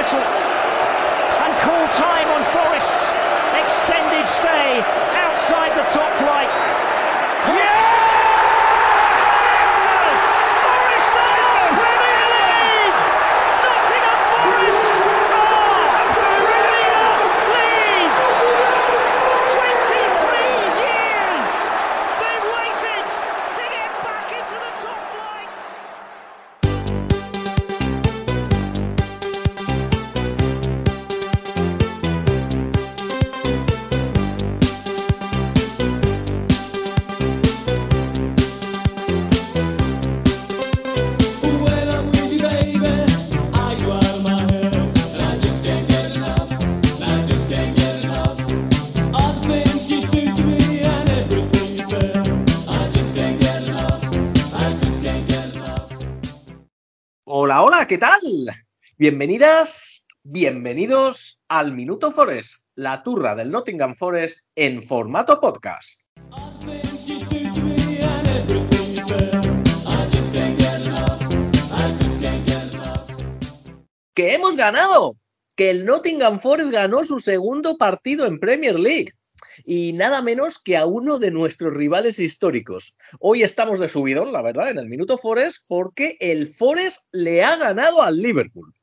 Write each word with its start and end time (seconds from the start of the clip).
whistle 0.00 0.18
and 0.18 1.52
call 1.60 1.86
time 1.88 2.26
on 2.28 2.42
Forest's 2.54 3.12
extended 3.60 4.26
stay 4.26 4.80
outside 5.12 5.76
the 5.76 5.84
top 5.92 6.10
flight. 6.14 6.48
Yeah! 7.54 7.89
Bienvenidas, 59.00 60.04
bienvenidos 60.24 61.40
al 61.48 61.72
Minuto 61.72 62.12
Forest, 62.12 62.66
la 62.74 63.02
turra 63.02 63.34
del 63.34 63.50
Nottingham 63.50 63.94
Forest 63.94 64.44
en 64.54 64.82
formato 64.82 65.40
podcast. 65.40 66.02
¡Que 74.12 74.34
hemos 74.34 74.54
ganado! 74.56 75.16
Que 75.56 75.70
el 75.70 75.86
Nottingham 75.86 76.38
Forest 76.38 76.70
ganó 76.70 77.02
su 77.06 77.20
segundo 77.20 77.78
partido 77.78 78.26
en 78.26 78.38
Premier 78.38 78.78
League. 78.78 79.14
Y 79.64 79.94
nada 79.94 80.20
menos 80.20 80.58
que 80.58 80.76
a 80.76 80.84
uno 80.84 81.18
de 81.18 81.30
nuestros 81.30 81.72
rivales 81.72 82.18
históricos. 82.18 82.94
Hoy 83.18 83.44
estamos 83.44 83.78
de 83.78 83.88
subidón, 83.88 84.30
la 84.30 84.42
verdad, 84.42 84.68
en 84.68 84.78
el 84.78 84.88
Minuto 84.88 85.16
Forest, 85.16 85.64
porque 85.68 86.18
el 86.20 86.48
Forest 86.48 87.02
le 87.12 87.42
ha 87.42 87.56
ganado 87.56 88.02
al 88.02 88.18
Liverpool. 88.18 88.74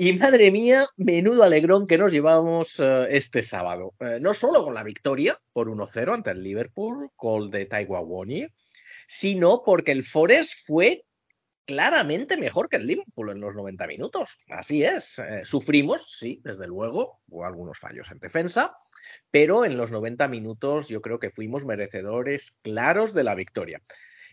Y 0.00 0.12
madre 0.12 0.52
mía, 0.52 0.86
menudo 0.96 1.42
alegrón 1.42 1.84
que 1.84 1.98
nos 1.98 2.12
llevamos 2.12 2.78
eh, 2.78 3.08
este 3.10 3.42
sábado. 3.42 3.94
Eh, 3.98 4.18
no 4.20 4.32
solo 4.32 4.62
con 4.62 4.72
la 4.72 4.84
victoria 4.84 5.36
por 5.52 5.68
1-0 5.68 6.14
ante 6.14 6.30
el 6.30 6.40
Liverpool, 6.40 7.10
gol 7.16 7.50
de 7.50 7.66
Awoniyi, 7.68 8.46
sino 9.08 9.64
porque 9.66 9.90
el 9.90 10.04
Forest 10.04 10.52
fue 10.64 11.04
claramente 11.66 12.36
mejor 12.36 12.68
que 12.68 12.76
el 12.76 12.86
Liverpool 12.86 13.30
en 13.30 13.40
los 13.40 13.56
90 13.56 13.88
minutos. 13.88 14.38
Así 14.48 14.84
es. 14.84 15.18
Eh, 15.18 15.40
sufrimos, 15.42 16.04
sí, 16.16 16.40
desde 16.44 16.68
luego, 16.68 17.18
hubo 17.26 17.44
algunos 17.44 17.76
fallos 17.76 18.08
en 18.12 18.20
defensa, 18.20 18.76
pero 19.32 19.64
en 19.64 19.76
los 19.76 19.90
90 19.90 20.28
minutos 20.28 20.86
yo 20.86 21.02
creo 21.02 21.18
que 21.18 21.32
fuimos 21.32 21.64
merecedores 21.64 22.56
claros 22.62 23.14
de 23.14 23.24
la 23.24 23.34
victoria. 23.34 23.82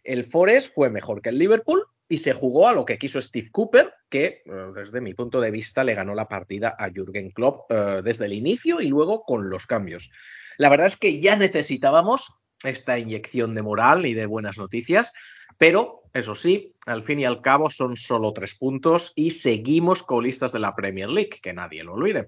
El 0.03 0.25
Forest 0.25 0.71
fue 0.75 0.91
mejor 0.91 1.23
que 1.23 1.29
el 1.29 1.39
Liverpool 1.39 1.87
y 2.07 2.17
se 2.17 2.33
jugó 2.33 2.67
a 2.67 2.73
lo 2.73 2.85
que 2.85 2.97
quiso 2.97 3.21
Steve 3.21 3.49
Cooper, 3.51 3.93
que 4.09 4.25
eh, 4.25 4.43
desde 4.75 5.01
mi 5.01 5.13
punto 5.13 5.41
de 5.41 5.51
vista 5.51 5.83
le 5.83 5.95
ganó 5.95 6.13
la 6.13 6.27
partida 6.27 6.75
a 6.77 6.89
Jürgen 6.89 7.31
Klopp 7.31 7.71
eh, 7.71 8.01
desde 8.03 8.25
el 8.25 8.33
inicio 8.33 8.81
y 8.81 8.89
luego 8.89 9.23
con 9.23 9.49
los 9.49 9.65
cambios. 9.65 10.11
La 10.57 10.69
verdad 10.69 10.87
es 10.87 10.97
que 10.97 11.19
ya 11.19 11.35
necesitábamos 11.35 12.33
esta 12.63 12.97
inyección 12.97 13.55
de 13.55 13.61
moral 13.61 14.05
y 14.05 14.13
de 14.13 14.25
buenas 14.25 14.57
noticias, 14.57 15.13
pero 15.57 16.03
eso 16.13 16.35
sí, 16.35 16.73
al 16.85 17.01
fin 17.01 17.19
y 17.19 17.25
al 17.25 17.41
cabo 17.41 17.69
son 17.69 17.97
solo 17.97 18.33
tres 18.33 18.55
puntos 18.55 19.11
y 19.15 19.31
seguimos 19.31 20.03
colistas 20.03 20.51
de 20.51 20.59
la 20.59 20.75
Premier 20.75 21.09
League, 21.09 21.39
que 21.41 21.53
nadie 21.53 21.83
lo 21.83 21.93
olvide. 21.93 22.27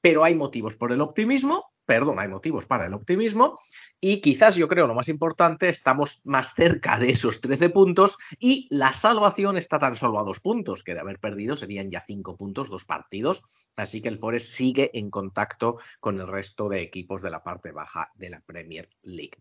Pero 0.00 0.24
hay 0.24 0.34
motivos 0.34 0.76
por 0.76 0.92
el 0.92 1.00
optimismo, 1.00 1.72
perdón, 1.86 2.18
hay 2.18 2.28
motivos 2.28 2.66
para 2.66 2.86
el 2.86 2.94
optimismo 2.94 3.58
y 4.00 4.20
quizás 4.20 4.56
yo 4.56 4.68
creo 4.68 4.86
lo 4.86 4.94
más 4.94 5.08
importante, 5.08 5.68
estamos 5.68 6.20
más 6.24 6.54
cerca 6.54 6.98
de 6.98 7.10
esos 7.10 7.40
13 7.40 7.70
puntos 7.70 8.18
y 8.38 8.66
la 8.70 8.92
salvación 8.92 9.56
está 9.56 9.78
tan 9.78 9.96
solo 9.96 10.18
a 10.18 10.24
dos 10.24 10.40
puntos, 10.40 10.82
que 10.82 10.94
de 10.94 11.00
haber 11.00 11.18
perdido 11.18 11.56
serían 11.56 11.88
ya 11.88 12.00
cinco 12.00 12.36
puntos, 12.36 12.68
dos 12.68 12.84
partidos, 12.84 13.44
así 13.76 14.02
que 14.02 14.08
el 14.08 14.18
Forest 14.18 14.46
sigue 14.46 14.90
en 14.98 15.10
contacto 15.10 15.78
con 16.00 16.20
el 16.20 16.28
resto 16.28 16.68
de 16.68 16.82
equipos 16.82 17.22
de 17.22 17.30
la 17.30 17.42
parte 17.42 17.72
baja 17.72 18.10
de 18.16 18.30
la 18.30 18.40
Premier 18.40 18.90
League. 19.02 19.38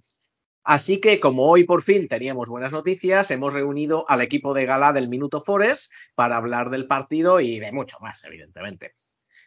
Así 0.64 1.00
que 1.00 1.20
como 1.20 1.48
hoy 1.48 1.64
por 1.64 1.84
fin 1.84 2.08
teníamos 2.08 2.50
buenas 2.50 2.72
noticias, 2.72 3.30
hemos 3.30 3.54
reunido 3.54 4.04
al 4.08 4.22
equipo 4.22 4.56
de 4.56 4.66
gala 4.66 4.94
del 4.94 5.10
Minuto 5.10 5.42
Forest 5.42 5.92
para 6.16 6.38
hablar 6.38 6.72
del 6.72 6.88
partido 6.88 7.40
y 7.40 7.60
de 7.60 7.72
mucho 7.72 8.00
más, 8.02 8.24
evidentemente. 8.24 8.96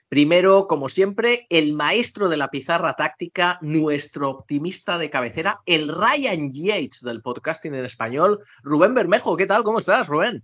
Primero, 0.08 0.66
como 0.68 0.88
siempre, 0.88 1.46
el 1.50 1.74
maestro 1.74 2.30
de 2.30 2.38
la 2.38 2.50
pizarra 2.50 2.94
táctica, 2.94 3.58
nuestro 3.60 4.30
optimista 4.30 4.96
de 4.96 5.10
cabecera, 5.10 5.60
el 5.66 5.88
Ryan 5.88 6.50
Yates 6.50 7.02
del 7.02 7.20
podcasting 7.20 7.74
en 7.74 7.84
español, 7.84 8.40
Rubén 8.62 8.94
Bermejo. 8.94 9.36
¿Qué 9.36 9.44
tal? 9.44 9.64
¿Cómo 9.64 9.80
estás, 9.80 10.06
Rubén? 10.08 10.42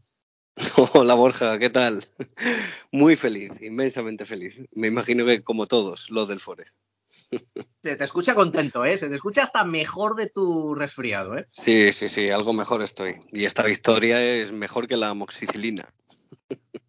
Hola 0.93 1.15
Borja, 1.15 1.59
¿qué 1.59 1.71
tal? 1.71 2.05
Muy 2.93 3.17
feliz, 3.17 3.53
inmensamente 3.63 4.27
feliz. 4.27 4.61
Me 4.73 4.89
imagino 4.89 5.25
que 5.25 5.43
como 5.43 5.67
todos, 5.67 6.11
los 6.11 6.29
del 6.29 6.41
Forest. 6.41 6.77
Se 7.83 7.97
te 7.97 8.05
escucha 8.05 8.35
contento, 8.35 8.85
¿eh? 8.85 8.99
Se 8.99 9.09
te 9.09 9.15
escucha 9.15 9.45
hasta 9.45 9.65
mejor 9.65 10.15
de 10.15 10.27
tu 10.27 10.75
resfriado, 10.75 11.39
¿eh? 11.39 11.47
Sí, 11.49 11.91
sí, 11.93 12.11
sí, 12.11 12.29
algo 12.29 12.53
mejor 12.53 12.83
estoy. 12.83 13.17
Y 13.33 13.47
esta 13.47 13.65
victoria 13.65 14.23
es 14.23 14.53
mejor 14.53 14.87
que 14.87 14.99
la 14.99 15.09
amoxicilina. 15.09 15.89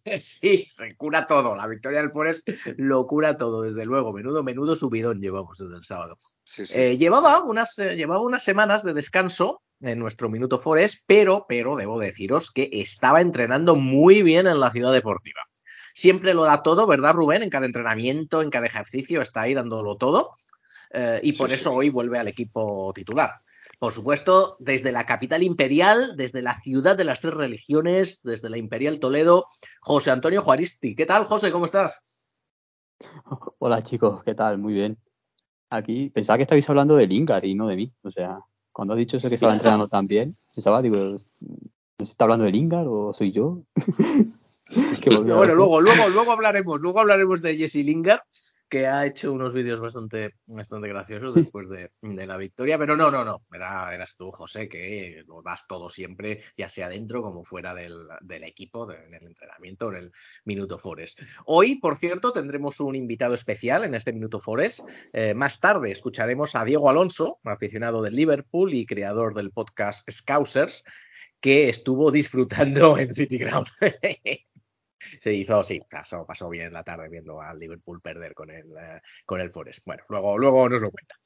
Sí, 0.20 0.68
se 0.70 0.96
cura 0.96 1.26
todo. 1.26 1.56
La 1.56 1.66
victoria 1.66 2.00
del 2.00 2.12
Forest 2.12 2.48
lo 2.76 3.06
cura 3.06 3.36
todo, 3.36 3.62
desde 3.62 3.84
luego. 3.84 4.12
Menudo, 4.12 4.42
menudo 4.42 4.76
subidón 4.76 5.20
llevamos 5.20 5.58
desde 5.58 5.76
el 5.76 5.84
sábado. 5.84 6.16
Sí, 6.44 6.66
sí. 6.66 6.78
Eh, 6.78 6.98
llevaba, 6.98 7.42
unas, 7.42 7.78
eh, 7.78 7.96
llevaba 7.96 8.20
unas 8.20 8.44
semanas 8.44 8.84
de 8.84 8.94
descanso 8.94 9.62
en 9.80 9.98
nuestro 9.98 10.28
Minuto 10.28 10.58
Forest, 10.58 11.04
pero, 11.06 11.46
pero 11.48 11.76
debo 11.76 11.98
deciros 11.98 12.50
que 12.50 12.68
estaba 12.72 13.20
entrenando 13.20 13.74
muy 13.76 14.22
bien 14.22 14.46
en 14.46 14.60
la 14.60 14.70
ciudad 14.70 14.92
deportiva. 14.92 15.40
Siempre 15.92 16.34
lo 16.34 16.44
da 16.44 16.62
todo, 16.62 16.86
¿verdad, 16.86 17.14
Rubén? 17.14 17.42
En 17.42 17.50
cada 17.50 17.66
entrenamiento, 17.66 18.42
en 18.42 18.50
cada 18.50 18.66
ejercicio, 18.66 19.22
está 19.22 19.42
ahí 19.42 19.54
dándolo 19.54 19.96
todo. 19.96 20.30
Eh, 20.92 21.20
y 21.22 21.32
por 21.32 21.48
Sí, 21.48 21.56
eso 21.56 21.72
hoy 21.72 21.90
vuelve 21.90 22.18
al 22.18 22.28
equipo 22.28 22.92
titular. 22.94 23.40
Por 23.78 23.92
supuesto, 23.92 24.56
desde 24.58 24.90
la 24.90 25.04
capital 25.04 25.42
imperial, 25.42 26.16
desde 26.16 26.40
la 26.40 26.54
ciudad 26.54 26.96
de 26.96 27.04
las 27.04 27.20
tres 27.20 27.34
religiones, 27.34 28.22
desde 28.22 28.48
la 28.48 28.56
Imperial 28.56 28.98
Toledo, 28.98 29.44
José 29.80 30.10
Antonio 30.10 30.40
Juaristi. 30.40 30.94
¿Qué 30.94 31.04
tal, 31.04 31.24
José? 31.24 31.52
¿Cómo 31.52 31.66
estás? 31.66 32.26
Hola 33.58 33.82
chicos, 33.82 34.24
¿qué 34.24 34.34
tal? 34.34 34.58
Muy 34.58 34.72
bien. 34.72 34.96
Aquí 35.70 36.08
pensaba 36.10 36.38
que 36.38 36.44
estabais 36.44 36.68
hablando 36.70 36.96
de 36.96 37.06
Lingard 37.06 37.44
y 37.44 37.54
no 37.54 37.66
de 37.66 37.76
mí. 37.76 37.92
O 38.02 38.10
sea, 38.10 38.38
cuando 38.72 38.94
has 38.94 38.98
dicho 38.98 39.18
eso 39.18 39.28
que 39.28 39.34
estaba 39.34 39.54
entrenando 39.54 39.88
tan 39.88 40.06
bien, 40.06 40.36
pensaba, 40.54 40.80
digo, 40.80 40.96
¿no 40.96 41.18
se 41.98 42.04
está 42.04 42.24
hablando 42.24 42.46
de 42.46 42.52
Lingard 42.52 42.86
o 42.88 43.12
soy 43.12 43.32
yo? 43.32 43.62
Bueno, 44.68 45.54
luego, 45.54 45.80
luego, 45.80 46.08
luego 46.08 46.32
hablaremos, 46.32 46.80
luego 46.80 47.00
hablaremos 47.00 47.40
de 47.40 47.56
Jesse 47.56 47.76
Lingard, 47.84 48.20
que 48.68 48.88
ha 48.88 49.06
hecho 49.06 49.32
unos 49.32 49.52
vídeos 49.52 49.78
bastante, 49.78 50.34
bastante 50.46 50.88
graciosos 50.88 51.36
después 51.36 51.68
de, 51.68 51.92
de 52.02 52.26
la 52.26 52.36
victoria, 52.36 52.76
pero 52.76 52.96
no, 52.96 53.12
no, 53.12 53.24
no, 53.24 53.42
era, 53.52 53.94
eras 53.94 54.16
tú, 54.16 54.32
José, 54.32 54.68
que 54.68 55.22
lo 55.28 55.40
das 55.40 55.68
todo 55.68 55.88
siempre, 55.88 56.40
ya 56.56 56.68
sea 56.68 56.88
dentro 56.88 57.22
como 57.22 57.44
fuera 57.44 57.74
del, 57.74 57.94
del 58.22 58.42
equipo, 58.42 58.86
de- 58.86 58.96
en 59.04 59.14
el 59.14 59.24
entrenamiento, 59.28 59.90
en 59.90 59.96
el 59.98 60.12
Minuto 60.44 60.78
Forest. 60.80 61.20
Hoy, 61.44 61.78
por 61.78 61.96
cierto, 61.96 62.32
tendremos 62.32 62.80
un 62.80 62.96
invitado 62.96 63.34
especial 63.34 63.84
en 63.84 63.94
este 63.94 64.12
Minuto 64.12 64.40
Forest. 64.40 64.80
Eh, 65.12 65.32
más 65.34 65.60
tarde 65.60 65.92
escucharemos 65.92 66.56
a 66.56 66.64
Diego 66.64 66.90
Alonso, 66.90 67.38
aficionado 67.44 68.02
del 68.02 68.16
Liverpool 68.16 68.74
y 68.74 68.84
creador 68.84 69.34
del 69.34 69.52
podcast 69.52 70.10
Scousers, 70.10 70.82
que 71.38 71.68
estuvo 71.68 72.10
disfrutando 72.10 72.98
en 72.98 73.14
City 73.14 73.38
Ground. 73.38 73.68
Se 75.20 75.32
hizo, 75.32 75.62
sí, 75.62 75.80
pasó, 75.90 76.24
pasó 76.26 76.48
bien 76.48 76.72
la 76.72 76.82
tarde 76.82 77.08
viendo 77.08 77.40
al 77.40 77.58
Liverpool 77.58 78.00
perder 78.00 78.34
con 78.34 78.50
el, 78.50 78.66
eh, 78.78 79.00
con 79.24 79.40
el 79.40 79.50
Forest. 79.50 79.84
Bueno, 79.84 80.02
luego, 80.08 80.38
luego 80.38 80.68
nos 80.68 80.80
lo 80.80 80.90
cuenta. 80.90 81.16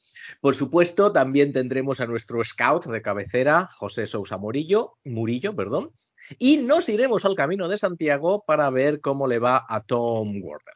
Por 0.41 0.55
supuesto, 0.55 1.13
también 1.13 1.53
tendremos 1.53 2.01
a 2.01 2.07
nuestro 2.07 2.43
scout 2.43 2.87
de 2.87 3.03
cabecera, 3.03 3.69
José 3.73 4.07
Sousa 4.07 4.39
Murillo, 4.39 4.99
Murillo, 5.05 5.55
perdón, 5.55 5.93
y 6.39 6.59
nos 6.59 6.89
iremos 6.89 7.25
al 7.25 7.35
camino 7.35 7.69
de 7.69 7.79
Santiago 7.79 8.45
para 8.47 8.71
ver 8.71 9.01
cómo 9.01 9.27
le 9.27 9.39
va 9.39 9.65
a 9.69 9.83
Tom 9.83 10.41
Wardle. 10.43 10.73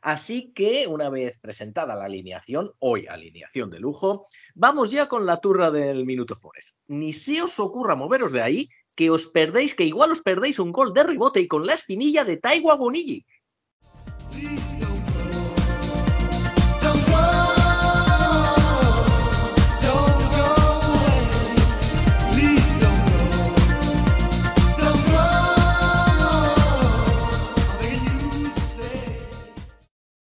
Así 0.00 0.52
que, 0.52 0.88
una 0.88 1.10
vez 1.10 1.38
presentada 1.38 1.94
la 1.94 2.06
alineación, 2.06 2.72
hoy 2.80 3.06
alineación 3.06 3.70
de 3.70 3.78
lujo, 3.78 4.26
vamos 4.54 4.90
ya 4.90 5.06
con 5.06 5.26
la 5.26 5.40
turra 5.40 5.70
del 5.70 6.04
Minuto 6.04 6.34
Forest. 6.34 6.78
Ni 6.88 7.12
se 7.12 7.40
os 7.40 7.60
ocurra 7.60 7.94
moveros 7.94 8.32
de 8.32 8.42
ahí, 8.42 8.68
que 8.96 9.10
os 9.10 9.26
perdéis, 9.26 9.74
que 9.74 9.84
igual 9.84 10.12
os 10.12 10.22
perdéis 10.22 10.58
un 10.58 10.72
gol 10.72 10.92
de 10.92 11.02
ribote 11.04 11.40
y 11.40 11.48
con 11.48 11.66
la 11.66 11.74
espinilla 11.74 12.24
de 12.24 12.36
Taiwa 12.36 12.76
stay. 12.76 13.24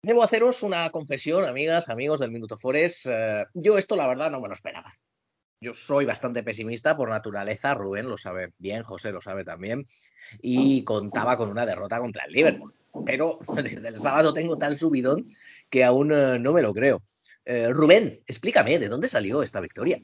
Debo 0.09 0.23
haceros 0.23 0.63
una 0.63 0.89
confesión, 0.89 1.45
amigas, 1.45 1.91
amigos 1.91 2.19
del 2.19 2.31
Minuto 2.31 2.57
Forest. 2.57 3.07
Eh, 3.11 3.45
yo 3.53 3.77
esto, 3.77 3.95
la 3.95 4.07
verdad, 4.07 4.31
no 4.31 4.41
me 4.41 4.49
lo 4.49 4.55
esperaba. 4.55 4.95
Yo 5.61 5.75
soy 5.75 6.05
bastante 6.05 6.45
pesimista 6.45 6.97
por 6.97 7.09
naturaleza, 7.09 7.75
Rubén 7.75 8.09
lo 8.09 8.17
sabe 8.17 8.53
bien, 8.59 8.85
José 8.85 9.11
lo 9.11 9.21
sabe 9.21 9.45
también, 9.45 9.85
y 10.41 10.85
contaba 10.85 11.37
con 11.37 11.51
una 11.51 11.67
derrota 11.67 11.99
contra 11.99 12.25
el 12.27 12.33
Liverpool. 12.33 12.75
Pero 13.05 13.39
desde 13.57 13.89
el 13.89 13.99
sábado 13.99 14.33
tengo 14.33 14.57
tal 14.57 14.77
subidón 14.77 15.27
que 15.69 15.85
aún 15.85 16.13
eh, 16.13 16.39
no 16.39 16.53
me 16.53 16.63
lo 16.63 16.73
creo. 16.73 17.03
Eh, 17.45 17.71
Rubén, 17.73 18.21
explícame, 18.27 18.79
¿de 18.79 18.89
dónde 18.89 19.09
salió 19.09 19.43
esta 19.43 19.61
victoria? 19.61 20.01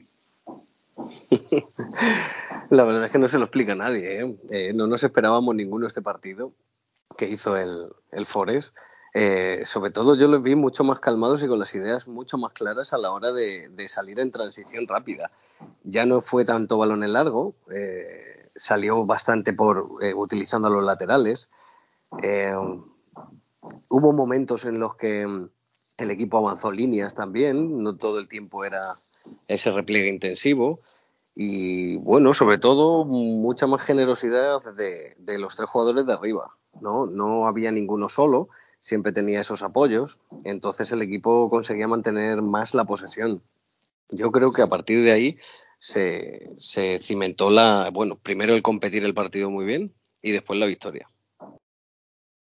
La 2.69 2.83
verdad 2.83 3.05
es 3.05 3.11
que 3.11 3.19
no 3.19 3.27
se 3.27 3.37
lo 3.37 3.45
explica 3.45 3.73
a 3.73 3.75
nadie. 3.75 4.21
¿eh? 4.21 4.35
Eh, 4.49 4.73
no 4.73 4.87
nos 4.87 5.03
esperábamos 5.03 5.55
ninguno 5.55 5.87
este 5.87 6.01
partido 6.01 6.53
que 7.17 7.29
hizo 7.29 7.55
el, 7.55 7.87
el 8.11 8.25
Forest. 8.25 8.75
Eh, 9.17 9.61
sobre 9.63 9.91
todo 9.91 10.17
yo 10.17 10.27
los 10.27 10.43
vi 10.43 10.55
mucho 10.55 10.83
más 10.83 10.99
calmados 10.99 11.41
y 11.41 11.47
con 11.47 11.57
las 11.57 11.73
ideas 11.73 12.05
mucho 12.05 12.37
más 12.37 12.51
claras 12.51 12.91
a 12.91 12.97
la 12.97 13.11
hora 13.11 13.31
de, 13.31 13.71
salir 13.87 14.19
en 14.19 14.29
transición 14.29 14.87
rápida. 14.89 15.31
Ya 15.85 16.05
no 16.05 16.19
fue 16.19 16.43
tanto 16.43 16.77
balón 16.77 17.01
en 17.01 17.13
largo, 17.13 17.55
eh, 17.73 18.49
salió 18.57 19.05
bastante 19.05 19.53
por 19.53 19.99
eh, 20.01 20.13
utilizando 20.13 20.69
los 20.69 20.83
laterales. 20.83 21.49
Eh, 22.21 22.53
hubo 23.87 24.11
momentos 24.11 24.65
en 24.65 24.79
los 24.79 24.97
que 24.97 25.25
mm, 25.25 25.49
el 25.99 26.11
equipo 26.11 26.39
avanzó 26.39 26.69
líneas 26.73 27.15
también, 27.15 27.81
no 27.83 27.95
todo 27.95 28.19
el 28.19 28.27
tiempo 28.27 28.65
era 28.65 28.99
ese 29.47 29.71
repliegue 29.71 30.09
intensivo. 30.09 30.81
Y 31.35 31.95
bueno, 31.97 32.33
sobre 32.33 32.57
todo 32.57 33.05
mucha 33.05 33.65
más 33.65 33.81
generosidad 33.81 34.59
de, 34.75 35.15
de 35.17 35.39
los 35.39 35.55
tres 35.55 35.69
jugadores 35.69 36.05
de 36.05 36.11
arriba. 36.11 36.53
¿no? 36.81 37.05
no 37.05 37.47
había 37.47 37.71
ninguno 37.71 38.09
solo, 38.09 38.49
siempre 38.85 39.11
tenía 39.11 39.39
esos 39.39 39.63
apoyos, 39.63 40.19
entonces 40.43 40.91
el 40.91 41.01
equipo 41.01 41.49
conseguía 41.49 41.87
mantener 41.87 42.43
más 42.43 42.75
la 42.75 42.85
posesión. 42.85 43.41
Yo 44.09 44.31
creo 44.31 44.51
que 44.51 44.61
a 44.61 44.67
partir 44.67 45.01
de 45.01 45.11
ahí 45.11 45.37
se, 45.79 46.51
se 46.57 46.99
cimentó 46.99 47.49
la, 47.49 47.89
bueno, 47.91 48.15
primero 48.15 48.53
el 48.53 48.61
competir 48.61 49.03
el 49.03 49.15
partido 49.15 49.49
muy 49.49 49.65
bien 49.65 49.95
y 50.21 50.33
después 50.33 50.59
la 50.59 50.67
victoria. 50.67 51.09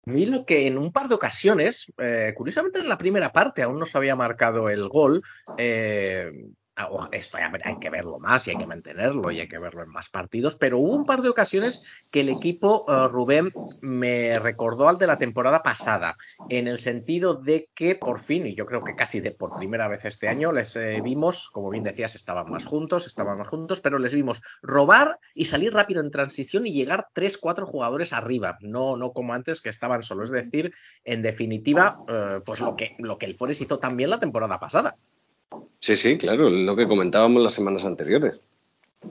A 0.08 0.12
lo 0.12 0.46
que 0.46 0.68
en 0.68 0.78
un 0.78 0.92
par 0.92 1.08
de 1.08 1.16
ocasiones, 1.16 1.94
eh, 2.00 2.34
curiosamente 2.36 2.80
en 2.80 2.90
la 2.90 2.98
primera 2.98 3.32
parte 3.32 3.64
aún 3.64 3.80
no 3.80 3.86
se 3.86 3.98
había 3.98 4.18
marcado 4.18 4.70
el 4.70 4.90
gol, 4.90 5.24
eh, 5.58 6.32
hay, 6.76 7.20
hay 7.64 7.80
que 7.80 7.90
verlo 7.90 8.20
más 8.20 8.48
y 8.48 8.52
hay 8.52 8.58
que 8.58 8.68
mantenerlo 8.68 9.32
y 9.32 9.40
hay 9.40 9.48
que 9.48 9.60
verlo 9.60 9.84
en 9.84 9.90
más 9.90 10.10
partidos, 10.10 10.56
pero 10.56 10.80
hubo 10.80 10.94
un 10.94 11.06
par 11.06 11.22
de 11.22 11.30
ocasiones 11.30 11.86
que 12.12 12.22
el 12.22 12.30
equipo, 12.30 12.86
eh, 12.88 13.08
Rubén, 13.08 13.52
me 13.82 14.40
recordó 14.40 14.90
al 14.90 14.98
de 14.98 15.08
la 15.08 15.18
temporada 15.18 15.64
pasada, 15.64 16.16
en 16.50 16.68
el 16.68 16.78
sentido 16.78 17.36
de 17.36 17.70
que 17.74 17.96
por 17.96 18.20
fin, 18.20 18.48
y 18.48 18.56
yo 18.56 18.66
creo 18.66 18.84
que 18.84 18.96
casi 18.96 19.20
de 19.20 19.32
por 19.32 19.56
primera 19.56 19.88
vez 19.88 20.06
este 20.06 20.28
año, 20.28 20.52
les 20.52 20.76
eh, 20.76 21.02
vimos, 21.02 21.50
como 21.52 21.70
bien 21.70 21.84
decías, 21.84 22.16
estaban 22.16 22.50
más 22.50 22.66
juntos, 22.66 23.08
estaban 23.08 23.38
más 23.38 23.48
juntos, 23.48 23.82
pero 23.82 24.00
les 24.00 24.14
vimos 24.14 24.42
robar 24.62 25.20
y 25.34 25.46
salir 25.46 25.74
rápido 25.74 26.02
en 26.02 26.12
transición 26.12 26.68
y 26.68 26.74
llegar 26.74 27.08
tres, 27.14 27.38
cuatro 27.38 27.66
jugadores 27.66 28.14
arriba, 28.14 28.58
no, 28.62 28.98
no 28.98 29.14
como 29.14 29.34
antes 29.34 29.62
que 29.62 29.70
estaban 29.70 30.04
solo. 30.04 30.24
Es 30.24 30.32
decir, 30.32 30.74
en 31.04 31.22
definitiva, 31.22 32.00
eh, 32.08 32.42
pues 32.46 32.60
lo 32.60 32.76
que, 32.76 32.96
lo 33.00 33.18
que 33.18 33.26
el 33.26 33.36
Forest 33.36 33.62
hizo 33.62 33.80
también 33.80 34.10
la 34.10 34.20
temporada 34.20 34.60
pasada. 34.60 34.98
Sí, 35.86 35.96
sí, 35.96 36.18
claro, 36.18 36.50
lo 36.50 36.76
que 36.76 36.88
comentábamos 36.88 37.44
las 37.44 37.54
semanas 37.54 37.86
anteriores. 37.86 38.36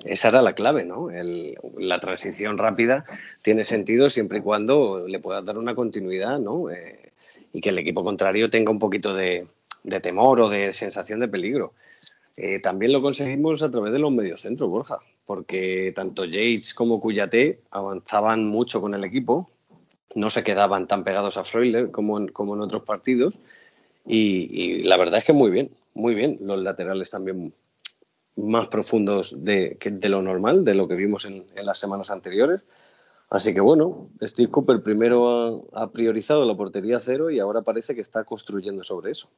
Esa 0.04 0.28
era 0.30 0.42
la 0.42 0.54
clave, 0.54 0.84
¿no? 0.84 1.10
El- 1.10 1.56
la 1.78 2.00
transición 2.00 2.58
rápida 2.58 3.04
tiene 3.42 3.64
sentido 3.64 4.10
siempre 4.10 4.38
y 4.38 4.42
cuando 4.42 5.06
le 5.08 5.20
puedas 5.20 5.44
dar 5.44 5.58
una 5.58 5.74
continuidad, 5.76 6.38
¿no? 6.40 6.70
Eh, 6.70 7.12
y 7.52 7.60
que 7.62 7.70
el 7.70 7.78
equipo 7.78 8.04
contrario 8.04 8.50
tenga 8.50 8.72
un 8.72 8.80
poquito 8.80 9.14
de, 9.14 9.46
de 9.84 10.00
temor 10.00 10.40
o 10.40 10.48
de 10.50 10.72
sensación 10.72 11.20
de 11.20 11.28
peligro. 11.28 11.74
Eh, 12.36 12.60
también 12.60 12.92
lo 12.92 13.02
conseguimos 13.02 13.62
a 13.62 13.70
través 13.70 13.92
de 13.92 14.00
los 14.00 14.12
mediocentros, 14.12 14.70
Borja, 14.70 14.98
porque 15.26 15.92
tanto 15.94 16.24
Yates 16.26 16.74
como 16.74 17.00
Cuyate 17.00 17.60
avanzaban 17.70 18.46
mucho 18.46 18.80
con 18.80 18.94
el 18.94 19.04
equipo, 19.04 19.48
no 20.16 20.30
se 20.30 20.44
quedaban 20.44 20.88
tan 20.88 21.04
pegados 21.04 21.36
a 21.38 21.44
Freuler 21.44 21.90
como 21.92 22.18
en, 22.18 22.28
como 22.28 22.54
en 22.54 22.62
otros 22.62 22.84
partidos, 22.84 23.40
y, 24.06 24.48
y 24.52 24.82
la 24.84 24.96
verdad 24.96 25.20
es 25.20 25.24
que 25.26 25.32
muy 25.32 25.50
bien, 25.50 25.70
muy 25.94 26.14
bien. 26.14 26.38
Los 26.40 26.60
laterales 26.60 27.10
también 27.10 27.54
más 28.36 28.68
profundos 28.68 29.44
de, 29.44 29.76
que 29.78 29.90
de 29.90 30.08
lo 30.08 30.20
normal, 30.22 30.64
de 30.64 30.74
lo 30.74 30.88
que 30.88 30.96
vimos 30.96 31.24
en, 31.24 31.46
las 31.62 31.78
semanas 31.78 32.10
anteriores. 32.10 32.66
Así 33.30 33.54
que 33.54 33.60
bueno, 33.60 34.10
Steve 34.22 34.50
Cooper 34.50 34.82
primero 34.82 35.68
ha, 35.72 35.90
priorizado 35.90 36.44
la 36.44 36.56
portería 36.56 37.00
cero 37.00 37.30
y 37.30 37.40
ahora 37.40 37.62
parece 37.62 37.94
que 37.94 38.00
está 38.00 38.24
construyendo 38.24 38.82
sobre 38.82 39.12
eso. 39.12 39.30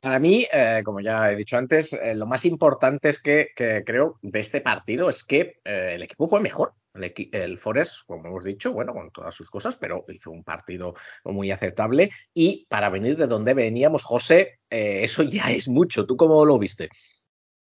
Para 0.00 0.18
mí, 0.18 0.46
eh, 0.52 0.82
como 0.84 1.00
ya 1.00 1.32
he 1.32 1.36
dicho 1.36 1.56
antes, 1.56 1.94
eh, 1.94 2.14
lo 2.14 2.26
más 2.26 2.44
importante 2.44 3.08
es 3.08 3.20
que, 3.20 3.48
que 3.56 3.82
creo 3.84 4.18
de 4.20 4.38
este 4.38 4.60
partido 4.60 5.08
es 5.08 5.24
que 5.24 5.60
eh, 5.64 5.92
el 5.94 6.02
equipo 6.02 6.28
fue 6.28 6.40
mejor. 6.40 6.74
El, 6.94 7.58
Forest, 7.58 8.06
como 8.06 8.28
hemos 8.28 8.44
dicho, 8.44 8.72
bueno, 8.72 8.92
con 8.92 9.10
todas 9.10 9.34
sus 9.34 9.50
cosas, 9.50 9.76
pero 9.76 10.04
hizo 10.08 10.30
un 10.30 10.44
partido 10.44 10.94
muy 11.24 11.50
aceptable. 11.50 12.10
Y 12.32 12.66
para 12.68 12.88
venir 12.88 13.16
de 13.16 13.26
donde 13.26 13.52
veníamos, 13.54 14.04
José, 14.04 14.60
eh, 14.70 15.00
eso 15.02 15.22
ya 15.22 15.50
es 15.50 15.68
mucho. 15.68 16.06
¿Tú 16.06 16.16
cómo 16.16 16.44
lo 16.44 16.58
viste? 16.58 16.88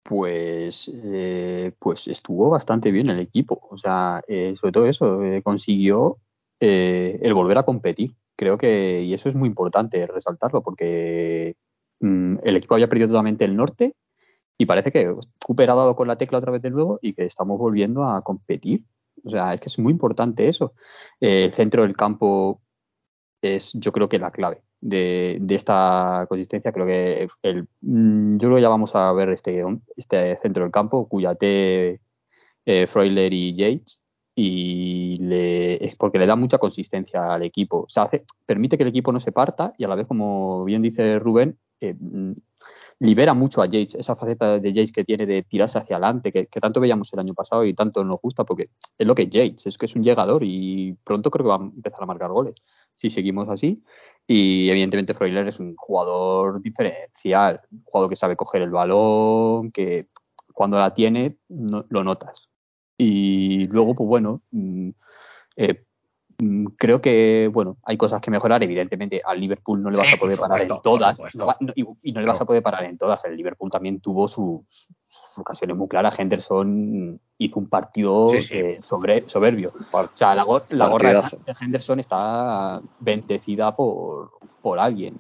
Pues, 0.02 0.90
eh, 0.94 1.72
pues 1.78 2.08
estuvo 2.08 2.50
bastante 2.50 2.90
bien 2.90 3.08
el 3.08 3.20
equipo. 3.20 3.66
O 3.70 3.78
sea, 3.78 4.22
eh, 4.28 4.54
sobre 4.60 4.72
todo 4.72 4.86
eso, 4.86 5.20
consiguió 5.42 6.18
el 6.60 7.34
volver 7.34 7.58
a 7.58 7.64
competir. 7.64 8.14
Creo 8.36 8.58
que, 8.58 9.02
y 9.02 9.14
eso 9.14 9.28
es 9.28 9.34
muy 9.34 9.48
importante 9.48 10.06
resaltarlo, 10.06 10.62
porque 10.62 11.56
mm, 12.00 12.36
el 12.44 12.56
equipo 12.56 12.74
había 12.74 12.88
perdido 12.88 13.08
totalmente 13.08 13.44
el 13.44 13.56
norte 13.56 13.94
y 14.58 14.66
parece 14.66 14.92
que 14.92 15.12
Cooper 15.44 15.70
ha 15.70 15.74
dado 15.74 15.96
con 15.96 16.06
la 16.06 16.16
tecla 16.16 16.38
otra 16.38 16.52
vez 16.52 16.62
de 16.62 16.70
nuevo 16.70 16.98
y 17.02 17.14
que 17.14 17.24
estamos 17.24 17.58
volviendo 17.58 18.04
a 18.04 18.22
competir. 18.22 18.84
O 19.24 19.30
sea, 19.30 19.54
es 19.54 19.60
que 19.60 19.68
es 19.68 19.78
muy 19.78 19.92
importante 19.92 20.48
eso. 20.48 20.74
Eh, 21.20 21.44
el 21.46 21.52
centro 21.52 21.82
del 21.82 21.96
campo 21.96 22.60
es, 23.40 23.72
yo 23.74 23.92
creo 23.92 24.08
que 24.08 24.18
la 24.18 24.30
clave 24.30 24.62
de, 24.82 25.40
esta 25.50 26.26
consistencia. 26.28 26.72
Creo 26.72 26.86
que 26.86 27.28
el, 27.42 27.68
mm, 27.80 28.38
yo 28.38 28.48
creo 28.48 28.56
que 28.56 28.62
ya 28.62 28.68
vamos 28.68 28.94
a 28.94 29.12
ver 29.12 29.30
este, 29.30 29.64
este 29.96 30.36
centro 30.36 30.64
del 30.64 30.72
campo, 30.72 31.08
Cuyate, 31.08 32.00
eh, 32.66 32.86
Freuler 32.86 33.32
y 33.32 33.54
Yates, 33.54 34.00
y 34.34 35.16
le, 35.20 35.84
es 35.84 35.96
porque 35.96 36.18
le 36.18 36.26
da 36.26 36.36
mucha 36.36 36.58
consistencia 36.58 37.24
al 37.26 37.42
equipo. 37.42 37.82
O 37.82 37.88
sea, 37.88 38.04
hace, 38.04 38.24
permite 38.46 38.76
que 38.76 38.82
el 38.84 38.90
equipo 38.90 39.12
no 39.12 39.20
se 39.20 39.32
parta 39.32 39.72
y 39.78 39.84
a 39.84 39.88
la 39.88 39.94
vez, 39.94 40.06
como 40.06 40.64
bien 40.64 40.82
dice 40.82 41.18
Rubén, 41.18 41.58
eh, 41.80 41.94
mm, 41.98 42.32
libera 43.02 43.34
mucho 43.34 43.62
a 43.62 43.66
Yates, 43.66 43.96
esa 43.96 44.14
faceta 44.14 44.60
de 44.60 44.72
Yates 44.72 44.92
que 44.92 45.04
tiene 45.04 45.26
de 45.26 45.42
tirarse 45.42 45.78
hacia 45.78 45.96
adelante, 45.96 46.30
que, 46.30 46.46
tanto 46.60 46.80
veíamos 46.80 47.12
el 47.12 47.18
año 47.18 47.34
pasado 47.34 47.64
y 47.64 47.74
tanto 47.74 48.04
nos 48.04 48.20
gusta, 48.20 48.44
porque 48.44 48.70
es 48.96 49.06
lo 49.06 49.14
que 49.14 49.22
es 49.22 49.30
Yates, 49.30 49.66
es 49.66 49.76
que 49.76 49.86
es 49.86 49.96
un 49.96 50.04
llegador 50.04 50.42
y 50.44 50.96
pronto 51.04 51.30
creo 51.30 51.44
que 51.44 51.48
va 51.48 51.56
a 51.56 51.68
empezar 51.74 52.02
a 52.02 52.06
marcar 52.06 52.30
goles 52.30 52.54
si 52.94 53.10
seguimos 53.10 53.48
así. 53.48 53.82
Y 54.26 54.70
evidentemente 54.70 55.14
Freuler 55.14 55.48
es 55.48 55.58
un 55.58 55.74
jugador 55.76 56.62
diferencial, 56.62 57.60
un 57.72 57.82
jugador 57.84 58.10
que 58.10 58.16
sabe 58.16 58.36
coger 58.36 58.62
el 58.62 58.70
balón, 58.70 59.72
que 59.72 60.06
cuando 60.52 60.78
la 60.78 60.94
tiene 60.94 61.38
lo 61.48 62.04
notas. 62.04 62.48
Y 62.96 63.66
luego, 63.66 63.96
pues 63.96 64.08
bueno, 64.08 64.42
mm, 64.52 64.90
eh, 65.56 65.84
creo 66.76 67.00
que 67.00 67.48
bueno, 67.52 67.76
hay 67.84 67.96
cosas 67.96 68.20
que 68.20 68.30
mejorar. 68.30 68.62
Evidentemente, 68.62 69.20
al 69.24 69.40
Liverpool 69.40 69.82
no 69.82 69.90
le 69.90 69.96
vas 69.96 70.06
Sí, 70.08 70.14
a 70.16 70.18
poder 70.18 70.38
parar 70.38 70.62
en 70.62 70.68
todas. 70.82 71.34
no 71.34 71.54
y, 71.74 71.84
y 72.02 72.12
no 72.12 72.20
le 72.20 72.26
vas 72.26 72.38
No. 72.38 72.44
a 72.44 72.46
poder 72.46 72.62
parar 72.62 72.84
en 72.84 72.98
todas. 72.98 73.24
El 73.24 73.36
Liverpool 73.36 73.70
también 73.70 74.00
tuvo 74.00 74.28
sus, 74.28 74.62
sus 75.08 75.38
ocasiones 75.38 75.76
muy 75.76 75.88
claras. 75.88 76.18
Henderson 76.18 77.20
hizo 77.38 77.58
un 77.58 77.68
partido 77.68 78.26
Sí, 78.28 78.40
sí. 78.40 78.58
eh, 78.58 78.80
sobre, 78.86 79.28
soberbio. 79.28 79.72
O 79.92 80.08
sea, 80.14 80.34
la, 80.34 80.44
gor- 80.44 80.64
la 80.70 80.88
gorra 80.88 81.12
de 81.12 81.54
Henderson 81.60 82.00
está 82.00 82.80
bendecida 82.98 83.74
por, 83.74 84.30
por 84.60 84.78
alguien. 84.78 85.16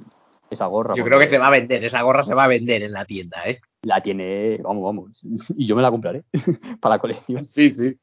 Esa 0.50 0.66
gorra. 0.66 0.94
Yo 0.94 1.02
creo 1.02 1.18
que 1.18 1.26
se 1.26 1.38
va 1.38 1.46
a 1.46 1.50
vender, 1.50 1.82
esa 1.84 2.02
gorra 2.02 2.22
se 2.22 2.34
va 2.34 2.44
a 2.44 2.48
vender 2.48 2.82
en 2.82 2.92
la 2.92 3.06
tienda, 3.06 3.38
¿eh? 3.46 3.58
La 3.84 4.02
tiene, 4.02 4.58
vamos, 4.62 4.84
vamos. 4.84 5.20
Y 5.56 5.66
yo 5.66 5.74
me 5.74 5.82
la 5.82 5.90
compraré 5.90 6.24
para 6.80 6.96
la 6.96 6.98
colección. 6.98 7.42
Sí, 7.44 7.70
sí. 7.70 7.96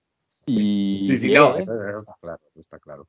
Y 0.50 1.00
Sí, 1.04 1.18
sí, 1.18 1.28
bien, 1.28 1.42
no, 1.42 1.56
eso, 1.56 1.74
eso 1.74 2.00
está 2.00 2.16
claro, 2.20 2.42
eso 2.50 2.60
está 2.60 2.80
claro. 2.80 3.08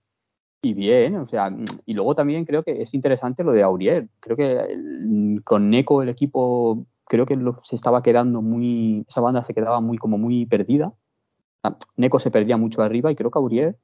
y 0.62 0.75
bien, 0.75 1.16
o 1.16 1.26
sea, 1.26 1.50
y 1.87 1.94
luego 1.94 2.14
también 2.14 2.44
creo 2.44 2.62
que 2.62 2.82
es 2.82 2.92
interesante 2.92 3.42
lo 3.44 3.52
de 3.52 3.62
Aurier. 3.62 4.09
Creo 4.20 4.37
que 4.37 4.56
el- 4.61 5.40
con 5.44 5.70
Neko 5.70 6.02
el 6.02 6.11
equipo 6.11 6.85
creo 7.06 7.25
que 7.26 7.37
lo- 7.37 7.61
se 7.62 7.76
estaba 7.76 8.02
quedando 8.02 8.42
muy, 8.42 9.04
esa 9.09 9.20
banda 9.23 9.42
se 9.42 9.54
quedaba 9.54 9.80
muy 9.80 9.97
como 9.99 10.18
muy 10.18 10.44
perdida. 10.47 10.92
Ah, 11.62 11.76
Neko 11.97 12.18
se 12.18 12.30
perdía 12.30 12.56
mucho 12.56 12.82
arriba 12.82 13.11
y 13.11 13.16
creo 13.16 13.30
que 13.30 13.38
Aurier 13.38 13.78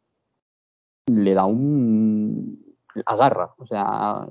le 1.06 1.34
da 1.34 1.44
un 1.46 2.62
agarra, 3.04 3.54
o 3.58 3.66
sea, 3.66 4.26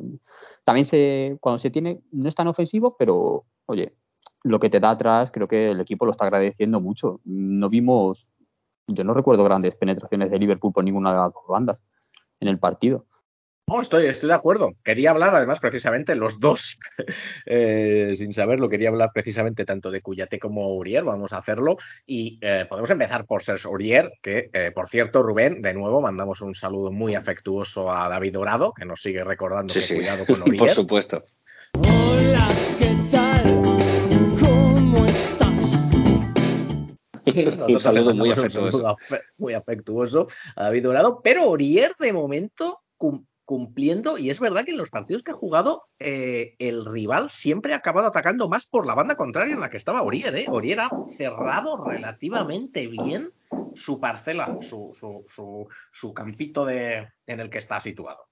también 0.63 0.85
se 0.85 1.37
cuando 1.39 1.59
se 1.59 1.69
tiene 1.69 2.01
no 2.11 2.27
es 2.27 2.35
tan 2.35 2.47
ofensivo, 2.47 2.95
pero 2.97 3.45
oye, 3.67 3.93
lo 4.43 4.59
que 4.59 4.69
te 4.69 4.79
da 4.79 4.91
atrás 4.91 5.29
creo 5.31 5.47
que 5.47 5.71
el 5.71 5.79
equipo 5.79 6.05
lo 6.05 6.11
está 6.11 6.25
agradeciendo 6.25 6.81
mucho. 6.81 7.19
No 7.25 7.69
vimos 7.69 8.29
yo 8.87 9.03
no 9.03 9.13
recuerdo 9.13 9.43
grandes 9.43 9.75
penetraciones 9.75 10.31
de 10.31 10.39
Liverpool 10.39 10.73
por 10.73 10.83
ninguna 10.83 11.11
de 11.11 11.17
las 11.17 11.33
dos 11.33 11.43
bandas 11.47 11.77
en 12.39 12.47
el 12.47 12.59
partido. 12.59 13.05
No, 13.67 13.81
estoy, 13.81 14.05
estoy 14.05 14.29
de 14.29 14.35
acuerdo. 14.35 14.73
Quería 14.83 15.09
hablar, 15.09 15.33
además, 15.33 15.59
precisamente 15.59 16.13
los 16.13 16.39
dos, 16.39 16.77
eh, 17.47 18.13
sin 18.15 18.31
saberlo, 18.31 18.69
quería 18.69 18.89
hablar 18.89 19.09
precisamente 19.11 19.65
tanto 19.65 19.89
de 19.89 20.01
Cuyate 20.01 20.37
como 20.37 20.63
Aurier. 20.65 21.03
Vamos 21.03 21.33
a 21.33 21.39
hacerlo. 21.39 21.77
Y 22.05 22.37
eh, 22.41 22.67
podemos 22.69 22.91
empezar 22.91 23.25
por 23.25 23.41
Serge 23.41 23.67
Aurier, 23.67 24.11
que, 24.21 24.51
eh, 24.53 24.71
por 24.71 24.87
cierto, 24.87 25.23
Rubén, 25.23 25.63
de 25.63 25.73
nuevo, 25.73 25.99
mandamos 25.99 26.41
un 26.41 26.53
saludo 26.53 26.91
muy 26.91 27.15
afectuoso 27.15 27.91
a 27.91 28.07
David 28.07 28.33
Dorado, 28.33 28.71
que 28.71 28.85
nos 28.85 29.01
sigue 29.01 29.23
recordando 29.23 29.73
Sí, 29.73 29.79
que 29.79 29.85
sí, 29.85 29.95
cuidado 29.95 30.25
con 30.27 30.35
por 30.41 30.49
Aurier. 30.49 30.69
supuesto. 30.69 31.23
Hola, 31.79 32.47
Un 37.67 37.79
saludo 37.79 38.13
muy 38.13 38.31
afectuoso. 38.31 38.97
muy 39.37 39.53
afectuoso 39.53 40.27
a 40.55 40.63
David 40.65 40.83
Dorado, 40.83 41.21
pero 41.23 41.49
Orier 41.49 41.93
de 41.99 42.13
momento 42.13 42.81
cum- 42.97 43.25
cumpliendo, 43.45 44.17
y 44.17 44.29
es 44.31 44.39
verdad 44.39 44.65
que 44.65 44.71
en 44.71 44.77
los 44.77 44.89
partidos 44.89 45.21
que 45.21 45.31
ha 45.31 45.35
jugado, 45.35 45.83
eh, 45.99 46.55
el 46.57 46.83
rival 46.85 47.29
siempre 47.29 47.73
ha 47.73 47.77
acabado 47.77 48.07
atacando 48.07 48.49
más 48.49 48.65
por 48.65 48.87
la 48.87 48.95
banda 48.95 49.15
contraria 49.15 49.53
en 49.53 49.59
la 49.61 49.69
que 49.69 49.77
estaba 49.77 50.01
Orier. 50.01 50.35
¿eh? 50.35 50.45
Orier 50.49 50.79
ha 50.79 50.89
cerrado 51.15 51.83
relativamente 51.83 52.87
bien 52.87 53.31
su 53.75 53.99
parcela, 53.99 54.57
su, 54.61 54.91
su, 54.99 55.23
su, 55.27 55.67
su 55.91 56.13
campito 56.13 56.65
de, 56.65 57.07
en 57.27 57.39
el 57.39 57.49
que 57.49 57.59
está 57.59 57.79
situado. 57.79 58.25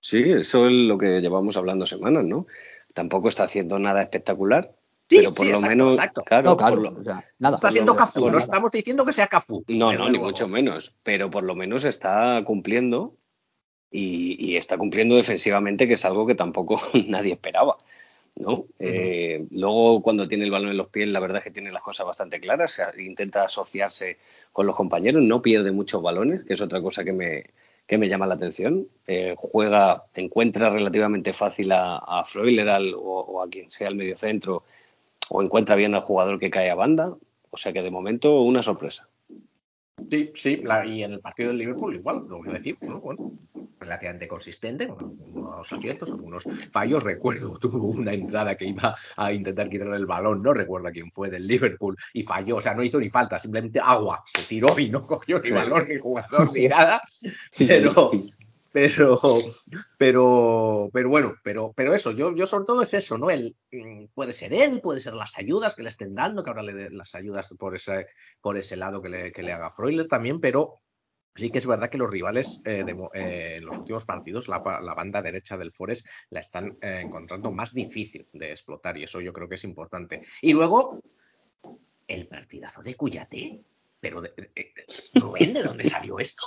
Sí, 0.00 0.22
eso 0.32 0.66
es 0.66 0.72
lo 0.72 0.98
que 0.98 1.20
llevamos 1.20 1.56
hablando 1.56 1.86
semanas, 1.86 2.24
¿no? 2.24 2.46
Tampoco 2.92 3.28
está 3.28 3.44
haciendo 3.44 3.78
nada 3.78 4.02
espectacular, 4.02 4.73
Sí, 5.08 5.16
pero 5.18 5.32
por 5.32 5.44
sí, 5.44 5.52
lo 5.52 5.58
exacto, 5.58 5.68
menos, 5.76 5.94
exacto. 5.96 6.22
claro, 6.24 6.50
no, 6.50 6.56
claro, 6.56 6.74
por 6.74 6.82
lo- 6.92 7.00
o 7.00 7.04
sea, 7.04 7.24
nada. 7.38 7.54
Está 7.56 7.70
siendo 7.70 7.94
Cafú, 7.96 8.30
no 8.30 8.38
estamos 8.38 8.72
diciendo 8.72 9.04
que 9.04 9.12
sea 9.12 9.26
Cafú. 9.26 9.64
No, 9.68 9.92
no, 9.92 10.04
ni 10.06 10.12
luego. 10.12 10.24
mucho 10.26 10.48
menos, 10.48 10.94
pero 11.02 11.30
por 11.30 11.44
lo 11.44 11.54
menos 11.54 11.84
está 11.84 12.42
cumpliendo 12.44 13.14
y, 13.90 14.36
y 14.52 14.56
está 14.56 14.76
cumpliendo 14.78 15.14
defensivamente, 15.16 15.86
que 15.86 15.94
es 15.94 16.04
algo 16.04 16.26
que 16.26 16.34
tampoco 16.34 16.80
nadie 17.06 17.32
esperaba. 17.34 17.76
¿no? 18.36 18.64
Eh, 18.80 19.46
luego, 19.52 20.02
cuando 20.02 20.26
tiene 20.26 20.44
el 20.44 20.50
balón 20.50 20.70
en 20.70 20.76
los 20.76 20.88
pies, 20.88 21.06
la 21.08 21.20
verdad 21.20 21.38
es 21.38 21.44
que 21.44 21.50
tiene 21.52 21.70
las 21.70 21.82
cosas 21.82 22.04
bastante 22.06 22.40
claras, 22.40 22.80
intenta 22.98 23.44
asociarse 23.44 24.18
con 24.52 24.66
los 24.66 24.74
compañeros, 24.74 25.22
no 25.22 25.40
pierde 25.40 25.70
muchos 25.70 26.02
balones, 26.02 26.42
que 26.44 26.54
es 26.54 26.60
otra 26.60 26.82
cosa 26.82 27.04
que 27.04 27.12
me, 27.12 27.44
que 27.86 27.96
me 27.96 28.08
llama 28.08 28.26
la 28.26 28.34
atención. 28.34 28.88
Eh, 29.06 29.34
juega, 29.36 30.06
encuentra 30.14 30.68
relativamente 30.70 31.32
fácil 31.32 31.70
a, 31.70 31.98
a 31.98 32.24
Freuler 32.24 32.68
al- 32.70 32.94
o, 32.94 33.00
o 33.20 33.40
a 33.42 33.48
quien 33.48 33.70
sea 33.70 33.86
el 33.88 33.94
medio 33.94 34.16
centro, 34.16 34.64
o 35.30 35.42
encuentra 35.42 35.76
bien 35.76 35.94
al 35.94 36.00
jugador 36.02 36.38
que 36.38 36.50
cae 36.50 36.70
a 36.70 36.74
banda, 36.74 37.14
o 37.50 37.56
sea 37.56 37.72
que 37.72 37.82
de 37.82 37.90
momento 37.90 38.40
una 38.42 38.62
sorpresa. 38.62 39.08
Sí, 40.10 40.32
sí, 40.34 40.56
la- 40.62 40.84
y 40.84 41.02
en 41.02 41.12
el 41.12 41.20
partido 41.20 41.48
del 41.50 41.58
Liverpool 41.58 41.94
igual, 41.94 42.24
lo 42.28 42.42
que 42.42 42.52
decimos, 42.52 42.82
¿no? 42.82 43.00
Bueno, 43.00 43.32
relativamente 43.78 44.26
consistente, 44.28 44.88
con 44.88 44.98
algunos 44.98 45.72
aciertos, 45.72 46.10
algunos 46.10 46.44
fallos. 46.72 47.02
Recuerdo, 47.02 47.56
tuvo 47.60 47.88
una 47.88 48.12
entrada 48.12 48.56
que 48.56 48.66
iba 48.66 48.94
a 49.16 49.32
intentar 49.32 49.68
quitarle 49.68 49.96
el 49.96 50.06
balón, 50.06 50.42
no 50.42 50.52
recuerdo 50.52 50.88
a 50.88 50.90
quién 50.90 51.10
fue, 51.10 51.30
del 51.30 51.46
Liverpool, 51.46 51.96
y 52.12 52.22
falló, 52.22 52.56
o 52.56 52.60
sea, 52.60 52.74
no 52.74 52.82
hizo 52.82 52.98
ni 52.98 53.08
falta, 53.08 53.38
simplemente 53.38 53.80
agua, 53.82 54.22
se 54.26 54.42
tiró 54.42 54.78
y 54.78 54.90
no 54.90 55.06
cogió 55.06 55.40
ni 55.40 55.50
balón, 55.50 55.88
ni 55.88 55.98
jugador, 55.98 56.52
ni 56.52 56.68
nada, 56.68 57.00
pero... 57.58 58.10
Pero, 58.74 59.20
pero, 59.98 60.90
pero 60.92 61.08
bueno, 61.08 61.36
pero, 61.44 61.72
pero 61.76 61.94
eso, 61.94 62.10
yo, 62.10 62.34
yo 62.34 62.44
sobre 62.44 62.64
todo 62.64 62.82
es 62.82 62.92
eso, 62.92 63.16
¿no? 63.16 63.30
El, 63.30 63.56
mm, 63.70 64.06
puede 64.12 64.32
ser 64.32 64.52
él, 64.52 64.80
puede 64.80 64.98
ser 64.98 65.14
las 65.14 65.38
ayudas 65.38 65.76
que 65.76 65.84
le 65.84 65.90
estén 65.90 66.12
dando, 66.12 66.42
que 66.42 66.50
ahora 66.50 66.64
le 66.64 66.74
den 66.74 66.96
las 66.98 67.14
ayudas 67.14 67.54
por 67.56 67.76
ese, 67.76 68.08
por 68.40 68.56
ese 68.56 68.76
lado 68.76 69.00
que 69.00 69.08
le, 69.08 69.30
que 69.32 69.44
le 69.44 69.52
haga 69.52 69.70
Freuler 69.70 70.08
también, 70.08 70.40
pero 70.40 70.80
sí 71.36 71.50
que 71.50 71.58
es 71.58 71.66
verdad 71.68 71.88
que 71.88 71.98
los 71.98 72.10
rivales 72.10 72.62
eh, 72.64 72.84
eh, 73.14 73.54
en 73.58 73.64
los 73.64 73.78
últimos 73.78 74.04
partidos, 74.06 74.48
la, 74.48 74.60
la 74.82 74.94
banda 74.94 75.22
derecha 75.22 75.56
del 75.56 75.70
Forest 75.72 76.08
la 76.30 76.40
están 76.40 76.76
eh, 76.82 77.00
encontrando 77.04 77.52
más 77.52 77.74
difícil 77.74 78.26
de 78.32 78.50
explotar 78.50 78.98
y 78.98 79.04
eso 79.04 79.20
yo 79.20 79.32
creo 79.32 79.48
que 79.48 79.54
es 79.54 79.62
importante. 79.64 80.20
Y 80.42 80.52
luego, 80.52 80.98
el 82.08 82.26
partidazo 82.26 82.82
de 82.82 82.96
Cuyate. 82.96 83.62
Pero, 84.00 84.20
de- 84.20 84.30
de- 84.36 84.50
de- 84.54 85.20
Rubén, 85.20 85.54
¿de 85.54 85.62
dónde 85.62 85.84
salió 85.84 86.18
esto? 86.18 86.44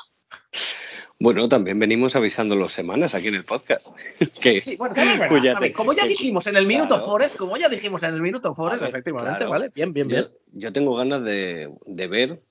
Bueno, 1.20 1.50
también 1.50 1.80
venimos 1.80 2.16
avisándolo 2.16 2.70
semanas 2.70 3.16
aquí 3.16 3.28
en 3.28 3.36
el 3.36 3.46
podcast. 3.46 3.86
que, 4.42 4.62
Sí, 4.62 4.76
bueno, 4.76 4.94
también. 4.94 5.74
Como 5.74 5.94
ya 5.94 6.06
dijimos 6.06 6.46
en 6.48 6.58
el 6.58 6.68
minuto 6.68 6.90
claro. 6.90 7.06
Forest, 7.06 7.36
como 7.38 7.58
ya 7.58 7.70
dijimos 7.70 8.04
en 8.04 8.14
el 8.14 8.22
minuto 8.22 8.54
Forest, 8.54 8.84
efectivamente, 8.84 9.40
claro. 9.40 9.52
¿vale? 9.52 9.72
Bien, 9.74 9.94
bien, 9.94 10.08
bien. 10.08 10.24
Yo, 10.24 10.30
yo 10.54 10.74
tengo 10.74 10.96
ganas 10.96 11.24
de, 11.24 11.74
de 11.86 12.08
ver, 12.08 12.44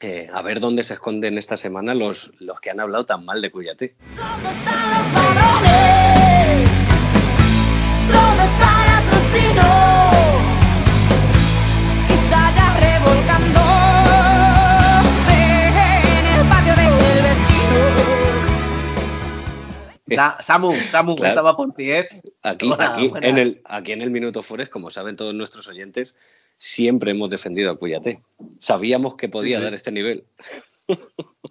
eh, 0.00 0.28
a 0.32 0.42
ver 0.42 0.60
dónde 0.60 0.84
se 0.84 0.94
esconden 0.94 1.36
esta 1.36 1.56
semana 1.56 1.94
los, 1.94 2.32
los 2.38 2.60
que 2.60 2.70
han 2.70 2.80
hablado 2.80 3.04
tan 3.04 3.24
mal 3.24 3.42
de 3.42 3.50
Cuyate. 3.50 3.96
¿Dónde 4.16 4.50
están 4.50 4.90
los 4.90 5.55
Sa- 20.14 20.40
Samu, 20.40 20.72
Samu, 20.74 21.16
Claro. 21.16 21.28
estaba 21.30 21.56
por 21.56 21.72
ti, 21.74 21.90
¿eh? 21.90 22.06
Aquí, 22.42 22.70
Hola, 22.70 22.94
aquí, 22.94 23.12
en 23.22 23.38
el, 23.38 23.60
aquí 23.64 23.92
en 23.92 24.02
el 24.02 24.10
Minuto 24.10 24.42
Forest, 24.42 24.70
como 24.70 24.90
saben 24.90 25.16
todos 25.16 25.34
nuestros 25.34 25.66
oyentes, 25.68 26.16
siempre 26.58 27.10
hemos 27.10 27.28
defendido 27.30 27.70
a 27.72 27.78
Cuyate. 27.78 28.22
Sabíamos 28.60 29.16
que 29.16 29.28
podía 29.28 29.56
Sí, 29.56 29.60
sí. 29.60 29.64
dar 29.64 29.74
este 29.74 29.92
nivel. 29.92 30.26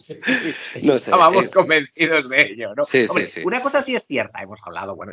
Sí, 0.00 0.18
No 0.82 0.94
sé, 0.94 1.10
Estábamos 1.12 1.44
es- 1.44 1.50
convencidos 1.52 2.28
de 2.28 2.40
ello, 2.40 2.74
¿no? 2.74 2.84
Sí, 2.84 3.02
sí, 3.04 3.08
Hombre, 3.08 3.26
sí. 3.26 3.40
Una 3.44 3.62
cosa 3.62 3.82
sí 3.82 3.94
es 3.94 4.04
cierta, 4.04 4.42
hemos 4.42 4.60
hablado, 4.66 4.96
bueno, 4.96 5.12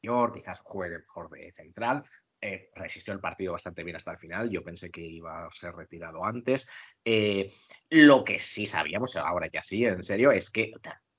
yo 0.00 0.30
quizás 0.32 0.60
juegue 0.62 0.98
mejor 1.00 1.28
de 1.30 1.50
central, 1.50 2.04
eh, 2.40 2.70
resistió 2.76 3.12
el 3.12 3.18
partido 3.18 3.52
bastante 3.54 3.82
bien 3.82 3.96
hasta 3.96 4.12
el 4.12 4.18
final, 4.18 4.48
yo 4.48 4.62
pensé 4.62 4.90
que 4.92 5.00
iba 5.00 5.44
a 5.46 5.50
ser 5.50 5.74
retirado 5.74 6.24
antes. 6.24 6.68
Eh, 7.04 7.52
lo 7.90 8.22
que 8.22 8.38
sí 8.38 8.64
sabíamos, 8.64 9.16
ahora 9.16 9.48
ya 9.52 9.60
sí, 9.60 9.84
en 9.84 10.04
serio, 10.04 10.30
es 10.30 10.50
que 10.50 10.70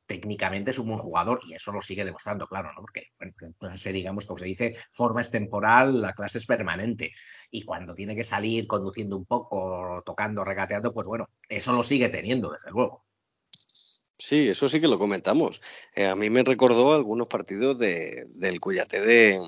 técnicamente 0.07 0.71
es 0.71 0.79
un 0.79 0.87
buen 0.87 0.99
jugador 0.99 1.41
y 1.45 1.53
eso 1.53 1.71
lo 1.71 1.81
sigue 1.81 2.05
demostrando, 2.05 2.47
claro, 2.47 2.71
¿no? 2.73 2.81
Porque, 2.81 3.09
bueno, 3.19 3.33
en 3.41 3.53
clase, 3.53 3.91
digamos, 3.91 4.25
como 4.25 4.39
se 4.39 4.45
dice, 4.45 4.75
forma 4.89 5.21
es 5.21 5.29
temporal, 5.29 6.01
la 6.01 6.13
clase 6.13 6.39
es 6.39 6.45
permanente. 6.45 7.11
Y 7.51 7.63
cuando 7.63 7.93
tiene 7.93 8.15
que 8.15 8.23
salir 8.23 8.65
conduciendo 8.65 9.17
un 9.17 9.25
poco, 9.25 10.01
tocando, 10.05 10.43
regateando, 10.43 10.93
pues 10.93 11.07
bueno, 11.07 11.29
eso 11.49 11.73
lo 11.73 11.83
sigue 11.83 12.09
teniendo, 12.09 12.49
desde 12.51 12.71
luego. 12.71 13.05
Sí, 14.17 14.47
eso 14.47 14.67
sí 14.67 14.81
que 14.81 14.87
lo 14.87 14.97
comentamos. 14.97 15.61
Eh, 15.93 16.07
a 16.07 16.15
mí 16.15 16.29
me 16.29 16.43
recordó 16.43 16.93
algunos 16.93 17.27
partidos 17.27 17.77
de, 17.77 18.25
del 18.29 18.59
Cuyate 18.59 19.01
de, 19.01 19.39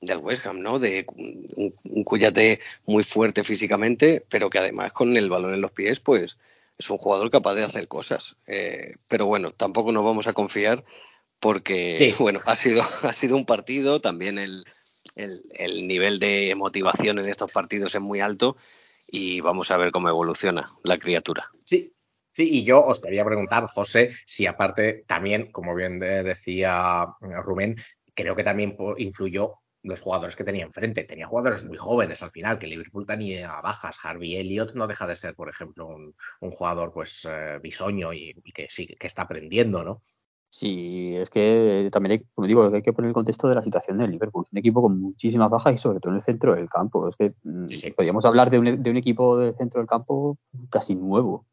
del 0.00 0.18
West 0.18 0.46
Ham, 0.46 0.60
¿no? 0.60 0.78
De 0.78 1.06
un, 1.14 1.74
un 1.84 2.04
Cuyate 2.04 2.58
muy 2.86 3.04
fuerte 3.04 3.44
físicamente, 3.44 4.24
pero 4.28 4.50
que 4.50 4.58
además 4.58 4.92
con 4.92 5.16
el 5.16 5.30
balón 5.30 5.54
en 5.54 5.60
los 5.60 5.70
pies, 5.70 6.00
pues 6.00 6.38
es 6.78 6.90
un 6.90 6.98
jugador 6.98 7.30
capaz 7.30 7.54
de 7.54 7.64
hacer 7.64 7.88
cosas. 7.88 8.36
Eh, 8.46 8.96
pero 9.08 9.26
bueno, 9.26 9.52
tampoco 9.52 9.92
nos 9.92 10.04
vamos 10.04 10.26
a 10.26 10.32
confiar 10.32 10.84
porque, 11.40 11.96
Sí. 11.96 12.14
bueno, 12.18 12.40
ha 12.46 12.56
sido, 12.56 12.82
ha 13.02 13.12
sido 13.12 13.36
un 13.36 13.46
partido, 13.46 14.00
también 14.00 14.38
el, 14.38 14.64
el, 15.16 15.42
el 15.52 15.86
nivel 15.86 16.18
de 16.18 16.54
motivación 16.56 17.18
en 17.18 17.28
estos 17.28 17.50
partidos 17.52 17.94
es 17.94 18.00
muy 18.00 18.20
alto 18.20 18.56
y 19.06 19.40
vamos 19.40 19.70
a 19.70 19.76
ver 19.76 19.92
cómo 19.92 20.08
evoluciona 20.08 20.72
la 20.82 20.98
criatura. 20.98 21.50
Sí, 21.64 21.92
sí, 22.32 22.48
y 22.50 22.64
yo 22.64 22.84
os 22.84 23.00
quería 23.00 23.24
preguntar, 23.24 23.66
José, 23.68 24.10
si 24.24 24.46
aparte 24.46 25.04
también, 25.06 25.52
como 25.52 25.74
bien 25.74 25.98
de- 26.00 26.22
decía 26.22 27.04
Rubén, 27.20 27.76
creo 28.14 28.34
que 28.34 28.44
también 28.44 28.76
influyó 28.96 29.54
los 29.84 30.00
jugadores 30.00 30.34
que 30.34 30.42
tenía 30.44 30.64
enfrente. 30.64 31.04
Tenía 31.04 31.28
jugadores 31.28 31.64
muy 31.64 31.76
jóvenes 31.76 32.22
al 32.22 32.30
final, 32.30 32.58
que 32.58 32.66
Liverpool 32.66 33.06
tenía 33.06 33.60
bajas. 33.60 33.96
Harvey 34.02 34.34
Elliott 34.36 34.74
no 34.74 34.86
deja 34.88 35.06
de 35.06 35.14
ser, 35.14 35.34
por 35.36 35.48
ejemplo, 35.48 35.86
un, 35.86 36.14
un 36.40 36.50
jugador 36.50 36.92
pues 36.92 37.24
eh, 37.30 37.60
bisoño 37.62 38.12
y, 38.12 38.34
y 38.44 38.52
que 38.52 38.66
sí, 38.68 38.86
que 38.86 39.06
está 39.06 39.22
aprendiendo, 39.22 39.84
¿no? 39.84 40.00
Sí, 40.50 41.16
es 41.16 41.30
que 41.30 41.88
también 41.92 42.12
hay, 42.12 42.24
como 42.32 42.46
digo, 42.46 42.72
hay 42.72 42.80
que 42.80 42.92
poner 42.92 43.08
el 43.08 43.14
contexto 43.14 43.48
de 43.48 43.56
la 43.56 43.62
situación 43.64 43.98
del 43.98 44.12
Liverpool. 44.12 44.44
Es 44.46 44.52
un 44.52 44.58
equipo 44.58 44.82
con 44.82 45.00
muchísimas 45.00 45.50
bajas 45.50 45.74
y 45.74 45.78
sobre 45.78 45.98
todo 45.98 46.12
en 46.12 46.16
el 46.16 46.22
centro 46.22 46.54
del 46.54 46.68
campo. 46.68 47.08
Es 47.08 47.16
que 47.16 47.34
mm, 47.42 47.66
Sí, 47.66 47.76
sí. 47.76 47.90
podríamos 47.90 48.24
hablar 48.24 48.50
de 48.50 48.60
un, 48.60 48.80
de 48.82 48.90
un 48.90 48.96
equipo 48.96 49.36
del 49.36 49.56
centro 49.56 49.80
del 49.80 49.88
campo 49.88 50.38
casi 50.70 50.94
nuevo. 50.94 51.44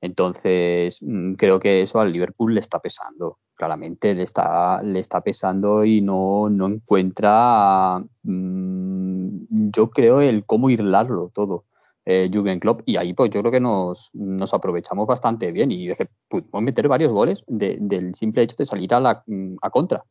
Entonces, 0.00 0.98
mm, 1.02 1.34
creo 1.34 1.60
que 1.60 1.82
eso 1.82 2.00
al 2.00 2.12
Liverpool 2.12 2.54
le 2.54 2.60
está 2.60 2.78
pesando. 2.80 3.38
Claramente 3.54 4.14
le 4.14 4.22
está, 4.22 4.82
le 4.82 5.00
está 5.00 5.20
pesando 5.20 5.84
y 5.84 6.00
no, 6.00 6.48
no 6.48 6.66
encuentra, 6.66 8.02
mm, 8.22 9.70
yo 9.72 9.90
creo, 9.90 10.20
el 10.20 10.44
cómo 10.46 10.70
irlarlo 10.70 11.30
todo. 11.34 11.64
Eh, 12.06 12.30
Jürgen 12.32 12.58
Klopp 12.60 12.80
y 12.86 12.96
ahí 12.96 13.12
pues 13.12 13.30
yo 13.30 13.40
creo 13.40 13.52
que 13.52 13.60
nos, 13.60 14.08
nos 14.14 14.54
aprovechamos 14.54 15.06
bastante 15.06 15.52
bien 15.52 15.70
y 15.70 15.90
es 15.90 15.98
que 15.98 16.08
pudimos 16.28 16.62
meter 16.62 16.88
varios 16.88 17.12
goles 17.12 17.44
de- 17.46 17.76
del 17.78 18.14
simple 18.14 18.42
hecho 18.42 18.56
de 18.58 18.64
salir 18.64 18.94
a 18.94 19.00
la 19.00 19.22
mm, 19.26 19.56
a 19.60 19.68
contra 19.70 20.02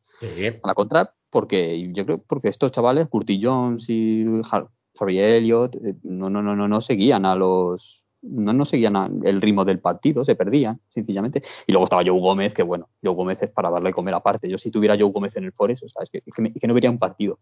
a 0.62 0.68
la 0.68 0.74
contra 0.74 1.12
porque 1.30 1.90
yo 1.92 2.04
creo 2.04 2.18
porque 2.24 2.48
estos 2.48 2.70
chavales 2.70 3.08
Curtis 3.08 3.40
Jones 3.42 3.86
y 3.90 4.24
Har- 4.50 4.68
Harry 5.00 5.18
Elliott 5.18 5.74
eh, 5.84 5.96
no 6.04 6.30
no 6.30 6.42
no 6.42 6.54
no 6.54 6.68
no 6.68 6.80
seguían 6.80 7.26
a 7.26 7.34
los 7.34 7.99
no, 8.22 8.52
no 8.52 8.64
seguían 8.64 8.96
a- 8.96 9.10
el 9.24 9.40
ritmo 9.40 9.64
del 9.64 9.80
partido, 9.80 10.24
se 10.24 10.34
perdían, 10.34 10.80
sencillamente. 10.88 11.42
Y 11.66 11.72
luego 11.72 11.84
estaba 11.84 12.02
Joe 12.04 12.20
Gómez, 12.20 12.52
que 12.54 12.62
bueno, 12.62 12.88
Joe 13.02 13.14
Gómez 13.14 13.42
es 13.42 13.50
para 13.50 13.70
darle 13.70 13.92
comer 13.92 14.14
aparte. 14.14 14.48
Yo 14.48 14.58
si 14.58 14.70
tuviera 14.70 14.96
Joe 14.98 15.10
Gómez 15.10 15.36
en 15.36 15.44
el 15.44 15.52
Forest, 15.52 15.84
o 15.84 15.88
sea, 15.88 16.02
es 16.02 16.10
que, 16.10 16.22
es 16.24 16.34
que, 16.34 16.42
me- 16.42 16.48
es 16.54 16.60
que 16.60 16.66
no 16.66 16.74
vería 16.74 16.90
un 16.90 16.98
partido 16.98 17.38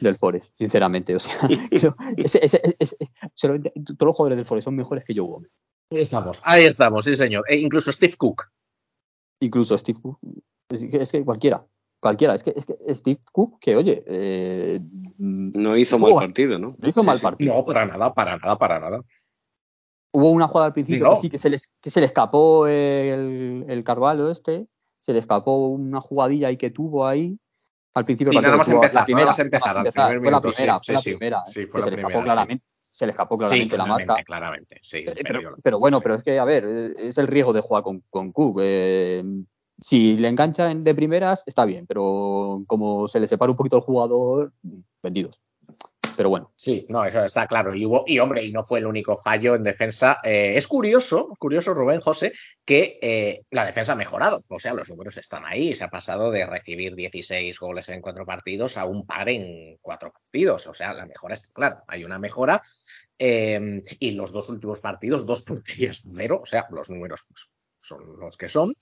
del 0.00 0.16
Forest, 0.16 0.46
sinceramente. 0.58 1.14
O 1.16 1.18
sea, 1.18 1.34
creo- 1.70 1.96
ese- 2.16 2.44
ese- 2.44 2.76
ese- 2.78 2.96
solamente- 3.34 3.72
todos 3.96 4.06
los 4.06 4.16
jugadores 4.16 4.36
del 4.36 4.46
Forest 4.46 4.64
son 4.66 4.76
mejores 4.76 5.04
que 5.04 5.14
Joe 5.14 5.26
Gómez. 5.26 5.50
Ahí 5.90 6.00
estamos, 6.00 6.42
ahí 6.44 6.64
estamos, 6.64 7.04
sí 7.04 7.16
señor. 7.16 7.44
E 7.48 7.56
incluso 7.56 7.90
Steve 7.92 8.14
Cook. 8.18 8.44
Incluso 9.40 9.76
Steve 9.78 9.98
Cook. 10.00 10.18
Es 10.70 10.82
que, 10.82 11.02
es 11.02 11.10
que 11.12 11.24
cualquiera. 11.24 11.64
Cualquiera. 12.00 12.34
Es 12.34 12.42
que, 12.42 12.52
es 12.54 12.66
que 12.66 12.76
Steve 12.94 13.20
Cook, 13.32 13.58
que 13.58 13.74
oye, 13.74 14.04
eh, 14.06 14.80
No 15.18 15.76
hizo 15.76 15.98
mal 15.98 16.14
partido, 16.14 16.58
¿no? 16.58 16.76
no 16.78 16.88
hizo 16.88 17.00
Sí, 17.00 17.06
mal 17.06 17.16
sí. 17.16 17.22
partido. 17.22 17.54
No, 17.54 17.64
para 17.64 17.86
nada, 17.86 18.12
para 18.12 18.36
nada, 18.36 18.58
para 18.58 18.78
nada. 18.78 19.02
Hubo 20.18 20.30
una 20.30 20.48
jugada 20.48 20.66
al 20.66 20.72
principio 20.72 21.04
Digo. 21.04 21.14
que 21.16 21.20
sí 21.20 21.30
que 21.30 21.38
se, 21.38 21.48
les, 21.48 21.68
que 21.80 21.90
se 21.90 22.00
le 22.00 22.06
escapó 22.06 22.66
el, 22.66 23.64
el 23.68 23.84
Carvalho 23.84 24.30
este, 24.30 24.66
se 24.98 25.12
le 25.12 25.20
escapó 25.20 25.68
una 25.68 26.00
jugadilla 26.00 26.48
ahí 26.48 26.56
que 26.56 26.70
tuvo 26.70 27.06
ahí. 27.06 27.38
Al 27.94 28.04
principio 28.04 28.32
Y 28.32 28.36
nada 28.36 28.56
más 28.56 28.68
empezar, 28.68 28.94
la 28.94 29.04
primera, 29.04 29.24
nada 29.26 29.30
más 29.30 29.38
empezar, 29.38 29.76
al 29.76 29.82
primer 29.92 30.20
fue 30.20 30.30
la 30.30 30.40
sí, 30.40 30.48
primera, 30.48 30.80
sí, 30.82 30.92
fue 30.92 30.92
la 30.94 31.00
primera, 31.06 31.44
Sí, 31.46 31.66
fue 31.66 31.80
la 31.80 31.84
se 31.84 31.90
le 31.90 31.96
escapó 31.96 32.08
primera, 32.08 32.24
claramente, 32.24 32.64
se 32.68 33.06
le 33.06 33.10
escapó 33.10 33.38
claramente 33.38 33.76
la 33.78 33.86
marca. 33.86 34.14
claramente. 34.24 34.78
Sí, 34.82 34.98
Eh, 34.98 35.14
Pero, 35.62 35.78
bueno, 35.78 36.00
pero 36.00 36.14
es 36.14 36.22
que, 36.22 36.38
a 36.38 36.44
ver, 36.44 36.64
es 36.98 37.18
el 37.18 37.26
riesgo 37.26 37.52
de 37.52 37.60
jugar 37.60 37.82
con, 37.82 38.02
con 38.10 38.32
Cook. 38.32 38.58
eh, 38.62 39.24
si 39.80 40.16
le 40.16 40.28
enganchan 40.28 40.82
de 40.84 40.94
primeras, 40.94 41.42
está 41.46 41.64
bien, 41.64 41.86
pero 41.86 42.62
como 42.66 43.08
se 43.08 43.20
le 43.20 43.28
separa 43.28 43.50
un 43.50 43.56
poquito 43.56 43.76
el 43.76 43.82
jugador, 43.82 44.52
vendidos. 45.02 45.40
Pero 46.18 46.30
bueno, 46.30 46.52
Sí, 46.56 46.84
no, 46.88 47.04
eso 47.04 47.22
está 47.24 47.46
claro. 47.46 47.76
Y, 47.76 47.86
hubo, 47.86 48.02
y 48.04 48.18
hombre, 48.18 48.44
y 48.44 48.50
no 48.50 48.64
fue 48.64 48.80
el 48.80 48.86
único 48.86 49.16
fallo 49.16 49.54
en 49.54 49.62
defensa. 49.62 50.18
Eh, 50.24 50.54
es 50.56 50.66
curioso, 50.66 51.28
curioso, 51.38 51.74
Rubén 51.74 52.00
José, 52.00 52.32
que 52.64 52.98
eh, 53.00 53.42
la 53.52 53.64
defensa 53.64 53.92
ha 53.92 53.94
mejorado. 53.94 54.42
O 54.48 54.58
sea, 54.58 54.74
los 54.74 54.90
números 54.90 55.16
están 55.16 55.46
ahí. 55.46 55.76
Se 55.76 55.84
ha 55.84 55.90
pasado 55.90 56.32
de 56.32 56.44
recibir 56.44 56.96
16 56.96 57.60
goles 57.60 57.88
en 57.90 58.00
cuatro 58.00 58.26
partidos 58.26 58.76
a 58.78 58.84
un 58.84 59.06
par 59.06 59.28
en 59.28 59.78
cuatro 59.80 60.10
partidos. 60.10 60.66
O 60.66 60.74
sea, 60.74 60.92
la 60.92 61.06
mejora 61.06 61.34
está 61.34 61.52
claro. 61.52 61.84
Hay 61.86 62.02
una 62.02 62.18
mejora. 62.18 62.60
Eh, 63.16 63.80
y 64.00 64.10
los 64.10 64.32
dos 64.32 64.48
últimos 64.48 64.80
partidos, 64.80 65.24
dos 65.24 65.42
porterías 65.42 66.02
cero. 66.08 66.40
O 66.42 66.46
sea, 66.46 66.66
los 66.70 66.90
números 66.90 67.24
pues, 67.28 67.48
son 67.78 68.18
los 68.18 68.36
que 68.36 68.48
son. 68.48 68.74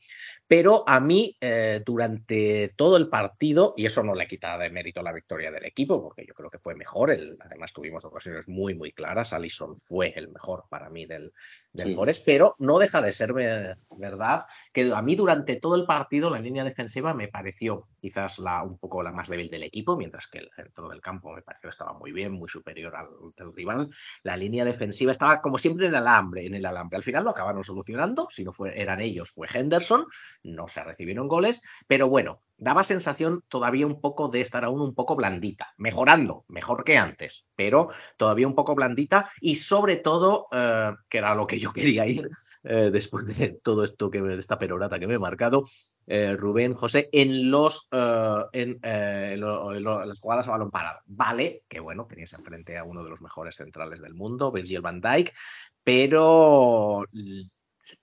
Pero 0.48 0.84
a 0.86 1.00
mí, 1.00 1.36
eh, 1.40 1.82
durante 1.84 2.72
todo 2.76 2.96
el 2.96 3.08
partido, 3.08 3.74
y 3.76 3.86
eso 3.86 4.02
no 4.04 4.14
le 4.14 4.26
quita 4.28 4.56
de 4.58 4.70
mérito 4.70 5.02
la 5.02 5.12
victoria 5.12 5.50
del 5.50 5.64
equipo, 5.64 6.00
porque 6.02 6.24
yo 6.26 6.34
creo 6.34 6.50
que 6.50 6.58
fue 6.58 6.74
mejor. 6.76 7.10
El, 7.10 7.36
además, 7.40 7.72
tuvimos 7.72 8.04
ocasiones 8.04 8.48
muy, 8.48 8.74
muy 8.74 8.92
claras. 8.92 9.32
Allison 9.32 9.76
fue 9.76 10.12
el 10.16 10.28
mejor 10.28 10.64
para 10.70 10.88
mí 10.90 11.04
del, 11.06 11.32
del 11.72 11.88
Sí. 11.88 11.94
Forest, 11.94 12.24
pero 12.24 12.54
no 12.58 12.78
deja 12.78 13.00
de 13.00 13.12
ser 13.12 13.32
ver- 13.32 13.78
verdad 13.98 14.42
que 14.72 14.92
a 14.92 15.02
mí 15.02 15.16
durante 15.16 15.56
todo 15.56 15.74
el 15.76 15.84
partido 15.86 16.30
la 16.30 16.38
línea 16.38 16.64
defensiva 16.64 17.14
me 17.14 17.28
pareció 17.28 17.88
quizás 18.00 18.38
la, 18.38 18.62
un 18.62 18.78
poco 18.78 19.02
la 19.02 19.12
más 19.12 19.28
débil 19.28 19.49
del 19.50 19.62
equipo, 19.64 19.97
mientras 19.97 20.26
que 20.28 20.38
el 20.38 20.50
centro 20.50 20.88
del 20.88 21.00
campo 21.00 21.32
me 21.32 21.42
pareció 21.42 21.68
que 21.68 21.73
estaba 21.73 21.92
muy 21.92 22.12
bien, 22.12 22.32
muy 22.32 22.49
superior 22.49 22.94
al 22.97 23.08
del 23.36 23.52
rival. 23.54 23.90
La 24.23 24.36
línea 24.36 24.64
defensiva 24.64 25.10
estaba 25.12 25.40
como 25.40 25.58
siempre 25.58 25.86
en 25.86 25.92
el 25.92 25.99
alambre, 25.99 26.47
en 26.47 26.54
el 26.54 26.66
alambre. 26.66 26.97
Al 26.97 27.02
final 27.02 27.25
lo 27.25 27.30
acabaron 27.30 27.64
solucionando, 27.64 28.28
si 28.30 28.44
no 28.44 28.52
fue, 28.52 28.80
eran 28.80 29.00
ellos, 29.00 29.30
fue 29.30 29.49
Henderson, 29.52 30.06
no 30.47 30.69
se 30.69 30.82
recibieron 30.82 31.28
goles, 31.28 31.63
pero 31.87 32.09
bueno, 32.09 32.41
daba 32.59 32.85
sensación 32.85 33.43
todavía 33.49 33.87
un 33.87 34.00
poco 34.00 34.28
de 34.28 34.41
estar 34.41 34.65
aún 34.65 34.80
un 34.80 34.95
poco 34.95 35.17
blandita, 35.17 35.75
mejorando, 35.76 36.45
mejor 36.49 36.85
que 36.85 36.97
antes, 36.97 37.47
pero 37.54 37.91
todavía 38.17 38.47
un 38.47 38.54
poco 38.54 38.75
blandita 38.75 39.30
y 39.41 39.56
sobre 39.56 39.97
todo, 39.97 40.49
eh, 40.52 40.93
que 41.09 41.19
era 41.19 41.35
lo 41.35 41.47
que 41.47 41.59
yo 41.59 41.73
quería 41.73 42.06
ir 42.06 42.28
eh, 42.65 42.91
después 42.93 43.26
de 43.39 43.59
todo 43.63 43.85
esto 43.85 44.11
que 44.11 44.23
de 44.23 44.39
esta 44.39 44.59
perorata 44.59 44.99
que 44.99 45.06
me 45.06 45.15
he 45.15 45.19
marcado, 45.19 45.65
eh, 46.06 46.37
Rubén, 46.37 46.75
José, 46.75 47.09
en 47.13 47.50
los 47.50 47.89
en, 48.52 48.78
las 48.82 50.21
jugadas 50.21 50.49
a 50.49 50.52
balón 50.52 50.71
parado. 50.71 51.00
Vale, 51.06 51.65
que 51.69 51.80
bueno, 51.80 52.06
tenías 52.06 52.32
enfrente 52.32 52.78
a 52.78 52.85
uno 52.85 53.02
de 53.02 53.11
los 53.11 53.21
mejores 53.21 53.56
centrales 53.56 54.00
del 54.00 54.15
mundo, 54.15 54.52
Virgil 54.52 54.80
van 54.80 55.00
Dijk, 55.00 55.32
pero 55.82 57.04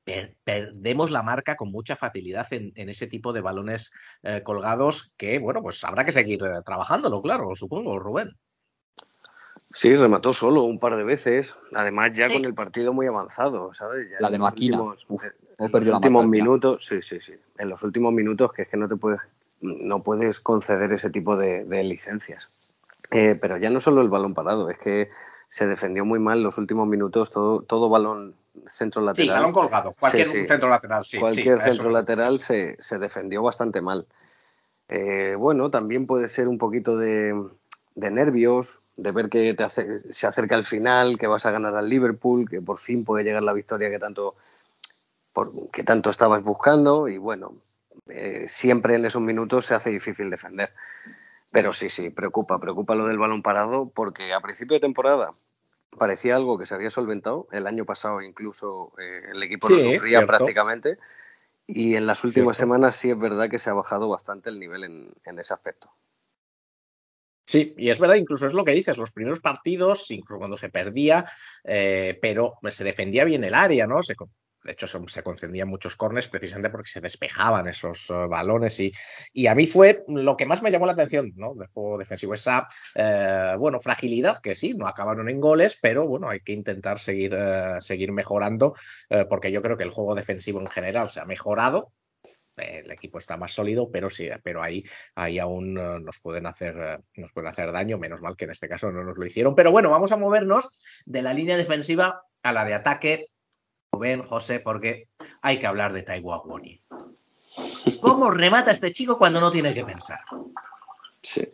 per- 0.03 0.35
perdemos 0.43 1.11
la 1.11 1.23
marca 1.23 1.55
con 1.55 1.71
mucha 1.71 1.95
facilidad 1.95 2.47
en, 2.51 2.71
en 2.75 2.89
ese 2.89 3.07
tipo 3.07 3.33
de 3.33 3.41
balones 3.41 3.91
eh, 4.23 4.41
colgados 4.43 5.11
que, 5.17 5.39
bueno, 5.39 5.61
pues 5.61 5.83
habrá 5.83 6.05
que 6.05 6.11
seguir 6.11 6.43
eh, 6.43 6.61
trabajándolo, 6.65 7.21
claro, 7.21 7.55
supongo, 7.55 7.99
Rubén. 7.99 8.31
Sí, 9.75 9.95
remató 9.95 10.33
solo 10.33 10.63
un 10.63 10.79
par 10.79 10.95
de 10.95 11.03
veces. 11.03 11.55
Además, 11.73 12.11
ya 12.13 12.27
Sí. 12.27 12.33
con 12.35 12.45
el 12.45 12.53
partido 12.53 12.93
muy 12.93 13.07
avanzado, 13.07 13.73
¿sabes? 13.73 14.07
Ya 14.09 14.17
La 14.19 14.27
en 14.27 14.33
de 14.33 14.37
los 14.39 14.49
Maquina. 14.51 14.77
últimos- 14.81 15.05
Uf, 15.09 15.23
en 15.23 15.31
cómo 15.57 15.69
los 15.79 15.87
la 15.87 15.95
últimos 15.95 16.27
minutos, 16.27 16.85
sí, 16.85 17.01
sí, 17.01 17.19
sí. 17.19 17.33
En 17.57 17.69
los 17.69 17.81
últimos 17.83 18.13
minutos, 18.13 18.53
que 18.53 18.63
es 18.63 18.69
que 18.69 18.77
no 18.77 18.87
te 18.87 18.95
puedes, 18.97 19.19
no 19.61 20.03
puedes 20.03 20.39
conceder 20.39 20.91
ese 20.93 21.09
tipo 21.09 21.35
de, 21.37 21.65
de 21.65 21.83
licencias. 21.83 22.49
Eh, 23.11 23.35
pero 23.39 23.57
ya 23.57 23.69
no 23.69 23.79
solo 23.79 24.01
el 24.01 24.09
balón 24.09 24.33
parado, 24.33 24.69
es 24.69 24.77
que 24.77 25.09
se 25.53 25.67
defendió 25.67 26.03
muy 26.03 26.17
mal 26.17 26.41
los 26.41 26.57
últimos 26.57 26.87
minutos, 26.87 27.29
todo, 27.29 27.61
todo 27.61 27.87
balón 27.87 28.33
centro 28.65 29.01
Sí, 29.01 29.05
lateral. 29.05 29.35
balón 29.35 29.51
colgado, 29.53 29.93
cualquier 29.99 30.25
Sí, 30.27 30.41
sí. 30.41 30.45
centro 30.45 30.67
lateral, 30.67 31.05
sí. 31.05 31.19
cualquier 31.19 31.59
sí, 31.59 31.65
centro 31.69 31.91
lateral 31.91 32.39
se, 32.39 32.75
se 32.79 32.97
defendió 32.97 33.43
bastante 33.43 33.79
mal. 33.79 34.07
Eh, 34.87 35.35
bueno, 35.37 35.69
también 35.69 36.07
puede 36.07 36.27
ser 36.27 36.47
un 36.47 36.57
poquito 36.57 36.97
de, 36.97 37.39
de 37.93 38.09
nervios, 38.09 38.81
de 38.97 39.11
ver 39.11 39.29
que 39.29 39.53
te 39.53 39.63
hace- 39.63 40.11
se 40.11 40.25
acerca 40.25 40.55
el 40.55 40.63
final, 40.63 41.19
que 41.19 41.27
vas 41.27 41.45
a 41.45 41.51
ganar 41.51 41.75
al 41.75 41.87
Liverpool, 41.87 42.49
que 42.49 42.59
por 42.59 42.79
fin 42.79 43.05
puede 43.05 43.23
llegar 43.23 43.43
la 43.43 43.53
victoria 43.53 43.91
que 43.91 43.99
tanto, 43.99 44.33
por- 45.33 45.69
que 45.69 45.83
tanto 45.83 46.09
estabas 46.09 46.41
buscando 46.43 47.07
y 47.07 47.19
bueno, 47.19 47.53
eh, 48.07 48.47
siempre 48.49 48.95
en 48.95 49.05
esos 49.05 49.21
minutos 49.21 49.67
se 49.67 49.75
hace 49.75 49.91
difícil 49.91 50.31
defender. 50.31 50.73
Pero 51.53 51.71
sí, 51.71 51.91
sí, 51.91 52.09
preocupa, 52.09 52.59
preocupa 52.59 52.95
lo 52.95 53.05
del 53.05 53.19
balón 53.19 53.43
parado 53.43 53.91
porque 53.93 54.33
a 54.33 54.41
principio 54.41 54.73
de 54.73 54.81
temporada 54.81 55.35
parecía 55.97 56.35
algo 56.35 56.57
que 56.57 56.65
se 56.65 56.73
había 56.73 56.89
solventado. 56.89 57.47
El 57.51 57.67
año 57.67 57.85
pasado 57.85 58.21
incluso 58.21 58.91
eh, 58.97 59.21
el 59.31 59.41
equipo 59.43 59.69
no 59.69 59.77
Sí, 59.77 59.93
sufría 59.93 60.17
cierto. 60.17 60.27
prácticamente. 60.27 60.97
Y 61.67 61.95
en 61.95 62.07
las 62.07 62.23
últimas 62.23 62.57
Cierto. 62.57 62.73
semanas 62.73 62.95
sí 62.95 63.11
es 63.11 63.19
verdad 63.19 63.49
que 63.49 63.59
se 63.59 63.69
ha 63.69 63.73
bajado 63.73 64.09
bastante 64.09 64.49
el 64.49 64.59
nivel 64.59 64.83
en, 64.83 65.13
en 65.25 65.39
ese 65.39 65.53
aspecto. 65.53 65.91
Sí, 67.45 67.75
y 67.77 67.89
es 67.89 67.99
verdad, 67.99 68.15
incluso 68.15 68.47
es 68.47 68.53
lo 68.53 68.65
que 68.65 68.71
dices, 68.71 68.97
los 68.97 69.11
primeros 69.11 69.39
partidos, 69.39 70.09
incluso 70.11 70.39
cuando 70.39 70.57
se 70.57 70.69
perdía, 70.69 71.25
eh, 71.63 72.17
pero 72.21 72.53
se 72.69 72.83
defendía 72.83 73.25
bien 73.25 73.43
el 73.43 73.53
área, 73.53 73.85
¿no? 73.85 74.01
Se, 74.01 74.15
de 74.63 74.71
hecho, 74.71 74.87
se, 74.87 74.99
se 75.07 75.23
concedían 75.23 75.67
muchos 75.67 75.95
corners 75.95 76.27
precisamente 76.27 76.69
porque 76.69 76.89
se 76.89 77.01
despejaban 77.01 77.67
esos 77.67 78.09
eh, 78.09 78.13
balones 78.13 78.79
y, 78.79 78.91
y 79.33 79.47
a 79.47 79.55
mí 79.55 79.67
fue 79.67 80.03
lo 80.07 80.37
que 80.37 80.45
más 80.45 80.61
me 80.61 80.71
llamó 80.71 80.85
la 80.85 80.93
atención, 80.93 81.33
¿no? 81.35 81.53
Del 81.55 81.67
juego 81.67 81.97
defensivo, 81.97 82.33
esa, 82.33 82.67
eh, 82.95 83.55
bueno, 83.57 83.79
fragilidad, 83.79 84.39
que 84.41 84.55
sí, 84.55 84.73
no 84.73 84.87
acabaron 84.87 85.29
en 85.29 85.39
goles, 85.39 85.77
pero 85.81 86.07
bueno, 86.07 86.29
hay 86.29 86.39
que 86.39 86.53
intentar 86.53 86.99
seguir, 86.99 87.35
eh, 87.37 87.75
seguir 87.79 88.11
mejorando, 88.11 88.75
porque 89.29 89.51
yo 89.51 89.61
creo 89.61 89.77
que 89.77 89.83
el 89.83 89.89
juego 89.89 90.15
defensivo 90.15 90.59
en 90.59 90.67
general 90.67 91.09
se 91.09 91.19
ha 91.19 91.25
mejorado, 91.25 91.91
el 92.55 92.91
equipo 92.91 93.17
está 93.17 93.37
más 93.37 93.51
sólido, 93.51 93.89
pero 93.91 94.09
sí, 94.09 94.29
pero 94.43 94.61
ahí, 94.61 94.83
ahí 95.15 95.39
aún 95.39 95.73
nos 95.73 96.19
pueden 96.19 96.45
hacer 96.45 97.01
nos 97.15 97.31
pueden 97.31 97.49
hacer 97.49 97.71
daño, 97.71 97.97
menos 97.97 98.21
mal 98.21 98.35
que 98.35 98.45
en 98.45 98.51
este 98.51 98.69
caso 98.69 98.91
no 98.91 99.03
nos 99.03 99.17
lo 99.17 99.25
hicieron. 99.25 99.55
Pero 99.55 99.71
bueno, 99.71 99.89
vamos 99.89 100.11
a 100.11 100.17
movernos 100.17 100.69
de 101.05 101.21
la 101.21 101.33
línea 101.33 101.57
defensiva 101.57 102.23
a 102.43 102.51
la 102.51 102.65
de 102.65 102.73
ataque. 102.73 103.32
Ven, 103.99 104.23
José, 104.23 104.59
porque 104.59 105.07
hay 105.41 105.59
que 105.59 105.67
hablar 105.67 105.93
de 105.93 106.03
Taiwo 106.03 106.33
Awoniyi. 106.33 106.79
¿Cómo 108.01 108.31
remata 108.31 108.71
este 108.71 108.91
chico 108.91 109.17
cuando 109.17 109.39
no 109.39 109.51
tiene 109.51 109.73
que 109.73 109.83
pensar? 109.85 110.19
Sí. 111.21 111.47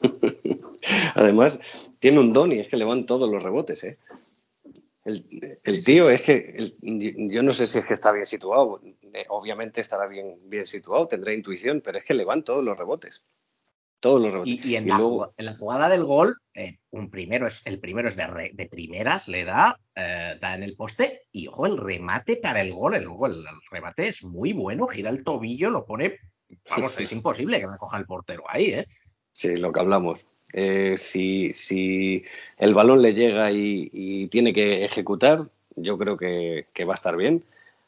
Además, 1.14 1.90
tiene 1.98 2.20
un 2.20 2.32
don 2.32 2.52
y 2.52 2.60
es 2.60 2.68
que 2.68 2.76
le 2.76 2.84
van 2.84 3.06
todos 3.06 3.30
los 3.30 3.42
rebotes, 3.42 3.84
¿eh? 3.84 3.98
El, 5.04 5.58
el 5.62 5.84
tío 5.84 6.08
es 6.08 6.22
que 6.22 6.54
el- 6.80 7.30
yo 7.30 7.42
no 7.42 7.52
sé 7.52 7.66
si 7.66 7.78
es 7.78 7.84
que 7.86 7.92
está 7.92 8.10
bien 8.10 8.24
situado, 8.24 8.80
eh, 9.12 9.26
obviamente 9.28 9.82
estará 9.82 10.06
bien, 10.06 10.38
bien 10.44 10.64
situado, 10.66 11.06
tendrá 11.06 11.32
intuición, 11.34 11.82
pero 11.82 11.98
es 11.98 12.04
que 12.04 12.14
le 12.14 12.24
van 12.24 12.42
todos 12.42 12.64
los 12.64 12.76
rebotes. 12.76 13.22
Todos 14.04 14.20
los 14.20 14.30
rebotes. 14.32 14.52
Y, 14.64 14.68
y 14.72 14.76
en, 14.76 14.84
Y 14.84 14.88
la, 14.90 14.96
luego- 14.98 15.10
jugada- 15.12 15.32
en 15.38 15.46
la 15.46 15.54
jugada 15.54 15.88
del 15.88 16.04
gol, 16.04 16.36
eh, 16.54 16.76
un 16.90 17.10
primero 17.10 17.46
es, 17.46 17.62
el 17.66 17.78
primero 17.80 18.06
es 18.08 18.16
de, 18.16 18.26
re- 18.26 18.50
de 18.54 18.66
primeras, 18.66 19.28
le 19.28 19.44
da, 19.44 19.80
eh, 19.96 20.36
da 20.40 20.54
en 20.54 20.62
el 20.62 20.76
poste 20.76 21.22
y 21.32 21.46
ojo, 21.48 21.66
el 21.66 21.78
remate 21.78 22.36
para 22.36 22.60
el 22.60 22.72
gol, 22.74 22.94
el, 22.94 23.06
remate 23.70 24.06
es 24.08 24.22
muy 24.22 24.52
bueno, 24.52 24.86
gira 24.86 25.08
el 25.10 25.24
tobillo, 25.24 25.70
lo 25.70 25.84
pone, 25.86 26.18
vamos, 26.70 27.00
es 27.00 27.10
imposible 27.12 27.58
que 27.58 27.66
me 27.66 27.78
coja 27.78 27.96
el 27.98 28.04
portero 28.06 28.44
ahí, 28.48 28.66
¿eh? 28.66 28.86
Sí, 29.32 29.56
lo 29.56 29.72
que 29.72 29.80
hablamos. 29.80 30.20
Eh, 30.52 30.94
si, 30.98 31.52
si 31.52 32.22
el 32.58 32.74
balón 32.74 33.02
le 33.02 33.14
llega 33.14 33.50
y, 33.50 33.88
y 33.92 34.28
tiene 34.28 34.52
que 34.52 34.84
ejecutar, 34.84 35.48
yo 35.74 35.98
creo 35.98 36.16
que, 36.16 36.66
que 36.72 36.84
va 36.84 36.92
a 36.92 37.00
estar 37.00 37.16
bien. 37.16 37.42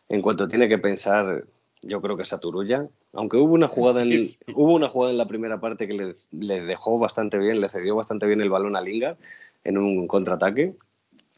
En 0.08 0.22
cuanto 0.22 0.48
tiene 0.48 0.68
que 0.68 0.78
pensar, 0.78 1.44
yo 1.82 2.00
creo 2.00 2.16
que 2.16 2.22
es 2.22 2.32
Aturulla. 2.32 2.88
Aunque 3.12 3.36
hubo 3.36 3.54
una 3.54 3.68
jugada 3.68 4.02
en, 4.02 4.24
Sí, 4.24 4.38
hubo 4.54 4.74
una 4.74 4.88
jugada 4.88 5.12
en 5.12 5.18
la 5.18 5.28
primera 5.28 5.60
parte 5.60 5.86
que 5.86 5.94
le, 5.94 6.12
le 6.32 6.62
dejó 6.62 6.98
bastante 6.98 7.38
bien, 7.38 7.60
le 7.60 7.68
cedió 7.68 7.96
bastante 7.96 8.26
bien 8.26 8.40
el 8.40 8.50
balón 8.50 8.76
a 8.76 8.80
Lingard 8.80 9.16
en 9.64 9.78
un 9.78 10.06
contraataque. 10.06 10.74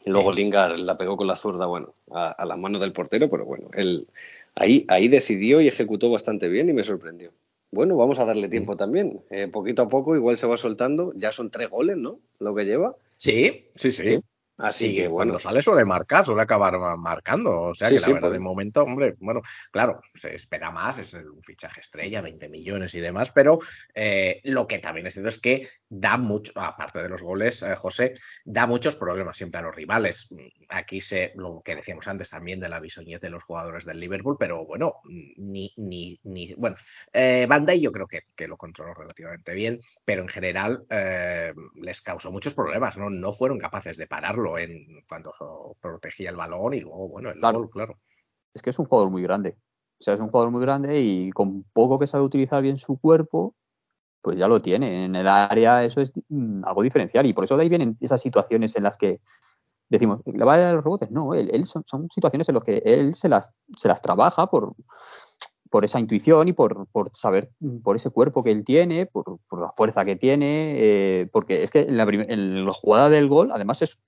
Luego 0.05 0.31
Sí. 0.31 0.37
Lingard 0.37 0.77
la 0.77 0.97
pegó 0.97 1.17
con 1.17 1.27
la 1.27 1.35
zurda, 1.35 1.65
bueno, 1.65 1.93
a, 2.11 2.31
a 2.31 2.45
las 2.45 2.57
manos 2.57 2.81
del 2.81 2.93
portero, 2.93 3.29
pero 3.29 3.45
bueno, 3.45 3.69
él 3.73 4.07
ahí, 4.55 4.85
ahí 4.87 5.07
decidió 5.07 5.61
y 5.61 5.67
ejecutó 5.67 6.09
bastante 6.09 6.47
bien 6.47 6.69
y 6.69 6.73
me 6.73 6.83
sorprendió. 6.83 7.31
Bueno, 7.71 7.95
vamos 7.97 8.19
a 8.19 8.25
darle 8.25 8.49
tiempo 8.49 8.75
también. 8.75 9.21
Eh, 9.29 9.47
poquito 9.47 9.83
a 9.83 9.89
poco, 9.89 10.15
igual 10.15 10.37
se 10.37 10.47
va 10.47 10.57
soltando. 10.57 11.13
Ya 11.15 11.31
son 11.31 11.51
tres 11.51 11.69
goles, 11.69 11.97
¿no? 11.97 12.19
Lo 12.39 12.55
que 12.55 12.63
lleva. 12.65 12.95
Sí, 13.15 13.65
sí, 13.75 13.91
sí. 13.91 14.19
Así 14.59 14.93
que 14.93 15.07
bueno. 15.07 15.33
cuando 15.33 15.39
sale 15.39 15.61
suele 15.61 15.85
marcar, 15.85 16.25
suele 16.25 16.41
acabar 16.41 16.77
ma- 16.77 16.97
marcando. 16.97 17.61
O 17.61 17.73
sea 17.73 17.87
Sí, 17.89 17.95
que 17.95 18.01
la 18.01 18.07
sí, 18.07 18.13
verdad, 18.13 18.31
de 18.31 18.39
momento, 18.39 18.83
hombre, 18.83 19.13
bueno, 19.19 19.41
claro, 19.71 20.01
se 20.13 20.35
espera 20.35 20.69
más, 20.71 20.97
es 20.99 21.13
un 21.13 21.41
fichaje 21.43 21.79
estrella, 21.81 22.21
20 22.21 22.49
millones 22.49 22.93
y 22.93 22.99
demás, 22.99 23.31
pero 23.31 23.59
eh, 23.93 24.41
lo 24.43 24.67
que 24.67 24.79
también 24.79 25.07
es 25.07 25.13
cierto 25.13 25.29
es 25.29 25.39
que 25.39 25.67
da 25.87 26.17
mucho, 26.17 26.51
aparte 26.55 27.01
de 27.01 27.09
los 27.09 27.21
goles, 27.21 27.63
eh, 27.63 27.75
José, 27.75 28.13
da 28.43 28.67
muchos 28.67 28.95
problemas 28.97 29.37
siempre 29.37 29.59
a 29.59 29.63
los 29.63 29.75
rivales. 29.75 30.33
Aquí 30.69 30.99
se, 31.01 31.31
lo 31.35 31.61
que 31.63 31.75
decíamos 31.75 32.07
antes 32.07 32.29
también 32.29 32.59
de 32.59 32.69
la 32.69 32.79
bisoñez 32.79 33.21
de 33.21 33.29
los 33.29 33.43
jugadores 33.43 33.85
del 33.85 33.99
Liverpool, 33.99 34.35
pero 34.39 34.65
bueno, 34.65 34.95
ni, 35.37 35.73
ni, 35.77 36.19
ni 36.23 36.53
bueno, 36.55 36.75
eh, 37.13 37.47
Dijk 37.49 37.81
yo 37.81 37.91
creo 37.91 38.07
que, 38.07 38.21
que 38.35 38.47
lo 38.47 38.57
controló 38.57 38.93
relativamente 38.93 39.53
bien, 39.53 39.79
pero 40.05 40.21
en 40.21 40.27
general 40.27 40.85
eh, 40.89 41.53
les 41.75 42.01
causó 42.01 42.31
muchos 42.31 42.53
problemas, 42.53 42.97
¿no? 42.97 43.09
No 43.09 43.31
fueron 43.31 43.57
capaces 43.59 43.97
de 43.97 44.07
pararlo 44.07 44.48
en 44.57 45.03
cuando 45.07 45.31
so- 45.37 45.75
protegía 45.81 46.29
el 46.29 46.35
balón 46.35 46.73
y 46.73 46.79
luego, 46.81 47.07
bueno, 47.07 47.29
el 47.29 47.39
Claro. 47.39 47.59
gol, 47.59 47.69
claro. 47.69 47.99
Es 48.53 48.61
que 48.61 48.71
es 48.71 48.79
un 48.79 48.85
jugador 48.85 49.11
muy 49.11 49.21
grande. 49.21 49.57
O 49.99 50.03
sea, 50.03 50.13
es 50.13 50.19
un 50.19 50.29
jugador 50.29 50.51
muy 50.51 50.61
grande 50.61 50.99
y 51.01 51.29
con 51.31 51.63
poco 51.73 51.99
que 51.99 52.07
sabe 52.07 52.23
utilizar 52.23 52.61
bien 52.61 52.77
su 52.77 52.97
cuerpo, 52.97 53.53
pues 54.21 54.37
ya 54.37 54.47
lo 54.47 54.61
tiene. 54.61 55.05
En 55.05 55.15
el 55.15 55.27
área 55.27 55.83
eso 55.83 56.01
es 56.01 56.11
mm, 56.29 56.63
algo 56.65 56.81
diferencial 56.83 57.25
y 57.25 57.33
por 57.33 57.43
eso 57.43 57.57
de 57.57 57.63
ahí 57.63 57.69
vienen 57.69 57.97
esas 57.99 58.21
situaciones 58.21 58.75
en 58.75 58.83
las 58.83 58.97
que 58.97 59.19
decimos, 59.89 60.21
¿le 60.25 60.45
va 60.45 60.53
a 60.53 60.57
dar 60.59 60.75
los 60.75 60.83
rebotes? 60.83 61.11
No, 61.11 61.33
él, 61.33 61.49
él 61.53 61.65
son, 61.65 61.83
son 61.85 62.09
situaciones 62.09 62.47
en 62.47 62.55
las 62.55 62.63
que 62.63 62.81
él 62.85 63.15
se 63.15 63.27
las, 63.27 63.51
se 63.75 63.87
las 63.87 64.01
trabaja 64.01 64.47
por, 64.47 64.75
por 65.69 65.85
esa 65.85 65.99
intuición 65.99 66.47
y 66.47 66.53
por, 66.53 66.87
por 66.87 67.09
saber, 67.15 67.49
por 67.83 67.95
ese 67.95 68.09
cuerpo 68.09 68.43
que 68.43 68.51
él 68.51 68.63
tiene, 68.63 69.05
por, 69.05 69.39
por 69.47 69.61
la 69.61 69.71
fuerza 69.71 70.05
que 70.05 70.15
tiene, 70.15 70.73
eh, 70.77 71.27
porque 71.31 71.63
es 71.63 71.71
que 71.71 71.81
en 71.81 71.97
la, 71.97 72.03
en 72.03 72.65
la 72.65 72.73
jugada 72.73 73.09
del 73.09 73.27
gol, 73.27 73.51
además 73.51 73.81
es 73.81 73.99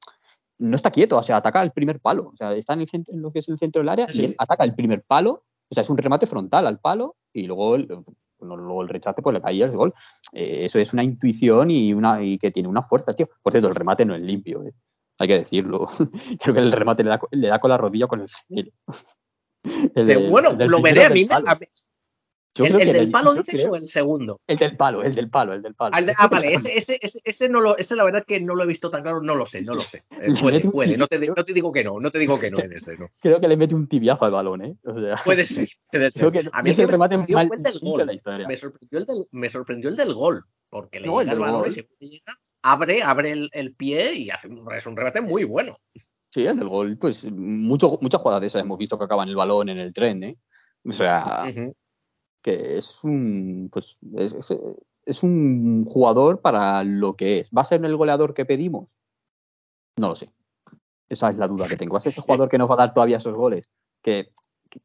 no 0.61 0.75
está 0.75 0.91
quieto, 0.91 1.17
o 1.17 1.23
sea, 1.23 1.37
ataca 1.37 1.61
el 1.61 1.71
primer 1.71 1.99
palo, 1.99 2.29
o 2.33 2.37
sea, 2.37 2.53
está 2.53 2.73
en, 2.73 2.81
el, 2.81 2.89
en 2.93 3.21
lo 3.21 3.31
que 3.31 3.39
es 3.39 3.49
el 3.49 3.57
centro 3.57 3.81
del 3.81 3.89
área 3.89 4.07
Sí. 4.11 4.21
y 4.21 4.25
él 4.25 4.35
ataca 4.37 4.63
el 4.63 4.75
primer 4.75 5.03
palo, 5.03 5.43
o 5.69 5.73
sea, 5.73 5.81
es 5.81 5.89
un 5.89 5.97
remate 5.97 6.27
frontal 6.27 6.67
al 6.67 6.79
palo 6.79 7.15
y 7.33 7.47
luego 7.47 7.75
el, 7.75 7.87
luego 8.39 8.81
el 8.81 8.89
rechace 8.89 9.21
pues 9.21 9.33
le 9.33 9.41
caía 9.41 9.65
el 9.65 9.71
gol. 9.71 9.93
Eh, 10.33 10.65
eso 10.65 10.79
es 10.79 10.93
una 10.93 11.03
intuición 11.03 11.71
y 11.71 11.93
una 11.93 12.21
y 12.23 12.37
que 12.37 12.51
tiene 12.51 12.69
una 12.69 12.83
fuerza, 12.83 13.13
tío. 13.13 13.29
Por 13.41 13.53
cierto, 13.53 13.69
el 13.69 13.75
remate 13.75 14.05
no 14.05 14.15
es 14.15 14.21
limpio, 14.21 14.63
eh. 14.63 14.73
hay 15.19 15.27
que 15.27 15.37
decirlo. 15.39 15.87
Creo 16.41 16.53
que 16.55 16.61
el 16.61 16.71
remate 16.71 17.03
le 17.03 17.09
da, 17.11 17.19
le 17.31 17.47
da 17.47 17.59
con 17.59 17.69
la 17.69 17.77
rodilla 17.77 18.07
con 18.07 18.21
el. 18.49 18.73
El 19.95 20.29
bueno, 20.29 20.51
lo 20.53 20.81
veré 20.81 21.05
a 21.05 21.09
mí. 21.09 21.27
a 21.29 21.55
mí- 21.55 21.65
Yo 22.53 22.65
el 22.65 22.71
creo 22.71 22.79
el 22.81 22.85
que 22.87 22.93
del 22.93 23.01
el- 23.05 23.11
palo 23.11 23.33
dices 23.33 23.61
creo- 23.61 23.71
o 23.71 23.75
el 23.77 23.87
segundo. 23.87 24.41
El 24.45 24.57
del 24.57 24.75
palo, 24.75 25.03
el 25.03 25.15
del 25.15 25.29
palo, 25.29 25.53
el 25.53 25.61
del 25.61 25.73
palo. 25.73 25.95
Al 25.95 26.05
de- 26.05 26.13
ah, 26.17 26.27
vale, 26.27 26.53
ese, 26.53 26.77
ese, 26.77 26.97
ese, 27.01 27.21
ese, 27.23 27.47
no 27.47 27.61
lo, 27.61 27.77
ese 27.77 27.95
la 27.95 28.03
verdad 28.03 28.25
que 28.27 28.41
no 28.41 28.55
lo 28.55 28.63
he 28.63 28.67
visto 28.67 28.89
tan 28.89 29.03
claro, 29.03 29.21
no 29.21 29.35
lo 29.35 29.45
sé, 29.45 29.61
no 29.61 29.73
lo 29.73 29.83
sé. 29.83 30.03
Eh, 30.21 30.33
puede, 30.39 30.59
puede, 30.59 30.97
no 30.97 31.07
te, 31.07 31.17
no 31.19 31.33
te 31.33 31.53
digo 31.53 31.71
que 31.71 31.83
no, 31.83 31.99
no 31.99 32.11
te 32.11 32.19
digo 32.19 32.37
que 32.39 32.51
no 32.51 32.59
en 32.59 32.73
ese, 32.73 32.97
no. 32.97 33.07
Creo 33.21 33.39
que 33.39 33.47
le 33.47 33.55
mete 33.55 33.73
un 33.73 33.87
tibiazo 33.87 34.25
al 34.25 34.31
balón, 34.31 34.65
¿eh? 34.65 34.75
O 34.83 34.99
sea, 34.99 35.15
Puede 35.23 35.45
ser, 35.45 35.69
puede 35.91 36.11
ser. 36.11 36.29
creo 36.29 36.31
que 36.43 36.49
A 36.51 36.61
mí 36.61 36.75
que 36.75 36.85
me 36.85 36.91
sorprendió 36.93 37.37
fue 37.47 37.55
el 37.55 37.63
del 37.63 37.73
de 37.73 37.79
gol. 37.79 38.11
historia. 38.13 38.47
Me 38.47 38.55
sorprendió 38.57 38.99
el 38.99 39.05
del, 39.05 39.25
me 39.31 39.49
sorprendió 39.49 39.89
el 39.89 39.95
del 39.95 40.13
gol, 40.13 40.43
porque 40.69 40.99
le 40.99 41.07
No, 41.07 41.21
el 41.21 41.27
llega 41.27 41.33
el 41.33 41.39
balón 41.39 41.67
y 41.67 41.71
se 41.71 41.87
llega, 41.99 42.33
abre, 42.63 43.01
abre 43.01 43.31
el, 43.31 43.49
el 43.53 43.73
pie 43.75 44.13
y 44.15 44.29
hace 44.29 44.49
un, 44.49 44.65
es 44.73 44.85
un 44.85 44.97
remate 44.97 45.21
muy 45.21 45.45
bueno. 45.45 45.77
Sí, 46.33 46.45
el 46.45 46.57
del 46.59 46.67
gol, 46.67 46.97
pues 46.97 47.23
mucho, 47.31 47.97
muchas 48.01 48.19
jugadas 48.21 48.41
de 48.41 48.47
esas 48.47 48.61
hemos 48.61 48.77
visto 48.77 48.97
que 48.97 49.05
acaban 49.05 49.29
el 49.29 49.35
balón 49.37 49.69
en 49.69 49.79
el 49.79 49.93
tren, 49.93 50.23
¿eh? 50.23 50.37
O 50.85 50.91
sea. 50.93 51.43
Que 52.41 52.77
es 52.77 53.03
un, 53.03 53.69
pues, 53.71 53.97
es, 54.15 54.35
es- 55.05 55.23
un 55.23 55.85
jugador 55.85 56.41
para 56.41 56.83
lo 56.83 57.15
que 57.15 57.39
es. 57.39 57.49
¿Va 57.55 57.61
a 57.61 57.65
ser 57.65 57.83
el 57.85 57.95
goleador 57.97 58.33
que 58.33 58.45
pedimos? 58.45 58.95
No 59.97 60.09
lo 60.09 60.15
sé. 60.15 60.29
Esa 61.09 61.29
es 61.29 61.37
la 61.37 61.47
duda 61.47 61.67
que 61.67 61.75
tengo. 61.75 61.93
¿Va 61.93 61.99
a 61.99 62.01
ser 62.01 62.09
ese 62.11 62.21
jugador 62.21 62.49
que 62.49 62.57
nos 62.57 62.69
va 62.69 62.75
a 62.75 62.77
dar 62.77 62.93
todavía 62.93 63.17
esos 63.17 63.35
goles? 63.35 63.67
Que, 64.01 64.29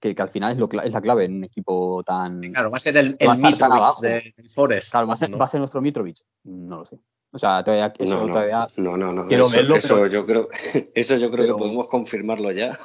que, 0.00 0.14
que 0.14 0.22
al 0.22 0.30
final 0.30 0.52
es, 0.52 0.58
lo, 0.58 0.68
es 0.82 0.92
la 0.92 1.00
clave 1.00 1.24
en 1.26 1.36
un 1.36 1.44
equipo 1.44 2.02
tan... 2.04 2.40
Claro, 2.40 2.70
va 2.70 2.76
a 2.78 2.80
ser 2.80 2.96
el, 2.96 3.16
el 3.18 3.38
Mitrovic 3.38 4.00
de, 4.00 4.32
del 4.36 4.50
Forest. 4.52 4.90
Claro, 4.90 5.06
¿va 5.06 5.14
a 5.14 5.16
ser, 5.16 5.30
¿no? 5.30 5.38
va 5.38 5.44
a 5.44 5.48
ser 5.48 5.60
nuestro 5.60 5.80
Mitrovic? 5.80 6.18
No 6.44 6.78
lo 6.78 6.84
sé. 6.84 6.98
O 7.32 7.38
sea, 7.38 7.62
todavía, 7.62 7.92
eso 7.98 8.14
No, 8.14 8.26
no, 8.26 8.32
todavía 8.32 8.68
no, 8.76 8.96
no, 8.96 9.12
no. 9.12 9.26
quiero 9.28 9.46
Eso, 9.46 9.56
verlo, 9.56 9.76
eso 9.76 9.94
pero- 9.94 10.06
yo 10.08 10.26
creo, 10.26 10.48
eso 10.94 11.16
yo 11.16 11.30
creo 11.30 11.44
pero- 11.44 11.56
que 11.56 11.58
podemos 11.62 11.88
confirmarlo 11.88 12.50
ya. 12.52 12.78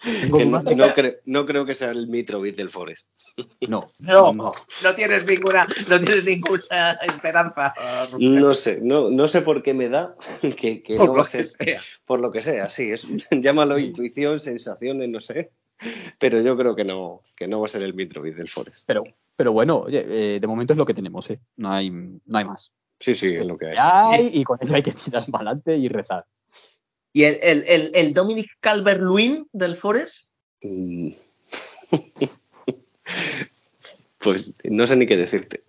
tengo 0.36 0.60
no, 0.60 0.62
no 0.62 0.86
cre- 0.94 1.20
no 1.24 1.46
creo 1.46 1.64
que 1.64 1.74
sea 1.74 1.90
el 1.90 2.08
Mitrovic 2.08 2.54
del 2.56 2.70
Forest. 2.70 3.06
no, 3.68 3.90
No, 3.98 4.32
no. 4.32 4.52
no 4.82 4.94
tienes 4.94 5.26
ninguna, 5.26 5.66
no 5.88 5.98
tienes 6.00 6.24
ninguna 6.24 6.92
esperanza. 7.06 7.72
No 8.18 8.54
sé, 8.54 8.80
no, 8.82 9.10
no 9.10 9.28
sé 9.28 9.42
por 9.42 9.62
qué 9.62 9.74
me 9.74 9.88
da 9.88 10.14
que, 10.56 10.82
que 10.82 10.96
por 10.96 11.06
no 11.06 11.12
va 11.12 11.16
lo 11.18 11.22
a 11.22 11.26
ser 11.26 11.46
que 11.58 11.64
sea. 11.72 11.80
por 12.04 12.20
lo 12.20 12.30
que 12.30 12.42
sea, 12.42 12.68
sí, 12.70 12.90
es, 12.90 13.06
llámalo 13.30 13.78
intuición, 13.78 14.38
sensaciones, 14.40 15.08
no 15.08 15.20
sé. 15.20 15.50
Pero 16.18 16.40
yo 16.40 16.56
creo 16.56 16.74
que 16.74 16.84
no, 16.84 17.22
que 17.36 17.46
no 17.46 17.60
va 17.60 17.66
a 17.66 17.68
ser 17.68 17.82
el 17.82 17.92
Mitrovic 17.94 18.34
del 18.34 18.48
Forest. 18.48 18.78
Pero, 18.86 19.04
pero 19.36 19.52
bueno, 19.52 19.80
oye, 19.80 20.36
eh, 20.36 20.40
de 20.40 20.46
momento 20.46 20.72
es 20.72 20.78
lo 20.78 20.86
que 20.86 20.94
tenemos, 20.94 21.28
¿eh? 21.30 21.38
No 21.56 21.70
hay, 21.70 21.90
no 21.90 22.38
hay 22.38 22.44
más. 22.46 22.72
Sí, 22.98 23.14
sí, 23.14 23.34
es 23.34 23.44
lo 23.44 23.58
que 23.58 23.66
hay. 23.66 23.76
Hay, 23.78 24.30
y 24.32 24.42
con 24.44 24.58
ello 24.62 24.74
hay 24.74 24.82
que 24.82 24.92
tirar 24.92 25.24
para 25.30 25.50
adelante 25.50 25.76
y 25.76 25.88
rezar. 25.88 26.24
¿Y 27.16 27.24
el, 27.24 27.38
el, 27.42 27.64
el, 27.66 27.90
el 27.94 28.12
Dominic 28.12 28.46
Calvert-Lewin 28.60 29.48
del 29.54 29.74
Forest? 29.74 30.28
Pues 34.18 34.52
no 34.64 34.86
sé 34.86 34.96
ni 34.96 35.06
qué 35.06 35.16
decirte. 35.16 35.62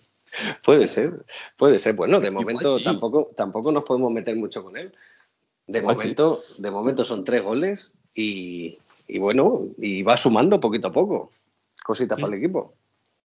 puede 0.64 0.86
ser, 0.86 1.24
puede 1.56 1.80
ser. 1.80 1.94
Bueno, 1.96 2.20
de 2.20 2.30
momento 2.30 2.78
sí. 2.78 2.84
tampoco, 2.84 3.32
tampoco 3.34 3.72
nos 3.72 3.82
podemos 3.82 4.12
meter 4.12 4.36
mucho 4.36 4.62
con 4.62 4.76
él. 4.76 4.92
De 5.66 5.80
Igual 5.80 5.96
sí. 5.96 6.02
momento, 6.02 6.42
de 6.58 6.70
momento 6.70 7.02
son 7.04 7.24
tres 7.24 7.42
goles 7.42 7.90
y, 8.14 8.78
y 9.08 9.18
bueno, 9.18 9.62
y 9.78 10.02
va 10.02 10.16
sumando 10.16 10.60
poquito 10.60 10.88
a 10.88 10.92
poco. 10.92 11.32
Cositas 11.82 12.18
Sí. 12.18 12.22
para 12.22 12.34
el 12.36 12.38
equipo. 12.40 12.74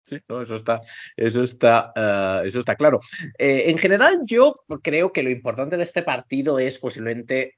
Sí, 0.06 0.20
no, 0.30 0.40
eso 0.40 0.54
está, 0.54 0.82
eso 1.18 1.42
está, 1.42 1.92
eh, 1.96 2.48
eso 2.48 2.60
está 2.60 2.76
claro. 2.76 3.00
Eh, 3.40 3.72
en 3.72 3.80
general, 3.80 4.22
yo 4.24 4.54
creo 4.84 5.12
que 5.12 5.24
lo 5.24 5.32
importante 5.32 5.78
de 5.78 5.84
este 5.84 6.04
partido 6.04 6.60
es 6.60 6.78
posiblemente 6.78 7.58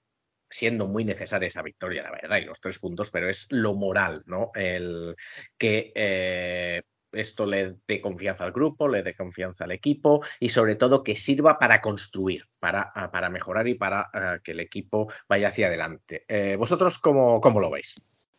siendo 0.50 0.88
muy 0.88 1.04
necesaria 1.04 1.48
esa 1.48 1.62
victoria, 1.62 2.04
la 2.04 2.12
verdad, 2.12 2.38
y 2.38 2.46
los 2.46 2.62
tres 2.62 2.80
puntos, 2.80 3.12
pero 3.12 3.28
es 3.28 3.48
lo 3.52 3.74
moral, 3.74 4.24
¿no? 4.28 4.52
El 4.56 5.14
que 5.58 5.92
eh, 5.94 6.84
esto 7.12 7.46
le 7.46 7.76
dé 7.86 8.00
confianza 8.00 8.46
al 8.46 8.54
grupo, 8.54 8.88
le 8.88 9.04
dé 9.04 9.14
confianza 9.14 9.66
al 9.66 9.72
equipo 9.72 10.22
y 10.40 10.48
sobre 10.48 10.76
todo 10.76 11.04
que 11.04 11.18
sirva 11.18 11.60
para 11.60 11.82
construir, 11.82 12.46
para, 12.60 12.94
ah, 12.96 13.30
mejorar 13.30 13.68
y 13.68 13.74
para 13.74 14.10
ah, 14.14 14.38
que 14.42 14.52
el 14.52 14.62
equipo 14.62 15.12
vaya 15.28 15.50
hacia 15.50 15.68
adelante. 15.68 16.24
Eh, 16.30 16.56
¿Vosotros 16.58 16.98
cómo, 17.00 17.42
cómo 17.42 17.60
lo 17.60 17.70
veis? 17.70 17.96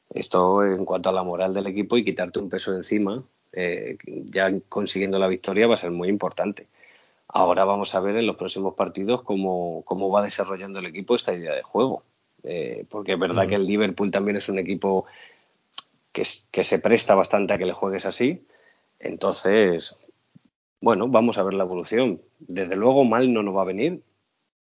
Esto 0.08 0.64
en 0.64 0.86
cuanto 0.86 1.10
a 1.10 1.12
la 1.12 1.22
moral 1.22 1.52
del 1.52 1.66
equipo 1.66 1.98
y 1.98 2.04
quitarte 2.04 2.38
un 2.38 2.48
peso 2.48 2.74
encima, 2.74 3.22
eh, 3.52 3.96
ya 4.04 4.52
consiguiendo 4.68 5.18
la 5.18 5.28
victoria 5.28 5.66
va 5.66 5.74
a 5.74 5.78
ser 5.78 5.90
muy 5.90 6.08
importante. 6.08 6.66
Ahora 7.28 7.64
vamos 7.64 7.94
a 7.94 8.00
ver 8.00 8.16
en 8.16 8.26
los 8.26 8.36
próximos 8.36 8.74
partidos 8.74 9.22
cómo, 9.22 9.82
cómo 9.84 10.10
va 10.10 10.22
desarrollando 10.22 10.78
el 10.78 10.86
equipo 10.86 11.14
esta 11.14 11.34
idea 11.34 11.54
de 11.54 11.62
juego. 11.62 12.02
Eh, 12.44 12.86
porque 12.88 13.12
es 13.14 13.18
verdad 13.18 13.44
Mm. 13.44 13.48
que 13.48 13.54
el 13.56 13.66
Liverpool 13.66 14.10
también 14.10 14.36
es 14.36 14.48
un 14.48 14.58
equipo 14.58 15.06
que, 16.12 16.24
que 16.50 16.64
se 16.64 16.78
presta 16.78 17.14
bastante 17.14 17.52
a 17.52 17.58
que 17.58 17.66
le 17.66 17.72
juegues 17.72 18.06
así. 18.06 18.46
Entonces, 18.98 19.96
bueno, 20.80 21.08
vamos 21.08 21.38
a 21.38 21.42
ver 21.42 21.54
la 21.54 21.64
evolución. 21.64 22.20
Desde 22.38 22.76
luego 22.76 23.04
mal 23.04 23.32
no 23.32 23.42
nos 23.42 23.56
va 23.56 23.62
a 23.62 23.66
venir. 23.66 24.02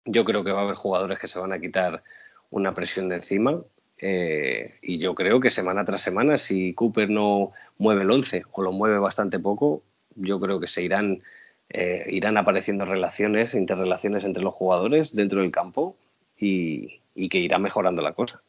Yo 0.06 0.24
creo 0.26 0.44
que 0.44 0.52
va 0.52 0.62
a 0.62 0.64
haber 0.64 0.76
jugadores 0.76 1.20
que 1.20 1.28
se 1.28 1.40
van 1.40 1.52
a 1.54 1.60
quitar 1.60 2.04
una 2.50 2.74
presión 2.74 3.10
de 3.10 3.16
encima. 3.16 3.62
Eh, 3.98 4.76
y 4.82 4.98
yo 5.00 5.16
creo 5.16 5.40
que 5.40 5.52
semana 5.52 5.86
tras 5.86 6.02
semana, 6.02 6.38
si 6.38 6.74
Cooper 6.74 7.10
no 7.10 7.52
mueve 7.78 8.04
el 8.04 8.12
11 8.12 8.44
o 8.52 8.62
lo 8.62 8.72
mueve 8.72 8.98
bastante 9.00 9.40
poco, 9.40 9.84
yo 10.16 10.40
creo 10.40 10.60
que 10.60 10.68
se 10.68 10.84
irán 10.84 11.22
eh, 11.70 12.08
irán 12.12 12.38
apareciendo 12.38 12.86
relaciones, 12.86 13.54
interrelaciones 13.54 14.24
entre 14.24 14.44
los 14.44 14.54
jugadores 14.54 15.16
dentro 15.16 15.42
del 15.42 15.52
campo 15.52 15.96
y, 16.38 17.02
y 17.16 17.30
que 17.30 17.40
irá 17.40 17.58
mejorando 17.58 18.02
la 18.02 18.14
cosa. 18.14 18.42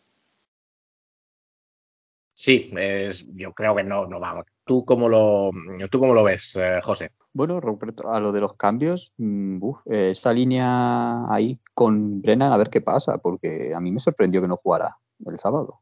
Sí, 2.35 2.71
es, 2.77 3.27
yo 3.35 3.55
creo 3.55 3.75
que 3.75 3.83
no, 3.83 4.07
no 4.07 4.21
va. 4.21 4.45
¿Tú 4.67 4.85
cómo 4.85 5.09
lo, 5.09 5.51
tú 5.91 5.99
cómo 5.99 6.13
lo 6.13 6.23
ves, 6.23 6.55
eh, 6.57 6.81
José? 6.83 7.09
Bueno, 7.33 7.61
respecto 7.61 8.13
a 8.13 8.21
lo 8.21 8.31
de 8.33 8.41
los 8.41 8.55
cambios, 8.55 9.13
mm, 9.17 9.63
uf, 9.63 9.79
eh, 9.87 10.11
esa 10.11 10.33
línea 10.35 11.33
ahí 11.33 11.59
con 11.73 12.21
Brennan, 12.21 12.53
a 12.53 12.57
ver 12.59 12.69
qué 12.69 12.83
pasa, 12.83 13.17
porque 13.19 13.73
a 13.75 13.81
mí 13.81 13.91
me 13.91 14.01
sorprendió 14.01 14.43
que 14.43 14.49
no 14.49 14.57
jugara 14.57 14.99
el 15.25 15.39
sábado. 15.39 15.81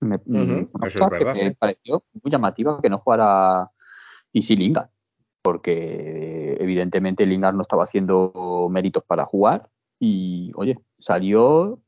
Me, 0.00 0.16
mm, 0.18 0.36
Ujú, 0.36 0.68
una 0.74 0.88
eso 0.88 0.98
cosa 0.98 1.04
es 1.04 1.10
verdad, 1.10 1.34
que 1.34 1.44
me 1.44 1.54
pareció 1.54 2.04
muy 2.22 2.30
llamativa 2.30 2.80
que 2.82 2.90
no 2.90 2.98
jugara 2.98 3.70
Easy 4.32 4.56
Lingard, 4.56 4.90
porque 5.42 6.56
evidentemente 6.60 7.24
Lingard 7.24 7.54
no 7.54 7.62
estaba 7.62 7.84
haciendo 7.84 8.68
méritos 8.70 9.04
para 9.04 9.24
jugar 9.24 9.70
y, 9.98 10.52
oye, 10.54 10.78
salió, 10.98 11.80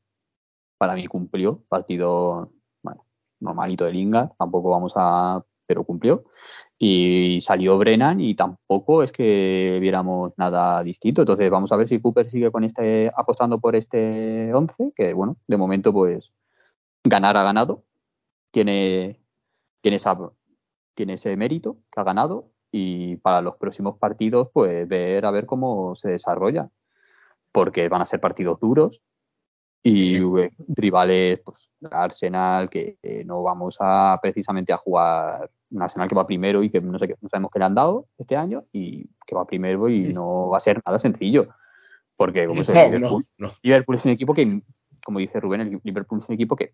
para 0.77 0.95
mí 0.95 1.05
cumplió, 1.07 1.63
partido, 1.69 2.51
bueno, 2.81 3.05
normalito 3.39 3.85
de 3.85 3.93
Lingard, 3.93 4.31
tampoco 4.37 4.69
vamos 4.71 4.93
a, 4.95 5.43
pero 5.67 5.83
cumplió. 5.83 6.23
Y 6.79 7.39
salió 7.41 7.77
Brennan 7.77 8.21
y 8.21 8.35
tampoco 8.35 9.03
es 9.03 9.11
que 9.11 9.77
viéramos 9.81 10.31
nada 10.37 10.81
distinto. 10.81 11.21
Entonces 11.23 11.49
vamos 11.49 11.71
a 11.73 11.75
ver 11.75 11.89
si 11.89 11.99
Cooper 11.99 12.31
sigue 12.31 12.51
con 12.51 12.63
este, 12.63 13.11
apostando 13.15 13.59
por 13.59 13.75
este 13.75 14.53
11, 14.53 14.93
que 14.95 15.13
bueno, 15.13 15.35
de 15.45 15.57
momento 15.57 15.91
pues 15.91 16.31
ganar 17.03 17.37
ha 17.37 17.43
ganado. 17.43 17.83
Tiene, 18.51 19.19
tiene, 19.81 19.97
esa, 19.97 20.17
tiene 20.95 21.13
ese 21.13 21.35
mérito 21.37 21.77
que 21.91 22.01
ha 22.01 22.03
ganado 22.03 22.51
y 22.71 23.17
para 23.17 23.41
los 23.41 23.55
próximos 23.57 23.97
partidos 23.97 24.49
pues 24.53 24.87
ver 24.87 25.25
a 25.25 25.31
ver 25.31 25.45
cómo 25.45 25.95
se 25.95 26.09
desarrolla. 26.09 26.69
Porque 27.51 27.89
van 27.89 28.01
a 28.01 28.05
ser 28.05 28.19
partidos 28.19 28.59
duros 28.59 29.01
y 29.81 30.17
eh, 30.39 30.51
rivales, 30.67 31.39
pues 31.39 31.71
Arsenal, 31.89 32.69
que 32.69 32.97
eh, 33.01 33.23
no 33.25 33.41
vamos 33.43 33.77
a 33.79 34.19
precisamente 34.21 34.73
a 34.73 34.77
jugar 34.77 35.49
un 35.71 35.81
Arsenal 35.81 36.07
que 36.07 36.15
va 36.15 36.27
primero 36.27 36.63
y 36.63 36.69
que 36.69 36.81
no 36.81 36.99
sé 36.99 37.07
qué, 37.07 37.15
no 37.21 37.29
sabemos 37.29 37.51
qué 37.51 37.59
le 37.59 37.65
han 37.65 37.75
dado 37.75 38.07
este 38.17 38.35
año 38.35 38.65
y 38.73 39.07
que 39.25 39.35
va 39.35 39.45
primero 39.45 39.87
y 39.89 40.01
Sí. 40.01 40.13
no 40.13 40.49
va 40.49 40.57
a 40.57 40.61
ser 40.61 40.81
nada 40.85 40.99
sencillo. 40.99 41.47
Porque 42.17 42.45
como 42.45 42.61
No, 42.61 42.73
Liverpool, 42.73 43.23
no, 43.37 43.47
no. 43.47 43.53
Liverpool 43.63 43.95
es 43.95 44.05
un 44.05 44.11
equipo 44.11 44.33
que, 44.33 44.61
como 45.03 45.19
dice 45.19 45.39
Rubén, 45.39 45.61
el 45.61 45.79
Liverpool 45.83 46.19
es 46.19 46.29
un 46.29 46.35
equipo 46.35 46.55
que, 46.55 46.73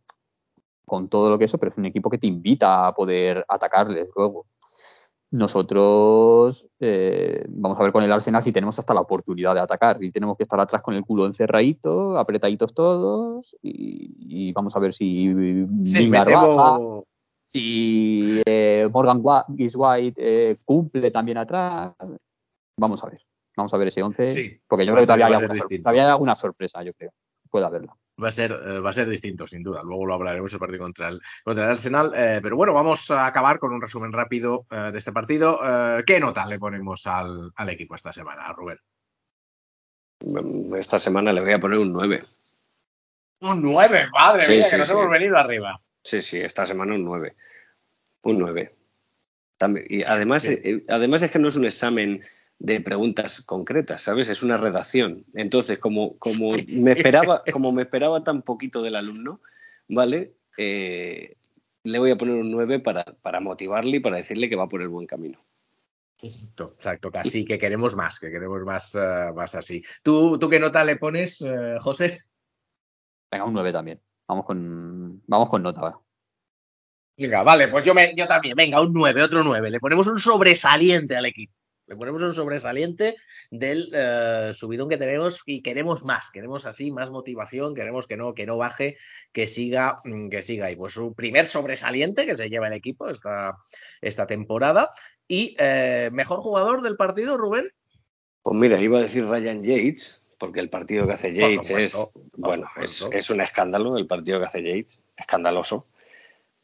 con 0.86 1.10
todo 1.10 1.30
lo 1.30 1.38
que 1.38 1.46
eso, 1.46 1.58
pero 1.58 1.72
es 1.72 1.78
un 1.78 1.86
equipo 1.86 2.10
que 2.10 2.18
te 2.18 2.28
invita 2.28 2.88
a 2.88 2.94
poder 2.94 3.46
atacarles 3.48 4.10
luego. 4.16 4.46
Nosotros 5.32 6.68
eh, 6.80 7.44
vamos 7.50 7.80
a 7.80 7.84
ver 7.84 7.92
con 7.92 8.04
el 8.04 8.12
Arsenal 8.12 8.42
si 8.42 8.52
tenemos 8.52 8.78
hasta 8.80 8.94
la 8.94 9.02
oportunidad 9.02 9.54
de 9.54 9.60
atacar 9.60 10.02
y 10.02 10.12
tenemos 10.12 10.38
que 10.38 10.44
estar 10.44 10.60
atrás 10.60 10.82
con 10.82 10.94
el 10.94 11.04
culo 11.04 11.26
encerradito, 11.26 12.18
apretaditos 12.18 12.74
todos 12.74 13.56
y, 13.62 14.16
y 14.20 14.54
vamos 14.54 14.76
a 14.76 14.80
ver 14.80 14.94
si 14.94 15.34
Sí, 15.84 16.08
baja, 16.08 16.78
si 17.46 18.42
eh, 18.46 18.88
Morgan 18.92 19.22
White 19.24 20.16
eh, 20.18 20.58
cumple 20.64 21.12
también 21.12 21.38
atrás. 21.38 21.94
Vamos 22.78 23.04
a 23.04 23.08
ver, 23.08 23.22
vamos 23.58 23.74
a 23.74 23.78
ver 23.78 23.88
ese 23.88 24.04
11 24.04 24.30
Sí, 24.30 24.62
porque 24.68 24.86
yo 24.86 24.94
creo 24.94 25.04
que 25.04 25.08
todavía 25.08 25.28
hay, 25.28 25.34
alguna, 25.34 25.56
todavía 25.84 26.04
hay 26.04 26.12
alguna 26.12 26.36
sorpresa, 26.36 26.84
yo 26.84 26.94
creo. 26.94 27.12
Puede 27.50 27.66
haberla. 27.66 27.96
Va 28.22 28.30
a 28.30 28.32
ser, 28.32 28.52
eh, 28.52 28.80
va 28.80 28.92
a 28.92 28.94
ser 28.94 29.10
distinto, 29.10 29.46
sin 29.46 29.62
duda. 29.62 29.82
Luego 29.84 30.06
lo 30.06 30.14
hablaremos 30.14 30.54
el 30.54 30.60
partido 30.60 30.84
contra 30.84 31.10
el, 31.10 31.22
contra 31.44 31.66
el 31.66 31.72
Arsenal. 31.72 32.14
Eh, 32.16 32.40
pero 32.42 32.56
bueno, 32.56 32.74
vamos 32.74 33.12
a 33.12 33.26
acabar 33.26 33.60
con 33.60 33.74
un 33.74 33.82
resumen 33.82 34.14
rápido 34.14 34.66
eh, 34.72 34.90
de 34.92 34.98
este 34.98 35.12
partido. 35.12 35.60
Eh, 35.64 36.04
¿Qué 36.06 36.20
nota 36.20 36.46
le 36.46 36.58
ponemos 36.58 37.06
al, 37.08 37.52
al 37.56 37.70
equipo 37.70 37.96
esta 37.96 38.14
semana, 38.14 38.54
Rubén? 38.54 38.80
Esta 40.78 40.98
semana 40.98 41.34
le 41.34 41.42
voy 41.42 41.52
a 41.52 41.60
poner 41.60 41.78
un 41.78 41.92
9. 41.92 42.24
Un 43.42 43.62
9, 43.62 44.08
madre 44.14 44.44
Sí, 44.44 44.54
mía, 44.54 44.64
sí, 44.64 44.72
que 44.72 44.78
nos 44.78 44.88
sí. 44.88 44.94
hemos 44.94 45.10
venido 45.10 45.38
arriba. 45.38 45.78
Sí, 46.02 46.22
sí, 46.22 46.40
esta 46.40 46.66
semana 46.66 46.96
un 46.96 47.04
9. 47.04 47.36
Un 48.24 48.40
9. 48.40 48.76
También, 49.58 49.86
y 49.90 50.04
además, 50.04 50.46
eh, 50.46 50.86
además 50.88 51.22
es 51.22 51.32
que 51.32 51.40
no 51.40 51.50
es 51.50 51.56
un 51.56 51.66
examen 51.66 52.24
de 52.60 52.82
preguntas 52.82 53.42
concretas, 53.42 54.02
¿sabes? 54.02 54.30
Es 54.30 54.44
una 54.44 54.58
redacción. 54.58 55.26
Entonces, 55.34 55.80
como, 55.80 56.18
como 56.18 56.56
me 56.68 56.94
esperaba, 56.94 57.44
como 57.52 57.72
me 57.72 57.84
esperaba 57.84 58.24
tan 58.24 58.42
poquito 58.42 58.82
del 58.82 58.96
alumno, 58.96 59.42
¿vale? 59.88 60.36
Eh, 60.58 61.38
le 61.84 62.00
voy 62.00 62.12
a 62.12 62.18
poner 62.18 62.36
un 62.36 62.52
9 62.52 62.80
para, 62.80 63.04
para 63.04 63.40
motivarle 63.40 63.98
y 63.98 64.00
para 64.00 64.18
decirle 64.18 64.50
que 64.50 64.56
va 64.56 64.68
por 64.68 64.82
el 64.82 64.90
buen 64.90 65.06
camino. 65.06 65.46
Exacto, 66.22 66.72
exacto, 66.74 67.12
casi 67.12 67.44
que 67.44 67.58
queremos 67.58 67.96
más, 67.96 68.20
que 68.20 68.32
queremos 68.32 68.62
más, 68.64 68.96
eh, 68.96 69.32
más 69.36 69.54
así. 69.54 69.84
¿Tú, 70.02 70.40
¿Tú 70.40 70.50
qué 70.50 70.60
nota 70.60 70.84
le 70.84 70.96
pones, 70.96 71.42
eh, 71.42 71.78
José? 71.80 72.22
Venga, 73.32 73.46
un 73.46 73.54
9 73.54 73.72
también. 73.74 74.02
Vamos 74.28 74.46
con, 74.46 75.22
vamos 75.28 75.50
con 75.50 75.62
nota. 75.62 75.82
va. 75.82 76.02
Venga, 77.18 77.44
vale, 77.44 77.68
pues 77.68 77.86
yo, 77.86 77.94
me, 77.94 78.14
yo 78.16 78.28
también. 78.28 78.56
Venga, 78.56 78.82
un 78.82 78.94
9, 78.94 79.24
otro 79.24 79.44
9. 79.44 79.70
Le 79.70 79.80
ponemos 79.80 80.08
un 80.08 80.20
sobresaliente 80.20 81.16
al 81.16 81.26
equipo. 81.26 81.54
Le 81.88 81.96
ponemos 81.96 82.22
un 82.24 82.34
sobresaliente 82.34 83.16
del 83.52 83.92
eh, 83.94 84.52
subidón 84.54 84.90
que 84.90 84.98
tenemos 84.98 85.44
y 85.46 85.62
queremos 85.62 86.04
más, 86.04 86.32
queremos 86.32 86.66
así 86.66 86.92
más 86.92 87.12
motivación, 87.12 87.76
queremos 87.76 88.08
que 88.08 88.18
no, 88.18 88.34
que 88.34 88.48
no 88.48 88.58
baje, 88.58 88.98
que 89.32 89.46
siga, 89.46 90.02
mm, 90.04 90.30
que 90.30 90.42
siga. 90.42 90.72
Y 90.72 90.76
pues 90.76 90.94
su 90.94 91.14
primer 91.14 91.46
sobresaliente 91.46 92.26
que 92.26 92.34
se 92.34 92.50
lleva 92.50 92.68
el 92.68 92.74
equipo 92.74 93.08
esta, 93.10 93.58
esta 94.02 94.26
temporada. 94.26 94.90
Y 95.28 95.56
eh, 95.60 96.10
mejor 96.12 96.40
jugador 96.40 96.82
del 96.82 96.96
partido, 96.96 97.38
Rubén. 97.38 97.70
Pues 98.42 98.58
mira, 98.58 98.82
iba 98.82 98.98
a 98.98 99.04
decir 99.04 99.26
Ryan 99.26 99.64
Yates, 99.64 100.24
porque 100.40 100.62
el 100.62 100.70
partido 100.70 101.06
que 101.06 101.14
hace 101.14 101.34
Yates 101.34 101.70
es, 101.70 101.92
supuesto, 101.92 102.12
bueno, 102.38 102.68
es, 102.82 103.08
es 103.12 103.30
un 103.30 103.42
escándalo 103.42 103.96
el 103.98 104.08
partido 104.08 104.40
que 104.40 104.46
hace 104.46 104.64
Yates, 104.64 105.00
escandaloso. 105.18 105.86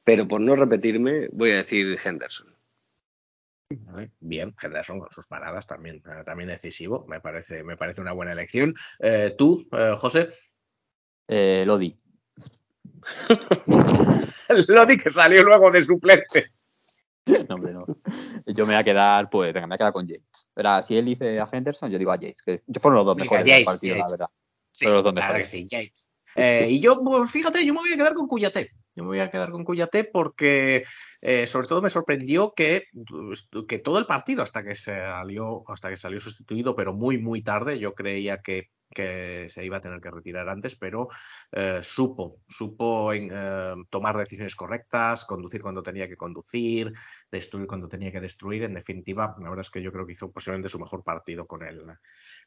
Pero 0.03 0.27
por 0.27 0.41
no 0.41 0.55
repetirme, 0.55 1.27
voy 1.31 1.51
a 1.51 1.57
decir 1.57 1.95
Henderson. 2.03 2.50
Vale, 3.79 4.11
Bien, 4.19 4.55
Henderson 4.61 4.99
con 4.99 5.11
sus 5.11 5.27
paradas 5.27 5.67
también, 5.67 5.97
eh, 5.97 6.23
también 6.25 6.49
decisivo. 6.49 7.05
Me 7.07 7.19
parece, 7.19 7.63
me 7.63 7.77
parece 7.77 8.01
una 8.01 8.13
buena 8.13 8.31
elección. 8.31 8.73
Eh, 8.99 9.35
Tú, 9.37 9.65
eh, 9.71 9.93
José. 9.97 10.29
Eh, 11.27 11.63
Lodi. 11.65 11.97
Lodi 14.67 14.97
que 14.97 15.09
salió 15.09 15.43
luego 15.43 15.71
de 15.71 15.81
suplente. 15.81 16.51
No, 17.25 17.55
hombre, 17.55 17.73
no. 17.73 17.85
Yo 18.47 18.65
me 18.65 18.73
voy 18.73 18.79
a 18.81 18.83
quedar, 18.83 19.29
pues, 19.29 19.53
venga, 19.53 19.67
me 19.67 19.71
voy 19.71 19.75
a 19.75 19.77
quedar 19.77 19.93
con 19.93 20.07
Yates. 20.07 20.47
Pero 20.53 20.83
si 20.83 20.97
él 20.97 21.05
dice 21.05 21.39
a 21.39 21.47
Henderson, 21.51 21.91
yo 21.91 21.97
digo 21.99 22.11
a 22.11 22.15
Yates, 22.19 22.41
que 22.41 22.61
fueron 22.79 22.97
los 22.97 23.05
dos 23.05 23.15
mejores 23.15 23.45
del 23.45 23.63
partido, 23.63 23.95
Yates. 23.95 24.09
la 24.09 24.17
verdad. 24.17 24.29
Sí, 24.71 24.85
los 24.85 25.03
dos 25.03 25.13
claro 25.13 25.27
que 25.27 25.39
mejores. 25.39 25.49
sí, 25.51 25.65
Yates. 25.67 26.15
Eh, 26.35 26.67
y 26.69 26.79
yo, 26.79 27.01
pues, 27.03 27.29
fíjate, 27.29 27.65
yo 27.65 27.73
me 27.73 27.81
voy 27.81 27.93
a 27.93 27.97
quedar 27.97 28.13
con 28.15 28.27
Cuyate. 28.27 28.69
Yo 28.95 29.03
me 29.03 29.09
voy 29.09 29.19
a 29.19 29.31
quedar 29.31 29.51
con 29.51 29.63
Cuyate 29.63 30.03
porque 30.03 30.83
eh, 31.21 31.47
sobre 31.47 31.67
todo 31.67 31.81
me 31.81 31.89
sorprendió 31.89 32.53
que, 32.53 32.85
que 33.67 33.79
todo 33.79 33.99
el 33.99 34.05
partido 34.05 34.43
hasta 34.43 34.63
que 34.63 34.75
salió, 34.75 35.63
hasta 35.69 35.89
que 35.89 35.97
salió 35.97 36.19
sustituido, 36.19 36.75
pero 36.75 36.93
muy, 36.93 37.17
muy 37.17 37.41
tarde, 37.41 37.79
yo 37.79 37.93
creía 37.93 38.41
que, 38.41 38.69
que 38.93 39.47
se 39.49 39.65
iba 39.65 39.77
a 39.77 39.81
tener 39.81 40.01
que 40.01 40.11
retirar 40.11 40.49
antes, 40.49 40.75
pero 40.75 41.07
eh, 41.51 41.79
supo, 41.81 42.41
supo 42.47 43.13
eh, 43.13 43.75
tomar 43.89 44.17
decisiones 44.17 44.55
correctas, 44.55 45.25
conducir 45.25 45.61
cuando 45.61 45.81
tenía 45.81 46.07
que 46.07 46.17
conducir, 46.17 46.91
destruir 47.31 47.67
cuando 47.67 47.87
tenía 47.87 48.11
que 48.11 48.19
destruir. 48.19 48.63
En 48.63 48.73
definitiva, 48.73 49.35
la 49.39 49.49
verdad 49.49 49.65
es 49.65 49.71
que 49.71 49.81
yo 49.81 49.91
creo 49.91 50.05
que 50.05 50.13
hizo 50.13 50.31
posiblemente 50.31 50.69
su 50.69 50.79
mejor 50.79 51.03
partido 51.03 51.47
con 51.47 51.63
el, 51.63 51.81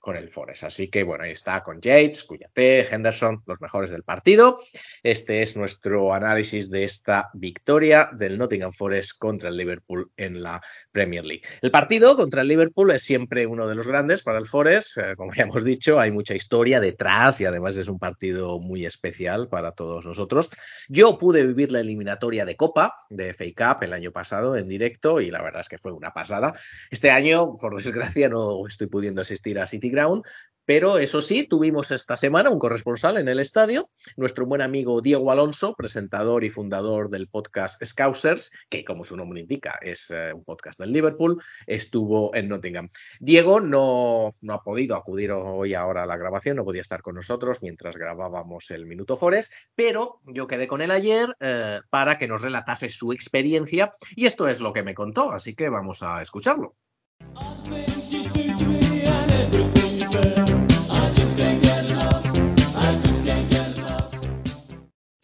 con 0.00 0.16
el 0.16 0.28
Forest. 0.28 0.64
Así 0.64 0.88
que 0.88 1.02
bueno, 1.02 1.24
ahí 1.24 1.30
está 1.32 1.62
con 1.62 1.80
Yates, 1.80 2.24
Cuyate, 2.24 2.94
Henderson, 2.94 3.42
los 3.46 3.60
mejores 3.60 3.90
del 3.90 4.02
partido. 4.02 4.58
Este 5.02 5.42
es 5.42 5.56
nuestro 5.56 6.12
análisis 6.12 6.70
de 6.70 6.84
esta 6.84 7.30
victoria 7.34 8.10
del 8.12 8.38
Nottingham 8.38 8.72
Forest 8.72 9.18
contra 9.18 9.48
el 9.48 9.56
Liverpool 9.56 10.10
en 10.16 10.42
la 10.42 10.60
Premier 10.92 11.24
League. 11.24 11.42
El 11.62 11.70
partido 11.70 12.16
contra 12.16 12.42
el 12.42 12.48
Liverpool 12.48 12.90
es 12.90 13.02
siempre 13.02 13.46
uno 13.46 13.66
de 13.66 13.74
los 13.74 13.86
grandes 13.86 14.22
para 14.22 14.38
el 14.38 14.46
Forest. 14.46 14.98
Eh, 14.98 15.16
como 15.16 15.32
ya 15.32 15.44
hemos 15.44 15.64
dicho, 15.64 15.98
hay 15.98 16.10
mucha 16.10 16.34
historia 16.34 16.80
detrás 16.80 17.40
y 17.40 17.46
además 17.46 17.76
es 17.76 17.88
un 17.88 17.98
partido 17.98 18.58
muy 18.60 18.84
especial 18.84 19.48
para 19.48 19.72
todos 19.72 20.04
nosotros. 20.04 20.50
Yo 20.88 21.16
pude 21.16 21.46
vivir 21.46 21.72
la 21.72 21.80
eliminatoria 21.80 22.44
de 22.44 22.56
Copa 22.56 22.94
de 23.08 23.32
FA 23.32 23.44
Cup 23.56 23.82
el 23.84 23.92
año 23.92 24.12
pasado 24.12 24.56
en 24.56 24.68
directo 24.74 25.20
y 25.20 25.30
la 25.30 25.42
verdad 25.42 25.60
es 25.60 25.68
que 25.68 25.78
fue 25.78 25.92
una 25.92 26.10
pasada. 26.10 26.52
Este 26.90 27.10
año, 27.10 27.56
por 27.56 27.76
desgracia, 27.76 28.28
no 28.28 28.66
estoy 28.66 28.88
pudiendo 28.88 29.20
asistir 29.22 29.58
a 29.58 29.66
City 29.66 29.90
Ground, 29.90 30.24
pero 30.64 30.98
eso 30.98 31.22
sí, 31.22 31.44
tuvimos 31.44 31.90
esta 31.90 32.16
semana 32.16 32.50
un 32.50 32.58
corresponsal 32.58 33.18
en 33.18 33.28
el 33.28 33.38
estadio, 33.38 33.90
nuestro 34.16 34.46
buen 34.46 34.62
amigo 34.62 35.00
Diego 35.00 35.30
Alonso, 35.30 35.74
presentador 35.74 36.44
y 36.44 36.50
fundador 36.50 37.10
del 37.10 37.28
podcast 37.28 37.82
Scousers, 37.84 38.50
que 38.68 38.84
como 38.84 39.04
su 39.04 39.16
nombre 39.16 39.40
indica 39.40 39.78
es 39.82 40.10
eh, 40.10 40.32
un 40.32 40.44
podcast 40.44 40.80
del 40.80 40.92
Liverpool, 40.92 41.42
estuvo 41.66 42.34
en 42.34 42.48
Nottingham. 42.48 42.88
Diego 43.20 43.60
no, 43.60 44.32
no 44.40 44.54
ha 44.54 44.62
podido 44.62 44.96
acudir 44.96 45.32
hoy 45.32 45.74
ahora 45.74 46.04
a 46.04 46.06
la 46.06 46.16
grabación, 46.16 46.56
no 46.56 46.64
podía 46.64 46.82
estar 46.82 47.02
con 47.02 47.14
nosotros 47.14 47.58
mientras 47.62 47.96
grabábamos 47.96 48.70
el 48.70 48.86
Minuto 48.86 49.16
Forest, 49.16 49.52
pero 49.74 50.20
yo 50.26 50.46
quedé 50.46 50.66
con 50.66 50.82
él 50.82 50.90
ayer 50.90 51.28
eh, 51.40 51.80
para 51.90 52.18
que 52.18 52.28
nos 52.28 52.42
relatase 52.42 52.88
su 52.88 53.12
experiencia 53.12 53.90
y 54.16 54.26
esto 54.26 54.48
es 54.48 54.60
lo 54.60 54.72
que 54.72 54.82
me 54.82 54.94
contó, 54.94 55.32
así 55.32 55.54
que 55.54 55.68
vamos 55.68 56.02
a 56.02 56.22
escucharlo. 56.22 56.76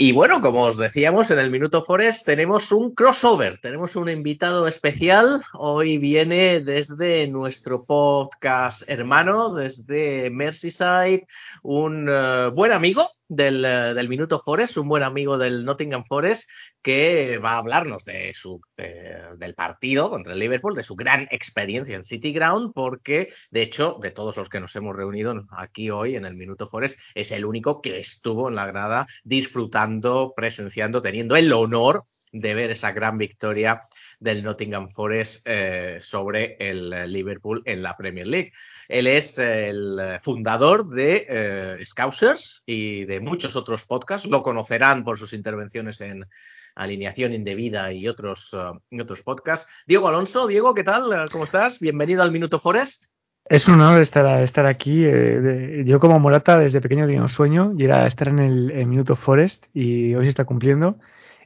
Y 0.03 0.13
bueno, 0.13 0.41
como 0.41 0.63
os 0.63 0.79
decíamos, 0.79 1.31
en 1.31 1.39
el 1.39 1.51
Minuto 1.51 1.83
Forest 1.83 2.25
tenemos 2.25 2.73
un 2.73 2.95
crossover, 2.95 3.59
tenemos 3.59 3.97
un 3.97 4.09
invitado 4.09 4.67
especial. 4.67 5.43
Hoy 5.53 5.99
viene 5.99 6.61
desde 6.61 7.29
nuestro 7.29 7.85
podcast 7.85 8.83
hermano, 8.89 9.53
desde 9.53 10.31
Merseyside, 10.31 11.27
un 11.63 12.09
eh, 12.09 12.49
buen 12.49 12.73
amigo 12.73 13.11
del, 13.31 13.65
eh, 13.65 13.95
del 13.95 14.09
Minuto 14.09 14.41
Forest, 14.41 14.77
un 14.77 14.89
buen 14.89 15.05
amigo 15.05 15.39
del 15.39 15.65
Nottingham 15.65 16.05
Forest, 16.05 16.51
que 16.83 17.39
va 17.39 17.53
a 17.53 17.59
hablarnos 17.59 18.05
de 18.05 18.33
su, 18.35 18.61
del 18.77 19.55
partido 19.55 20.11
contra 20.11 20.33
el 20.33 20.39
Liverpool, 20.39 20.75
de 20.75 20.83
su 20.83 20.97
gran 20.97 21.29
experiencia 21.31 21.95
en 21.95 22.05
City 22.05 22.33
Ground, 22.33 22.73
porque 22.75 23.29
de 23.51 23.63
hecho, 23.63 23.99
de 24.01 24.11
todos 24.11 24.37
los 24.37 24.49
que 24.49 24.61
nos 24.61 24.75
hemos 24.77 24.97
reunido 24.97 25.47
aquí 25.51 25.91
hoy 25.91 26.17
en 26.17 26.25
el 26.25 26.35
Minuto 26.35 26.69
Forest, 26.69 26.99
es 27.15 27.31
el 27.33 27.45
único 27.45 27.81
que 27.81 27.99
estuvo 27.99 28.49
en 28.49 28.57
la 28.57 28.67
grada 28.67 29.07
disfrutando, 29.23 30.33
presenciando, 30.35 31.01
teniendo 31.01 31.37
el 31.37 31.53
honor 31.53 32.03
de 32.33 32.55
ver 32.55 32.71
esa 32.71 32.93
gran 32.93 33.19
victoria 33.19 33.81
del 34.21 34.45
Nottingham 34.45 34.91
Forest 34.91 35.47
eh, 35.49 35.97
sobre 36.01 36.57
el 36.61 36.93
eh, 36.93 37.07
Liverpool 37.09 37.63
en 37.65 37.83
la 37.83 37.97
Premier 37.97 38.27
League. 38.27 38.53
Él 38.87 39.07
es 39.07 39.39
el 39.39 39.99
fundador 40.21 40.89
de 40.89 41.27
eh, 41.29 41.85
Scousers 41.85 42.63
y 42.67 43.07
de 43.07 43.21
muchos 43.21 43.57
otros 43.57 43.87
podcasts. 43.87 44.29
Lo 44.29 44.43
conocerán 44.43 45.03
por 45.03 45.19
sus 45.19 45.33
intervenciones 45.33 46.01
en 46.03 46.27
Alineación 46.77 47.33
Indebida 47.33 47.93
y 47.93 48.07
otros, 48.07 48.55
otros 48.55 49.23
podcasts. 49.23 49.69
Diego 49.87 50.07
Alonso, 50.07 50.47
Diego, 50.47 50.75
¿qué 50.75 50.85
tal? 50.85 51.29
¿Cómo 51.33 51.45
estás? 51.45 51.81
Bienvenido 51.81 52.23
al 52.23 52.31
Minuto 52.31 52.61
Forest. 52.61 53.07
Es 53.47 53.67
un 53.67 53.81
honor 53.81 54.01
estar, 54.01 54.67
aquí. 54.67 55.05
eh, 55.05 55.83
yo 55.85 55.99
como 55.99 56.21
Morata 56.21 56.59
desde 56.59 56.81
pequeño 56.81 57.07
tenía 57.07 57.23
un 57.23 57.29
sueño 57.29 57.75
y 57.77 57.85
era 57.85 58.07
estar 58.07 58.29
en 58.29 58.39
el 58.39 58.87
Minuto 58.87 59.17
Forest 59.17 59.67
y 59.75 60.15
hoy 60.15 60.27
se 60.27 60.29
está 60.29 60.45
cumpliendo. 60.45 60.99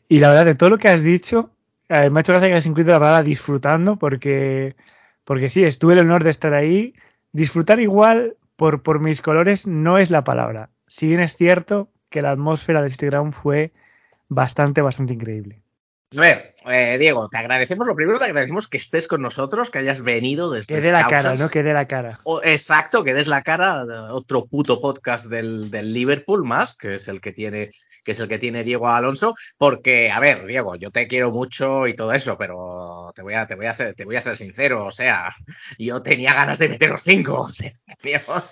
Y 0.08 0.18
la 0.18 0.28
verdad, 0.28 0.44
de 0.44 0.54
todo 0.54 0.68
lo 0.68 0.78
que 0.78 0.88
has 0.88 1.02
dicho, 1.02 1.53
me 1.88 1.96
ha 1.96 2.20
hecho 2.20 2.32
gracia 2.32 2.48
que 2.48 2.54
has 2.54 2.66
incluido 2.66 2.92
la 2.92 3.00
palabra 3.00 3.22
disfrutando 3.22 3.96
porque, 3.96 4.76
porque 5.24 5.50
sí, 5.50 5.64
estuve 5.64 5.94
el 5.94 6.00
honor 6.00 6.24
de 6.24 6.30
estar 6.30 6.54
ahí. 6.54 6.94
Disfrutar 7.32 7.80
igual 7.80 8.36
por, 8.56 8.82
por 8.82 9.00
mis 9.00 9.22
colores 9.22 9.66
no 9.66 9.98
es 9.98 10.10
la 10.10 10.24
palabra. 10.24 10.70
Si 10.86 11.08
bien 11.08 11.20
es 11.20 11.36
cierto 11.36 11.90
que 12.10 12.22
la 12.22 12.30
atmósfera 12.30 12.82
de 12.82 12.90
City 12.90 13.06
Ground 13.06 13.32
fue 13.32 13.72
bastante, 14.28 14.80
bastante 14.80 15.14
increíble. 15.14 15.63
A 16.16 16.20
ver, 16.20 16.54
eh, 16.66 16.96
Diego, 16.98 17.28
te 17.28 17.38
agradecemos, 17.38 17.86
lo 17.86 17.94
primero 17.96 18.18
te 18.18 18.26
agradecemos 18.26 18.68
que 18.68 18.76
estés 18.76 19.08
con 19.08 19.20
nosotros, 19.22 19.70
que 19.70 19.78
hayas 19.78 20.02
venido 20.02 20.50
desde 20.50 20.74
Que 20.74 20.80
dé 20.80 20.92
la 20.92 21.06
cara. 21.06 21.34
¿no? 21.34 21.48
Que 21.48 21.62
dé 21.62 21.72
la 21.72 21.86
cara. 21.86 22.20
O- 22.24 22.40
exacto, 22.42 23.02
que 23.02 23.14
des 23.14 23.26
la 23.26 23.42
cara 23.42 23.84
de 23.84 23.94
otro 24.10 24.46
puto 24.46 24.80
podcast 24.80 25.26
del, 25.26 25.70
del 25.70 25.92
Liverpool 25.92 26.44
más, 26.44 26.76
que 26.76 26.94
es 26.94 27.08
el 27.08 27.20
que 27.20 27.32
tiene, 27.32 27.70
que 28.04 28.12
es 28.12 28.20
el 28.20 28.28
que 28.28 28.38
tiene 28.38 28.62
Diego 28.64 28.88
Alonso, 28.88 29.34
porque, 29.58 30.10
a 30.10 30.20
ver, 30.20 30.46
Diego, 30.46 30.76
yo 30.76 30.90
te 30.90 31.06
quiero 31.08 31.30
mucho 31.30 31.86
y 31.86 31.94
todo 31.94 32.12
eso, 32.12 32.36
pero 32.38 33.12
te 33.14 33.22
voy 33.22 33.34
a, 33.34 33.46
te 33.46 33.54
voy 33.54 33.66
a 33.66 33.74
ser, 33.74 33.94
te 33.94 34.04
voy 34.04 34.16
a 34.16 34.20
ser 34.20 34.36
sincero, 34.36 34.86
o 34.86 34.90
sea, 34.90 35.30
yo 35.78 36.02
tenía 36.02 36.34
ganas 36.34 36.58
de 36.58 36.68
meteros 36.68 37.02
cinco, 37.02 37.34
o 37.40 37.48
sea, 37.48 37.72
Diego. 38.02 38.42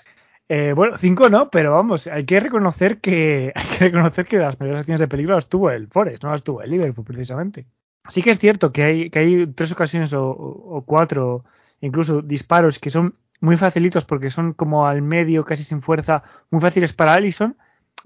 Eh, 0.54 0.72
bueno, 0.74 0.98
cinco 0.98 1.28
no, 1.30 1.50
pero 1.50 1.72
vamos, 1.72 2.06
hay 2.08 2.26
que 2.26 2.38
reconocer 2.40 3.00
que 3.00 3.52
hay 3.54 3.66
que 3.78 3.84
reconocer 3.86 4.26
que 4.26 4.36
las 4.38 4.58
mayores 4.60 4.80
acciones 4.80 5.00
de 5.00 5.08
peligro 5.08 5.34
las 5.34 5.48
tuvo 5.48 5.70
el 5.70 5.88
Forest, 5.88 6.22
no 6.24 6.30
las 6.30 6.42
tuvo 6.42 6.60
el 6.62 6.70
Liverpool 6.70 7.04
precisamente. 7.06 7.66
Sí 8.08 8.22
que 8.22 8.30
es 8.30 8.38
cierto 8.38 8.72
que 8.72 8.82
hay, 8.82 9.10
que 9.10 9.18
hay 9.20 9.46
tres 9.46 9.72
ocasiones 9.72 10.12
o- 10.12 10.28
o 10.30 10.82
cuatro, 10.84 11.44
incluso 11.80 12.20
disparos 12.20 12.78
que 12.78 12.90
son 12.90 13.14
muy 13.40 13.56
facilitos 13.56 14.04
porque 14.04 14.28
son 14.30 14.52
como 14.52 14.86
al 14.86 15.00
medio, 15.02 15.44
casi 15.44 15.62
sin 15.64 15.80
fuerza, 15.80 16.22
muy 16.50 16.60
fáciles 16.60 16.92
para 16.92 17.14
Allison. 17.14 17.56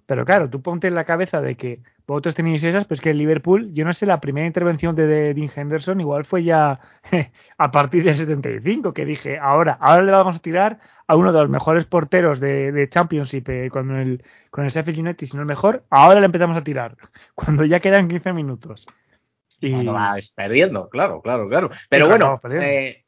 Pero 0.05 0.25
claro, 0.25 0.51
tú 0.51 0.61
ponte 0.63 0.89
en 0.89 0.95
la 0.95 1.05
cabeza 1.05 1.41
de 1.41 1.57
que 1.57 1.81
vosotros 2.07 2.35
tenéis 2.35 2.63
esas, 2.63 2.85
pues 2.85 3.01
que 3.01 3.11
el 3.11 3.19
Liverpool, 3.19 3.73
yo 3.73 3.85
no 3.85 3.93
sé, 3.93 4.07
la 4.07 4.21
primera 4.21 4.47
intervención 4.47 4.95
de, 4.95 5.07
de 5.07 5.35
Dean 5.35 5.51
Henderson 5.55 6.01
igual 6.01 6.25
fue 6.25 6.45
ya 6.45 6.79
a 7.59 7.71
partir 7.71 8.05
del 8.05 8.15
75, 8.15 8.93
que 8.93 9.05
dije, 9.05 9.39
ahora, 9.39 9.77
ahora 9.81 10.03
le 10.03 10.13
vamos 10.13 10.37
a 10.37 10.39
tirar 10.41 10.79
a 11.07 11.17
uno 11.17 11.33
de 11.33 11.41
los 11.41 11.49
mejores 11.49 11.85
porteros 11.85 12.39
de, 12.39 12.71
de 12.71 12.89
Championship 12.89 13.49
eh, 13.49 13.71
con, 13.71 13.97
el, 13.97 14.23
con 14.51 14.65
el 14.65 14.71
Sheffield 14.71 15.01
United, 15.01 15.27
si 15.27 15.37
no 15.37 15.43
el 15.43 15.49
mejor, 15.49 15.85
ahora 15.91 16.21
le 16.21 16.27
empezamos 16.27 16.57
a 16.57 16.63
tirar, 16.63 16.97
cuando 17.35 17.65
ya 17.65 17.81
quedan 17.81 18.09
15 18.09 18.33
minutos. 18.33 18.87
Y 19.61 19.73
Cuando 19.73 19.95
vas 19.95 20.29
perdiendo, 20.31 20.89
claro, 20.91 21.23
claro, 21.23 21.49
claro. 21.49 21.71
Pero 21.89 22.05
Sí, 22.05 22.11
bueno, 22.11 22.41
eh, 22.61 23.06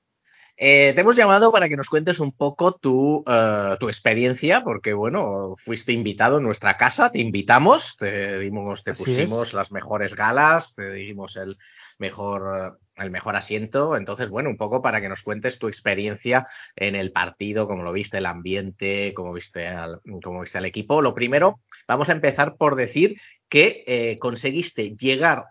eh, 0.61 0.92
te 0.92 1.03
hemos 1.03 1.14
llamado 1.14 1.53
para 1.53 1.68
que 1.68 1.77
nos 1.77 1.88
cuentes 1.88 2.18
un 2.18 2.33
poco 2.33 2.73
tu, 2.75 3.23
eh, 3.29 3.77
tu 3.79 3.87
experiencia, 3.88 4.64
porque 4.64 4.92
bueno, 4.92 5.55
fuiste 5.57 5.92
invitado 5.92 6.38
en 6.38 6.42
nuestra 6.42 6.75
casa, 6.75 7.12
te 7.12 7.21
invitamos, 7.21 7.97
te 7.97 8.40
dimos, 8.40 8.83
te 8.83 8.90
Así 8.90 9.05
pusimos 9.05 9.49
es. 9.49 9.55
las 9.55 9.71
mejores 9.71 10.16
galas, 10.16 10.75
te 10.75 10.92
dimos 10.92 11.37
el 11.37 11.57
mejor, 11.99 12.77
el 12.97 13.11
mejor 13.12 13.37
asiento. 13.37 13.97
Entonces, 13.97 14.29
bueno, 14.29 14.51
un 14.51 14.57
poco 14.57 14.83
para 14.83 15.01
que 15.01 15.09
nos 15.09 15.23
cuentes 15.23 15.61
tu 15.61 15.68
experiencia 15.68 16.44
en 16.75 16.97
el 16.97 17.12
partido, 17.12 17.68
cómo 17.68 17.85
lo 17.85 17.92
viste, 17.92 18.18
el 18.18 18.27
ambiente, 18.27 19.12
cómo 19.14 19.33
viste 19.33 19.68
al, 19.68 20.01
cómo 20.25 20.40
viste 20.40 20.59
al 20.59 20.64
equipo. 20.64 21.03
Lo 21.03 21.14
primero, 21.14 21.61
vamos 21.87 22.09
a 22.09 22.12
empezar 22.12 22.57
por 22.57 22.75
decir 22.75 23.14
que 23.49 23.85
eh, 23.87 24.18
conseguiste 24.18 24.94
llegar 24.97 25.44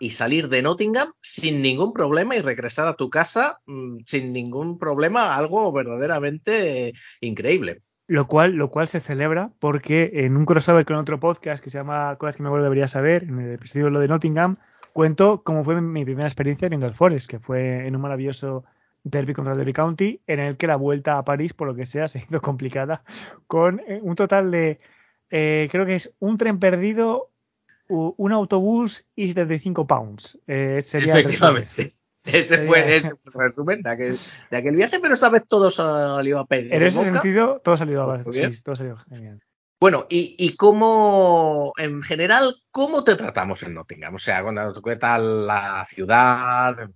y 0.00 0.10
salir 0.10 0.48
de 0.48 0.62
Nottingham 0.62 1.12
sin 1.20 1.62
ningún 1.62 1.92
problema 1.92 2.36
y 2.36 2.40
regresar 2.40 2.86
a 2.86 2.94
tu 2.94 3.10
casa 3.10 3.58
mm, 3.66 3.98
sin 4.04 4.32
ningún 4.32 4.78
problema, 4.78 5.36
algo 5.36 5.70
verdaderamente 5.72 6.94
increíble. 7.20 7.78
Lo 8.06 8.26
cual, 8.26 8.52
lo 8.52 8.70
cual 8.70 8.88
se 8.88 9.00
celebra 9.00 9.50
porque 9.58 10.10
en 10.14 10.36
un 10.36 10.46
crossover 10.46 10.86
con 10.86 10.96
otro 10.96 11.20
podcast 11.20 11.62
que 11.62 11.68
se 11.68 11.78
llama 11.78 12.16
Cosas 12.16 12.36
que 12.36 12.42
me 12.42 12.48
acuerdo 12.48 12.64
debería 12.64 12.88
saber, 12.88 13.24
en 13.24 13.38
el 13.40 13.52
episodio 13.54 13.90
lo 13.90 14.00
de 14.00 14.08
Nottingham, 14.08 14.56
cuento 14.94 15.42
cómo 15.42 15.62
fue 15.64 15.80
mi 15.80 16.04
primera 16.04 16.26
experiencia 16.26 16.68
viendo 16.68 16.86
el 16.86 16.94
Forest, 16.94 17.28
que 17.28 17.38
fue 17.38 17.86
en 17.86 17.94
un 17.94 18.00
maravilloso 18.00 18.64
derby 19.04 19.34
contra 19.34 19.52
el 19.52 19.58
Derby 19.58 19.74
County, 19.74 20.20
en 20.26 20.40
el 20.40 20.56
que 20.56 20.66
la 20.66 20.76
vuelta 20.76 21.18
a 21.18 21.24
París, 21.24 21.52
por 21.52 21.68
lo 21.68 21.74
que 21.74 21.86
sea, 21.86 22.08
se 22.08 22.20
hizo 22.20 22.40
complicada, 22.40 23.02
con 23.46 23.80
eh, 23.86 24.00
un 24.02 24.14
total 24.14 24.50
de, 24.50 24.80
eh, 25.30 25.68
creo 25.70 25.84
que 25.84 25.96
es 25.96 26.14
un 26.18 26.38
tren 26.38 26.58
perdido, 26.58 27.30
un 27.88 28.32
autobús 28.32 29.06
y 29.14 29.28
75 29.28 29.86
pounds. 29.86 30.38
Eh, 30.46 30.80
sería. 30.82 31.18
Efectivamente. 31.18 31.92
Ese 32.24 32.58
fue, 32.58 32.94
ese 32.94 33.16
fue 33.16 33.32
el 33.44 33.48
resumen 33.48 33.80
de 33.80 33.88
aquel, 33.88 34.16
de 34.50 34.56
aquel 34.58 34.76
viaje, 34.76 34.98
pero 35.00 35.14
esta 35.14 35.30
vez 35.30 35.46
todo 35.46 35.70
salió 35.70 36.40
a 36.40 36.46
pedir. 36.46 36.74
En 36.74 36.82
ese 36.82 37.04
sentido, 37.04 37.58
todo 37.64 37.74
ha 37.74 37.78
salido 37.78 38.02
a 38.02 38.18
bien. 38.18 38.52
sí, 38.52 38.62
todo 38.62 38.74
ha 38.74 38.76
salido 38.76 38.96
genial. 39.08 39.40
Bueno, 39.80 40.06
y, 40.10 40.34
y 40.38 40.54
cómo, 40.56 41.72
en 41.78 42.02
general, 42.02 42.56
¿cómo 42.70 43.02
te 43.02 43.14
tratamos 43.14 43.62
en 43.62 43.74
Nottingham? 43.74 44.16
O 44.16 44.18
sea, 44.18 44.42
cuando 44.42 44.74
¿qué 44.82 44.96
tal 44.96 45.46
la 45.46 45.86
ciudad? 45.88 46.90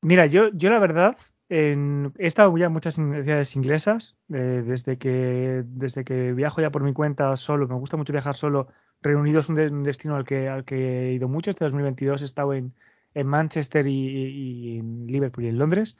Mira, 0.00 0.24
yo, 0.26 0.48
yo 0.54 0.70
la 0.70 0.78
verdad, 0.78 1.16
en- 1.50 2.14
he 2.18 2.26
estado 2.26 2.56
ya 2.56 2.66
en 2.66 2.72
muchas 2.72 2.96
universidades 2.96 3.54
inglesas, 3.56 4.16
eh, 4.32 4.62
desde, 4.64 4.96
que, 4.96 5.64
desde 5.66 6.04
que 6.04 6.32
viajo 6.32 6.62
ya 6.62 6.70
por 6.70 6.82
mi 6.82 6.94
cuenta 6.94 7.36
solo, 7.36 7.68
me 7.68 7.74
gusta 7.74 7.96
mucho 7.98 8.12
viajar 8.12 8.34
solo, 8.36 8.68
Reino 9.02 9.20
Unido 9.20 9.40
es 9.40 9.48
un, 9.48 9.54
de- 9.56 9.68
un 9.68 9.82
destino 9.84 10.16
al 10.16 10.24
que, 10.24 10.48
al 10.48 10.64
que 10.64 11.10
he 11.10 11.12
ido 11.14 11.28
mucho, 11.28 11.50
este 11.50 11.64
2022 11.64 12.22
he 12.22 12.24
estado 12.24 12.54
en, 12.54 12.72
en 13.14 13.26
Manchester 13.26 13.86
y, 13.86 13.90
y- 13.92 14.74
y 14.74 14.78
en 14.78 15.06
Liverpool 15.06 15.44
y 15.44 15.48
en 15.48 15.58
Londres, 15.58 15.96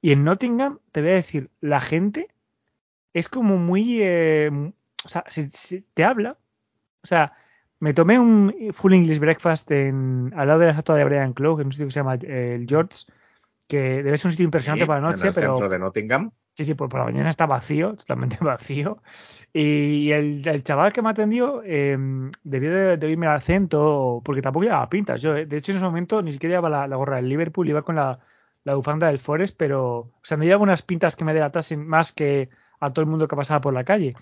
y 0.00 0.12
en 0.12 0.24
Nottingham, 0.24 0.78
te 0.92 1.00
voy 1.02 1.10
a 1.10 1.14
decir, 1.14 1.50
la 1.60 1.80
gente 1.80 2.28
es 3.12 3.28
como 3.28 3.56
muy, 3.58 3.98
eh, 4.02 4.50
o 5.04 5.08
sea, 5.08 5.24
se- 5.28 5.50
se- 5.50 5.84
te 5.94 6.04
habla, 6.04 6.38
o 7.02 7.06
sea, 7.06 7.32
me 7.80 7.94
tomé 7.94 8.18
un 8.18 8.54
full 8.72 8.94
English 8.94 9.18
breakfast 9.18 9.70
en, 9.72 10.32
al 10.36 10.48
lado 10.48 10.60
de 10.60 10.66
la 10.66 10.72
estatua 10.72 10.96
de 10.96 11.04
Brian 11.04 11.32
Clough, 11.32 11.60
en 11.60 11.66
un 11.66 11.72
sitio 11.72 11.86
que 11.86 11.92
se 11.92 12.00
llama 12.00 12.14
eh, 12.16 12.54
el 12.56 12.66
George, 12.68 13.06
que 13.68 14.02
debe 14.02 14.16
ser 14.18 14.28
un 14.28 14.32
sitio 14.32 14.44
impresionante 14.44 14.84
Sí, 14.84 14.88
para 14.88 15.00
la 15.00 15.06
en 15.08 15.12
noche, 15.12 15.28
el 15.28 15.34
pero 15.34 15.54
centro 15.54 15.68
de 15.68 15.78
Nottingham. 15.78 16.30
Sí, 16.54 16.64
sí, 16.64 16.74
por, 16.74 16.88
por 16.88 17.00
la 17.00 17.06
mañana 17.06 17.30
está 17.30 17.46
vacío, 17.46 17.94
totalmente 17.96 18.38
vacío. 18.40 19.02
Y 19.52 20.10
el, 20.12 20.62
chaval 20.62 20.92
que 20.92 21.02
me 21.02 21.10
atendió 21.10 21.62
eh, 21.64 21.96
debió 22.42 22.70
de, 22.72 22.96
de 22.96 23.12
el 23.12 23.24
acento, 23.24 24.22
porque 24.24 24.42
tampoco 24.42 24.64
llevaba 24.64 24.88
pintas. 24.88 25.20
Yo, 25.22 25.36
eh, 25.36 25.46
de 25.46 25.56
hecho, 25.58 25.72
en 25.72 25.76
ese 25.76 25.84
momento 25.84 26.22
ni 26.22 26.32
siquiera 26.32 26.56
llevaba 26.56 26.70
la, 26.80 26.88
la 26.88 26.96
gorra 26.96 27.16
del 27.16 27.28
Liverpool, 27.28 27.68
iba 27.68 27.82
con 27.82 27.96
la, 27.96 28.18
la 28.64 28.74
bufanda 28.74 29.08
del 29.08 29.18
Forest, 29.18 29.56
pero, 29.58 29.98
o 29.98 30.20
sea, 30.22 30.36
no 30.36 30.44
llevaba 30.44 30.62
unas 30.62 30.82
pintas 30.82 31.16
que 31.16 31.24
me 31.24 31.34
delatasen 31.34 31.86
más 31.86 32.12
que 32.12 32.48
a 32.80 32.92
todo 32.92 33.02
el 33.04 33.10
mundo 33.10 33.28
que 33.28 33.36
pasaba 33.36 33.60
por 33.60 33.74
la 33.74 33.84
calle. 33.84 34.14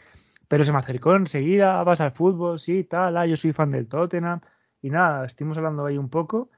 Pero 0.48 0.64
se 0.64 0.72
me 0.72 0.78
acercó 0.78 1.14
enseguida, 1.14 1.82
vas 1.84 2.00
al 2.00 2.12
fútbol, 2.12 2.58
sí, 2.58 2.84
tal, 2.84 3.16
ah, 3.16 3.26
yo 3.26 3.36
soy 3.36 3.52
fan 3.52 3.70
del 3.70 3.88
Tottenham. 3.88 4.40
Y 4.82 4.90
nada, 4.90 5.26
estuvimos 5.26 5.56
hablando 5.58 5.86
ahí 5.86 5.98
un 5.98 6.08
poco. 6.10 6.50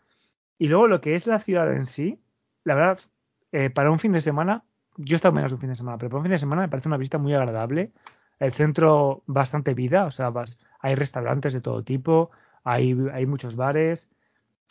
Y 0.59 0.69
luego 0.69 0.87
lo 0.87 1.01
que 1.01 1.15
es 1.15 1.27
la 1.27 1.39
ciudad 1.41 1.73
en 1.73 1.87
sí, 1.87 2.23
la 2.65 2.75
verdad, 2.75 3.01
eh, 3.53 3.71
para 3.71 3.91
un 3.91 3.99
fin 3.99 4.13
de 4.13 4.21
semana, 4.21 4.65
yo 4.97 5.15
he 5.15 5.17
estado 5.17 5.33
menos 5.35 5.51
de 5.51 5.55
un 5.57 5.61
fin 5.61 5.71
de 5.71 5.75
semana, 5.77 5.99
pero 5.99 6.11
para 6.11 6.19
un 6.19 6.25
fin 6.25 6.33
de 6.33 6.39
semana 6.39 6.63
me 6.63 6.69
parece 6.69 6.89
una 6.89 6.97
visita 6.97 7.19
muy 7.19 7.35
agradable. 7.35 7.91
El 8.39 8.53
centro, 8.53 9.23
bastante 9.27 9.75
vida, 9.75 10.05
o 10.05 10.11
sea, 10.11 10.31
vas, 10.31 10.59
hay 10.81 10.95
restaurantes 10.95 11.53
de 11.53 11.61
todo 11.61 11.83
tipo, 11.85 12.31
hay, 12.65 12.97
hay 13.13 13.25
muchos 13.27 13.55
bares, 13.57 14.09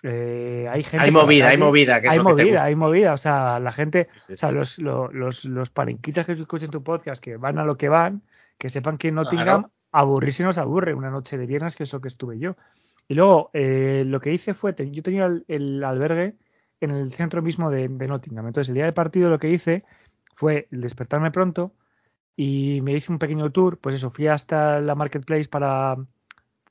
eh, 0.03 0.67
hay 0.69 0.83
gente. 0.83 1.05
Hay 1.05 1.11
por 1.11 1.23
movida, 1.23 1.47
hay 1.49 1.57
movida, 1.57 2.01
que 2.01 2.07
es 2.07 2.13
hay 2.13 2.17
lo 2.19 2.23
que 2.25 2.33
te 2.33 2.41
movida, 2.43 2.51
gusta. 2.53 2.65
hay 2.65 2.75
movida, 2.75 3.13
o 3.13 3.17
sea, 3.17 3.59
la 3.59 3.71
gente, 3.71 4.09
Sí, 4.17 4.33
o 4.33 4.37
sea, 4.37 4.49
sí. 4.49 4.55
los, 4.55 4.79
lo- 4.79 5.11
los, 5.11 5.45
los 5.45 5.69
palenquitas 5.69 6.25
que 6.25 6.33
escuchen 6.33 6.69
tu 6.71 6.83
podcast, 6.83 7.23
que 7.23 7.37
van 7.37 7.59
a 7.59 7.65
lo 7.65 7.77
que 7.77 7.87
van, 7.89 8.21
que 8.57 8.69
sepan 8.69 8.97
que 8.97 9.11
Nottingham 9.11 9.45
Claro. 9.61 9.71
aburrirse 9.91 10.43
nos 10.43 10.57
aburre 10.57 10.93
una 10.93 11.09
noche 11.11 11.37
de 11.37 11.45
viernes, 11.45 11.75
que 11.75 11.83
es 11.83 11.93
lo 11.93 12.01
que 12.01 12.07
estuve 12.09 12.39
yo. 12.39 12.55
Y 13.07 13.13
luego 13.13 13.51
eh, 13.53 14.03
lo 14.05 14.19
que 14.19 14.33
hice 14.33 14.53
fue, 14.53 14.73
yo 14.91 15.03
tenía 15.03 15.25
el, 15.25 15.45
el 15.47 15.83
albergue 15.83 16.35
en 16.79 16.91
el 16.91 17.11
centro 17.11 17.41
mismo 17.41 17.69
de, 17.69 17.87
de 17.87 18.07
Nottingham. 18.07 18.47
Entonces 18.47 18.69
el 18.69 18.75
día 18.75 18.85
del 18.85 18.93
partido 18.93 19.29
lo 19.29 19.37
que 19.39 19.49
hice 19.49 19.83
fue 20.41 20.67
despertarme 20.71 21.29
pronto 21.29 21.71
y 22.35 22.81
me 22.81 22.93
hice 22.93 23.11
un 23.11 23.19
pequeño 23.19 23.51
tour. 23.51 23.77
Pues 23.77 23.93
eso, 23.93 24.09
fui 24.09 24.25
hasta 24.25 24.81
la 24.81 24.95
marketplace 24.95 25.47
para, 25.47 25.97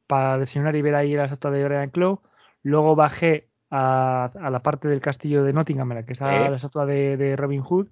para 0.08 0.38
desayunar 0.38 0.74
y 0.74 0.82
ver 0.82 0.96
ahí 0.96 1.14
la 1.14 1.26
estatua 1.26 1.52
de 1.52 1.64
Brian 1.64 1.90
Clough. 1.90 2.20
Luego 2.64 2.96
bajé 2.96 3.48
a, 3.70 4.32
a 4.34 4.50
la 4.50 4.60
parte 4.60 4.88
del 4.88 5.00
castillo 5.00 5.44
de 5.44 5.52
Nottingham 5.52 5.92
en 5.92 5.98
la 5.98 6.04
que 6.04 6.14
está 6.14 6.50
la 6.50 6.56
estatua 6.56 6.84
de, 6.84 7.16
de 7.16 7.36
Robin 7.36 7.60
Hood. 7.60 7.86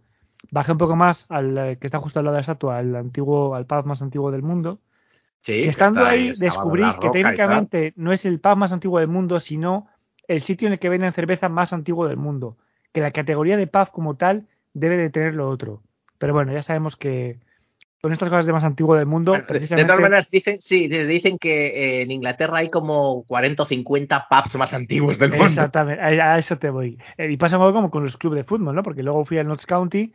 Bajé 0.51 0.73
un 0.73 0.79
poco 0.79 0.97
más 0.97 1.27
al 1.29 1.57
eh, 1.57 1.79
que 1.79 1.87
está 1.87 2.01
justo 2.01 2.19
al 2.19 2.25
lado 2.25 2.35
de 2.35 2.39
la 2.39 2.41
estatua, 2.41 2.79
al 2.79 2.97
antiguo, 2.97 3.55
al 3.55 3.67
pub 3.67 3.87
más 3.87 4.03
antiguo 4.03 4.33
del 4.33 4.43
mundo. 4.43 4.81
Sí, 5.43 5.61
Y 5.61 5.63
que 5.63 5.69
estando 5.69 6.05
ahí 6.05 6.29
en 6.29 6.33
descubrí 6.41 6.83
que 7.01 7.11
técnicamente 7.11 7.93
no 7.95 8.13
es 8.13 8.25
el 8.25 8.41
pub 8.41 8.57
más 8.57 8.73
antiguo 8.73 8.99
del 8.99 9.09
mundo, 9.09 9.39
sino 9.39 9.87
el 10.27 10.41
sitio 10.41 10.67
en 10.67 10.73
el 10.73 10.81
que 10.81 10.89
venden 10.89 11.13
cerveza 11.13 11.49
más 11.49 11.73
antiguo 11.73 12.09
del 12.09 12.17
mundo. 12.17 12.57
Que 12.93 13.01
la 13.01 13.13
categoría 13.13 13.57
de 13.57 13.69
pub 13.69 13.93
como 13.93 14.17
tal 14.17 14.49
debe 14.79 14.97
de 14.97 15.11
tener 15.11 15.35
lo 15.35 15.49
otro. 15.49 15.83
Pero 16.19 16.33
bueno, 16.33 16.53
ya 16.53 16.63
sabemos 16.63 16.97
que 16.97 17.39
con 18.01 18.13
estas 18.13 18.29
cosas 18.29 18.47
de 18.47 18.53
más 18.53 18.63
antiguo 18.65 18.95
del 18.95 19.07
mundo, 19.07 19.33
Bueno, 19.33 19.47
de- 19.47 19.67
todas 19.67 20.01
maneras, 20.01 20.31
dicen, 20.31 20.61
sí, 20.61 20.87
dicen 20.89 21.37
que 21.37 21.67
eh, 21.99 22.03
en 22.03 22.11
Inglaterra 22.13 22.59
hay 22.59 22.69
como 22.69 23.25
40 23.25 23.65
o 23.65 23.67
50 23.67 24.27
pubs 24.31 24.55
más 24.57 24.73
antiguos 24.73 25.19
del 25.19 25.31
mundo. 25.31 25.45
Exactamente, 25.45 26.01
a, 26.03 26.35
a 26.35 26.39
eso 26.39 26.59
te 26.59 26.71
voy. 26.71 26.97
Eh, 27.17 27.31
y 27.31 27.37
pasa 27.37 27.57
algo 27.57 27.73
como 27.73 27.91
con 27.91 28.05
los 28.05 28.17
clubes 28.17 28.39
de 28.39 28.45
fútbol, 28.45 28.75
¿no? 28.75 28.83
Porque 28.85 29.03
luego 29.03 29.25
fui 29.25 29.39
al 29.39 29.49
Notts 29.49 29.67
County, 29.67 30.13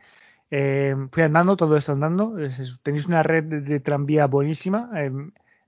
eh, 0.50 0.94
fui 1.10 1.22
andando, 1.22 1.56
todo 1.56 1.76
esto 1.76 1.92
andando. 1.92 2.34
Tenéis 2.82 3.06
una 3.06 3.22
red 3.22 3.44
de, 3.44 3.60
de 3.60 3.80
tranvía 3.80 4.26
buenísima, 4.26 4.90
eh, 4.96 5.10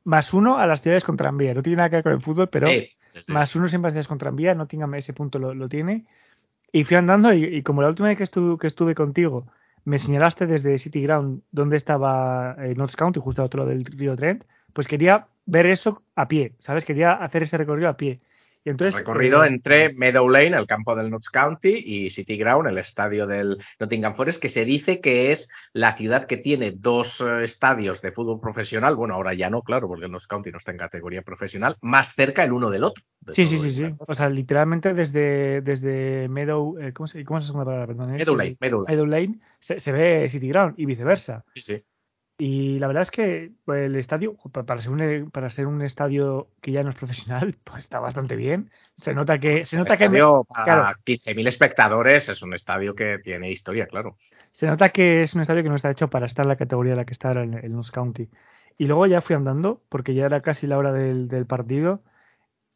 más 0.04 0.32
uno 0.32 0.58
a 0.58 0.66
las 0.66 0.80
ciudades 0.82 1.04
con 1.04 1.16
tranvía. 1.18 1.52
No 1.52 1.62
tiene 1.62 1.76
nada 1.78 1.90
que 1.90 1.96
ver 1.96 2.02
con 2.04 2.12
el 2.12 2.20
fútbol, 2.20 2.48
pero 2.48 2.68
Sí, 2.68 2.88
sí, 3.08 3.20
sí. 3.24 3.32
más 3.32 3.54
uno 3.56 3.68
siempre 3.68 3.90
ciudades 3.90 4.08
con 4.08 4.18
tranvía. 4.18 4.54
Nottingham 4.54 4.94
ese 4.94 5.12
punto 5.12 5.38
lo, 5.38 5.52
lo 5.54 5.68
tiene. 5.68 6.06
Y 6.72 6.84
fui 6.84 6.96
andando 6.96 7.32
y, 7.32 7.44
y 7.44 7.62
como 7.62 7.82
la 7.82 7.88
última 7.88 8.08
vez 8.08 8.16
que 8.18 8.24
estuve, 8.24 8.58
que 8.58 8.66
estuve 8.66 8.94
contigo 8.94 9.46
me 9.86 10.00
señalaste 10.00 10.46
desde 10.46 10.78
City 10.78 11.00
Ground 11.00 11.42
dónde 11.52 11.76
estaba 11.76 12.56
eh, 12.58 12.74
Notts 12.74 12.96
County, 12.96 13.20
justo 13.20 13.40
al 13.40 13.46
otro 13.46 13.60
lado 13.60 13.70
del 13.70 13.84
río 13.84 14.16
Trent, 14.16 14.44
pues 14.72 14.88
quería 14.88 15.28
ver 15.46 15.66
eso 15.66 16.02
a 16.16 16.26
pie, 16.26 16.56
¿sabes? 16.58 16.84
Quería 16.84 17.12
hacer 17.12 17.44
ese 17.44 17.56
recorrido 17.56 17.88
a 17.88 17.96
pie. 17.96 18.18
Y 18.66 18.70
entonces, 18.70 18.98
recorrido 18.98 19.44
eh, 19.44 19.46
entre 19.46 19.94
Meadow 19.94 20.28
Lane, 20.28 20.56
el 20.56 20.66
campo 20.66 20.96
del 20.96 21.08
Notts 21.08 21.30
County, 21.30 21.84
y 21.86 22.10
City 22.10 22.36
Ground, 22.36 22.66
el 22.66 22.78
estadio 22.78 23.28
del 23.28 23.58
Nottingham 23.78 24.12
Forest, 24.16 24.42
que 24.42 24.48
se 24.48 24.64
dice 24.64 25.00
que 25.00 25.30
es 25.30 25.48
la 25.72 25.92
ciudad 25.92 26.24
que 26.24 26.36
tiene 26.36 26.72
dos 26.72 27.20
eh, 27.20 27.44
estadios 27.44 28.02
de 28.02 28.10
fútbol 28.10 28.40
profesional. 28.40 28.96
Bueno, 28.96 29.14
ahora 29.14 29.34
ya 29.34 29.50
no, 29.50 29.62
claro, 29.62 29.86
porque 29.86 30.06
el 30.06 30.10
Notts 30.10 30.26
County 30.26 30.50
no 30.50 30.58
está 30.58 30.72
en 30.72 30.78
categoría 30.78 31.22
profesional, 31.22 31.76
más 31.80 32.14
cerca 32.16 32.42
el 32.42 32.50
uno 32.50 32.68
del 32.68 32.82
otro. 32.82 33.04
de 33.20 33.34
Sí, 33.34 33.46
sí, 33.46 33.56
sí, 33.56 33.70
sí. 33.70 33.86
O 34.04 34.14
sea, 34.14 34.28
literalmente 34.28 34.94
desde, 34.94 35.60
desde 35.60 36.28
Meadow, 36.28 36.76
eh, 36.80 36.92
¿cómo, 36.92 37.06
se, 37.06 37.24
¿cómo 37.24 37.38
es 37.38 37.44
la 37.44 37.46
segunda 37.46 37.66
palabra? 37.66 37.86
Perdón, 37.86 38.14
es, 38.14 38.18
Meadow 38.18 38.36
Lane, 38.36 38.56
Meadow 38.58 38.80
Lane. 38.80 38.96
Meadow 38.96 39.06
Lane 39.06 39.40
se, 39.60 39.78
se 39.78 39.92
ve 39.92 40.28
City 40.28 40.48
Ground 40.48 40.74
y 40.76 40.86
viceversa. 40.86 41.44
Sí, 41.54 41.60
sí. 41.60 41.84
Y 42.38 42.78
la 42.78 42.86
verdad 42.88 43.02
es 43.02 43.10
que 43.10 43.52
pues, 43.64 43.86
el 43.86 43.96
estadio, 43.96 44.36
pa- 44.52 44.64
para 44.66 44.82
ser, 44.82 44.92
un, 44.92 45.30
para 45.30 45.48
ser 45.48 45.66
un 45.66 45.80
estadio 45.82 46.50
que 46.60 46.72
ya 46.72 46.82
no 46.82 46.90
es 46.90 46.94
profesional, 46.96 47.56
pues 47.64 47.84
está 47.84 47.98
bastante 48.00 48.36
bien. 48.36 48.70
Se 48.94 49.14
nota 49.14 49.38
que, 49.38 49.64
se 49.64 49.76
nota 49.78 49.96
que, 49.96 50.04
estadio 50.04 50.44
para 50.44 50.64
claro. 50.64 50.98
15.000 51.04 51.46
espectadores 51.48 52.28
es 52.28 52.42
un 52.42 52.52
estadio 52.54 52.94
que 52.94 53.18
tiene 53.18 53.50
historia, 53.50 53.86
claro. 53.86 54.16
se 54.52 54.66
nota 54.66 54.90
que 54.90 55.22
es 55.22 55.34
un 55.34 55.40
estadio 55.42 55.62
que 55.62 55.68
no 55.70 55.76
está 55.76 55.90
hecho 55.90 56.10
para 56.10 56.26
estar 56.26 56.44
en 56.44 56.48
la 56.50 56.56
categoría 56.56 56.92
en 56.92 56.98
la 56.98 57.04
que 57.06 57.12
está 57.12 57.28
ahora 57.28 57.44
en 57.44 57.54
el 57.54 57.72
Notts 57.72 57.90
County. 57.90 58.28
Y 58.78 58.86
luego 58.86 59.06
ya 59.06 59.22
fui 59.22 59.34
andando, 59.36 59.82
porque 59.88 60.14
ya 60.14 60.26
era 60.26 60.42
casi 60.42 60.66
la 60.66 60.76
hora 60.78 60.92
del, 60.92 61.28
del 61.28 61.46
partido. 61.46 62.02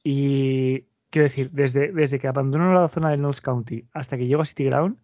Y 0.03 0.87
quiero 1.11 1.25
decir, 1.25 1.51
desde, 1.53 1.93
desde 1.93 2.19
que 2.19 2.29
abandono 2.29 2.73
la 2.73 2.89
zona 2.89 3.11
del 3.11 3.21
Notts 3.23 3.41
County 3.41 3.89
hasta 3.93 4.17
que 4.17 4.27
llego 4.27 4.43
a 4.43 4.47
City 4.47 4.65
Ground, 4.65 4.99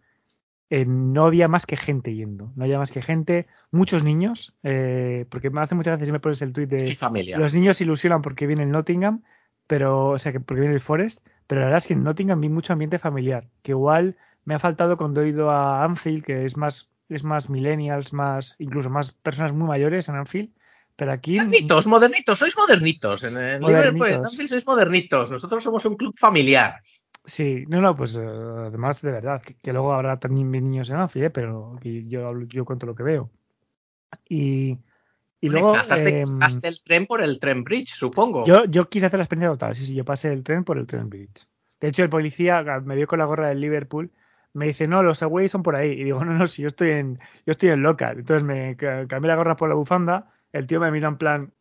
eh, 0.69 0.85
no 0.85 1.25
había 1.25 1.47
más 1.47 1.65
que 1.65 1.77
gente 1.77 2.13
yendo. 2.13 2.51
No 2.55 2.63
había 2.65 2.77
más 2.77 2.91
que 2.91 3.01
gente, 3.01 3.47
muchos 3.71 4.03
niños, 4.03 4.53
eh, 4.63 5.25
porque 5.29 5.49
me 5.49 5.61
hace 5.61 5.75
muchas 5.75 5.99
veces 5.99 6.11
me 6.11 6.19
pones 6.19 6.41
el 6.41 6.53
tweet 6.53 6.67
de 6.67 6.87
Sí, 6.87 6.95
familia. 6.95 7.37
los 7.37 7.53
niños 7.53 7.77
se 7.77 7.83
ilusionan 7.85 8.21
porque 8.21 8.47
viene 8.47 8.63
el 8.63 8.71
Nottingham, 8.71 9.23
pero, 9.65 10.09
o 10.09 10.19
sea, 10.19 10.31
que 10.31 10.39
porque 10.39 10.61
viene 10.61 10.75
el 10.75 10.81
Forest, 10.81 11.25
pero 11.47 11.61
la 11.61 11.67
verdad 11.67 11.77
es 11.79 11.87
que 11.87 11.93
en 11.93 12.03
Nottingham 12.03 12.41
vi 12.41 12.49
mucho 12.49 12.73
ambiente 12.73 12.99
familiar, 12.99 13.47
que 13.63 13.71
igual 13.71 14.17
me 14.45 14.55
ha 14.55 14.59
faltado 14.59 14.97
cuando 14.97 15.21
he 15.21 15.29
ido 15.29 15.51
a 15.51 15.83
Anfield, 15.83 16.23
que 16.23 16.45
es 16.45 16.57
más, 16.57 16.89
es 17.09 17.23
más 17.23 17.49
millennials, 17.49 18.13
más, 18.13 18.55
incluso 18.59 18.89
más 18.89 19.11
personas 19.11 19.53
muy 19.53 19.67
mayores 19.67 20.07
en 20.09 20.15
Anfield, 20.15 20.49
pero 20.95 21.11
aquí 21.11 21.35
Modernitos, 21.37 21.85
modernitos, 21.85 22.39
sois 22.39 22.57
modernitos. 22.57 23.23
En 23.23 23.37
el 23.37 23.61
Modernitos. 23.61 24.25
Anfield 24.25 24.49
sois 24.49 24.65
modernitos. 24.65 25.29
Nosotros 25.29 25.63
somos 25.63 25.85
un 25.85 25.95
club 25.95 26.13
familiar. 26.17 26.81
Sí, 27.27 27.65
no, 27.67 27.81
no, 27.81 27.93
pues 27.95 28.15
eh, 28.15 28.21
además 28.21 29.01
de 29.01 29.11
verdad, 29.11 29.41
que, 29.41 29.53
que 29.55 29.73
luego 29.73 29.91
habrá 29.91 30.17
también 30.17 30.49
niños 30.49 30.89
en 30.89 30.97
¿eh? 31.15 31.29
pero 31.29 31.77
yo, 31.83 32.39
yo 32.43 32.65
cuento 32.65 32.85
lo 32.85 32.95
que 32.95 33.03
veo. 33.03 33.29
Y, 34.29 34.79
y 35.41 35.49
luego 35.49 35.73
pasaste, 35.73 36.25
pasaste 36.25 36.67
el 36.69 36.81
tren 36.81 37.05
por 37.05 37.21
el 37.21 37.37
tren 37.37 37.65
bridge, 37.65 37.89
supongo. 37.89 38.45
yo, 38.45 38.63
yo 38.65 38.87
quise 38.89 39.07
hacer 39.07 39.19
la 39.19 39.25
experiencia 39.25 39.49
total, 39.51 39.75
sí, 39.75 39.85
sí, 39.85 39.93
yo 39.93 40.05
pasé 40.05 40.31
el 40.31 40.43
tren 40.43 40.63
por 40.63 40.77
el 40.77 40.87
tren 40.87 41.09
bridge. 41.09 41.47
De 41.81 41.89
hecho, 41.89 42.01
el 42.03 42.09
policía 42.09 42.59
ah, 42.59 42.79
me 42.79 42.95
vio 42.95 43.07
con 43.07 43.19
la 43.19 43.25
gorra 43.25 43.49
del 43.49 43.59
Liverpool, 43.59 44.09
me 44.53 44.67
dice, 44.67 44.87
no, 44.87 45.03
los 45.03 45.21
away 45.21 45.49
son 45.49 45.63
por 45.63 45.75
ahí. 45.75 45.91
Y 45.91 46.05
digo, 46.05 46.23
no, 46.23 46.33
no, 46.33 46.47
si 46.47 46.61
yo 46.61 46.67
estoy 46.67 46.91
en, 46.91 47.19
yo 47.45 47.51
estoy 47.51 47.69
en 47.69 47.83
local. 47.83 48.19
Entonces 48.19 48.43
me 48.43 48.75
ca- 48.77 49.05
cambié 49.07 49.27
la 49.27 49.35
gorra 49.35 49.55
por 49.57 49.67
la 49.69 49.75
bufanda, 49.75 50.31
el 50.53 50.65
tío 50.65 50.79
me 50.79 50.89
mira 50.91 51.09
en 51.09 51.17
plan, 51.17 51.53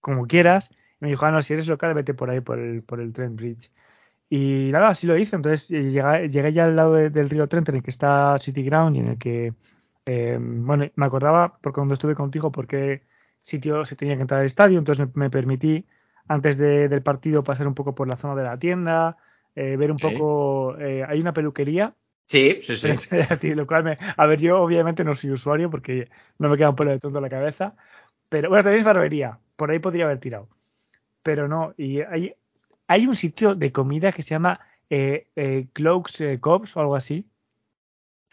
como 0.00 0.26
quieras, 0.26 0.70
y 0.72 0.76
me 1.00 1.08
dijo, 1.08 1.26
ah, 1.26 1.32
no, 1.32 1.42
si 1.42 1.52
eres 1.54 1.68
local, 1.68 1.94
vete 1.94 2.14
por 2.14 2.30
ahí, 2.30 2.40
por 2.40 2.58
el, 2.58 2.82
por 2.82 3.00
el 3.00 3.12
tren 3.12 3.36
bridge. 3.36 3.70
Y 4.28 4.70
nada, 4.72 4.88
así 4.88 5.06
lo 5.06 5.16
hice. 5.16 5.36
Entonces 5.36 5.70
eh, 5.70 5.90
llegué, 5.90 6.28
llegué 6.28 6.52
ya 6.52 6.64
al 6.64 6.76
lado 6.76 6.94
de- 6.94 7.10
del 7.10 7.30
río 7.30 7.48
Trent, 7.48 7.68
en 7.68 7.76
el 7.76 7.82
que 7.82 7.90
está 7.90 8.38
City 8.38 8.62
Ground 8.64 8.96
y 8.96 9.00
en 9.00 9.08
el 9.08 9.18
que, 9.18 9.54
eh, 10.06 10.38
bueno, 10.40 10.86
me 10.96 11.06
acordaba, 11.06 11.58
porque 11.60 11.76
cuando 11.76 11.94
estuve 11.94 12.14
contigo, 12.14 12.50
por 12.52 12.66
qué 12.66 13.02
sitio 13.42 13.84
se 13.84 13.96
tenía 13.96 14.16
que 14.16 14.22
entrar 14.22 14.40
al 14.40 14.46
estadio. 14.46 14.78
Entonces 14.78 15.06
me, 15.14 15.24
me 15.24 15.30
permití, 15.30 15.86
antes 16.28 16.58
de- 16.58 16.88
del 16.88 17.02
partido, 17.02 17.44
pasar 17.44 17.68
un 17.68 17.74
poco 17.74 17.94
por 17.94 18.08
la 18.08 18.16
zona 18.16 18.34
de 18.34 18.42
la 18.44 18.58
tienda, 18.58 19.16
eh, 19.54 19.76
ver 19.76 19.90
un 19.92 19.98
poco. 19.98 20.76
eh, 20.78 21.04
hay 21.08 21.20
una 21.20 21.32
peluquería, 21.32 21.94
Sí, 22.26 22.58
sí, 22.60 22.76
sí. 23.40 23.54
lo 23.54 23.66
cual 23.66 23.84
me. 23.84 23.98
A 24.16 24.26
ver, 24.26 24.40
yo 24.40 24.60
obviamente 24.60 25.04
no 25.04 25.14
soy 25.14 25.30
usuario 25.30 25.70
porque 25.70 26.08
no 26.38 26.48
me 26.48 26.56
queda 26.56 26.70
un 26.70 26.76
pelo 26.76 26.90
de 26.90 26.98
tonto 26.98 27.18
en 27.18 27.22
la 27.22 27.28
cabeza. 27.28 27.76
Pero 28.28 28.50
bueno, 28.50 28.70
es 28.70 28.84
barbería. 28.84 29.38
Por 29.56 29.70
ahí 29.70 29.78
podría 29.78 30.04
haber 30.06 30.18
tirado. 30.20 30.48
Pero 31.22 31.48
no. 31.48 31.74
Y 31.76 32.00
hay, 32.02 32.34
hay 32.86 33.06
un 33.06 33.14
sitio 33.16 33.54
de 33.54 33.72
comida 33.72 34.12
que 34.12 34.22
se 34.22 34.30
llama 34.30 34.60
eh, 34.90 35.28
eh, 35.36 35.68
Cloaks 35.72 36.20
eh, 36.20 36.40
Cops 36.40 36.76
o 36.76 36.80
algo 36.80 36.96
así. 36.96 37.26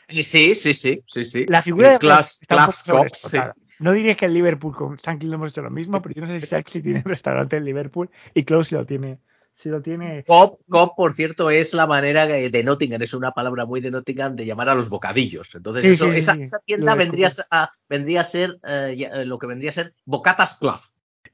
Sí, 0.10 0.24
sí, 0.56 0.74
sí, 0.74 1.02
sí, 1.06 1.26
sí. 1.26 1.46
La 1.48 1.62
figura 1.62 1.92
de 1.92 2.00
poco 2.00 2.72
Cops, 2.90 3.18
sí. 3.18 3.38
No 3.80 3.92
diría 3.92 4.16
que 4.16 4.26
el 4.26 4.34
Liverpool 4.34 4.76
con 4.76 4.96
Shankly 4.96 5.28
lo 5.30 5.36
hemos 5.36 5.52
hecho 5.52 5.62
lo 5.62 5.72
mismo, 5.72 6.02
pero 6.02 6.14
yo 6.16 6.22
no 6.22 6.28
sé 6.28 6.40
si 6.40 6.46
Shankly 6.46 6.82
tiene 6.82 7.00
un 7.00 7.06
restaurante 7.06 7.58
en 7.58 7.66
Liverpool 7.66 8.10
y 8.34 8.44
Cloaks 8.44 8.68
sí 8.68 8.76
lo 8.76 8.86
tiene. 8.86 9.20
Sí 9.56 9.70
lo 9.70 9.82
tiene. 9.82 10.24
Cop, 10.28 10.62
cop, 10.68 10.94
por 10.96 11.14
cierto, 11.14 11.50
es 11.52 11.74
la 11.74 11.86
manera 11.86 12.26
de 12.26 12.64
Nottingham, 12.64 13.02
es 13.02 13.14
una 13.14 13.32
palabra 13.32 13.66
muy 13.66 13.82
de 13.82 13.92
Nottingham 13.92 14.36
de 14.36 14.46
llamar 14.46 14.70
a 14.70 14.76
los 14.76 14.90
bocadillos. 14.90 15.54
Entonces, 15.54 15.84
Sí, 15.84 15.92
eso- 15.92 16.06
sí, 16.06 16.14
sí, 16.14 16.20
esa, 16.20 16.32
esa 16.34 16.60
tienda 16.60 16.96
vendría 16.96 17.30
a, 17.52 17.70
vendría 17.88 18.22
a 18.22 18.24
ser 18.24 18.60
eh, 18.68 19.10
eh, 19.14 19.26
lo 19.26 19.38
que 19.38 19.48
vendría 19.48 19.70
a 19.70 19.74
ser 19.74 19.94
Bocatas 20.06 20.56
Club. 20.56 20.80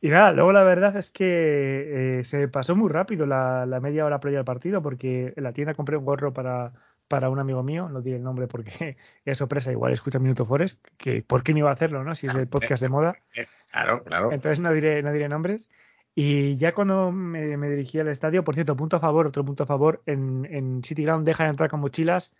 Y 0.02 0.10
nada, 0.10 0.32
luego 0.32 0.54
la 0.54 0.64
verdad 0.64 0.96
es 0.96 1.12
que 1.12 2.20
eh, 2.20 2.24
se 2.24 2.48
pasó 2.48 2.76
muy 2.76 2.90
rápido 2.90 3.26
la, 3.26 3.66
la 3.66 3.80
media 3.80 4.06
hora 4.06 4.20
previa 4.20 4.40
al 4.40 4.46
partido 4.46 4.82
porque 4.82 5.34
en 5.36 5.44
la 5.44 5.52
tienda 5.54 5.74
compré 5.74 5.98
un 5.98 6.06
gorro 6.06 6.34
para, 6.34 6.72
para 7.08 7.30
un 7.30 7.40
amigo 7.40 7.64
mío, 7.64 7.90
no 7.90 8.02
diré 8.02 8.18
el 8.18 8.24
nombre 8.24 8.48
porque 8.48 8.98
es 9.26 9.38
sorpresa, 9.38 9.72
igual 9.72 9.92
escucha 9.92 10.20
Minuto 10.20 10.46
Forest, 10.46 10.86
que 10.98 11.22
¿por 11.22 11.44
qué 11.44 11.52
no 11.54 11.60
iba 11.60 11.70
a 11.70 11.74
hacerlo, 11.74 12.04
no? 12.04 12.16
Si 12.16 12.28
es 12.28 12.36
el 12.36 12.48
podcast 12.48 12.82
de 12.82 12.90
moda. 12.90 13.16
Claro, 13.72 14.04
claro. 14.04 14.32
Entonces 14.32 14.60
no 14.60 14.72
diré, 14.72 15.04
no 15.04 15.12
diré 15.12 15.28
nombres. 15.28 15.70
Y 16.16 16.56
ya 16.58 16.74
cuando 16.74 17.12
me, 17.12 17.56
me 17.58 17.70
dirigí 17.70 18.00
al 18.00 18.08
estadio, 18.08 18.44
por 18.44 18.56
cierto, 18.56 18.76
punto 18.76 18.98
a 18.98 19.00
favor, 19.00 19.28
otro 19.28 19.46
punto 19.46 19.64
a 19.64 19.68
favor, 19.68 20.02
en, 20.06 20.48
en 20.50 20.84
City 20.84 21.04
Ground 21.04 21.26
dejan 21.26 21.48
entrar 21.50 21.70
con 21.70 21.80
mochilas. 21.82 22.34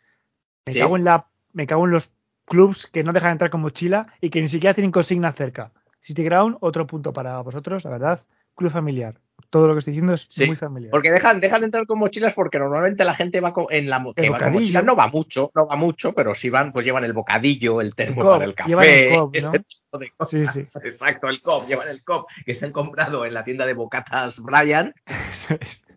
Me 0.66 0.74
Sí. 0.74 0.80
cago 0.80 0.98
en 0.98 1.04
la, 1.04 1.28
me 1.54 1.68
cago 1.68 1.86
en 1.86 1.92
los 1.92 2.12
clubs 2.46 2.88
que 2.88 3.04
no 3.04 3.14
dejan 3.14 3.34
entrar 3.34 3.52
con 3.52 3.62
mochila 3.62 4.08
y 4.22 4.30
que 4.32 4.42
ni 4.42 4.48
siquiera 4.48 4.74
tienen 4.74 4.92
consigna 4.92 5.32
cerca. 5.32 5.72
City 6.02 6.24
Ground, 6.24 6.58
otro 6.62 6.88
punto 6.88 7.14
para 7.14 7.42
vosotros, 7.42 7.84
la 7.84 7.92
verdad. 7.92 8.26
Club 8.56 8.72
familiar. 8.72 9.20
Todo 9.50 9.68
lo 9.68 9.74
que 9.74 9.80
estoy 9.80 9.92
diciendo 9.94 10.14
es 10.14 10.26
Sí, 10.30 10.46
muy 10.46 10.56
familiar. 10.56 10.92
Porque 10.92 11.12
dejan, 11.12 11.40
dejan 11.40 11.62
de 11.62 11.66
entrar 11.66 11.86
con 11.86 11.98
mochilas 11.98 12.34
porque 12.34 12.60
normalmente 12.60 13.06
la 13.06 13.14
gente 13.14 13.40
va 13.40 13.54
con, 13.54 13.68
en 13.70 13.90
la 13.90 13.98
El 13.98 14.14
que 14.16 14.30
va 14.30 14.38
con 14.38 14.86
no 14.86 14.96
va 14.96 15.08
mucho, 15.08 15.50
no 15.56 15.66
va 15.66 15.76
mucho, 15.76 16.14
pero 16.14 16.36
si 16.36 16.50
van, 16.50 16.72
pues 16.72 16.86
llevan 16.86 17.06
el 17.06 17.14
bocadillo, 17.14 17.80
el 17.82 17.96
termo 17.96 18.22
cob, 18.22 18.32
para 18.32 18.44
el 18.44 18.50
el 18.50 18.56
café, 18.56 19.10
cob, 19.10 19.32
¿no? 19.32 19.38
ese 19.38 19.60
tipo 19.60 19.98
de 19.98 20.06
Sí, 20.08 20.12
cosas. 20.46 20.54
sí. 20.54 20.80
Exacto, 20.84 21.30
el 21.30 21.42
cop, 21.42 21.68
llevan 21.68 21.88
el 21.88 22.04
cop 22.04 22.30
que 22.46 22.54
se 22.54 22.66
han 22.66 22.72
comprado 22.72 23.26
en 23.26 23.34
la 23.34 23.44
tienda 23.44 23.66
de 23.66 23.74
bocatas 23.74 24.42
Brian. 24.42 24.94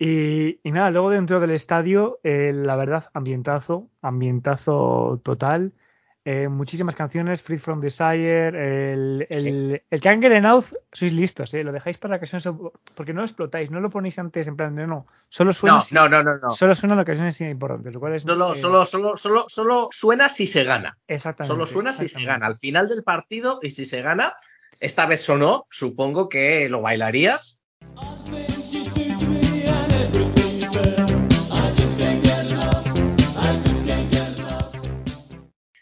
Y, 0.00 0.60
y 0.62 0.70
nada, 0.70 0.92
luego 0.92 1.10
dentro 1.10 1.40
del 1.40 1.50
estadio, 1.50 2.20
eh, 2.22 2.52
la 2.54 2.76
verdad, 2.76 3.06
ambientazo, 3.14 3.88
ambientazo 4.00 5.20
total. 5.24 5.72
Eh, 6.30 6.46
muchísimas 6.46 6.94
canciones, 6.94 7.40
Free 7.40 7.56
from 7.56 7.80
Desire, 7.80 8.48
el, 8.92 9.26
el, 9.30 9.82
el 9.90 10.00
que 10.02 10.40
Out, 10.44 10.66
sois 10.92 11.10
listos, 11.10 11.54
¿eh? 11.54 11.64
lo 11.64 11.72
dejáis 11.72 11.96
para 11.96 12.16
ocasiones, 12.16 12.46
porque 12.94 13.14
no 13.14 13.20
lo 13.22 13.26
explotáis, 13.26 13.70
no 13.70 13.80
lo 13.80 13.88
ponéis 13.88 14.18
antes 14.18 14.46
en 14.46 14.54
plan 14.54 14.74
de 14.74 14.86
no, 14.86 15.06
solo 15.30 15.54
suena, 15.54 15.76
No, 15.76 15.82
si- 15.82 15.94
no, 15.94 16.06
no, 16.06 16.22
no, 16.22 16.36
no. 16.36 16.50
solo 16.50 16.74
suena 16.74 16.96
en 16.96 17.00
ocasiones 17.00 17.40
importantes, 17.40 17.94
lo 17.94 17.98
cual 18.00 18.14
es 18.14 18.24
Solo, 18.24 18.52
eh, 18.52 18.56
solo, 18.56 18.84
solo, 18.84 19.16
solo, 19.16 19.44
solo 19.48 19.88
suena 19.90 20.28
si 20.28 20.46
se 20.46 20.64
gana. 20.64 20.98
exactamente, 21.06 21.54
Solo 21.54 21.64
suena 21.64 21.94
si 21.94 22.08
se 22.08 22.22
gana. 22.22 22.44
Al 22.44 22.56
final 22.56 22.88
del 22.88 23.02
partido, 23.02 23.60
y 23.62 23.70
si 23.70 23.86
se 23.86 24.02
gana, 24.02 24.34
esta 24.80 25.06
vez 25.06 25.22
sonó, 25.22 25.66
supongo 25.70 26.28
que 26.28 26.68
lo 26.68 26.82
bailarías. 26.82 27.62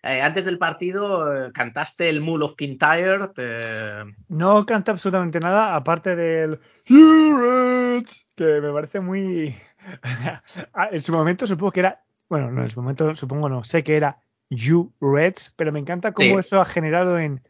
Eh, 0.07 0.23
antes 0.23 0.45
del 0.45 0.59
partido 0.59 1.47
eh, 1.47 1.53
cantaste 1.53 2.09
el 2.09 2.21
Mule 2.21 2.45
of 2.45 2.55
Kintyre. 2.57 3.29
te- 3.35 4.05
No 4.29 4.65
canta 4.67 4.93
absolutamente 4.93 5.41
nada, 5.41 5.75
aparte 5.75 6.15
del 6.15 6.61
You 6.87 7.37
Reds, 7.39 8.27
que 8.37 8.61
me 8.61 8.73
parece 8.73 9.01
muy. 9.01 9.55
Ah, 10.75 10.89
en 10.91 11.01
su 11.01 11.13
momento 11.13 11.47
supongo 11.47 11.73
que 11.73 11.81
era. 11.81 12.03
Bueno, 12.29 12.51
no, 12.51 12.63
en 12.63 12.71
su 12.71 12.81
momento 12.83 13.15
supongo 13.15 13.49
no, 13.49 13.63
sé 13.65 13.85
que 13.85 13.97
era 13.97 14.19
You 14.51 14.93
Reds, 15.01 15.53
pero 15.57 15.71
me 15.73 15.79
encanta 15.79 16.13
cómo 16.13 16.35
Sí. 16.35 16.41
eso 16.41 16.61
ha 16.61 16.65
generado 16.65 17.19
en 17.19 17.41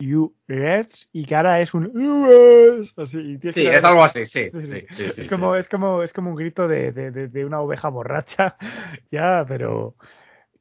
You 0.00 0.34
Reds 0.48 1.08
y 1.12 1.24
que 1.24 1.36
ahora 1.36 1.60
es 1.60 1.72
un 1.72 1.90
You 1.92 2.26
Reds. 2.26 2.94
Así, 2.96 3.38
y 3.42 3.52
Sí, 3.52 3.66
es 3.68 3.84
algo 3.84 4.02
así, 4.02 4.26
sí. 4.26 4.50
Sí, 4.50 4.64
sí. 4.66 5.20
es, 5.20 5.28
como, 5.28 5.54
es, 5.54 5.68
como, 5.68 6.02
es 6.02 6.12
como 6.12 6.30
un 6.30 6.36
grito 6.36 6.66
de, 6.66 6.90
de- 6.92 7.10
de- 7.12 7.28
de 7.28 7.44
una 7.44 7.60
oveja 7.60 7.88
borracha, 7.88 8.56
ya, 9.12 9.44
pero 9.46 9.94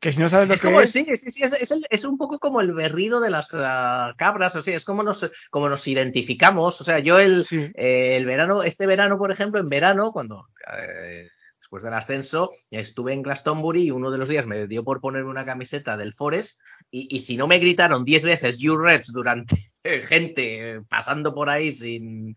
que 0.04 0.12
si 0.12 0.20
no 0.20 0.30
sabes 0.30 0.50
lo 0.50 0.54
Es 0.54 0.62
que 0.62 0.68
como, 0.68 0.82
es, 0.82 0.92
sí, 0.92 1.06
sí, 1.16 1.32
sí, 1.32 1.44
es, 1.44 1.54
es 1.54 1.72
el- 1.72 1.86
es 1.90 2.04
un 2.04 2.18
poco 2.18 2.38
como 2.38 2.60
el 2.60 2.74
berrido 2.74 3.22
de 3.22 3.30
las 3.30 3.52
ah, 3.54 4.14
cabras, 4.18 4.54
o 4.58 4.62
sea, 4.62 4.76
es 4.76 4.84
como 4.84 5.02
nos, 5.02 5.32
como 5.50 5.70
nos 5.70 5.88
identificamos. 5.88 6.82
O 6.82 6.84
sea, 6.84 7.00
yo 7.00 7.20
el, 7.20 7.46
sí. 7.46 7.72
eh, 7.76 8.18
el 8.18 8.26
verano, 8.26 8.64
este 8.64 8.86
verano, 8.86 9.18
por 9.18 9.32
ejemplo, 9.32 9.62
en 9.62 9.70
verano, 9.70 10.12
cuando 10.12 10.50
eh, 10.78 11.26
después 11.58 11.84
del 11.84 11.94
ascenso, 11.94 12.50
estuve 12.70 13.14
en 13.14 13.22
Glastonbury 13.22 13.84
y 13.84 13.92
uno 13.92 14.12
de 14.12 14.18
los 14.18 14.28
días 14.28 14.46
me 14.46 14.68
dio 14.68 14.84
por 14.84 15.00
ponerme 15.00 15.30
una 15.30 15.46
camiseta 15.46 15.96
del 15.96 16.12
Forest 16.14 16.60
y, 16.92 17.08
y 17.16 17.22
si 17.22 17.38
no 17.38 17.48
me 17.48 17.60
gritaron 17.60 18.04
10 18.04 18.24
veces 18.24 18.58
You 18.58 18.76
Reds 18.76 19.14
durante 19.14 19.56
gente 20.02 20.76
eh, 20.76 20.82
pasando 20.90 21.34
por 21.34 21.50
ahí 21.50 21.72
sin 21.72 22.36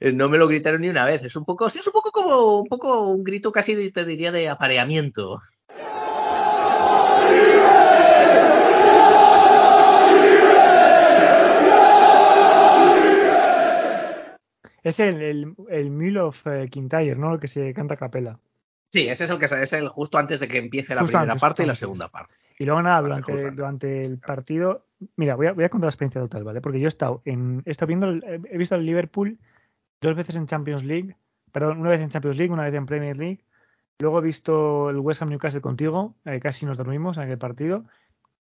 no 0.00 0.28
me 0.28 0.38
lo 0.38 0.48
gritaron 0.48 0.80
ni 0.80 0.88
una 0.88 1.04
vez. 1.04 1.22
Es 1.22 1.36
un 1.36 1.44
poco, 1.44 1.70
sí, 1.70 1.78
es 1.78 1.86
un 1.86 1.92
poco 1.92 2.10
como 2.10 2.60
un 2.60 2.66
poco 2.66 3.08
un 3.08 3.22
grito 3.22 3.52
casi 3.52 3.92
te 3.92 4.04
diría 4.04 4.32
de 4.32 4.48
apareamiento. 4.48 5.38
Es 14.88 15.00
el, 15.00 15.20
el, 15.22 15.54
el 15.70 15.90
Mule 15.90 16.20
of 16.20 16.46
eh, 16.46 16.66
Kintyre, 16.70 17.16
¿no? 17.16 17.32
Lo 17.32 17.40
que 17.40 17.48
se 17.48 17.72
canta 17.74 17.94
a 17.94 17.96
capela. 17.96 18.38
Sí, 18.92 19.08
ese 19.08 19.24
es 19.24 19.30
el 19.30 19.38
que 19.38 19.48
se- 19.48 19.62
es 19.62 19.72
el 19.72 19.88
justo 19.88 20.16
antes 20.18 20.40
de 20.40 20.48
que 20.48 20.58
empiece 20.58 20.94
la 20.94 21.00
Justo 21.02 21.12
primera 21.18 21.32
antes, 21.32 21.40
parte 21.40 21.62
y 21.64 21.66
la 21.66 21.74
segunda 21.74 22.08
parte. 22.08 22.34
Y 22.58 22.64
luego 22.64 22.80
nada, 22.82 23.02
durante, 23.02 23.32
antes. 23.32 23.56
durante 23.56 24.02
el 24.02 24.18
partido, 24.18 24.86
mira, 25.16 25.34
voy 25.34 25.48
a, 25.48 25.52
voy 25.52 25.64
a 25.64 25.68
contar 25.68 25.86
la 25.88 25.90
experiencia 25.90 26.20
total, 26.20 26.44
¿vale? 26.44 26.60
Porque 26.60 26.78
yo 26.80 26.86
he 26.86 26.88
estado 26.88 27.20
en, 27.24 27.62
he 27.66 27.70
estado 27.70 27.88
viendo, 27.88 28.06
el- 28.08 28.24
he 28.50 28.56
visto 28.56 28.74
al 28.74 28.86
Liverpool 28.86 29.38
dos 30.00 30.14
veces 30.14 30.36
en 30.36 30.46
Champions 30.46 30.84
League, 30.84 31.16
perdón, 31.52 31.80
una 31.80 31.90
vez 31.90 32.00
en 32.00 32.08
Champions 32.08 32.36
League, 32.36 32.52
una 32.52 32.64
vez 32.64 32.74
en 32.74 32.86
Premier 32.86 33.16
League. 33.16 33.44
Luego 33.98 34.20
he 34.20 34.22
visto 34.22 34.88
el 34.90 34.98
West 34.98 35.20
Ham 35.22 35.30
Newcastle 35.30 35.60
contigo, 35.60 36.14
eh, 36.24 36.38
casi 36.38 36.64
nos 36.66 36.76
dormimos 36.78 37.16
en 37.16 37.24
aquel 37.24 37.38
partido. 37.38 37.84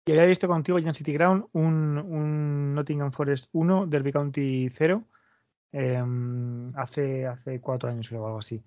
Y 0.05 0.11
había 0.11 0.25
visto 0.25 0.47
contigo 0.47 0.77
en 0.77 0.93
City 0.93 1.13
Ground 1.13 1.45
un, 1.53 1.97
un 1.97 2.75
Nottingham 2.75 3.11
Forest 3.11 3.47
1, 3.53 3.87
Derby 3.87 4.11
County 4.11 4.69
0, 4.69 5.03
em, 5.75 6.71
hace, 6.77 7.27
hace 7.27 7.59
cuatro 7.61 7.89
años 7.89 8.11
o 8.11 8.25
algo 8.25 8.39
así 8.39 8.63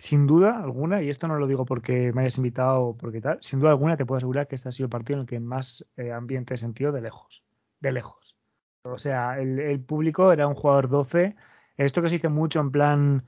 sin 0.00 0.26
duda 0.26 0.58
alguna, 0.58 1.02
y 1.02 1.10
esto 1.10 1.28
no 1.28 1.38
lo 1.38 1.46
digo 1.46 1.64
porque 1.66 2.12
me 2.14 2.22
hayas 2.22 2.38
invitado 2.38 2.82
o 2.82 2.96
porque 2.96 3.20
tal, 3.20 3.38
sin 3.42 3.60
duda 3.60 3.70
alguna 3.70 3.96
te 3.96 4.06
puedo 4.06 4.16
asegurar 4.16 4.48
que 4.48 4.54
este 4.54 4.68
ha 4.68 4.72
sido 4.72 4.86
el 4.86 4.90
partido 4.90 5.18
en 5.18 5.20
el 5.22 5.26
que 5.26 5.40
más 5.40 5.86
eh, 5.96 6.10
ambiente 6.12 6.54
he 6.54 6.58
sentido 6.58 6.90
de 6.90 7.02
lejos. 7.02 7.44
De 7.80 7.92
lejos. 7.92 8.36
O 8.82 8.98
sea, 8.98 9.38
el, 9.38 9.58
el 9.60 9.80
público 9.80 10.32
era 10.32 10.46
un 10.46 10.54
jugador 10.54 10.88
12. 10.88 11.36
Esto 11.76 12.00
que 12.02 12.08
se 12.08 12.14
dice 12.16 12.28
mucho 12.30 12.60
en 12.60 12.70
plan. 12.70 13.26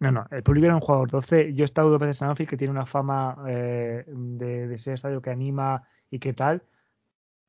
No, 0.00 0.10
no, 0.10 0.26
el 0.30 0.42
público 0.42 0.66
era 0.66 0.74
un 0.74 0.80
jugador 0.80 1.10
12. 1.10 1.54
Yo 1.54 1.62
he 1.62 1.64
estado 1.64 1.90
dos 1.90 2.00
veces 2.00 2.20
en 2.22 2.28
Anfield, 2.28 2.50
que 2.50 2.56
tiene 2.56 2.72
una 2.72 2.86
fama 2.86 3.36
eh, 3.48 4.04
de, 4.08 4.68
de 4.68 4.78
ser 4.78 4.94
estadio 4.94 5.22
que 5.22 5.30
anima 5.30 5.84
y 6.10 6.18
que 6.18 6.32
tal. 6.32 6.64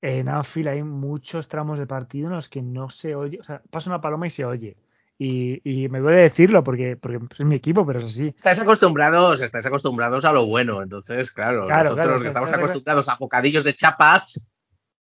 En 0.02 0.30
Anfield 0.30 0.68
hay 0.70 0.84
muchos 0.84 1.48
tramos 1.48 1.80
de 1.80 1.88
partido 1.88 2.28
en 2.28 2.36
los 2.36 2.50
que 2.50 2.62
no 2.62 2.90
se 2.90 3.16
oye. 3.16 3.40
O 3.40 3.44
sea, 3.44 3.62
pasa 3.72 3.90
una 3.90 4.02
paloma 4.02 4.28
y 4.28 4.30
se 4.30 4.46
oye. 4.46 4.78
Y, 5.24 5.62
y 5.64 5.88
me 5.88 6.00
duele 6.00 6.22
decirlo 6.22 6.64
porque, 6.64 6.98
porque 6.98 7.20
es 7.38 7.46
mi 7.46 7.54
equipo, 7.54 7.86
pero 7.86 8.00
es 8.00 8.06
así. 8.06 8.30
Estáis 8.30 8.60
acostumbrados, 8.60 9.40
estáis 9.40 9.68
acostumbrados 9.68 10.26
a 10.26 10.32
lo 10.32 10.48
bueno, 10.48 10.82
entonces, 10.82 11.30
claro, 11.30 11.68
Claro, 11.68 11.84
nosotros 11.84 12.06
claro, 12.06 12.22
que 12.22 12.28
estamos 12.28 12.52
acostumbrados 12.52 13.08
a 13.08 13.18
bocadillos 13.18 13.64
de 13.64 13.76
chapas, 13.76 14.52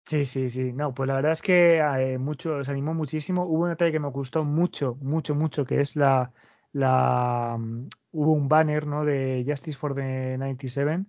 Sí, 0.06 0.24
sí, 0.24 0.50
sí. 0.52 0.72
No, 0.72 0.94
pues 0.94 1.08
la 1.08 1.16
verdad 1.16 1.32
es 1.32 1.42
que 1.42 1.80
eh, 1.80 2.18
mucho, 2.20 2.64
se 2.64 2.72
animó 2.72 2.94
muchísimo. 2.94 3.44
Hubo 3.44 3.64
un 3.64 3.70
detalle 3.70 3.92
que 3.92 4.00
me 4.00 4.10
gustó 4.10 4.44
mucho, 4.44 4.96
mucho, 5.02 5.34
mucho, 5.34 5.66
que 5.66 5.82
es 5.82 5.96
la, 5.96 6.32
la 6.74 7.58
mm, 7.60 7.90
hubo 8.12 8.34
un 8.34 8.48
banner, 8.48 8.86
¿no? 8.86 9.04
De 9.04 9.44
Justice 9.48 9.78
for 9.78 9.96
the 9.96 10.38
97, 10.38 11.04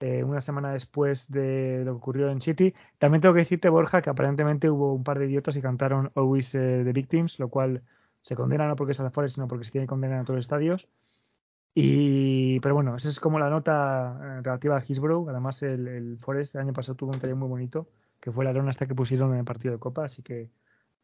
eh, 0.00 0.24
una 0.24 0.40
semana 0.40 0.72
después 0.72 1.30
de 1.30 1.82
lo 1.84 1.92
que 1.92 1.96
ocurrió 1.98 2.30
en 2.30 2.40
City. 2.40 2.74
También 2.98 3.20
tengo 3.20 3.34
que 3.34 3.42
decirte, 3.42 3.68
Borja, 3.68 4.02
que 4.02 4.10
aparentemente 4.10 4.68
hubo 4.68 4.92
un 4.92 5.04
par 5.04 5.20
de 5.20 5.26
idiotas 5.26 5.54
y 5.56 5.62
cantaron 5.62 6.10
Always 6.16 6.54
eh, 6.56 6.82
the 6.84 6.92
Victims, 6.92 7.38
lo 7.38 7.48
cual 7.48 7.82
se 8.22 8.36
condena 8.36 8.66
no 8.66 8.76
porque 8.76 8.92
es 8.92 9.00
a 9.00 9.02
las 9.02 9.12
Forest, 9.12 9.34
sino 9.34 9.48
porque 9.48 9.64
se 9.64 9.72
tiene 9.72 9.86
que 9.86 9.90
condenar 9.90 10.20
a 10.20 10.24
todos 10.24 10.36
los 10.36 10.44
estadios. 10.44 10.88
Y, 11.74 12.60
pero 12.60 12.74
bueno, 12.74 12.96
esa 12.96 13.08
es 13.08 13.18
como 13.20 13.38
la 13.38 13.50
nota 13.50 14.18
eh, 14.20 14.42
relativa 14.42 14.76
a 14.76 14.84
Hillsborough. 14.84 15.28
Además, 15.30 15.62
el, 15.62 15.88
el 15.88 16.18
Forest 16.18 16.54
el 16.54 16.62
año 16.62 16.72
pasado 16.72 16.96
tuvo 16.96 17.10
un 17.10 17.16
detalle 17.16 17.34
muy 17.34 17.48
bonito, 17.48 17.88
que 18.20 18.30
fue 18.30 18.44
la 18.44 18.52
lona 18.52 18.70
hasta 18.70 18.86
que 18.86 18.94
pusieron 18.94 19.32
en 19.32 19.40
el 19.40 19.44
partido 19.44 19.72
de 19.74 19.80
Copa. 19.80 20.04
Así 20.04 20.22
que 20.22 20.50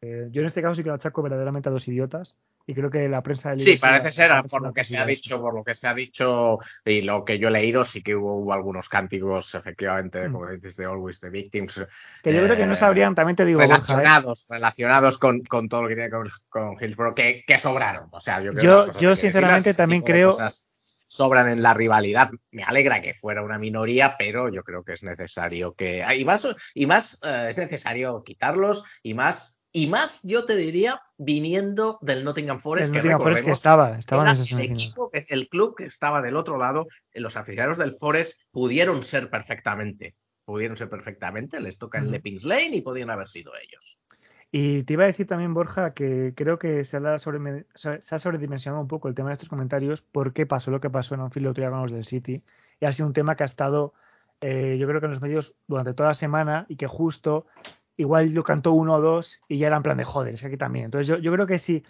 eh, 0.01 0.27
yo 0.31 0.41
en 0.41 0.47
este 0.47 0.61
caso 0.61 0.75
sí 0.75 0.83
que 0.83 0.89
lo 0.89 0.95
achaco 0.95 1.21
verdaderamente 1.21 1.69
a 1.69 1.71
dos 1.71 1.87
idiotas. 1.87 2.35
Y 2.67 2.75
creo 2.75 2.91
que 2.91 3.09
la 3.09 3.23
prensa 3.23 3.49
del 3.49 3.59
sí, 3.59 3.77
parece 3.77 4.11
ser, 4.11 4.31
ha 4.31 4.43
por 4.43 4.61
lo 4.61 4.71
que 4.71 4.83
se 4.83 4.95
ha 4.97 5.01
eso. 5.01 5.07
dicho, 5.07 5.41
por 5.41 5.55
lo 5.55 5.63
que 5.63 5.73
se 5.73 5.87
ha 5.87 5.93
dicho 5.95 6.59
y 6.85 7.01
lo 7.01 7.25
que 7.25 7.39
yo 7.39 7.47
he 7.47 7.51
leído, 7.51 7.83
sí 7.83 8.03
que 8.03 8.15
hubo, 8.15 8.35
hubo 8.35 8.53
algunos 8.53 8.87
cánticos, 8.89 9.55
efectivamente, 9.55 10.29
Mm. 10.29 10.31
como 10.31 10.47
dices, 10.51 10.77
de 10.77 10.85
Always 10.85 11.19
the 11.19 11.29
Victims, 11.31 11.83
Que 12.21 12.31
yo 12.31 12.43
creo 12.43 12.55
que 12.55 12.67
no 12.67 12.73
eh, 12.73 12.75
sabrían, 12.75 13.15
también 13.15 13.35
te 13.35 13.43
digo, 13.43 13.59
Borja, 13.59 13.73
¿eh? 13.75 13.79
relacionados, 13.79 14.45
relacionados 14.51 15.17
con, 15.17 15.41
con 15.45 15.67
todo 15.67 15.81
lo 15.83 15.87
que 15.89 15.95
tiene 15.95 16.11
que 16.11 16.17
ver 16.17 16.27
con 16.49 16.75
Hillsborough, 16.79 17.15
que, 17.15 17.43
que 17.47 17.57
sobraron. 17.57 18.07
O 18.11 18.19
sea, 18.19 18.39
yo 18.39 18.53
creo 18.53 18.85
Yo- 18.91 18.99
yo 18.99 19.15
sinceramente 19.15 19.71
ese 19.71 19.77
también 19.77 20.03
creo- 20.03 20.37
sobran 21.07 21.49
en 21.49 21.63
la 21.63 21.73
rivalidad. 21.73 22.29
Me 22.51 22.63
alegra 22.63 23.01
que 23.01 23.15
fuera 23.15 23.41
una 23.41 23.57
minoría, 23.57 24.15
pero 24.17 24.49
yo 24.49 24.63
creo 24.63 24.83
que 24.83 24.93
es 24.93 25.01
necesario 25.01 25.73
que. 25.73 26.05
Y 26.15 26.23
más, 26.23 26.47
y 26.75 26.85
más 26.85 27.19
eh, 27.25 27.47
es 27.49 27.57
necesario 27.57 28.23
quitarlos, 28.23 28.83
y 29.01 29.15
más, 29.15 29.58
y 29.71 29.87
más, 29.87 30.21
yo 30.23 30.45
te 30.45 30.55
diría, 30.55 31.01
viniendo 31.17 31.99
del 32.01 32.23
Nottingham 32.23 32.59
Forest, 32.59 32.87
El 32.87 32.93
que 32.93 32.97
Nottingham 32.99 33.21
Forest 33.21 33.45
que 33.45 33.51
estaba, 33.51 33.97
estaba 33.97 34.23
en 34.23 34.35
era 34.35 34.43
el 34.43 34.71
equipo, 34.71 35.11
el 35.13 35.47
club 35.47 35.75
que 35.75 35.85
estaba 35.85 36.21
del 36.21 36.35
otro 36.35 36.57
lado, 36.57 36.87
eh, 37.11 37.19
los 37.19 37.37
aficionados 37.37 37.77
del 37.77 37.93
Forest 37.93 38.41
pudieron 38.51 39.03
ser 39.03 39.29
perfectamente. 39.29 40.15
Pudieron 40.43 40.75
ser 40.75 40.89
perfectamente, 40.89 41.61
les 41.61 41.77
toca 41.77 41.99
el 41.99 42.09
de 42.09 42.19
Pins 42.19 42.43
Lane 42.43 42.75
y 42.75 42.81
podían 42.81 43.11
haber 43.11 43.27
sido 43.27 43.51
ellos. 43.55 43.99
Y 44.51 44.81
te 44.83 44.93
iba 44.93 45.03
a 45.03 45.07
decir 45.07 45.27
también, 45.27 45.53
Borja, 45.53 45.93
que 45.93 46.33
creo 46.35 46.57
que 46.57 46.83
se 46.83 46.97
ha, 46.97 47.19
sobre, 47.19 47.67
se 47.75 48.15
ha 48.15 48.19
sobredimensionado 48.19 48.81
un 48.81 48.87
poco 48.87 49.07
el 49.07 49.13
tema 49.13 49.29
de 49.29 49.33
estos 49.33 49.49
comentarios 49.49 50.01
porque 50.01 50.47
pasó 50.47 50.71
lo 50.71 50.81
que 50.81 50.89
pasó 50.89 51.13
en 51.13 51.21
Anfield 51.21 51.45
el 51.45 51.51
otro 51.51 51.61
día 51.61 51.69
con 51.69 51.81
los 51.83 51.91
del 51.91 52.05
City. 52.05 52.41
Y 52.79 52.85
ha 52.85 52.91
sido 52.91 53.07
un 53.07 53.13
tema 53.13 53.35
que 53.35 53.43
ha 53.43 53.45
estado, 53.45 53.93
eh, 54.41 54.77
yo 54.79 54.87
creo 54.87 54.99
que 54.99 55.05
en 55.05 55.11
los 55.11 55.21
medios 55.21 55.55
durante 55.67 55.93
toda 55.93 56.09
la 56.09 56.15
semana 56.15 56.65
y 56.67 56.77
que 56.77 56.87
justo 56.87 57.45
igual 57.99 58.33
lo 58.33 58.43
cantó 58.43 58.71
uno 58.71 58.95
o 58.95 59.01
dos 59.01 59.41
y 59.49 59.57
ya 59.57 59.67
era 59.67 59.75
en 59.75 59.83
plan 59.83 59.97
de 59.97 60.05
joder, 60.05 60.33
es 60.33 60.41
que 60.41 60.47
aquí 60.47 60.57
también. 60.57 60.85
Entonces 60.85 61.05
yo, 61.05 61.17
yo 61.17 61.33
creo 61.33 61.45
que 61.45 61.59
si, 61.59 61.83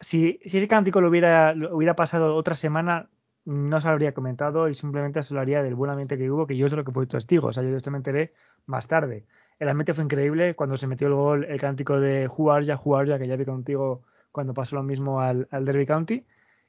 si, 0.00 0.40
si 0.44 0.58
ese 0.58 0.66
cántico 0.66 1.00
lo 1.00 1.08
hubiera, 1.08 1.54
lo 1.54 1.76
hubiera 1.76 1.94
pasado 1.94 2.34
otra 2.34 2.56
semana, 2.56 3.08
no 3.44 3.80
se 3.80 3.86
lo 3.86 3.92
habría 3.92 4.12
comentado 4.12 4.68
y 4.68 4.74
simplemente 4.74 5.22
se 5.22 5.32
hablaría 5.32 5.62
del 5.62 5.76
buen 5.76 5.92
ambiente 5.92 6.18
que 6.18 6.28
hubo, 6.28 6.48
que 6.48 6.56
yo 6.56 6.66
es 6.66 6.72
de 6.72 6.78
lo 6.78 6.84
que 6.84 6.90
fui 6.90 7.06
testigo. 7.06 7.48
O 7.48 7.52
sea, 7.52 7.62
yo 7.62 7.70
de 7.70 7.76
esto 7.76 7.92
me 7.92 7.98
enteré 7.98 8.32
más 8.66 8.88
tarde. 8.88 9.26
El 9.60 9.68
ambiente 9.68 9.94
fue 9.94 10.02
increíble 10.02 10.56
cuando 10.56 10.76
se 10.76 10.88
metió 10.88 11.06
el 11.06 11.14
gol, 11.14 11.44
el 11.44 11.60
cántico 11.60 12.00
de 12.00 12.26
jugar 12.26 12.64
ya, 12.64 12.76
jugar 12.76 13.06
ya, 13.06 13.16
que 13.20 13.28
ya 13.28 13.36
vi 13.36 13.44
contigo 13.44 14.02
cuando 14.32 14.54
pasó 14.54 14.74
lo 14.74 14.82
mismo 14.82 15.20
al, 15.20 15.46
al 15.52 15.64
Derby 15.64 15.86
County. 15.86 16.26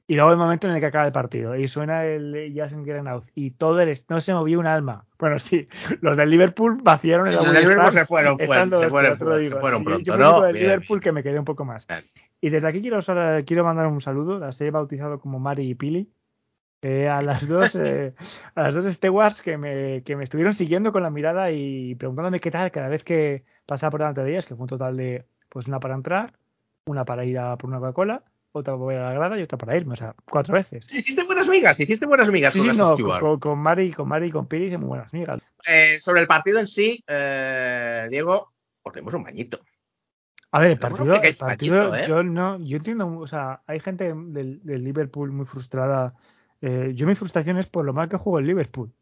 Y 0.07 0.15
luego 0.15 0.31
el 0.31 0.37
momento 0.37 0.67
en 0.67 0.73
el 0.75 0.79
que 0.79 0.85
acaba 0.85 1.07
el 1.07 1.11
partido 1.11 1.55
y 1.55 1.67
suena 1.67 2.05
el 2.05 2.53
Jason 2.55 3.07
Out 3.07 3.25
y 3.33 3.51
todo 3.51 3.81
el 3.81 3.97
no 4.07 4.21
se 4.21 4.33
movió 4.33 4.59
un 4.59 4.67
alma. 4.67 5.05
Bueno, 5.17 5.39
sí, 5.39 5.67
los 6.01 6.15
del 6.15 6.29
Liverpool 6.29 6.79
vaciaron 6.83 7.25
Sí, 7.25 7.31
el 7.31 7.37
los 7.37 7.43
Wembley 7.45 7.63
del 7.63 7.69
Liverpool 7.71 7.91
se 7.91 8.05
fueron, 8.05 8.37
fueron, 8.37 8.71
se 8.71 8.89
fueron, 8.89 9.17
se 9.17 9.55
fueron 9.57 9.79
Sí, 9.79 9.85
pronto, 9.85 10.03
yo 10.03 10.17
¿no? 10.17 10.29
único 10.29 10.45
del 10.45 10.55
Liverpool 10.55 10.99
que 10.99 11.11
me 11.11 11.23
quedé 11.23 11.39
un 11.39 11.45
poco 11.45 11.65
más. 11.65 11.87
Bien. 11.87 12.01
Y 12.39 12.49
desde 12.49 12.67
aquí 12.67 12.81
quiero, 12.81 12.99
quiero 13.45 13.63
mandar 13.63 13.87
un 13.87 14.01
saludo, 14.01 14.37
las 14.37 14.61
he 14.61 14.69
bautizado 14.69 15.19
como 15.19 15.39
Mari 15.39 15.67
y 15.67 15.73
Pili, 15.73 16.11
eh, 16.83 17.09
a 17.09 17.19
las 17.21 17.47
dos 17.47 17.73
eh, 17.75 18.13
a 18.53 18.61
las 18.61 18.75
dos 18.75 18.85
stewards 18.85 19.41
que 19.41 19.57
me, 19.57 20.03
que 20.03 20.15
me 20.15 20.23
estuvieron 20.23 20.53
siguiendo 20.53 20.91
con 20.91 21.01
la 21.01 21.09
mirada 21.09 21.49
y 21.49 21.95
preguntándome 21.95 22.39
qué 22.39 22.51
tal 22.51 22.69
cada 22.69 22.89
vez 22.89 23.03
que 23.03 23.43
pasaba 23.65 23.89
por 23.89 24.01
delante 24.01 24.21
de 24.21 24.29
ellas, 24.29 24.45
que 24.45 24.55
fue 24.55 24.65
un 24.65 24.69
total 24.69 24.95
de 24.95 25.25
pues 25.49 25.67
una 25.67 25.79
para 25.79 25.95
entrar, 25.95 26.33
una 26.85 27.05
para 27.05 27.25
ir 27.25 27.39
a 27.39 27.57
por 27.57 27.71
una 27.71 27.79
Coca-Cola, 27.79 28.23
otra 28.59 28.77
para 28.77 29.09
la 29.09 29.13
grada 29.13 29.39
y 29.39 29.43
otra 29.43 29.57
para 29.57 29.75
irme, 29.75 29.93
o 29.93 29.95
sea, 29.95 30.15
cuatro 30.29 30.53
veces. 30.53 30.91
Hiciste 30.93 31.23
buenas 31.23 31.49
migas, 31.49 31.79
hiciste 31.79 32.05
buenas 32.05 32.29
migas 32.31 32.53
Sí, 32.53 32.59
con 32.59 32.73
sí, 32.73 33.03
no, 33.03 33.19
con, 33.19 33.39
con 33.39 33.59
Mari, 33.59 33.91
con 33.91 34.07
Mari 34.07 34.27
y 34.27 34.31
con 34.31 34.47
Piri 34.47 34.65
hice 34.65 34.77
muy 34.77 34.89
buenas 34.89 35.13
amigas. 35.13 35.41
Eh, 35.67 35.99
sobre 35.99 36.21
el 36.21 36.27
partido 36.27 36.59
en 36.59 36.67
sí, 36.67 37.03
eh, 37.07 38.07
Diego, 38.09 38.53
os 38.81 38.93
dimos 38.93 39.13
un 39.13 39.23
bañito. 39.23 39.59
A 40.51 40.59
ver, 40.59 40.71
el 40.71 40.79
Tenemos 40.79 40.99
partido, 40.99 41.21
el 41.21 41.35
partido 41.35 41.89
bañito, 41.89 41.95
¿eh? 41.95 42.07
yo 42.07 42.23
no, 42.23 42.59
yo 42.59 42.77
entiendo, 42.77 43.17
o 43.17 43.27
sea, 43.27 43.61
hay 43.67 43.79
gente 43.79 44.13
del, 44.13 44.61
del 44.63 44.83
Liverpool 44.83 45.31
muy 45.31 45.45
frustrada. 45.45 46.13
Eh, 46.61 46.93
yo 46.95 47.05
mi 47.05 47.15
frustración 47.15 47.57
es 47.57 47.67
por 47.67 47.83
lo 47.85 47.93
mal 47.93 48.07
que 48.07 48.17
jugó 48.17 48.39
el 48.39 48.47
Liverpool. 48.47 48.93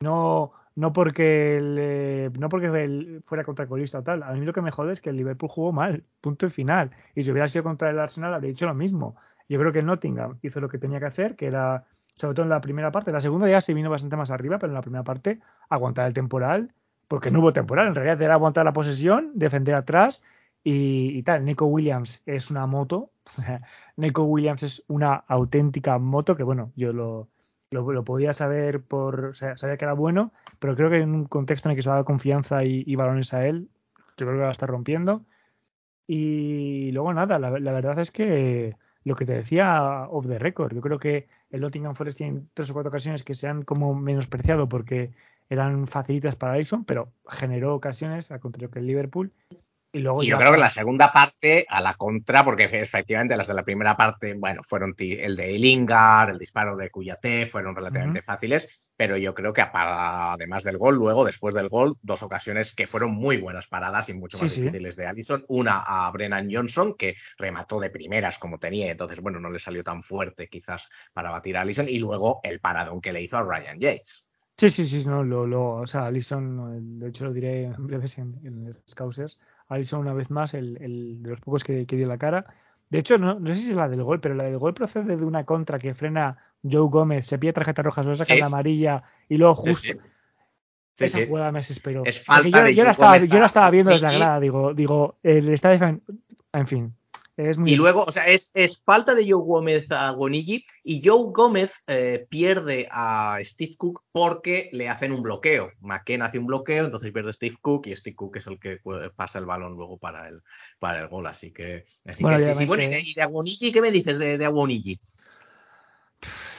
No, 0.00 0.52
no 0.80 0.94
porque 0.94 1.58
el, 1.58 2.32
no 2.40 2.48
porque 2.48 2.68
el 2.68 3.22
fuera 3.26 3.44
contra 3.44 3.66
colista 3.66 3.98
o 3.98 4.02
tal. 4.02 4.22
A 4.22 4.32
mí 4.32 4.46
lo 4.46 4.54
que 4.54 4.62
me 4.62 4.70
jode 4.70 4.94
es 4.94 5.02
que 5.02 5.10
el 5.10 5.16
Liverpool 5.16 5.50
jugó 5.50 5.72
mal, 5.72 6.04
punto 6.22 6.46
y 6.46 6.48
final. 6.50 6.90
Y 7.14 7.22
si 7.22 7.30
hubiera 7.30 7.48
sido 7.48 7.64
contra 7.64 7.90
el 7.90 7.98
Arsenal 7.98 8.32
habría 8.32 8.48
dicho 8.48 8.64
lo 8.64 8.72
mismo. 8.72 9.14
Yo 9.46 9.58
creo 9.58 9.72
que 9.72 9.80
el 9.80 9.86
Nottingham 9.86 10.38
hizo 10.40 10.58
lo 10.58 10.70
que 10.70 10.78
tenía 10.78 10.98
que 10.98 11.04
hacer, 11.04 11.36
que 11.36 11.48
era, 11.48 11.84
sobre 12.14 12.34
todo 12.34 12.44
en 12.44 12.48
la 12.48 12.62
primera 12.62 12.90
parte. 12.90 13.12
La 13.12 13.20
segunda 13.20 13.46
ya 13.46 13.60
se 13.60 13.74
vino 13.74 13.90
bastante 13.90 14.16
más 14.16 14.30
arriba, 14.30 14.58
pero 14.58 14.70
en 14.70 14.74
la 14.74 14.80
primera 14.80 15.04
parte 15.04 15.40
aguantar 15.68 16.06
el 16.06 16.14
temporal, 16.14 16.72
porque 17.08 17.30
no 17.30 17.40
hubo 17.40 17.52
temporal. 17.52 17.88
En 17.88 17.94
realidad 17.94 18.22
era 18.22 18.32
aguantar 18.32 18.64
la 18.64 18.72
posesión, 18.72 19.32
defender 19.34 19.74
atrás 19.74 20.22
y, 20.64 21.10
y 21.10 21.22
tal. 21.24 21.44
Nico 21.44 21.66
Williams 21.66 22.22
es 22.24 22.50
una 22.50 22.66
moto. 22.66 23.10
Nico 23.96 24.22
Williams 24.22 24.62
es 24.62 24.82
una 24.88 25.12
auténtica 25.12 25.98
moto 25.98 26.34
que, 26.36 26.42
bueno, 26.42 26.72
yo 26.74 26.94
lo, 26.94 27.28
lo, 27.70 28.04
podía 28.04 28.32
saber 28.32 28.82
por. 28.82 29.36
Sabía 29.36 29.76
que 29.76 29.84
era 29.84 29.94
bueno, 29.94 30.32
pero 30.58 30.74
creo 30.76 30.90
que 30.90 30.98
en 30.98 31.14
un 31.14 31.24
contexto 31.24 31.68
en 31.68 31.72
el 31.72 31.76
que 31.76 31.82
se 31.82 31.88
va 31.88 31.96
a 31.96 31.98
dar 31.98 32.04
confianza 32.04 32.64
y, 32.64 32.84
y 32.86 32.96
balones 32.96 33.32
a 33.34 33.46
él, 33.46 33.68
yo 34.16 34.26
creo 34.26 34.32
que 34.32 34.42
va 34.42 34.48
a 34.48 34.52
estar 34.52 34.68
rompiendo. 34.68 35.24
Y 36.06 36.90
luego 36.92 37.14
nada, 37.14 37.38
la, 37.38 37.50
la 37.58 37.72
verdad 37.72 37.98
es 38.00 38.10
que 38.10 38.76
lo 39.04 39.14
que 39.16 39.24
te 39.24 39.32
decía 39.32 40.08
off 40.10 40.26
the 40.26 40.38
record, 40.38 40.74
yo 40.74 40.80
creo 40.80 40.98
que 40.98 41.28
el 41.50 41.60
Nottingham 41.60 41.94
Forest 41.94 42.18
tiene 42.18 42.42
tres 42.54 42.70
o 42.70 42.72
cuatro 42.74 42.90
ocasiones 42.90 43.22
que 43.22 43.34
se 43.34 43.48
han 43.48 43.62
como 43.62 43.94
menospreciado 43.94 44.68
porque 44.68 45.12
eran 45.48 45.86
facilitas 45.86 46.36
para 46.36 46.54
Alisson, 46.54 46.84
pero 46.84 47.12
generó 47.28 47.74
ocasiones, 47.74 48.30
al 48.30 48.40
contrario 48.40 48.70
que 48.70 48.80
el 48.80 48.86
Liverpool. 48.86 49.32
Y 49.92 49.98
luego 49.98 50.22
Y 50.22 50.28
yo 50.28 50.36
creo 50.36 50.52
que 50.52 50.58
la 50.58 50.70
segunda 50.70 51.10
parte, 51.12 51.66
a 51.68 51.80
la 51.80 51.94
contra, 51.94 52.44
porque 52.44 52.64
efectivamente 52.64 53.36
las 53.36 53.48
de 53.48 53.54
la 53.54 53.64
primera 53.64 53.96
parte, 53.96 54.34
bueno, 54.34 54.62
fueron 54.62 54.94
el 54.98 55.34
de 55.34 55.58
Lingard, 55.58 56.30
el 56.30 56.38
disparo 56.38 56.76
de 56.76 56.90
Cuyate, 56.90 57.46
fueron 57.46 57.74
relativamente 57.74 58.22
fáciles, 58.22 58.90
pero 58.96 59.16
yo 59.16 59.34
creo 59.34 59.52
que 59.52 59.62
además 59.62 60.62
del 60.62 60.78
gol, 60.78 60.94
luego, 60.94 61.24
después 61.24 61.54
del 61.54 61.68
gol, 61.68 61.96
dos 62.02 62.22
ocasiones 62.22 62.74
que 62.74 62.86
fueron 62.86 63.12
muy 63.12 63.38
buenas 63.38 63.66
paradas 63.66 64.08
y 64.10 64.14
mucho 64.14 64.38
más 64.38 64.52
sí. 64.52 64.60
difíciles 64.60 64.94
de 64.94 65.06
Allison. 65.06 65.44
Una 65.48 65.80
a 65.80 66.10
Brennan 66.12 66.48
Johnson, 66.52 66.94
que 66.94 67.16
remató 67.36 67.80
de 67.80 67.90
primeras 67.90 68.38
como 68.38 68.58
tenía, 68.58 68.90
entonces, 68.92 69.20
bueno, 69.20 69.40
no 69.40 69.50
le 69.50 69.58
salió 69.58 69.82
tan 69.82 70.02
fuerte 70.02 70.48
quizás 70.48 70.88
para 71.12 71.30
batir 71.30 71.56
a 71.56 71.62
Allison, 71.62 71.88
y 71.88 71.98
luego 71.98 72.40
el 72.44 72.60
paradón 72.60 73.00
que 73.00 73.12
le 73.12 73.22
hizo 73.22 73.38
a 73.38 73.42
Ryan 73.42 73.80
Yates. 73.80 74.28
Sí, 74.60 74.68
sí, 74.68 74.84
sí, 74.84 75.08
no, 75.08 75.24
lo, 75.24 75.46
lo, 75.46 75.76
o 75.76 75.86
sea, 75.86 76.04
Alisson, 76.04 76.98
de 76.98 77.08
hecho 77.08 77.24
lo 77.24 77.32
diré 77.32 77.64
en 77.64 77.86
breves 77.86 78.18
en, 78.18 78.38
en 78.44 78.66
los 78.66 78.94
Alisson 79.70 80.00
una 80.00 80.12
vez 80.12 80.30
más, 80.30 80.52
el, 80.52 80.76
el 80.82 81.22
de 81.22 81.30
los 81.30 81.40
pocos 81.40 81.64
que, 81.64 81.86
que 81.86 81.96
dio 81.96 82.06
la 82.06 82.18
cara. 82.18 82.44
De 82.90 82.98
hecho, 82.98 83.16
no, 83.18 83.38
no 83.40 83.46
sé 83.54 83.56
si 83.56 83.70
es 83.70 83.76
la 83.76 83.88
del 83.88 84.02
gol, 84.02 84.20
pero 84.20 84.34
la 84.34 84.44
del 84.44 84.58
gol 84.58 84.74
procede 84.74 85.16
de 85.16 85.24
una 85.24 85.44
contra 85.44 85.78
que 85.78 85.94
frena 85.94 86.36
Joe 86.62 86.88
Gómez, 86.90 87.24
se 87.26 87.38
pide 87.38 87.52
tarjeta 87.52 87.82
roja, 87.82 88.02
se 88.02 88.08
lo 88.10 88.14
saca 88.14 88.34
Sí. 88.34 88.40
la 88.40 88.46
amarilla 88.46 89.02
y 89.28 89.36
luego 89.38 89.54
justo 89.54 89.88
sí. 89.88 89.92
Esa 90.98 91.18
sí. 91.18 91.26
jugada 91.26 91.50
me 91.52 91.60
desesperó. 91.60 92.02
Es 92.04 92.22
falta 92.22 92.58
yo, 92.58 92.64
de 92.64 92.74
yo 92.74 92.84
la 92.84 92.90
estaba, 92.90 93.16
yo 93.16 93.38
la 93.38 93.46
estaba 93.46 93.70
viendo 93.70 93.90
desde 93.92 94.06
la 94.06 94.12
grada, 94.12 94.40
digo, 94.40 94.74
digo, 94.74 95.16
el 95.22 95.48
está 95.48 95.72
en 95.72 96.66
fin, 96.66 96.94
es 97.48 97.58
muy 97.58 97.72
Y 97.72 97.76
luego, 97.76 98.04
o 98.04 98.12
sea, 98.12 98.26
es, 98.26 98.50
es 98.54 98.82
falta 98.82 99.14
de 99.14 99.22
Joe 99.22 99.42
Gómez 99.42 99.90
a 99.90 100.10
Gonigi 100.10 100.64
y 100.82 101.02
Joe 101.04 101.32
Gómez 101.32 101.72
eh, 101.86 102.26
pierde 102.28 102.88
a 102.90 103.38
Steve 103.42 103.76
Cook 103.76 104.02
porque 104.12 104.68
le 104.72 104.88
hacen 104.88 105.12
un 105.12 105.22
bloqueo. 105.22 105.72
McKenna 105.80 106.26
hace 106.26 106.38
un 106.38 106.46
bloqueo, 106.46 106.84
entonces 106.84 107.12
pierde 107.12 107.32
Steve 107.32 107.56
Cook 107.60 107.86
y 107.86 107.96
Steve 107.96 108.16
Cook 108.16 108.36
es 108.36 108.46
el 108.46 108.58
que 108.58 108.78
pasa 109.16 109.38
el 109.38 109.46
balón 109.46 109.74
luego 109.74 109.98
para 109.98 110.28
el, 110.28 110.42
para 110.78 111.00
el 111.00 111.08
gol. 111.08 111.26
Así 111.26 111.52
que, 111.52 111.84
así 112.06 112.22
Bueno, 112.22 112.38
que 112.38 112.44
sí, 112.44 112.54
sí. 112.54 112.66
Bueno, 112.66 112.82
¿y 112.82 112.88
de, 112.88 113.00
y 113.00 113.14
de 113.14 113.22
Aguonigi 113.22 113.72
qué 113.72 113.80
me 113.80 113.90
dices 113.90 114.18
de, 114.18 114.36
de 114.36 114.44
Aguonigi? 114.44 114.98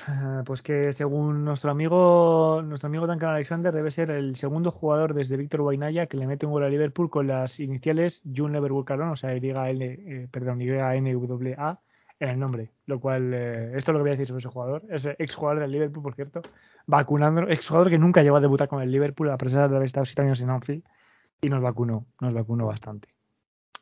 Eh, 0.08 0.44
Pues 0.46 0.62
que 0.62 0.92
según 0.94 1.46
nuestro 1.46 1.72
amigo 1.72 2.62
nuestro 2.64 2.88
amigo 2.88 3.08
Duncan 3.08 3.30
Alexander 3.32 3.74
debe 3.74 3.92
ser 3.92 4.12
el 4.12 4.36
segundo 4.36 4.72
jugador 4.72 5.14
desde 5.14 5.38
Víctor 5.38 5.62
Guainaya 5.62 6.08
que 6.08 6.18
le 6.18 6.28
mete 6.28 6.46
un 6.46 6.52
gol 6.54 6.64
a 6.64 6.70
Liverpool 6.70 7.10
con 7.10 7.28
las 7.28 7.60
iniciales 7.60 8.24
Jun 8.36 8.52
Never 8.54 8.72
o 8.72 9.16
sea, 9.16 9.36
YL, 9.36 9.82
eh, 9.82 10.28
perdón, 10.32 10.60
YNWA 10.62 11.80
en 12.20 12.30
el 12.30 12.40
nombre, 12.40 12.72
lo 12.86 13.00
cual 13.00 13.34
eh, 13.34 13.72
esto 13.76 13.92
es 13.92 13.94
lo 13.94 14.00
que 14.00 14.02
voy 14.02 14.10
a 14.10 14.12
decir 14.12 14.28
sobre 14.28 14.40
ese 14.40 14.50
jugador, 14.50 14.84
es 14.90 15.08
ex 15.18 15.34
jugador 15.34 15.62
del 15.62 15.72
Liverpool, 15.72 16.04
por 16.04 16.14
cierto, 16.14 16.42
vacunando, 16.86 17.42
ex 17.50 17.68
jugador 17.68 17.90
que 17.90 17.98
nunca 17.98 18.22
llegó 18.22 18.36
a 18.36 18.42
debutar 18.42 18.68
con 18.68 18.82
el 18.82 18.92
Liverpool 18.92 19.30
a 19.32 19.38
pesar 19.38 19.68
de 19.70 19.76
haber 19.76 19.88
estado 19.88 20.06
siete 20.06 20.22
años 20.22 20.40
en 20.40 20.52
Anfield 20.52 20.84
y 21.42 21.50
nos 21.50 21.62
vacunó, 21.64 22.06
nos 22.20 22.34
vacunó 22.34 22.68
bastante. 22.68 23.10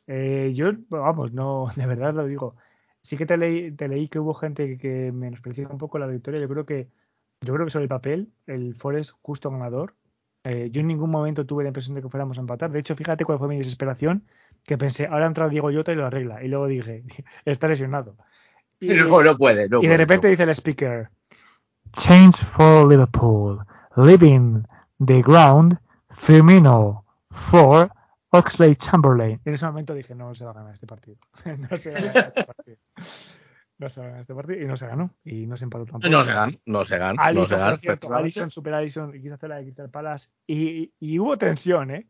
Eh, 0.06 0.52
yo, 0.54 0.70
vamos, 0.88 1.32
no, 1.32 1.68
de 1.76 1.86
verdad 1.86 2.14
lo 2.14 2.26
digo. 2.26 2.56
Sí 3.02 3.16
que 3.16 3.26
te 3.26 3.36
leí, 3.36 3.72
te 3.72 3.88
leí 3.88 4.08
que 4.08 4.18
hubo 4.18 4.34
gente 4.34 4.66
que, 4.66 4.78
que 4.78 5.12
menospreció 5.12 5.68
un 5.68 5.78
poco 5.78 5.98
la 5.98 6.06
victoria. 6.06 6.40
Yo 6.40 6.48
creo 6.48 6.66
que, 6.66 6.88
yo 7.40 7.54
creo 7.54 7.66
que 7.66 7.72
sobre 7.72 7.84
el 7.84 7.88
papel, 7.88 8.32
el 8.46 8.74
Forest 8.74 9.12
justo 9.22 9.50
ganador. 9.50 9.94
Eh, 10.44 10.70
yo 10.72 10.80
en 10.80 10.86
ningún 10.86 11.10
momento 11.10 11.44
tuve 11.44 11.64
la 11.64 11.68
impresión 11.68 11.94
de 11.94 12.02
que 12.02 12.08
fuéramos 12.08 12.38
a 12.38 12.40
empatar. 12.40 12.70
De 12.70 12.78
hecho, 12.80 12.96
fíjate 12.96 13.24
cuál 13.24 13.38
fue 13.38 13.48
mi 13.48 13.58
desesperación, 13.58 14.24
que 14.64 14.78
pensé, 14.78 15.06
ahora 15.06 15.26
entra 15.26 15.48
Diego 15.48 15.70
Llota 15.70 15.92
y 15.92 15.96
lo 15.96 16.06
arregla. 16.06 16.42
Y 16.42 16.48
luego 16.48 16.66
dije, 16.66 17.04
está 17.44 17.68
lesionado. 17.68 18.16
Y, 18.80 18.88
No, 18.88 19.22
no 19.22 19.36
puede, 19.36 19.68
no 19.68 19.82
y 19.82 19.86
de 19.86 19.96
repente 19.96 20.26
no. 20.26 20.30
dice 20.30 20.42
el 20.44 20.50
speaker, 20.54 21.10
Change 21.92 22.36
for 22.44 22.86
Liverpool, 22.88 23.58
leaving 23.96 24.64
the 25.04 25.22
ground, 25.22 25.78
Firmino 26.16 27.04
for 27.30 27.90
Oxley 28.30 28.76
Chamberlain. 28.76 29.40
En 29.44 29.54
ese 29.54 29.66
momento 29.66 29.94
dije, 29.94 30.14
no 30.14 30.34
se 30.34 30.44
va 30.44 30.52
a 30.52 30.54
ganar 30.54 30.74
este 30.74 30.86
partido. 30.86 31.16
no 31.70 31.76
se 31.76 31.92
va 31.92 31.98
a 31.98 32.02
ganar 32.02 32.28
este 32.28 32.44
partido. 32.44 32.76
No 33.80 33.88
se 33.88 33.98
va 34.00 34.04
a 34.04 34.08
ganar 34.10 34.20
este 34.20 34.34
partido 34.34 34.60
y 34.62 34.66
no 34.66 34.76
se 34.76 34.86
ganó. 34.86 35.10
Y 35.24 35.46
no 35.46 35.56
se 35.56 35.64
empató 35.64 35.86
tampoco. 35.86 36.10
No 36.12 36.22
se 36.22 36.34
gan, 36.34 36.60
no 36.66 36.84
se 36.84 36.98
gan, 36.98 37.16
no 37.16 37.22
Alisson, 37.22 37.46
se 37.46 37.56
gan. 37.56 37.70
por 37.70 37.80
cierto, 37.80 37.92
efectivamente. 37.94 38.22
Alisson, 38.24 38.50
super 38.50 38.74
Alisson, 38.74 39.14
y 39.16 39.22
quiso 39.22 39.34
hacer 39.36 39.48
la 39.48 39.56
de 39.56 39.62
Crystal 39.62 39.88
Palace 39.88 40.28
y, 40.46 40.92
y 41.00 41.18
hubo 41.18 41.38
tensión, 41.38 41.90
¿eh? 41.90 42.06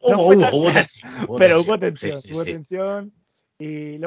Hubo, 0.00 0.10
No 0.12 0.16
fue 0.24 0.36
hubo, 0.36 0.40
tan- 0.44 0.54
hubo 0.54 0.70
tensión, 0.72 1.12
hubo 1.28 1.36
Pero 1.36 1.56
tensión. 1.56 1.68
hubo 1.74 1.78
tensión, 1.78 2.16
Sí, 2.16 2.28
sí, 2.28 2.34
hubo 2.34 2.40
sí. 2.44 2.52
tensión. 2.52 3.12
Y 3.60 3.98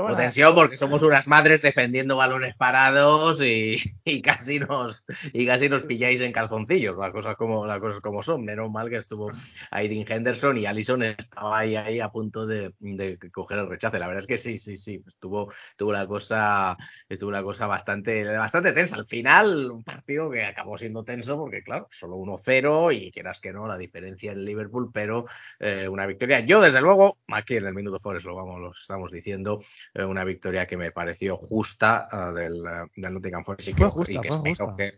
porque 0.56 0.78
somos 0.78 1.04
unas 1.04 1.28
madres 1.28 1.62
defendiendo 1.62 2.16
balones 2.16 2.56
parados 2.56 3.41
y, 3.41 3.76
y 4.06 4.22
casi 4.22 4.60
nos 4.60 5.04
y 5.34 5.45
casi 5.45 5.68
nos 5.68 5.84
pilláis 5.84 6.22
en 6.22 6.32
calzoncillos, 6.32 6.97
las 6.97 7.12
cosas 7.12 7.36
como 7.36 7.66
las 7.68 7.80
cosas 7.80 7.99
como 7.99 8.24
son. 8.24 8.45
Menos 8.45 8.72
mal 8.72 8.89
que 8.89 8.95
estuvo 8.95 9.30
ahí 9.70 9.89
Dean 9.89 10.06
Henderson 10.08 10.58
y 10.58 10.66
Allison 10.66 11.04
estaba 11.04 11.60
ahí, 11.60 11.76
ahí 11.76 11.99
a 11.99 12.10
punto 12.10 12.45
de, 12.45 12.74
de 12.80 13.20
coger 13.32 13.60
el 13.60 13.68
rechace. 13.68 13.99
La 13.99 14.08
verdad 14.08 14.22
es 14.22 14.28
que 14.28 14.38
sí, 14.38 14.58
sí, 14.58 14.78
sí, 14.78 15.04
estuvo, 15.06 15.52
estuvo 15.72 15.91
la 15.91 16.08
cosa, 16.08 16.78
estuvo 17.10 17.32
la 17.32 17.43
cosa 17.43 17.68
bastante, 17.68 18.24
bastante 18.24 18.72
tensa. 18.72 18.95
Al 18.95 19.06
final, 19.06 19.70
un 19.70 19.84
partido 19.84 20.32
que 20.32 20.45
acabó 20.45 20.78
siendo 20.78 21.04
tenso 21.04 21.38
porque, 21.38 21.62
claro, 21.62 21.88
solo 21.91 22.16
1-0 22.16 22.95
y 22.95 23.12
quieras 23.12 23.41
que 23.41 23.52
no, 23.52 23.68
la 23.68 23.78
diferencia 23.78 24.32
en 24.32 24.45
Liverpool, 24.45 24.91
pero 24.93 25.26
eh, 25.60 25.89
una 25.89 26.06
victoria. 26.06 26.39
Yo, 26.39 26.62
desde 26.62 26.80
luego, 26.80 27.18
aquí 27.28 27.58
en 27.58 27.66
el 27.66 27.74
Minuto 27.74 27.99
Forest 27.99 28.26
lo 28.26 28.36
vamos, 28.36 28.60
lo 28.62 28.72
estamos 28.72 29.12
diciendo, 29.12 29.40
eh, 29.93 30.03
una 30.03 30.23
victoria 30.23 30.65
que 30.67 30.77
me 30.77 30.91
pareció 30.91 31.37
justa 31.37 32.07
ah, 32.11 32.31
del, 32.31 32.55
eh, 32.65 32.87
del 32.95 33.13
Nottingham 33.13 33.43
Forest 33.43 33.69
y 33.69 33.73
que, 33.73 33.83
y 33.83 34.19
que 34.21 34.27
espero 34.27 34.75
que, 34.77 34.93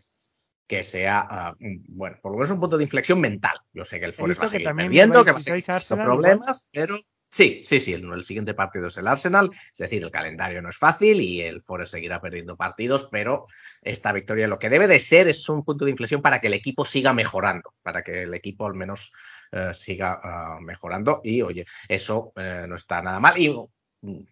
que 0.66 0.82
sea, 0.82 1.26
ah, 1.28 1.54
un- 1.60 1.84
bueno, 1.88 2.16
por 2.22 2.32
lo 2.32 2.38
menos 2.38 2.50
un 2.50 2.60
punto 2.60 2.76
de 2.78 2.84
inflexión 2.84 3.20
mental. 3.20 3.58
Yo 3.72 3.84
sé 3.84 3.98
que 4.00 4.06
el 4.06 4.12
Forest 4.14 4.40
va 4.40 4.44
a 4.44 4.48
que 4.48 4.52
seguir 4.52 4.74
perdiendo, 4.74 5.20
vais- 5.20 5.24
que 5.24 5.32
va 5.32 5.38
a 5.38 5.40
seguir 5.42 5.70
Arsenal, 5.70 6.06
problemas, 6.06 6.68
pero 6.72 7.00
sí, 7.28 7.60
sí, 7.64 7.80
sí, 7.80 7.92
el, 7.92 8.10
el 8.12 8.22
siguiente 8.24 8.54
partido 8.54 8.86
es 8.86 8.96
el 8.96 9.06
Arsenal, 9.08 9.50
es 9.52 9.78
decir, 9.78 10.02
el 10.02 10.10
calendario 10.10 10.62
no 10.62 10.68
es 10.70 10.76
fácil 10.78 11.20
y 11.20 11.42
el 11.42 11.60
Forest 11.60 11.92
seguirá 11.92 12.20
perdiendo 12.20 12.56
partidos, 12.56 13.08
pero 13.10 13.46
esta 13.82 14.12
victoria 14.12 14.46
lo 14.48 14.58
que 14.58 14.70
debe 14.70 14.86
de 14.88 14.98
ser 15.00 15.28
es 15.28 15.46
un 15.48 15.64
punto 15.64 15.84
de 15.84 15.90
inflexión 15.90 16.22
para 16.22 16.40
que 16.40 16.46
el 16.46 16.54
equipo 16.54 16.84
siga 16.84 17.12
mejorando, 17.12 17.74
para 17.82 18.02
que 18.02 18.22
el 18.22 18.32
equipo 18.34 18.66
al 18.66 18.74
menos 18.74 19.12
eh, 19.52 19.74
siga 19.74 20.18
ah, 20.22 20.58
mejorando. 20.62 21.20
Y 21.24 21.42
oye, 21.42 21.66
eso 21.88 22.32
eh, 22.36 22.64
no 22.68 22.76
está 22.76 23.02
nada 23.02 23.20
mal. 23.20 23.36
Y 23.38 23.54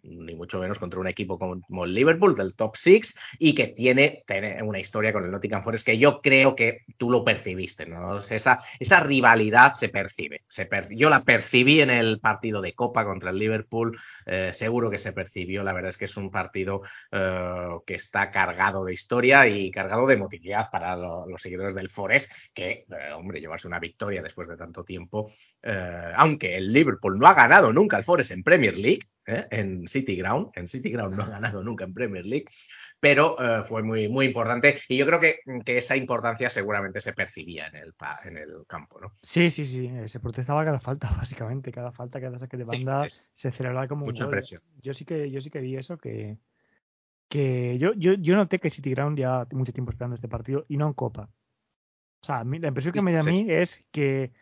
ni 0.02 0.34
mucho 0.34 0.60
menos 0.60 0.78
contra 0.78 1.00
un 1.00 1.06
equipo 1.08 1.38
como 1.38 1.84
el 1.84 1.94
Liverpool, 1.94 2.34
del 2.34 2.54
top 2.54 2.76
six, 2.76 3.16
y 3.38 3.54
que 3.54 3.68
tiene, 3.68 4.22
tiene 4.26 4.62
una 4.62 4.78
historia 4.78 5.12
con 5.12 5.24
el 5.24 5.30
Nottingham 5.30 5.62
Forest 5.62 5.86
que 5.86 5.98
yo 5.98 6.20
creo 6.20 6.54
que 6.54 6.80
tú 6.98 7.10
lo 7.10 7.24
percibiste, 7.24 7.86
¿no? 7.86 8.18
Esa, 8.18 8.58
esa 8.78 9.00
rivalidad 9.00 9.72
se 9.72 9.88
percibe. 9.88 10.42
Se 10.48 10.68
yo 10.90 11.10
la 11.10 11.24
percibí 11.24 11.80
en 11.80 11.90
el 11.90 12.20
partido 12.20 12.60
de 12.60 12.74
Copa 12.74 13.04
contra 13.04 13.30
el 13.30 13.38
Liverpool, 13.38 13.96
eh, 14.26 14.50
seguro 14.52 14.90
que 14.90 14.98
se 14.98 15.12
percibió. 15.12 15.62
La 15.64 15.72
verdad 15.72 15.88
es 15.90 15.96
que 15.98 16.04
es 16.06 16.16
un 16.16 16.30
partido 16.30 16.82
eh, 17.10 17.68
que 17.86 17.94
está 17.94 18.30
cargado 18.30 18.84
de 18.84 18.92
historia 18.92 19.46
y 19.46 19.70
cargado 19.70 20.06
de 20.06 20.14
emotividad 20.14 20.68
para 20.70 20.96
lo- 20.96 21.26
los 21.26 21.40
seguidores 21.40 21.74
del 21.74 21.90
Forest, 21.90 22.32
que, 22.52 22.70
eh, 22.70 23.12
hombre, 23.14 23.40
llevarse 23.40 23.68
una 23.68 23.78
victoria 23.80 24.22
después 24.22 24.48
de 24.48 24.56
tanto 24.56 24.84
tiempo, 24.84 25.26
aunque 26.16 26.56
el 26.56 26.72
Liverpool 26.72 27.18
no 27.18 27.26
ha 27.26 27.34
ganado 27.34 27.72
nunca 27.72 27.96
el 27.96 28.04
Forest 28.04 28.32
en 28.32 28.42
Premier 28.42 28.76
League, 28.76 29.00
¿eh? 29.26 29.46
en 29.50 29.86
City 29.88 30.16
Ground, 30.16 30.50
en 30.54 30.66
City 30.68 30.90
Ground 30.90 31.16
no 31.16 31.22
ha 31.24 31.28
ganado 31.30 31.62
nunca 31.62 31.84
en 31.84 31.92
Premier 31.94 32.24
League, 32.26 32.46
pero 33.00 33.36
eh, 33.40 33.62
fue 33.64 33.82
muy, 33.82 34.08
muy 34.08 34.26
importante 34.26 34.78
y 34.88 34.96
yo 34.96 35.06
creo 35.06 35.20
que, 35.20 35.38
que 35.64 35.76
esa 35.78 35.96
importancia 35.96 36.50
seguramente 36.50 37.00
se 37.00 37.12
percibía 37.12 37.66
en 37.68 37.76
el, 37.76 37.94
en 38.24 38.36
el 38.36 38.66
campo, 38.66 39.00
¿no? 39.00 39.12
Sí, 39.22 39.50
sí, 39.50 39.66
sí. 39.66 39.88
Se 40.08 40.20
protestaba 40.20 40.64
cada 40.64 40.80
falta, 40.80 41.10
básicamente. 41.16 41.70
Cada 41.72 41.92
falta, 41.92 42.20
cada 42.20 42.38
saque 42.38 42.56
de 42.56 42.64
Sí, 42.68 42.84
banda 42.84 43.04
es 43.06 43.30
se 43.34 43.50
celebraba 43.50 43.88
como 43.88 44.06
un 44.06 44.06
mucha 44.06 44.24
gol. 44.24 44.30
presión. 44.30 44.62
Yo 44.82 44.94
sí 44.94 45.04
que, 45.04 45.30
yo 45.30 45.40
sí 45.40 45.50
que 45.50 45.60
vi 45.60 45.76
eso, 45.76 45.98
que, 45.98 46.38
que 47.28 47.78
yo, 47.78 47.92
yo, 47.94 48.14
yo 48.14 48.36
noté 48.36 48.58
que 48.60 48.70
City 48.70 48.90
Ground 48.92 49.18
ya 49.18 49.46
mucho 49.52 49.72
tiempo 49.72 49.92
esperando 49.92 50.14
este 50.14 50.28
partido 50.28 50.64
y 50.68 50.76
no 50.76 50.86
en 50.88 50.94
Copa. 50.94 51.30
O 52.22 52.26
sea, 52.26 52.44
la 52.44 52.68
impresión 52.68 52.92
que 52.94 53.00
Sí, 53.00 53.02
me 53.02 53.12
da 53.12 53.20
a 53.20 53.22
sí, 53.22 53.30
mí 53.30 53.46
sí. 53.46 53.46
es 53.48 53.84
que, 53.90 54.32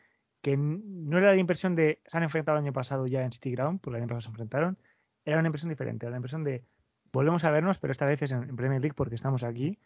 que 0.43 0.57
no 0.57 1.19
era 1.19 1.33
la 1.33 1.37
impresión 1.37 1.75
de 1.75 2.01
se 2.07 2.17
han 2.17 2.23
enfrentado 2.23 2.59
el 2.59 2.65
año 2.65 2.73
pasado 2.73 3.07
ya 3.07 3.23
en 3.23 3.33
City 3.33 3.53
Ground, 3.53 3.81
porque 3.81 3.97
el 3.97 4.03
año 4.03 4.09
pasado 4.09 4.21
se 4.23 4.29
enfrentaron. 4.29 4.79
Era 5.25 5.39
una 5.39 5.49
impresión 5.49 5.69
diferente, 5.69 6.07
era 6.07 6.13
la 6.13 6.17
impresión 6.17 6.45
de 6.45 6.65
volvemos 7.13 7.45
a 7.45 7.51
vernos, 7.51 7.79
pero 7.79 7.93
esta 7.93 8.07
vez 8.07 8.23
es 8.23 8.33
en, 8.33 8.45
en 8.45 8.57
Premier 8.57 8.81
League 8.81 8.95
porque 8.95 9.15
estamos 9.15 9.43
aquí 9.43 9.79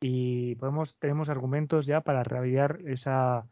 y 0.00 0.54
podemos 0.56 0.96
tenemos 0.98 1.28
argumentos 1.28 1.86
ya 1.86 2.00
para 2.00 2.22
rehabilitar 2.24 2.80
esa, 2.86 3.46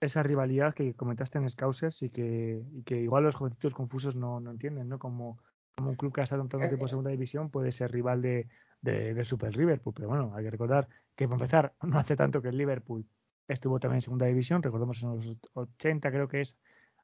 esa 0.00 0.22
rivalidad 0.22 0.74
que 0.74 0.94
comentaste 0.94 1.38
en 1.38 1.48
Scousers 1.48 2.02
y 2.02 2.10
que, 2.10 2.64
y 2.72 2.82
que 2.82 3.00
igual 3.00 3.24
los 3.24 3.36
jovencitos 3.36 3.74
confusos 3.74 4.16
no, 4.16 4.40
no 4.40 4.50
entienden, 4.50 4.88
¿no? 4.88 4.98
Como, 4.98 5.38
como 5.76 5.90
un 5.90 5.96
club 5.96 6.12
que 6.12 6.22
ha 6.22 6.24
estado 6.24 6.42
en 6.42 6.48
tanto 6.48 6.66
tiempo 6.66 6.84
en 6.84 6.88
segunda 6.88 7.10
división 7.10 7.50
puede 7.50 7.72
ser 7.72 7.92
rival 7.92 8.22
de, 8.22 8.48
de, 8.80 9.14
de 9.14 9.24
Super 9.24 9.56
Liverpool. 9.56 9.92
Pero 9.94 10.08
bueno, 10.08 10.32
hay 10.34 10.44
que 10.44 10.50
recordar 10.50 10.88
que 11.14 11.26
para 11.26 11.36
empezar, 11.36 11.74
no 11.82 11.98
hace 11.98 12.16
tanto 12.16 12.40
que 12.42 12.48
el 12.48 12.56
Liverpool 12.56 13.06
estuvo 13.52 13.78
también 13.78 13.96
en 13.96 14.02
segunda 14.02 14.26
división, 14.26 14.62
recordemos 14.62 15.02
en 15.02 15.10
los 15.10 15.36
80 15.54 16.10
creo 16.10 16.28
que 16.28 16.40
es, 16.40 16.56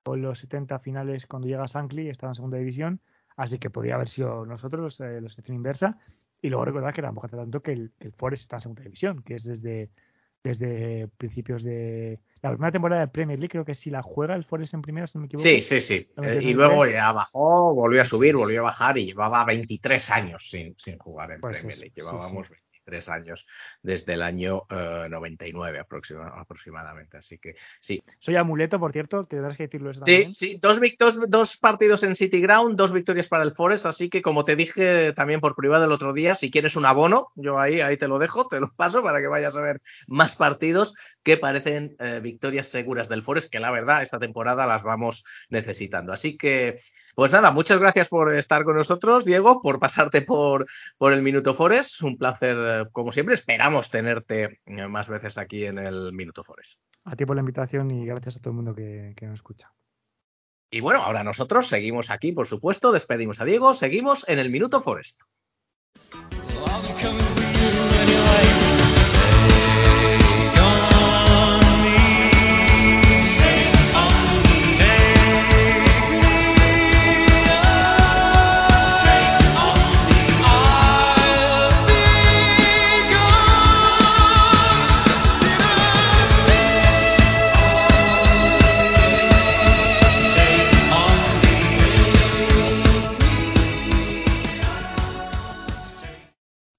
o 0.05 0.15
en 0.15 0.23
los 0.23 0.39
70 0.39 0.79
finales 0.79 1.27
cuando 1.27 1.49
llega 1.49 1.65
Shankly, 1.67 2.09
estaba 2.09 2.31
en 2.31 2.35
segunda 2.37 2.59
división, 2.59 3.01
así 3.37 3.59
que 3.59 3.71
podría 3.71 3.95
haber 3.97 4.09
sido 4.09 4.47
nosotros 4.47 5.01
eh, 5.01 5.21
la 5.21 5.29
situación 5.29 5.57
inversa. 5.57 5.99
Y 6.41 6.51
luego 6.51 6.65
recordar 6.67 6.95
que 6.95 7.03
tampoco 7.03 7.27
hace 7.27 7.37
tanto 7.37 7.61
que 7.61 7.73
el, 7.73 7.93
el 7.99 8.13
Forest 8.13 8.43
está 8.43 8.57
en 8.57 8.63
segunda 8.63 8.83
división, 8.85 9.23
que 9.23 9.35
es 9.35 9.45
desde, 9.45 9.91
desde 10.43 11.09
principios 11.17 11.65
de 11.65 12.21
la 12.43 12.51
primera 12.51 12.71
temporada 12.71 13.01
de 13.01 13.09
Premier 13.09 13.39
League, 13.39 13.51
creo 13.51 13.65
que 13.65 13.75
sí 13.75 13.91
la 13.91 14.03
juega 14.03 14.37
el 14.37 14.45
Forest 14.45 14.75
en 14.75 14.83
primera, 14.83 15.07
si 15.07 15.19
no 15.19 15.23
me 15.23 15.27
equivoco. 15.27 15.43
Sí, 15.43 15.63
sí, 15.63 15.81
sí. 15.81 16.09
Eh, 16.23 16.39
y 16.41 16.55
luego 16.55 16.87
ya 16.87 17.11
bajó, 17.13 17.75
volvió 17.75 18.01
a 18.01 18.05
subir, 18.05 18.37
volvió 18.37 18.61
a 18.61 18.65
bajar 18.65 18.99
y 18.99 19.07
llevaba 19.07 19.45
23 19.45 20.11
años 20.13 20.49
sin, 20.49 20.75
sin 20.79 20.97
jugar 20.99 21.33
en 21.33 21.41
Pues 21.41 21.59
Premier 21.59 21.79
League. 21.79 21.95
sí, 21.95 22.01
Llevábamos 22.01 22.49
23 22.89 23.09
años 23.09 23.47
desde 23.83 24.15
el 24.15 24.23
año 24.23 24.63
eh, 24.71 25.07
99 25.11 25.79
aproxima- 25.81 26.33
aproximadamente. 26.41 27.19
Así 27.19 27.39
que 27.39 27.55
sí. 27.81 28.03
Soy 28.19 28.37
amuleto, 28.37 28.81
por 28.81 28.93
cierto, 28.93 29.25
tendrás 29.25 29.57
que 29.57 29.65
decirlo 29.65 29.91
eso 29.91 30.01
Sí, 30.05 30.13
también. 30.13 30.35
sí, 30.35 30.59
dos, 30.61 30.81
vic- 30.81 30.97
dos, 30.99 31.21
dos 31.29 31.57
partidos 31.57 32.03
en 32.03 32.17
City 32.17 32.41
Ground, 32.41 32.77
dos 32.77 32.93
victorias 32.93 33.29
para 33.29 33.45
el 33.45 33.53
Forest, 33.53 33.87
así 33.87 34.09
que 34.09 34.23
como 34.23 34.45
te 34.45 34.57
dije 34.57 35.13
también 35.13 35.41
por 35.41 35.55
privado 35.55 35.85
el 35.85 35.93
otro 35.93 36.13
día, 36.13 36.35
si 36.35 36.51
quieres 36.51 36.77
un 36.77 36.87
abono, 36.87 37.29
yo 37.37 37.59
ahí, 37.59 37.81
ahí 37.81 37.97
te 37.97 38.09
lo 38.09 38.19
dejo, 38.19 38.49
te 38.49 38.61
lo 38.61 38.73
paso 38.75 39.03
para 39.03 39.21
que 39.21 39.29
vayas 39.29 39.57
a 39.57 39.61
ver 39.63 39.81
más 40.07 40.37
partidos 40.37 40.95
que 41.23 41.37
parecen 41.37 41.95
eh, 41.99 42.21
victorias 42.23 42.69
seguras 42.69 43.09
del 43.09 43.23
Forest, 43.23 43.51
que 43.53 43.61
la 43.61 43.71
verdad 43.71 44.03
esta 44.03 44.19
temporada 44.19 44.67
las 44.67 44.83
vamos 44.83 45.25
necesitando. 45.51 46.13
Así 46.13 46.37
que, 46.37 46.77
pues 47.19 47.33
nada, 47.33 47.51
muchas 47.51 47.81
gracias 47.81 48.09
por 48.09 48.33
estar 48.33 48.63
con 48.63 48.77
nosotros, 48.77 49.25
Diego, 49.25 49.61
por 49.61 49.81
pasarte 49.81 50.23
por, 50.23 50.67
por 50.99 51.13
el 51.13 51.21
Minuto 51.21 51.53
Forest. 51.53 52.01
Un 52.05 52.17
placer, 52.17 52.57
eh, 52.57 52.85
como 52.93 53.11
siempre, 53.11 53.35
esperamos 53.35 53.91
tenerte 53.91 54.61
eh, 54.67 54.87
más 54.87 55.09
veces 55.09 55.37
aquí 55.37 55.65
en 55.65 55.79
el 55.79 56.13
Minuto 56.13 56.45
Forest. 56.45 56.81
A 57.03 57.17
ti 57.17 57.27
por 57.27 57.35
la 57.35 57.41
invitación 57.41 57.91
y 57.91 58.07
gracias 58.07 58.37
a 58.37 58.41
todo 58.41 58.53
el 58.53 58.57
mundo 58.59 58.73
que, 58.73 59.15
que 59.17 59.27
nos 59.27 59.41
escucha. 59.41 59.73
Y 60.71 60.79
bueno, 60.79 61.03
ahora 61.03 61.25
nosotros 61.25 61.67
seguimos 61.67 62.11
aquí, 62.11 62.31
por 62.31 62.47
supuesto, 62.47 62.93
despedimos 62.93 63.41
a 63.41 63.45
Diego, 63.45 63.75
seguimos 63.75 64.25
en 64.29 64.39
el 64.39 64.51
Minuto 64.51 64.81
Forest. 64.81 65.23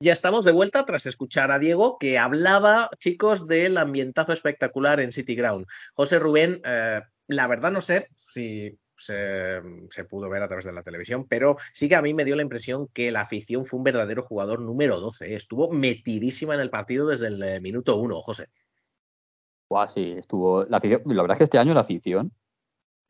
Ya 0.02 0.14
estamos 0.14 0.46
de 0.46 0.54
vuelta 0.54 0.86
tras 0.86 1.06
escuchar 1.08 1.52
a 1.52 1.60
Diego 1.60 1.98
que 2.00 2.18
hablaba, 2.18 2.90
chicos, 3.00 3.48
del 3.48 3.78
ambientazo 3.78 4.32
espectacular 4.32 5.02
en 5.02 5.12
City 5.12 5.36
Ground. 5.36 5.66
José 5.94 6.20
Rubén, 6.20 6.62
eh, 6.64 7.02
la 7.28 7.48
verdad 7.48 7.70
no 7.70 7.82
sé 7.82 8.08
si 8.16 8.80
se, 8.96 9.62
pudo 10.10 10.30
ver 10.30 10.42
a 10.42 10.48
través 10.48 10.64
de 10.64 10.72
la 10.72 10.84
televisión, 10.84 11.28
pero 11.28 11.58
sí 11.74 11.90
que 11.90 11.98
a 11.98 12.02
mí 12.02 12.14
me 12.14 12.24
dio 12.24 12.38
la 12.38 12.44
impresión 12.44 12.88
que 12.94 13.12
la 13.12 13.22
afición 13.22 13.66
fue 13.66 13.78
un 13.78 13.84
verdadero 13.84 14.24
jugador 14.24 14.62
número 14.62 15.02
12. 15.02 15.36
Estuvo 15.36 15.70
metidísima 15.70 16.56
en 16.56 16.62
el 16.62 16.70
partido 16.70 17.06
desde 17.06 17.28
el 17.28 17.44
eh, 17.44 17.60
minuto 17.60 17.98
uno, 17.98 18.22
José. 18.22 18.48
Buah, 19.68 19.90
sí, 19.90 20.16
estuvo. 20.18 20.64
La 20.64 20.80
verdad 20.80 21.32
es 21.32 21.38
que 21.40 21.44
este 21.44 21.58
año 21.58 21.74
la 21.74 21.82
afición 21.82 22.32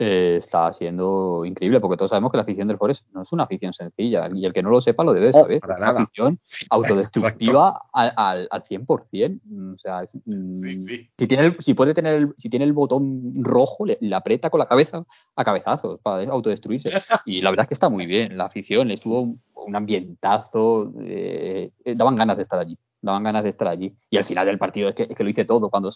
eh, 0.02 0.38
está 0.40 0.72
siendo 0.72 1.44
increíble, 1.46 1.82
porque 1.82 1.98
todos 1.98 2.10
sabemos 2.10 2.32
que 2.32 2.38
la 2.38 2.44
afición 2.44 2.70
del 2.70 2.78
Forest 2.78 3.06
no 3.14 3.22
es 3.22 3.32
una 3.34 3.44
afición 3.44 3.74
sencilla, 3.74 4.30
y 4.34 4.46
el 4.46 4.54
que 4.54 4.64
no 4.64 4.70
lo 4.70 4.80
sepa 4.80 5.04
lo 5.04 5.14
debe 5.14 5.34
saber. 5.34 5.60
para 5.60 5.74
es 5.74 5.78
una 5.80 5.88
nada. 5.88 6.02
afición 6.04 6.40
autodestructiva 6.70 7.82
al, 7.92 8.14
al, 8.16 8.48
al 8.50 8.64
100%. 8.64 9.76
O 9.76 9.78
sea, 9.78 10.08
mm, 10.26 10.54
Sí, 10.54 10.80
sí. 10.80 11.10
Si, 11.18 11.28
tiene 11.28 11.46
el, 11.46 11.58
si 11.60 11.74
puede 11.74 11.94
tener 11.94 12.16
el, 12.16 12.34
si 12.38 12.50
tiene 12.50 12.64
el 12.66 12.74
botón 12.74 13.44
rojo, 13.44 13.86
le, 13.86 13.98
le 14.00 14.16
aprieta 14.16 14.50
con 14.50 14.60
la 14.60 14.68
cabeza 14.68 15.06
a 15.36 15.44
cabezazos 15.44 16.00
para 16.02 16.24
autodestruirse. 16.32 16.92
Y 17.26 17.42
la 17.42 17.50
verdad 17.50 17.66
es 17.66 17.68
que 17.68 17.74
está 17.74 17.90
muy 17.90 18.06
bien. 18.06 18.38
La 18.38 18.46
afición 18.46 18.92
estuvo 18.92 19.36
un 19.54 19.76
ambientazo, 19.76 20.94
eh, 21.02 21.72
daban 21.96 22.16
ganas 22.16 22.38
de 22.38 22.44
estar 22.44 22.60
allí. 22.60 22.78
Daban 23.02 23.24
ganas 23.24 23.44
de 23.44 23.50
estar 23.50 23.68
allí. 23.68 23.94
Y 24.10 24.18
al 24.18 24.24
final 24.26 24.46
del 24.46 24.58
partido 24.58 24.90
es 24.90 24.96
que, 24.96 25.04
es 25.04 25.16
que 25.16 25.24
lo 25.24 25.30
hice 25.30 25.46
todo. 25.46 25.70
Cuando 25.70 25.92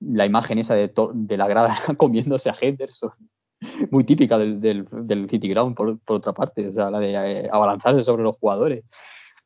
la 0.00 0.26
imagen 0.26 0.58
esa 0.58 0.74
de, 0.74 0.92
de 1.14 1.36
la 1.36 1.48
grada 1.48 1.76
comiéndose 1.96 2.50
a 2.50 2.54
Henderson, 2.58 3.12
muy 3.90 4.04
típica 4.04 4.38
del, 4.38 4.60
del, 4.60 4.86
del 4.90 5.28
City 5.28 5.48
Ground, 5.48 5.76
por, 5.76 5.98
por, 6.00 6.16
otra 6.16 6.32
parte, 6.32 6.68
o 6.68 6.72
sea, 6.72 6.90
la 6.90 7.00
de 7.00 7.12
eh, 7.12 7.48
abalanzarse 7.50 8.04
sobre 8.04 8.22
los 8.22 8.36
jugadores. 8.36 8.84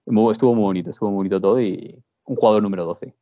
Estuvo 0.04 0.54
muy 0.54 0.64
bonito, 0.64 0.90
estuvo 0.90 1.10
muy 1.10 1.16
bonito 1.18 1.40
todo 1.40 1.60
y 1.60 2.02
un 2.24 2.36
jugador 2.36 2.62
número 2.62 2.84
12. 2.84 3.14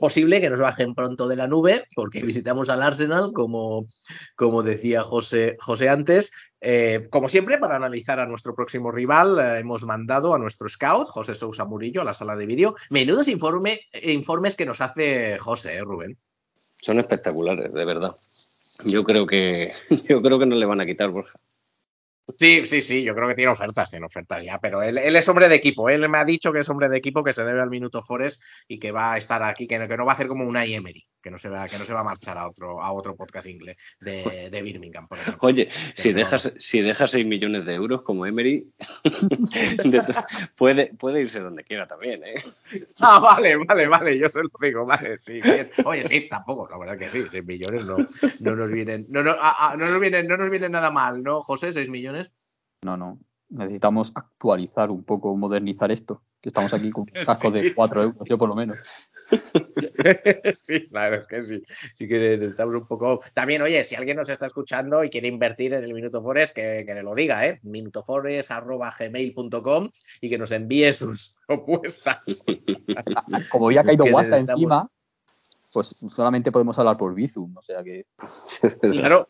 Posible 0.00 0.40
que 0.40 0.48
nos 0.48 0.60
bajen 0.60 0.94
pronto 0.94 1.28
de 1.28 1.36
la 1.36 1.46
nube, 1.46 1.84
porque 1.94 2.22
visitamos 2.22 2.70
al 2.70 2.82
Arsenal, 2.82 3.32
como, 3.34 3.86
como 4.34 4.62
decía 4.62 5.02
José, 5.02 5.56
José 5.60 5.90
antes. 5.90 6.32
Eh, 6.62 7.06
como 7.10 7.28
siempre, 7.28 7.58
para 7.58 7.76
analizar 7.76 8.18
a 8.18 8.26
nuestro 8.26 8.54
próximo 8.54 8.90
rival, 8.90 9.38
eh, 9.38 9.58
hemos 9.60 9.84
mandado 9.84 10.34
a 10.34 10.38
nuestro 10.38 10.68
scout, 10.68 11.06
José 11.06 11.34
Sousa 11.34 11.66
Murillo, 11.66 12.00
a 12.00 12.04
la 12.04 12.14
sala 12.14 12.34
de 12.34 12.46
vídeo. 12.46 12.74
Menudos 12.88 13.28
informe, 13.28 13.80
informes 14.02 14.56
que 14.56 14.66
nos 14.66 14.80
hace 14.80 15.38
José, 15.38 15.74
¿eh, 15.74 15.84
Rubén. 15.84 16.16
Son 16.80 16.98
espectaculares, 16.98 17.72
de 17.72 17.84
verdad. 17.84 18.16
Yo 18.84 19.04
creo 19.04 19.26
que 19.26 19.72
yo 20.08 20.22
creo 20.22 20.38
que 20.38 20.46
no 20.46 20.56
le 20.56 20.66
van 20.66 20.80
a 20.80 20.86
quitar, 20.86 21.10
Borja. 21.10 21.38
Sí, 22.38 22.64
sí, 22.66 22.80
sí, 22.80 23.02
yo 23.02 23.14
creo 23.14 23.28
que 23.28 23.34
tiene 23.34 23.50
ofertas, 23.50 23.90
tiene 23.90 24.06
ofertas 24.06 24.42
ya, 24.42 24.58
pero 24.58 24.82
él, 24.82 24.98
él, 24.98 25.16
es 25.16 25.28
hombre 25.28 25.48
de 25.48 25.54
equipo, 25.56 25.88
él 25.88 26.08
me 26.08 26.18
ha 26.18 26.24
dicho 26.24 26.52
que 26.52 26.60
es 26.60 26.68
hombre 26.68 26.88
de 26.88 26.98
equipo, 26.98 27.22
que 27.22 27.32
se 27.32 27.44
debe 27.44 27.60
al 27.60 27.70
Minuto 27.70 28.02
Forest 28.02 28.42
y 28.68 28.78
que 28.78 28.92
va 28.92 29.14
a 29.14 29.16
estar 29.16 29.42
aquí, 29.42 29.66
que, 29.66 29.78
que 29.78 29.96
no 29.96 30.04
va 30.04 30.12
a 30.12 30.14
hacer 30.14 30.28
como 30.28 30.46
una 30.46 30.64
Emery, 30.64 31.06
que 31.22 31.30
no 31.30 31.38
se 31.38 31.48
va, 31.48 31.66
que 31.68 31.78
no 31.78 31.84
se 31.84 31.92
va 31.92 32.00
a 32.00 32.04
marchar 32.04 32.38
a 32.38 32.48
otro, 32.48 32.82
a 32.82 32.92
otro 32.92 33.14
podcast 33.16 33.46
inglés 33.46 33.76
de, 34.00 34.48
de 34.50 34.62
Birmingham, 34.62 35.06
por 35.06 35.18
ejemplo. 35.18 35.48
Oye, 35.48 35.68
si 35.94 36.12
dejas, 36.12 36.52
si 36.58 36.80
dejas 36.80 37.10
6 37.10 37.26
millones 37.26 37.64
de 37.64 37.74
euros 37.74 38.02
como 38.02 38.26
Emery, 38.30 38.70
puede, 40.56 40.94
puede 40.94 41.20
irse 41.22 41.40
donde 41.40 41.64
quiera 41.64 41.86
también, 41.86 42.22
¿eh? 42.24 42.34
Ah, 43.00 43.18
vale, 43.18 43.56
vale, 43.56 43.88
vale, 43.88 44.18
yo 44.18 44.28
se 44.28 44.42
lo 44.42 44.50
digo, 44.60 44.84
vale, 44.84 45.16
sí, 45.16 45.40
bien. 45.40 45.70
Oye, 45.84 46.04
sí, 46.04 46.28
tampoco, 46.28 46.68
la 46.70 46.78
verdad 46.78 46.98
que 46.98 47.08
sí, 47.08 47.24
6 47.26 47.44
millones 47.44 47.86
no, 47.86 47.96
no 48.40 48.56
nos 48.56 48.70
vienen, 48.70 49.06
no, 49.08 49.22
no, 49.22 49.32
a, 49.32 49.70
a, 49.70 49.76
no 49.76 49.88
nos 49.88 50.00
vienen, 50.00 50.26
no 50.26 50.36
nos 50.36 50.50
vienen 50.50 50.72
nada 50.72 50.90
mal, 50.90 51.22
¿no, 51.22 51.40
José? 51.40 51.72
6 51.72 51.88
millones. 51.88 52.19
No, 52.82 52.96
no. 52.96 53.18
necesitamos 53.48 54.12
actualizar 54.14 54.90
un 54.90 55.04
poco, 55.04 55.36
modernizar 55.36 55.90
esto. 55.90 56.22
Que 56.40 56.48
estamos 56.48 56.72
aquí 56.72 56.90
con 56.90 57.02
un 57.02 57.08
casco 57.26 57.48
Sí, 57.48 57.54
de 57.60 57.74
4 57.74 58.02
euros, 58.02 58.26
yo 58.26 58.38
por 58.38 58.48
lo 58.48 58.54
menos. 58.54 58.78
sí, 60.56 60.88
la 60.90 61.10
verdad 61.10 61.20
es 61.20 61.26
que 61.26 61.42
sí. 61.42 61.62
Sí 61.94 62.08
que 62.08 62.38
necesitamos 62.38 62.74
un 62.74 62.86
poco. 62.86 63.20
También, 63.34 63.60
oye, 63.62 63.84
si 63.84 63.94
alguien 63.94 64.16
nos 64.16 64.30
está 64.30 64.46
escuchando 64.46 65.04
y 65.04 65.10
quiere 65.10 65.28
invertir 65.28 65.74
en 65.74 65.84
el 65.84 65.92
Minuto 65.92 66.22
Forest, 66.22 66.56
que, 66.56 66.84
que 66.86 66.94
lo 67.02 67.14
diga, 67.14 67.46
¿eh? 67.46 67.60
minutofores.gmail.com 67.62 69.90
y 70.20 70.30
que 70.30 70.38
nos 70.38 70.50
envíe 70.50 70.92
sus 70.94 71.36
propuestas. 71.46 72.42
Como 73.50 73.70
ya 73.70 73.82
ha 73.82 73.84
caído 73.84 74.06
WhatsApp 74.06 74.48
encima, 74.48 74.90
pues 75.72 75.94
solamente 76.08 76.52
podemos 76.52 76.78
hablar 76.78 76.96
por 76.96 77.14
Bizum. 77.14 77.56
O 77.56 77.62
sea 77.62 77.82
que 77.82 78.06
Claro, 78.80 79.28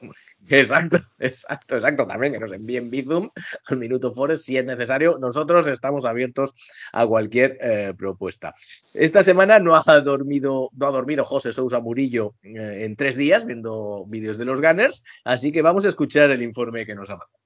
exacto, 0.48 0.98
exacto, 1.18 1.76
exacto. 1.76 2.06
También 2.06 2.32
que 2.32 2.40
nos 2.40 2.52
envíen 2.52 2.90
Bizum 2.90 3.28
al 3.66 3.76
Minuto 3.78 4.12
Forest 4.12 4.44
si 4.44 4.56
es 4.56 4.64
necesario. 4.64 5.18
Nosotros 5.18 5.66
estamos 5.66 6.04
abiertos 6.04 6.54
a 6.92 7.06
cualquier 7.06 7.58
eh, 7.60 7.94
propuesta. 7.96 8.54
Esta 8.94 9.22
semana 9.22 9.58
no 9.58 9.74
ha 9.74 10.00
dormido, 10.00 10.70
no 10.76 10.86
ha 10.86 10.90
dormido 10.90 11.24
José 11.24 11.52
Sousa 11.52 11.80
Murillo 11.80 12.34
eh, 12.42 12.84
en 12.84 12.96
tres 12.96 13.16
días 13.16 13.46
viendo 13.46 14.04
vídeos 14.06 14.38
de 14.38 14.44
los 14.44 14.60
Gunners, 14.60 15.04
así 15.24 15.52
que 15.52 15.62
vamos 15.62 15.84
a 15.84 15.88
escuchar 15.88 16.30
el 16.30 16.42
informe 16.42 16.86
que 16.86 16.94
nos 16.94 17.10
ha 17.10 17.16
mandado. 17.16 17.40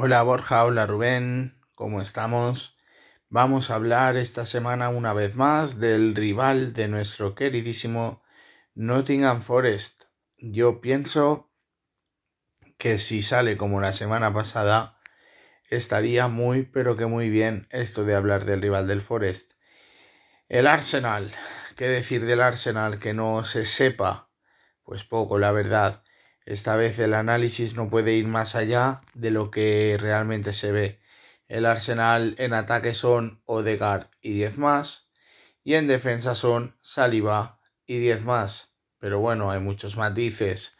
Hola 0.00 0.22
Borja, 0.22 0.64
hola 0.64 0.86
Rubén, 0.86 1.58
¿cómo 1.74 2.00
estamos? 2.00 2.76
Vamos 3.30 3.68
a 3.68 3.74
hablar 3.74 4.16
esta 4.16 4.46
semana 4.46 4.90
una 4.90 5.12
vez 5.12 5.34
más 5.34 5.80
del 5.80 6.14
rival 6.14 6.72
de 6.72 6.86
nuestro 6.86 7.34
queridísimo 7.34 8.22
Nottingham 8.76 9.42
Forest. 9.42 10.04
Yo 10.36 10.80
pienso 10.80 11.50
que 12.78 13.00
si 13.00 13.22
sale 13.22 13.56
como 13.56 13.80
la 13.80 13.92
semana 13.92 14.32
pasada, 14.32 15.00
estaría 15.68 16.28
muy 16.28 16.62
pero 16.62 16.96
que 16.96 17.06
muy 17.06 17.28
bien 17.28 17.66
esto 17.70 18.04
de 18.04 18.14
hablar 18.14 18.44
del 18.44 18.62
rival 18.62 18.86
del 18.86 19.00
Forest. 19.02 19.54
El 20.48 20.68
Arsenal, 20.68 21.32
¿qué 21.74 21.88
decir 21.88 22.24
del 22.24 22.40
Arsenal 22.40 23.00
que 23.00 23.14
no 23.14 23.44
se 23.44 23.66
sepa? 23.66 24.30
Pues 24.84 25.02
poco, 25.02 25.40
la 25.40 25.50
verdad. 25.50 26.04
Esta 26.48 26.76
vez 26.76 26.98
el 26.98 27.12
análisis 27.12 27.76
no 27.76 27.90
puede 27.90 28.14
ir 28.14 28.26
más 28.26 28.54
allá 28.54 29.02
de 29.12 29.30
lo 29.30 29.50
que 29.50 29.98
realmente 30.00 30.54
se 30.54 30.72
ve. 30.72 30.98
El 31.46 31.66
Arsenal 31.66 32.36
en 32.38 32.54
ataque 32.54 32.94
son 32.94 33.42
Odegaard 33.44 34.06
y 34.22 34.32
10 34.32 34.56
más, 34.56 35.10
y 35.62 35.74
en 35.74 35.86
defensa 35.86 36.34
son 36.34 36.74
Saliba 36.80 37.60
y 37.86 37.98
10 37.98 38.24
más. 38.24 38.74
Pero 38.98 39.20
bueno, 39.20 39.50
hay 39.50 39.60
muchos 39.60 39.98
matices. 39.98 40.74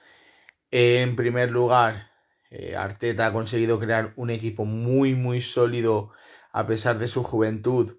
En 0.70 1.16
primer 1.16 1.50
lugar, 1.50 2.12
eh, 2.50 2.74
Arteta 2.74 3.26
ha 3.26 3.32
conseguido 3.34 3.78
crear 3.78 4.14
un 4.16 4.30
equipo 4.30 4.64
muy 4.64 5.14
muy 5.14 5.42
sólido 5.42 6.12
a 6.50 6.66
pesar 6.66 6.98
de 6.98 7.08
su 7.08 7.22
juventud, 7.22 7.97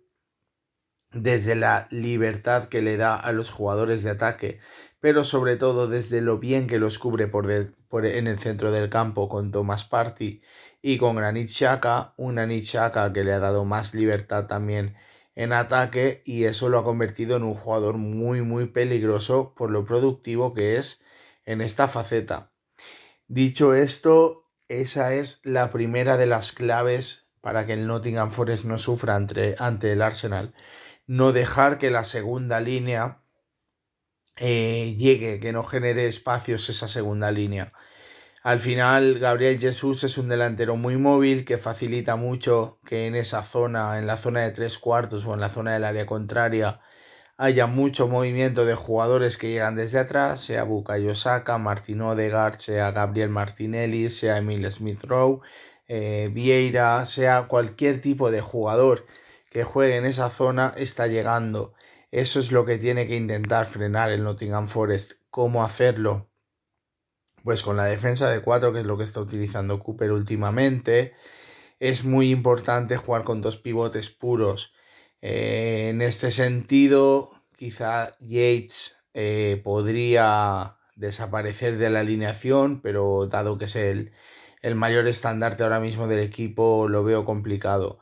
desde 1.12 1.56
la 1.56 1.88
libertad 1.92 2.66
que 2.66 2.82
le 2.82 2.98
da 2.98 3.16
a 3.16 3.32
los 3.32 3.50
jugadores 3.52 4.04
de 4.04 4.12
ataque 4.12 4.60
pero 5.00 5.24
sobre 5.24 5.56
todo 5.56 5.88
desde 5.88 6.22
lo 6.22 6.40
bien 6.40 6.68
que 6.68 6.80
los 6.80 7.00
cubre 7.00 7.28
por, 7.28 7.48
por 7.88 8.06
en 8.06 8.28
el 8.28 8.40
centro 8.40 8.72
del 8.72 8.90
campo 8.90 9.30
con 9.30 9.52
Thomas 9.52 9.86
Party 9.86 10.42
y 10.82 10.98
con 10.98 11.16
Granit 11.16 11.50
Xhaka, 11.50 12.14
un 12.18 12.36
Granit 12.36 12.64
Xhaka 12.64 13.14
que 13.14 13.24
le 13.24 13.34
ha 13.34 13.40
dado 13.40 13.66
más 13.66 13.94
libertad 13.94 14.48
también 14.48 14.96
en 15.36 15.54
ataque 15.54 16.22
y 16.26 16.46
eso 16.46 16.70
lo 16.70 16.80
ha 16.80 16.84
convertido 16.84 17.38
en 17.38 17.44
un 17.44 17.56
jugador 17.56 17.98
muy 17.98 18.42
muy 18.42 18.66
peligroso 18.68 19.54
por 19.56 19.72
lo 19.72 19.86
productivo 19.86 20.54
que 20.54 20.78
es 20.78 21.02
en 21.46 21.62
esta 21.62 21.88
faceta. 21.88 22.52
Dicho 23.28 23.74
esto, 23.74 24.50
esa 24.68 25.14
es 25.14 25.40
la 25.44 25.72
primera 25.72 26.18
de 26.18 26.26
las 26.26 26.52
claves 26.52 27.30
para 27.42 27.66
que 27.66 27.74
el 27.74 27.88
Nottingham 27.88 28.32
Forest 28.32 28.66
no 28.66 28.78
sufra 28.78 29.16
ante 29.16 29.92
el 29.92 30.02
Arsenal. 30.02 30.54
No 31.10 31.32
dejar 31.32 31.80
que 31.80 31.90
la 31.90 32.06
segunda 32.06 32.60
línea 32.60 33.24
eh, 34.36 34.96
llegue, 34.96 35.40
que 35.40 35.52
no 35.52 35.64
genere 35.64 36.06
espacios 36.06 36.70
esa 36.70 36.88
segunda 36.88 37.32
línea. 37.32 37.74
Al 38.44 38.60
final, 38.60 39.18
Gabriel 39.18 39.58
Jesús 39.58 40.04
es 40.04 40.20
un 40.20 40.30
delantero 40.30 40.76
muy 40.76 40.98
móvil 40.98 41.46
que 41.46 41.58
facilita 41.58 42.16
mucho 42.16 42.80
que 42.86 43.08
en 43.08 43.16
esa 43.16 43.42
zona, 43.42 43.98
en 43.98 44.06
la 44.06 44.18
zona 44.18 44.42
de 44.42 44.52
tres 44.52 44.78
cuartos 44.78 45.26
o 45.26 45.34
en 45.34 45.40
la 45.40 45.50
zona 45.50 45.74
del 45.74 45.86
área 45.86 46.06
contraria, 46.06 46.80
haya 47.38 47.66
mucho 47.66 48.08
movimiento 48.08 48.64
de 48.66 48.76
jugadores 48.76 49.40
que 49.40 49.50
llegan 49.50 49.76
desde 49.76 49.98
atrás, 49.98 50.42
sea 50.42 50.64
Bukayo 50.64 51.16
Saka, 51.16 51.58
Martin 51.58 52.02
Odegaard, 52.02 52.60
sea 52.60 52.92
Gabriel 52.92 53.30
Martinelli, 53.30 54.12
sea 54.12 54.38
Emil 54.38 54.72
Smith 54.72 55.04
Rowe, 55.06 55.42
eh, 55.88 56.30
Vieira, 56.32 57.04
sea 57.08 57.48
cualquier 57.48 58.00
tipo 58.00 58.30
de 58.30 58.42
jugador 58.42 59.08
que 59.50 59.64
juegue 59.64 59.98
en 59.98 60.06
esa 60.06 60.30
zona, 60.30 60.74
está 60.78 61.08
llegando. 61.08 61.74
Eso 62.12 62.40
es 62.40 62.52
lo 62.52 62.66
que 62.66 62.78
tiene 62.78 63.08
que 63.08 63.16
intentar 63.16 63.66
frenar 63.66 64.12
el 64.12 64.24
Nottingham 64.24 64.68
Forest. 64.68 65.14
¿Cómo 65.30 65.64
hacerlo? 65.64 66.30
Pues 67.44 67.64
con 67.64 67.78
la 67.78 67.86
defensa 67.86 68.30
de 68.30 68.42
4, 68.42 68.74
que 68.74 68.80
es 68.80 68.86
lo 68.86 68.98
que 68.98 69.04
está 69.04 69.22
utilizando 69.22 69.80
Cooper 69.80 70.12
últimamente. 70.12 71.14
Es 71.80 72.04
muy 72.04 72.32
importante 72.32 72.98
jugar 72.98 73.24
con 73.24 73.42
dos 73.42 73.58
pivotes 73.58 74.10
puros. 74.10 74.74
Eh, 75.22 75.90
en 75.90 76.02
este 76.02 76.32
sentido, 76.32 77.32
quizá 77.58 78.18
Yates 78.20 78.98
eh, 79.14 79.62
podría 79.64 80.78
desaparecer 80.96 81.78
de 81.78 81.90
la 81.90 82.02
alineación, 82.02 82.82
pero 82.82 83.28
dado 83.28 83.58
que 83.58 83.66
es 83.66 83.76
el, 83.76 84.12
el 84.62 84.76
mayor 84.76 85.08
estandarte 85.08 85.64
ahora 85.64 85.80
mismo 85.80 86.08
del 86.08 86.20
equipo, 86.20 86.88
lo 86.90 87.04
veo 87.04 87.26
complicado. 87.26 88.00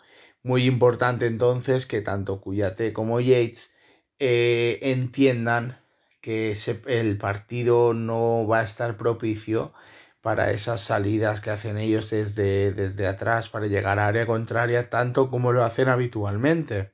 Muy 0.48 0.64
importante 0.64 1.26
entonces 1.26 1.86
que 1.86 2.00
tanto 2.00 2.40
Cuyate 2.40 2.94
como 2.94 3.20
Yates 3.20 3.76
eh, 4.18 4.80
entiendan 4.82 5.82
que 6.22 6.56
el 6.86 7.18
partido 7.18 7.94
no 7.94 8.48
va 8.48 8.62
a 8.62 8.64
estar 8.64 8.96
propicio 8.96 9.74
para 10.22 10.52
esas 10.52 10.80
salidas 10.80 11.42
que 11.42 11.50
hacen 11.50 11.78
ellos 11.78 12.12
desde, 12.12 12.72
desde 12.72 13.08
atrás 13.08 13.50
para 13.50 13.68
llegar 13.68 14.00
a 14.00 14.08
área 14.08 14.26
contraria, 14.26 14.90
tanto 14.90 15.30
como 15.30 15.52
lo 15.52 15.66
hacen 15.66 15.90
habitualmente. 15.90 16.94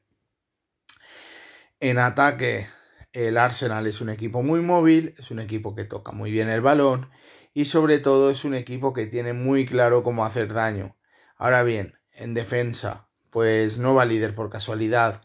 En 1.80 2.00
ataque, 2.00 2.68
el 3.12 3.38
Arsenal 3.38 3.86
es 3.86 4.02
un 4.02 4.10
equipo 4.10 4.42
muy 4.42 4.62
móvil, 4.62 5.14
es 5.20 5.30
un 5.30 5.40
equipo 5.40 5.76
que 5.76 5.84
toca 5.84 6.12
muy 6.12 6.32
bien 6.32 6.50
el 6.50 6.62
balón 6.62 7.12
y 7.54 7.66
sobre 7.66 8.00
todo 8.00 8.32
es 8.32 8.46
un 8.46 8.56
equipo 8.56 8.94
que 8.94 9.06
tiene 9.06 9.34
muy 9.34 9.68
claro 9.68 10.02
cómo 10.02 10.26
hacer 10.26 10.52
daño. 10.52 10.98
Ahora 11.38 11.62
bien, 11.62 11.94
en 12.14 12.34
defensa, 12.34 13.10
pues 13.34 13.80
no 13.80 13.96
va 13.96 14.06
líder 14.06 14.36
por 14.36 14.50
casualidad. 14.50 15.22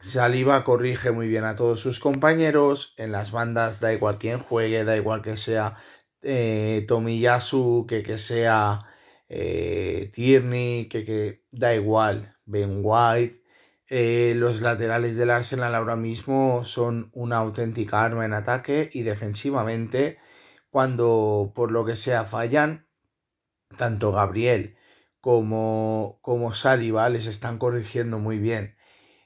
Saliba 0.00 0.64
corrige 0.64 1.10
muy 1.12 1.28
bien 1.28 1.44
a 1.44 1.56
todos 1.56 1.80
sus 1.80 2.00
compañeros. 2.00 2.94
En 2.96 3.12
las 3.12 3.32
bandas 3.32 3.80
da 3.80 3.92
igual 3.92 4.18
quién 4.18 4.38
juegue, 4.38 4.84
da 4.84 4.96
igual 4.96 5.22
que 5.22 5.36
sea 5.36 5.76
eh, 6.22 6.84
Tomiyasu, 6.88 7.86
que, 7.88 8.02
que 8.02 8.18
sea 8.18 8.78
eh, 9.28 10.10
Tierney, 10.14 10.88
que, 10.88 11.04
que 11.04 11.44
da 11.50 11.74
igual, 11.74 12.36
Ben 12.46 12.80
White. 12.82 13.42
Eh, 13.88 14.34
los 14.36 14.60
laterales 14.60 15.16
del 15.16 15.30
Arsenal 15.30 15.74
ahora 15.74 15.96
mismo 15.96 16.64
son 16.64 17.10
una 17.12 17.38
auténtica 17.38 18.04
arma 18.04 18.24
en 18.24 18.32
ataque 18.32 18.90
y 18.92 19.02
defensivamente, 19.02 20.18
cuando 20.70 21.52
por 21.54 21.72
lo 21.72 21.84
que 21.84 21.96
sea 21.96 22.24
fallan, 22.24 22.86
tanto 23.76 24.12
Gabriel 24.12 24.76
como, 25.24 26.18
como 26.22 26.52
les 27.10 27.26
están 27.26 27.58
corrigiendo 27.58 28.18
muy 28.18 28.38
bien. 28.38 28.76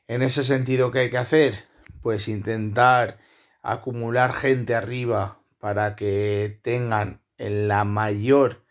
En 0.08 0.22
ese 0.22 0.44
sentido, 0.44 0.90
¿qué 0.92 1.00
hay 1.00 1.10
que 1.10 1.18
hacer? 1.18 1.54
Pues 2.02 2.28
intentar 2.28 3.18
acumular 3.62 4.32
gente 4.34 4.74
arriba 4.76 5.42
para 5.60 5.96
que 5.96 6.60
tengan 6.62 7.22
la 7.38 7.84
mayor, 7.84 8.64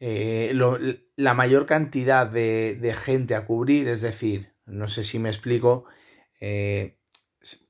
eh, 0.00 0.52
lo- 0.54 0.78
la 1.16 1.34
mayor 1.34 1.66
cantidad 1.66 2.26
de, 2.26 2.76
de 2.80 2.94
gente 2.94 3.34
a 3.36 3.46
cubrir, 3.46 3.88
es 3.88 4.00
decir, 4.02 4.52
no 4.66 4.88
sé 4.88 5.04
si 5.04 5.18
me 5.18 5.30
explico, 5.30 5.86
eh, 6.40 6.98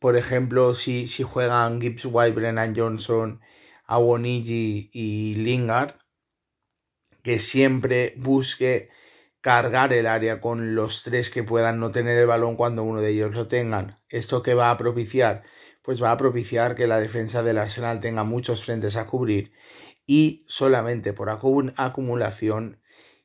por 0.00 0.16
ejemplo, 0.16 0.74
si, 0.74 1.08
si 1.08 1.22
juegan 1.22 1.80
Gibbs 1.80 2.06
White, 2.06 2.34
Brennan 2.36 2.74
Johnson, 2.76 3.40
Awoniji 3.86 4.90
y 4.92 5.34
Lingard, 5.36 5.94
que 7.26 7.38
siempre 7.40 8.14
busque 8.16 8.72
cargar 9.40 9.92
el 9.92 10.06
área 10.06 10.40
con 10.40 10.74
los 10.74 11.02
tres 11.04 11.30
que 11.30 11.42
puedan 11.50 11.80
no 11.80 11.90
tener 11.92 12.16
el 12.18 12.26
balón 12.26 12.56
cuando 12.56 12.82
uno 12.84 13.00
de 13.00 13.10
ellos 13.10 13.32
lo 13.34 13.48
tengan. 13.48 13.98
¿Esto 14.08 14.42
qué 14.44 14.54
va 14.54 14.70
a 14.70 14.78
propiciar? 14.78 15.42
Pues 15.82 16.02
va 16.02 16.10
a 16.12 16.16
propiciar 16.18 16.74
que 16.76 16.86
la 16.88 17.00
defensa 17.00 17.42
del 17.42 17.58
Arsenal 17.58 18.00
tenga 18.00 18.24
muchos 18.24 18.64
frentes 18.64 18.96
a 18.96 19.06
cubrir 19.06 19.52
y 20.06 20.44
solamente 20.48 21.12
por 21.12 21.28
acu- 21.28 21.72
acumulación 21.76 22.80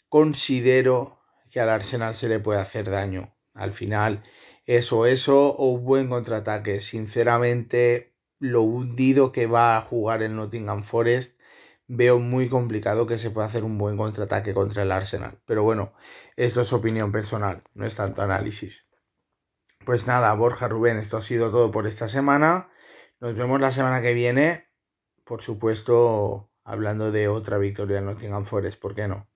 considero 0.09 1.19
que 1.51 1.59
al 1.59 1.69
Arsenal 1.69 2.15
se 2.15 2.29
le 2.29 2.39
puede 2.39 2.59
hacer 2.61 2.89
daño. 2.89 3.35
Al 3.53 3.73
final, 3.73 4.23
eso, 4.65 5.05
eso 5.07 5.49
o 5.55 5.71
un 5.73 5.85
buen 5.85 6.09
contraataque. 6.09 6.81
Sinceramente, 6.81 8.13
lo 8.39 8.63
hundido 8.63 9.31
que 9.31 9.47
va 9.47 9.77
a 9.77 9.81
jugar 9.81 10.23
el 10.23 10.35
Nottingham 10.35 10.83
Forest, 10.83 11.40
veo 11.93 12.19
muy 12.19 12.47
complicado 12.47 13.05
que 13.05 13.17
se 13.17 13.31
pueda 13.31 13.47
hacer 13.47 13.65
un 13.65 13.77
buen 13.77 13.97
contraataque 13.97 14.53
contra 14.53 14.83
el 14.83 14.91
Arsenal. 14.93 15.41
Pero 15.45 15.63
bueno, 15.63 15.93
esto 16.37 16.61
es 16.61 16.71
opinión 16.71 17.11
personal, 17.11 17.63
no 17.73 17.85
es 17.85 17.95
tanto 17.95 18.21
análisis. 18.21 18.89
Pues 19.85 20.07
nada, 20.07 20.33
Borja 20.33 20.69
Rubén, 20.69 20.97
esto 20.97 21.17
ha 21.17 21.21
sido 21.21 21.51
todo 21.51 21.69
por 21.71 21.87
esta 21.87 22.07
semana. 22.07 22.69
Nos 23.19 23.35
vemos 23.35 23.59
la 23.59 23.73
semana 23.73 24.01
que 24.01 24.13
viene, 24.13 24.69
por 25.25 25.41
supuesto, 25.41 26.49
hablando 26.63 27.11
de 27.11 27.27
otra 27.27 27.57
victoria 27.57 27.99
en 27.99 28.05
Nottingham 28.05 28.45
Forest, 28.45 28.79
¿por 28.79 28.95
qué 28.95 29.09
no? 29.09 29.27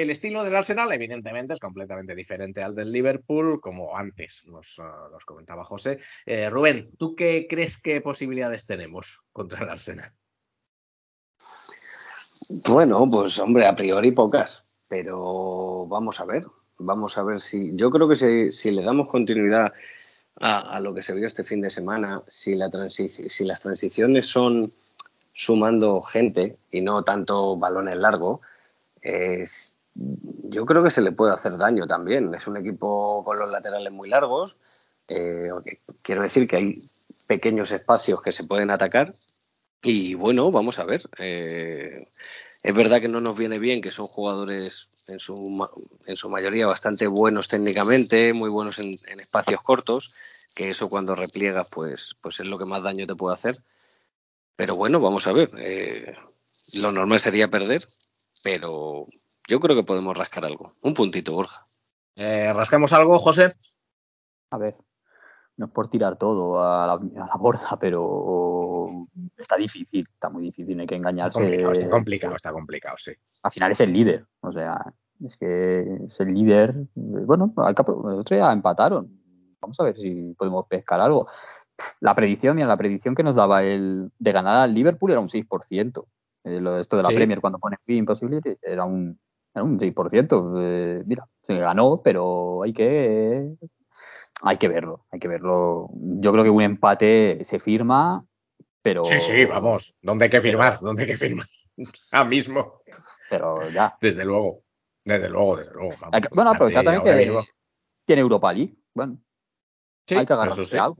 El 0.00 0.08
estilo 0.08 0.42
del 0.42 0.56
Arsenal, 0.56 0.90
evidentemente, 0.92 1.52
es 1.52 1.60
completamente 1.60 2.14
diferente 2.14 2.62
al 2.62 2.74
del 2.74 2.90
Liverpool, 2.90 3.60
como 3.60 3.94
antes 3.94 4.42
nos, 4.46 4.78
nos 5.12 5.24
comentaba 5.26 5.62
José. 5.62 5.98
Eh, 6.24 6.48
Rubén, 6.48 6.86
¿tú 6.98 7.14
qué 7.14 7.46
crees 7.46 7.76
que 7.76 8.00
posibilidades 8.00 8.64
tenemos 8.64 9.20
contra 9.30 9.62
el 9.62 9.68
Arsenal? 9.68 10.10
Bueno, 12.48 13.06
pues 13.10 13.38
hombre, 13.40 13.66
a 13.66 13.76
priori 13.76 14.10
pocas, 14.12 14.64
pero 14.88 15.86
vamos 15.86 16.18
a 16.18 16.24
ver, 16.24 16.46
vamos 16.78 17.18
a 17.18 17.22
ver 17.22 17.38
si. 17.42 17.72
Yo 17.74 17.90
creo 17.90 18.08
que 18.08 18.50
si, 18.50 18.70
le 18.70 18.82
damos 18.82 19.10
continuidad 19.10 19.74
a, 20.36 20.80
lo 20.80 20.94
que 20.94 21.02
se 21.02 21.12
vio 21.12 21.26
este 21.26 21.44
fin 21.44 21.60
de 21.60 21.68
semana, 21.68 22.22
si, 22.30 22.56
si 22.88 23.44
las 23.44 23.60
transiciones 23.60 24.24
son 24.24 24.72
sumando 25.34 26.00
gente 26.00 26.56
y 26.70 26.80
no 26.80 27.04
tanto 27.04 27.58
balones 27.58 27.98
largos, 27.98 28.40
es, 29.02 29.74
yo 30.50 30.66
creo 30.66 30.82
que 30.82 30.90
se 30.90 31.02
le 31.02 31.12
puede 31.12 31.34
hacer 31.34 31.56
daño 31.56 31.86
también. 31.86 32.34
Es 32.34 32.46
un 32.46 32.56
equipo 32.56 33.22
con 33.24 33.38
los 33.38 33.50
laterales 33.50 33.92
muy 33.92 34.08
largos. 34.08 34.56
Eh, 35.08 35.50
quiero 36.02 36.22
decir 36.22 36.48
que 36.48 36.56
hay 36.56 36.90
pequeños 37.26 37.70
espacios 37.70 38.22
que 38.22 38.32
se 38.32 38.44
pueden 38.44 38.70
atacar. 38.70 39.14
Y 39.82 40.14
bueno, 40.14 40.50
vamos 40.50 40.78
a 40.78 40.84
ver. 40.84 41.08
Eh, 41.18 42.08
es 42.62 42.76
verdad 42.76 43.00
que 43.00 43.08
no 43.08 43.20
nos 43.20 43.36
viene 43.36 43.58
bien, 43.58 43.80
que 43.80 43.90
son 43.90 44.06
jugadores 44.06 44.88
en 45.06 45.18
su, 45.18 45.68
en 46.06 46.16
su 46.16 46.28
mayoría 46.28 46.66
bastante 46.66 47.06
buenos 47.06 47.48
técnicamente, 47.48 48.32
muy 48.32 48.50
buenos 48.50 48.78
en, 48.78 48.94
espacios 49.18 49.62
cortos, 49.62 50.14
que 50.54 50.68
eso 50.68 50.90
cuando 50.90 51.14
repliegas 51.14 51.68
pues, 51.68 52.16
pues 52.20 52.40
es 52.40 52.46
lo 52.46 52.58
que 52.58 52.66
más 52.66 52.82
daño 52.82 53.06
te 53.06 53.14
puede 53.14 53.34
hacer. 53.34 53.62
Pero 54.56 54.76
bueno, 54.76 55.00
vamos 55.00 55.26
a 55.26 55.32
ver. 55.32 55.50
Eh, 55.58 56.14
lo 56.74 56.92
normal 56.92 57.20
sería 57.20 57.48
perder, 57.48 57.86
pero 58.42 59.06
yo 59.50 59.58
creo 59.58 59.74
que 59.74 59.82
podemos 59.82 60.16
rascar 60.16 60.44
algo. 60.44 60.76
Un 60.80 60.94
puntito, 60.94 61.32
Borja. 61.32 61.66
Eh, 62.14 62.52
¿Rascamos 62.52 62.92
algo, 62.92 63.18
José? 63.18 63.52
A 64.50 64.58
ver, 64.58 64.76
no 65.56 65.66
es 65.66 65.72
por 65.72 65.88
tirar 65.88 66.16
todo 66.16 66.62
a 66.62 66.86
la, 66.86 66.92
a 66.92 67.26
la, 67.26 67.36
borda, 67.36 67.76
pero 67.80 68.86
está 69.36 69.56
difícil, 69.56 70.06
está 70.12 70.30
muy 70.30 70.44
difícil, 70.44 70.76
no 70.76 70.82
hay 70.82 70.86
que 70.86 70.94
engañarse. 70.94 71.42
Está 71.42 71.50
complicado, 71.50 71.72
está 71.72 71.90
complicado, 71.90 72.36
está 72.36 72.52
complicado, 72.52 72.96
sí. 72.96 73.12
Al 73.42 73.50
final 73.50 73.72
es 73.72 73.80
el 73.80 73.92
líder, 73.92 74.24
o 74.40 74.52
sea, 74.52 74.80
es 75.26 75.36
que 75.36 75.80
es 75.80 76.20
el 76.20 76.32
líder. 76.32 76.74
Bueno, 76.94 77.52
hay 77.56 77.74
que, 77.74 77.82
el 77.82 78.20
otro 78.20 78.36
día 78.36 78.52
empataron. 78.52 79.20
Vamos 79.60 79.80
a 79.80 79.84
ver 79.84 79.96
si 79.96 80.32
podemos 80.38 80.66
pescar 80.68 81.00
algo. 81.00 81.26
La 81.98 82.14
predicción, 82.14 82.54
mira, 82.54 82.68
la 82.68 82.76
predicción 82.76 83.16
que 83.16 83.24
nos 83.24 83.34
daba 83.34 83.64
el 83.64 84.12
de 84.16 84.32
ganar 84.32 84.58
al 84.58 84.74
Liverpool 84.74 85.10
era 85.10 85.20
un 85.20 85.28
6%. 85.28 86.04
Eh, 86.44 86.60
lo 86.60 86.74
de 86.74 86.82
esto 86.82 86.96
de 86.96 87.02
la 87.02 87.08
sí. 87.08 87.16
Premier 87.16 87.40
cuando 87.40 87.58
pone 87.58 87.76
imposible 87.86 88.40
era 88.62 88.84
un, 88.84 89.18
un 89.54 89.78
6%. 89.78 90.54
Eh, 90.60 91.02
mira, 91.06 91.26
se 91.42 91.54
ganó, 91.56 92.00
pero 92.02 92.62
hay 92.62 92.72
que 92.72 93.56
hay 94.42 94.56
que 94.56 94.68
verlo, 94.68 95.06
hay 95.10 95.20
que 95.20 95.28
verlo. 95.28 95.88
Yo 95.94 96.32
creo 96.32 96.44
que 96.44 96.50
un 96.50 96.62
empate 96.62 97.40
se 97.42 97.58
firma, 97.58 98.24
pero 98.82 99.04
Sí, 99.04 99.20
sí, 99.20 99.44
vamos, 99.44 99.94
¿dónde 100.00 100.24
hay 100.24 100.30
que 100.30 100.40
firmar? 100.40 100.74
Pero... 100.74 100.86
¿Dónde 100.86 101.02
hay 101.02 101.08
que 101.08 101.16
firmar? 101.16 101.46
Ahora 102.12 102.28
mismo. 102.28 102.80
Pero 103.28 103.68
ya. 103.70 103.96
Desde 104.00 104.24
luego. 104.24 104.58
Desde 105.04 105.28
luego, 105.28 105.56
desde 105.56 105.72
luego. 105.72 105.94
Vamos, 106.00 106.20
que, 106.20 106.34
bueno, 106.34 106.50
aprovechar 106.50 106.84
también 106.84 107.04
que 107.04 107.14
mismo. 107.14 107.42
tiene 108.04 108.22
Europa 108.22 108.52
League. 108.52 108.76
Bueno. 108.94 109.18
Sí, 110.06 110.16
hay 110.16 110.26
que 110.26 110.32
agarrarse 110.32 110.64
sí. 110.64 110.76
algo. 110.76 110.98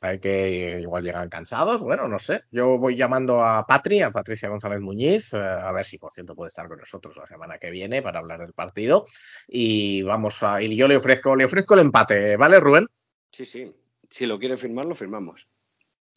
Hay 0.00 0.18
que 0.20 0.78
igual 0.80 1.02
llegan 1.02 1.28
cansados, 1.28 1.82
bueno, 1.82 2.06
no 2.06 2.18
sé. 2.18 2.42
Yo 2.50 2.78
voy 2.78 2.96
llamando 2.96 3.42
a 3.42 3.66
Patri, 3.66 4.02
a 4.02 4.10
Patricia 4.10 4.48
González 4.48 4.80
Muñiz, 4.80 5.32
eh, 5.32 5.38
a 5.38 5.72
ver 5.72 5.84
si 5.84 5.98
por 5.98 6.12
cierto 6.12 6.34
puede 6.34 6.48
estar 6.48 6.68
con 6.68 6.78
nosotros 6.78 7.16
la 7.16 7.26
semana 7.26 7.58
que 7.58 7.70
viene 7.70 8.02
para 8.02 8.18
hablar 8.18 8.40
del 8.40 8.52
partido. 8.52 9.04
Y 9.48 10.02
vamos 10.02 10.42
a. 10.42 10.60
Y 10.60 10.76
yo 10.76 10.86
le 10.86 10.96
ofrezco, 10.96 11.34
le 11.34 11.46
ofrezco 11.46 11.74
el 11.74 11.80
empate, 11.80 12.36
¿vale, 12.36 12.60
Rubén? 12.60 12.86
Sí, 13.30 13.44
sí. 13.44 13.74
Si 14.08 14.26
lo 14.26 14.38
quiere 14.38 14.56
firmar, 14.56 14.86
lo 14.86 14.94
firmamos. 14.94 15.48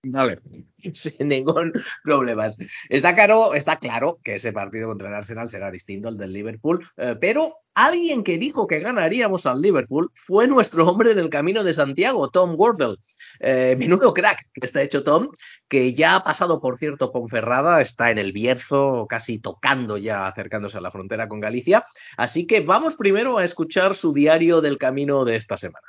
Vale, 0.04 0.40
sin 0.94 1.28
ningún 1.28 1.74
problema. 2.04 2.48
Está 2.88 3.14
claro, 3.14 3.54
está 3.54 3.80
claro 3.80 4.20
que 4.24 4.36
ese 4.36 4.54
partido 4.54 4.88
contra 4.88 5.10
el 5.10 5.16
Arsenal 5.16 5.50
será 5.50 5.70
distinto 5.72 6.08
al 6.08 6.18
del 6.18 6.32
Liverpool, 6.32 6.80
eh, 6.96 7.18
pero 7.20 7.58
alguien 7.76 8.24
que 8.24 8.38
dijo 8.38 8.66
que 8.66 8.80
ganaríamos 8.80 9.46
al 9.46 9.62
Liverpool 9.62 10.10
fue 10.14 10.48
nuestro 10.48 10.88
hombre 10.88 11.12
en 11.12 11.20
el 11.20 11.30
camino 11.30 11.66
de 11.66 11.74
Santiago, 11.74 12.30
Tom 12.30 12.56
Wardle. 12.58 12.96
Eh, 13.42 13.76
menudo 13.78 14.14
crack 14.14 14.48
que 14.54 14.66
está 14.66 14.82
hecho 14.82 15.04
Tom, 15.04 15.30
que 15.68 15.94
ya 15.94 16.16
ha 16.16 16.24
pasado, 16.24 16.62
por 16.62 16.78
cierto, 16.78 17.12
Ponferrada, 17.12 17.82
está 17.82 18.10
en 18.10 18.20
el 18.20 18.32
Bierzo, 18.32 19.06
casi 19.10 19.38
tocando 19.38 19.98
ya, 19.98 20.28
acercándose 20.28 20.78
a 20.78 20.82
la 20.82 20.92
frontera 20.92 21.28
con 21.28 21.42
Galicia. 21.42 21.84
Así 22.16 22.48
que 22.48 22.62
vamos 22.62 22.96
primero 22.96 23.38
a 23.38 23.44
escuchar 23.44 23.96
su 23.96 24.14
diario 24.14 24.62
del 24.62 24.78
camino 24.78 25.26
de 25.26 25.36
esta 25.36 25.58
semana. 25.58 25.88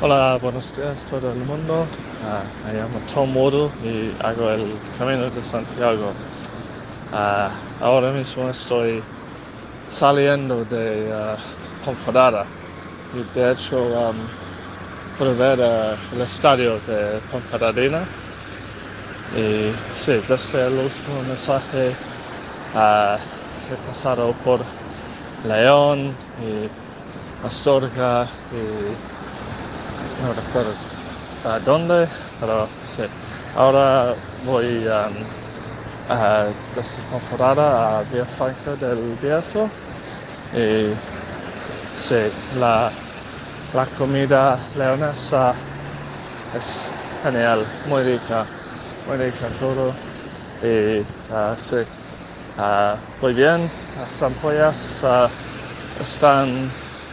Hola, 0.00 0.38
buenos 0.40 0.76
días 0.76 1.04
todo 1.06 1.32
el 1.32 1.38
mundo. 1.40 1.84
Uh, 2.22 2.66
me 2.68 2.72
llamo 2.72 3.00
Tom 3.12 3.36
Waddle 3.36 3.68
y 3.82 4.14
hago 4.22 4.48
el 4.48 4.72
Camino 4.96 5.28
de 5.28 5.42
Santiago. 5.42 6.12
Uh, 7.12 7.84
ahora 7.84 8.12
mismo 8.12 8.48
estoy 8.48 9.02
saliendo 9.90 10.64
de 10.66 11.12
uh, 11.12 11.84
Ponferrada 11.84 12.44
y 13.12 13.36
de 13.36 13.50
hecho 13.50 13.76
um, 13.82 14.14
puedo 15.18 15.36
ver 15.36 15.58
el 15.58 16.20
estadio 16.20 16.78
de 16.86 17.18
Ponferradina. 17.32 17.98
Y 19.36 19.72
sí, 19.96 20.12
desde 20.28 20.64
el 20.68 20.74
último 20.74 21.22
mensaje 21.26 21.88
he 22.72 23.88
pasado 23.88 24.32
por 24.44 24.60
León 25.44 26.14
y 26.40 26.68
Astorga 27.44 28.28
y 28.52 29.17
no 30.22 30.32
recuerdo. 30.32 30.74
A 31.44 31.58
dónde, 31.60 32.08
pero 32.40 32.68
sí. 32.84 33.04
Ahora 33.56 34.14
voy 34.44 34.86
um, 34.86 35.12
a, 36.10 36.46
desde 36.74 37.02
Ponferrada 37.10 37.98
a 37.98 38.02
Villafranca 38.02 38.74
del 38.76 39.16
Bierzo. 39.22 39.68
Y 40.52 40.92
sí, 41.96 42.16
la, 42.58 42.90
la 43.74 43.86
comida 43.96 44.58
leonesa 44.76 45.54
es 46.56 46.90
genial, 47.22 47.64
muy 47.88 48.02
rica, 48.02 48.44
muy 49.06 49.16
rica 49.18 49.48
todo 49.60 49.92
y 50.62 51.00
uh, 51.00 51.54
sí, 51.56 51.76
uh, 52.56 52.96
muy 53.20 53.32
bien, 53.34 53.70
las 54.00 54.22
ampollas 54.22 55.04
uh, 55.04 55.28
están 56.02 56.48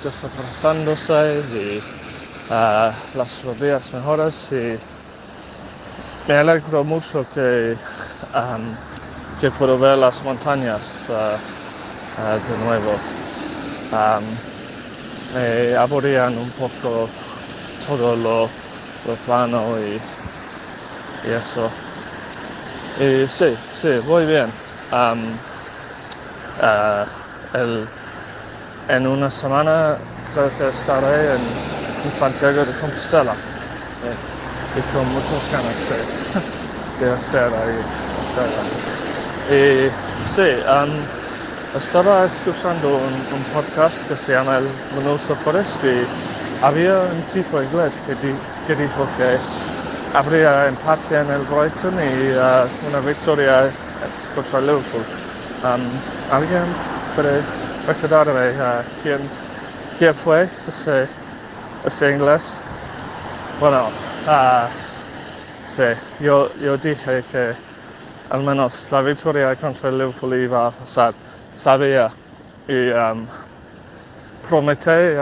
desaparejándose 0.03 1.43
y 1.53 2.04
uh, 2.49 2.91
las 3.17 3.43
rodillas 3.43 3.93
mejores 3.93 4.51
y 4.51 4.77
me 6.27 6.35
alegro 6.35 6.83
mucho 6.83 7.25
que, 7.33 7.77
um, 8.33 8.75
que 9.39 9.51
puedo 9.51 9.77
ver 9.77 9.97
las 9.97 10.23
montañas 10.23 11.09
uh, 11.09 11.37
uh, 12.21 12.39
de 12.47 12.57
nuevo. 12.57 12.99
Um, 13.91 14.35
me 15.33 15.75
aburrían 15.75 16.37
un 16.37 16.51
poco 16.51 17.09
todo 17.85 18.15
lo, 18.15 18.49
plano 19.25 19.79
y, 19.79 19.99
y, 21.23 21.31
eso. 21.31 21.71
Y 22.99 23.27
sí, 23.27 23.55
sí, 23.71 23.99
muy 24.05 24.25
bien. 24.25 24.51
Um, 24.91 25.37
Ah, 26.59 27.05
el- 27.53 27.87
en 28.89 29.07
una 29.07 29.29
semana 29.29 29.97
creo 30.33 30.51
que 30.57 30.67
estaré 30.69 31.35
en, 31.35 31.41
en 32.05 32.11
Santiago 32.11 32.63
de 32.65 32.73
Compostela. 32.79 33.35
Sí, 33.99 34.79
Y 34.79 34.83
con 34.93 35.07
muchas 35.09 35.49
ganas 35.51 35.89
de, 36.99 37.09
estar 37.19 37.51
ahí. 37.53 37.81
sí, 40.21 40.41
estaba 41.75 42.25
escuchando 42.25 42.87
un, 42.99 43.43
podcast 43.51 44.07
que 44.07 44.15
se 44.15 44.33
llama 44.33 44.57
El 44.57 44.69
Minuto 44.91 45.35
Forest 45.35 45.83
y 45.83 46.05
había 46.63 46.93
un 47.11 47.23
tipo 47.23 47.61
inglés 47.61 48.01
que, 48.01 48.15
di- 48.15 48.39
que 48.65 48.75
dijo 48.75 49.07
que 49.17 49.39
habría 50.13 50.67
empate 50.67 51.17
en 51.17 51.29
el 51.31 51.41
Brighton 51.41 51.95
y 51.99 52.33
ah, 52.37 52.67
una 52.87 52.99
victoria 53.01 53.73
contra 54.35 54.61
Liverpool. 54.61 55.05
Um, 55.63 55.99
¿Alguien 56.29 56.75
puede 57.15 57.43
recordarme 57.87 58.53
quién, 59.01 59.27
quién 59.97 60.13
fue 60.15 60.47
ese, 60.67 61.24
ese 61.85 62.11
inglés? 62.11 62.61
Bueno, 63.59 63.87
ah, 64.27 64.67
sí, 65.67 65.83
yo, 66.19 66.49
yo 66.55 66.77
dije 66.77 67.23
que 67.31 67.53
al 68.29 68.41
menos 68.41 68.91
la 68.91 69.01
victoria 69.01 69.55
contra 69.55 69.91
Liverpool 69.91 70.33
iba 70.33 70.67
a 70.67 70.71
pasar. 70.71 71.13
Sabía 71.53 72.11
y 72.67 72.89
um, 72.89 73.25
prometí, 74.49 75.15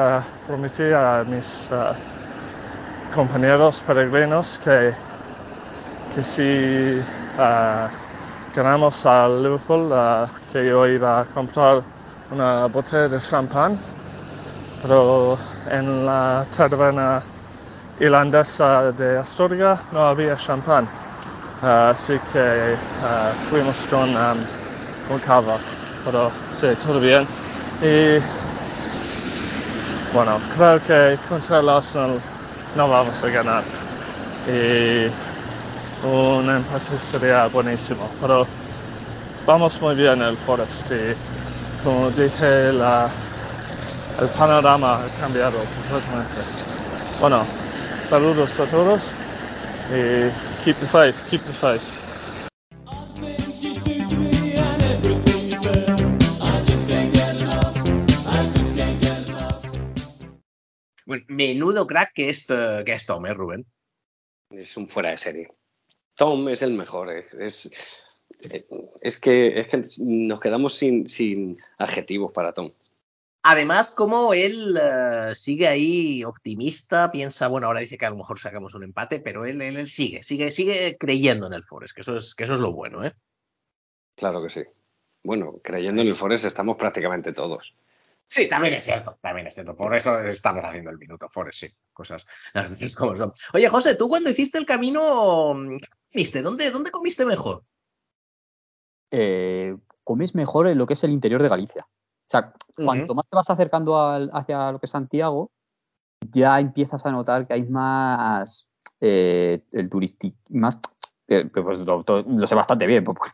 prometí 0.48 0.84
a 0.94 1.24
mis 1.28 1.70
ah, 1.72 1.94
compañeros 3.14 3.82
peregrinos 3.82 4.60
que, 4.64 4.94
que 6.16 6.24
si 6.24 7.04
ganamos 8.56 9.06
al 9.06 9.44
Liverpool, 9.44 9.94
que 10.52 10.66
yo 10.66 10.88
iba 10.88 11.20
a 11.20 11.26
comprar 11.26 11.84
una 12.32 12.66
botella 12.68 13.10
de 13.10 13.20
champán, 13.20 13.78
pero 14.84 15.38
en 15.72 16.06
la 16.06 16.46
taberna 16.56 17.24
irlandesa 18.00 18.92
de 18.92 19.18
Astoria 19.18 19.80
no 19.94 20.02
había 20.02 20.36
champán, 20.36 20.88
así 21.62 22.20
que 22.32 22.76
ah, 23.02 23.32
fuimos 23.50 23.88
con, 23.88 24.10
um, 24.16 25.20
cava, 25.26 25.58
pero 26.06 26.32
sí, 26.52 26.68
todo 26.84 27.00
bien. 27.00 27.26
Y 27.82 28.20
bueno, 30.14 30.40
creo 30.56 30.80
que 30.82 31.18
contra 31.28 31.60
el 31.60 31.66
no 32.76 32.90
vamos 32.90 33.24
a 33.24 33.30
ganar. 33.30 33.64
Y 34.48 35.08
un 36.06 36.50
empate 36.50 37.00
sería 37.00 37.48
buenísimo. 37.48 38.10
Pero 38.20 38.46
vamos 39.46 39.82
muy 39.82 39.96
bien 39.96 40.22
el 40.22 40.38
Forest 40.38 40.92
y 40.92 41.84
como 41.84 42.12
dije, 42.12 42.74
la, 42.74 43.10
el 44.20 44.28
panorama 44.30 45.04
ha 45.04 45.08
cambiado 45.20 45.58
completamente. 45.58 46.42
Bueno, 47.20 47.46
saludos 48.02 48.60
a 48.60 48.66
todos 48.66 49.16
y 49.90 50.64
keep 50.64 50.78
the 50.78 50.88
faith, 50.88 51.16
keep 51.30 51.42
the 51.42 51.54
faith. 51.54 51.84
Menudo 61.28 61.86
crack 61.86 62.14
que 62.14 62.30
es, 62.30 62.46
eh, 62.50 62.84
que 62.86 62.94
es 62.94 63.06
Tom, 63.06 63.26
¿eh, 63.26 63.34
Rubén? 63.34 63.66
Es 64.50 64.78
un 64.78 64.88
fuera 64.88 65.12
de 65.12 65.18
serie. 65.18 65.50
Tom 66.16 66.48
es 66.50 66.62
el 66.62 66.74
mejor. 66.74 67.12
eh. 67.12 67.26
Es, 67.40 67.70
eh, 68.52 68.66
es, 69.02 69.20
que, 69.20 69.60
es 69.60 69.68
que 69.68 69.84
nos 70.00 70.40
quedamos 70.40 70.76
sin, 70.76 71.10
sin 71.10 71.60
adjetivos 71.78 72.32
para 72.32 72.54
Tom. 72.54 72.72
Además, 73.46 73.92
como 73.92 74.34
él 74.34 74.80
eh, 74.82 75.36
sigue 75.36 75.68
ahí 75.68 76.24
optimista, 76.24 77.12
piensa, 77.12 77.50
bueno, 77.50 77.68
ahora 77.68 77.82
dice 77.82 77.98
que 77.98 78.06
a 78.06 78.10
lo 78.10 78.16
mejor 78.16 78.40
sacamos 78.40 78.74
un 78.74 78.84
empate, 78.84 79.20
pero 79.20 79.46
él, 79.46 79.62
él, 79.62 79.76
él 79.76 79.88
sigue, 79.88 80.24
sigue, 80.24 80.50
sigue 80.50 80.98
creyendo 80.98 81.48
en 81.48 81.54
el 81.54 81.66
Forest, 81.66 81.94
que 81.94 82.02
eso 82.02 82.16
es, 82.16 82.36
que 82.36 82.46
eso 82.46 82.54
es 82.54 82.62
lo 82.62 82.72
bueno, 82.72 83.04
¿eh? 83.04 83.14
Claro 84.16 84.42
que 84.42 84.50
sí. 84.50 84.64
Bueno, 85.24 85.60
creyendo 85.62 86.02
en 86.02 86.08
el 86.08 86.16
Forest 86.16 86.46
estamos 86.46 86.78
prácticamente 86.78 87.34
todos. 87.34 87.76
Sí, 88.28 88.48
también 88.48 88.76
es 88.76 88.86
cierto, 88.86 89.18
también 89.22 89.48
es 89.48 89.54
cierto. 89.54 89.76
Por 89.76 89.94
eso 89.94 90.20
estamos 90.22 90.64
haciendo 90.64 90.90
el 90.90 90.98
minuto 90.98 91.28
Forest, 91.28 91.60
sí, 91.60 91.74
cosas 91.92 92.26
como 92.98 93.16
son. 93.16 93.34
Oye, 93.54 93.68
José, 93.68 93.96
tú 93.96 94.08
cuando 94.08 94.30
hiciste 94.30 94.58
el 94.58 94.66
camino, 94.66 95.54
¿qué 95.80 95.88
comiste? 96.12 96.42
¿Dónde, 96.42 96.72
dónde 96.72 96.92
comiste 96.92 97.26
mejor? 97.26 97.64
Eh, 99.12 99.76
comes 100.04 100.34
mejor 100.34 100.68
en 100.68 100.78
lo 100.78 100.88
que 100.88 100.94
es 100.94 101.04
el 101.04 101.12
interior 101.12 101.44
de 101.44 101.50
Galicia. 101.50 101.88
O 102.34 102.40
sea, 102.42 102.54
cuanto 102.86 103.14
más 103.14 103.30
te 103.30 103.36
vas 103.36 103.50
acercando 103.50 104.00
al- 104.00 104.32
hacia 104.34 104.72
lo 104.72 104.80
que 104.80 104.88
es 104.88 104.92
Santiago, 104.92 105.52
ya 106.32 106.60
empiezas 106.60 107.06
a 107.06 107.12
notar 107.12 107.46
que 107.46 107.54
hay 107.54 107.64
más 107.64 108.68
eh, 109.02 109.62
el 109.72 109.90
turístico, 109.90 110.38
más 110.50 110.80
pues 111.54 111.80
lo, 111.80 112.04
sé 112.48 112.56
bastante 112.56 112.86
bien, 112.86 113.04
porque 113.06 113.32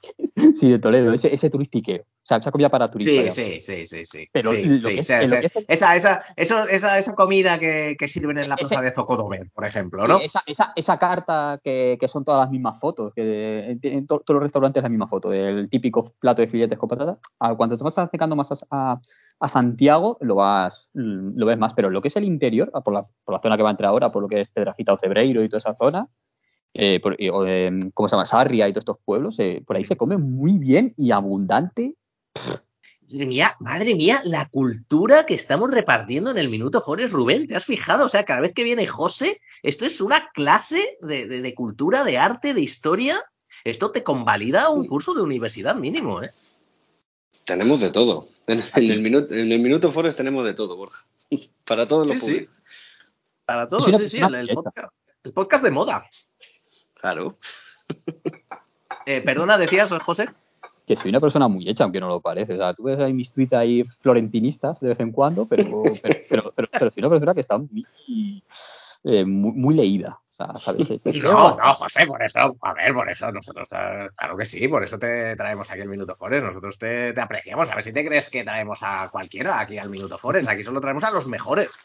sí, 0.55 0.69
de 0.69 0.79
Toledo, 0.79 1.13
ese, 1.13 1.33
ese 1.33 1.49
turistiqueo. 1.49 2.01
O 2.01 2.25
sea, 2.29 2.37
esa 2.37 2.51
comida 2.51 2.69
para 2.69 2.89
turistas. 2.91 3.33
Sí, 3.33 3.59
sí, 3.59 3.85
sí, 3.85 3.85
sí, 3.85 4.05
sí. 4.05 4.27
Pero 4.31 4.51
esa, 4.51 5.95
esa, 5.95 7.15
comida 7.15 7.59
que, 7.59 7.95
que 7.97 8.07
sirven 8.07 8.37
en 8.37 8.49
la 8.49 8.55
Ese- 8.55 8.67
plaza 8.69 8.81
de 8.83 8.91
Zocodover, 8.91 9.49
por 9.53 9.65
ejemplo, 9.65 10.07
¿no? 10.07 10.19
Esa, 10.19 10.41
esa, 10.45 10.73
esa 10.75 10.99
carta 10.99 11.59
que, 11.63 11.97
que 11.99 12.07
son 12.07 12.23
todas 12.23 12.41
las 12.41 12.51
mismas 12.51 12.79
fotos, 12.79 13.13
que 13.13 13.71
en, 13.71 13.79
en 13.81 14.07
to- 14.07 14.19
todos 14.25 14.35
los 14.35 14.43
restaurantes 14.43 14.83
la 14.83 14.89
misma 14.89 15.07
foto, 15.07 15.33
el 15.33 15.69
típico 15.69 16.13
plato 16.19 16.41
de 16.41 16.47
filetes 16.47 16.77
con 16.77 16.89
patata. 16.89 17.17
Ah, 17.39 17.55
Cuando 17.55 17.77
te 17.77 17.83
vas 17.83 17.97
acercando 17.97 18.35
más 18.35 18.51
a, 18.51 18.55
a- 18.71 19.01
a 19.41 19.47
Santiago, 19.47 20.17
lo 20.21 20.35
vas 20.35 20.89
lo 20.93 21.45
ves 21.45 21.57
más, 21.57 21.73
pero 21.73 21.89
lo 21.89 22.01
que 22.01 22.09
es 22.09 22.15
el 22.17 22.25
interior, 22.25 22.69
ah, 22.73 22.81
por 22.81 22.93
la, 22.93 23.07
por 23.23 23.33
la 23.33 23.41
zona 23.41 23.55
que 23.57 23.63
va 23.63 23.69
a 23.69 23.71
entrar 23.71 23.89
ahora, 23.89 24.11
por 24.11 24.21
lo 24.21 24.27
que 24.27 24.41
es 24.41 24.49
Pedrajita 24.49 24.93
o 24.93 24.97
Cebreiro 24.97 25.41
y 25.43 25.47
toda 25.49 25.59
esa 25.59 25.75
zona, 25.75 26.07
eh, 26.73 26.99
por- 27.01 27.15
eh, 27.19 27.71
¿cómo 27.93 28.07
se 28.09 28.13
llama? 28.15 28.25
Sarria 28.25 28.67
y 28.67 28.71
todos 28.73 28.81
estos 28.83 28.97
pueblos, 29.03 29.37
eh, 29.39 29.61
por 29.65 29.75
ahí 29.75 29.83
se 29.85 29.97
come 29.97 30.17
muy 30.17 30.57
bien 30.57 30.93
y 30.97 31.11
abundante. 31.11 31.95
Madre 33.11 33.25
mía, 33.25 33.55
madre 33.59 33.95
mía, 33.95 34.19
la 34.23 34.47
cultura 34.49 35.25
que 35.25 35.33
estamos 35.33 35.71
repartiendo 35.71 36.29
en 36.29 36.37
el 36.37 36.47
Minuto 36.49 36.79
Forest, 36.81 37.11
Rubén, 37.13 37.47
¿te 37.47 37.55
has 37.55 37.65
fijado? 37.65 38.05
O 38.05 38.09
sea, 38.09 38.23
cada 38.23 38.39
vez 38.41 38.53
que 38.53 38.63
viene 38.63 38.85
José, 38.85 39.41
esto 39.63 39.85
es 39.85 39.99
una 39.99 40.29
clase 40.31 40.97
de, 41.01 41.25
de- 41.27 41.41
de 41.41 41.55
cultura, 41.55 42.03
de 42.03 42.19
arte, 42.19 42.53
de 42.53 42.61
historia. 42.61 43.19
Esto 43.63 43.89
te 43.91 44.03
convalida 44.03 44.69
un 44.69 44.83
Sí. 44.83 44.89
curso 44.89 45.13
de 45.15 45.21
universidad 45.23 45.75
mínimo, 45.75 46.21
¿eh? 46.21 46.29
Tenemos 47.45 47.81
de 47.81 47.91
todo. 47.91 48.29
En, 48.45 48.59
en 48.75 48.91
el, 48.91 49.01
minuto, 49.01 49.33
en 49.33 49.51
el 49.51 49.59
Minuto 49.59 49.91
Forest 49.91 50.15
tenemos 50.17 50.45
de 50.45 50.53
todo, 50.53 50.77
Borja. 50.77 51.03
Para 51.65 51.87
todos 51.87 52.07
los 52.07 52.19
Sí, 52.19 52.25
sí. 52.25 52.31
públicos. 52.33 52.55
Para 53.45 53.67
todos, 53.69 53.85
sí, 53.85 53.91
sí, 53.91 54.17
el, 54.17 54.21
persona 54.21 54.39
el 54.39 54.45
hecha. 54.49 54.53
podcast, 54.55 54.93
el 55.23 55.33
podcast 55.33 55.63
de 55.63 55.71
moda. 55.71 56.09
Claro. 56.99 57.37
Eh, 59.05 59.21
perdona, 59.21 59.57
decías, 59.57 59.91
José. 60.03 60.25
Que 60.85 60.95
soy 60.95 61.09
una 61.09 61.19
persona 61.19 61.47
muy 61.47 61.67
hecha, 61.69 61.83
aunque 61.83 61.99
no 61.99 62.07
lo 62.07 62.21
parece. 62.21 62.53
O 62.53 62.57
sea, 62.57 62.73
tú 62.73 62.83
ves 62.83 62.99
ahí 62.99 63.13
mis 63.13 63.31
tweets 63.31 63.53
ahí 63.53 63.83
florentinistas 63.83 64.79
de 64.79 64.89
vez 64.89 64.99
en 64.99 65.11
cuando, 65.11 65.47
pero, 65.47 65.63
pero, 66.03 66.19
pero, 66.29 66.53
pero, 66.55 66.67
pero 66.71 66.91
soy 66.91 67.01
una 67.01 67.09
persona 67.09 67.33
que 67.33 67.41
está 67.41 67.57
muy, 67.57 68.43
eh, 69.03 69.25
muy, 69.25 69.51
muy 69.53 69.75
leída. 69.75 70.19
O 70.29 70.33
sea, 70.33 70.55
¿sabes? 70.55 70.89
Leo 70.89 71.33
No, 71.33 71.57
no, 71.57 71.73
José, 71.73 72.07
por 72.07 72.23
eso, 72.23 72.55
a 72.61 72.73
ver, 72.73 72.93
por 72.93 73.09
eso 73.09 73.31
nosotros, 73.31 73.67
eh, 73.71 74.05
claro 74.15 74.37
que 74.37 74.45
sí, 74.45 74.67
por 74.67 74.83
eso 74.83 74.97
te 74.97 75.35
traemos 75.35 75.69
aquí 75.69 75.81
el 75.81 75.89
Minuto 75.89 76.15
Forest, 76.15 76.45
nosotros 76.45 76.77
te, 76.77 77.13
te 77.13 77.21
apreciamos, 77.21 77.69
a 77.69 77.75
ver 77.75 77.83
si 77.83 77.91
te 77.91 78.05
crees 78.05 78.29
que 78.29 78.43
traemos 78.43 78.81
a 78.83 79.09
cualquiera 79.09 79.59
aquí 79.59 79.77
al 79.77 79.89
Minuto 79.89 80.17
Forest, 80.17 80.47
aquí 80.47 80.63
solo 80.63 80.79
traemos 80.79 81.03
a 81.03 81.11
los 81.11 81.27
mejores. 81.27 81.77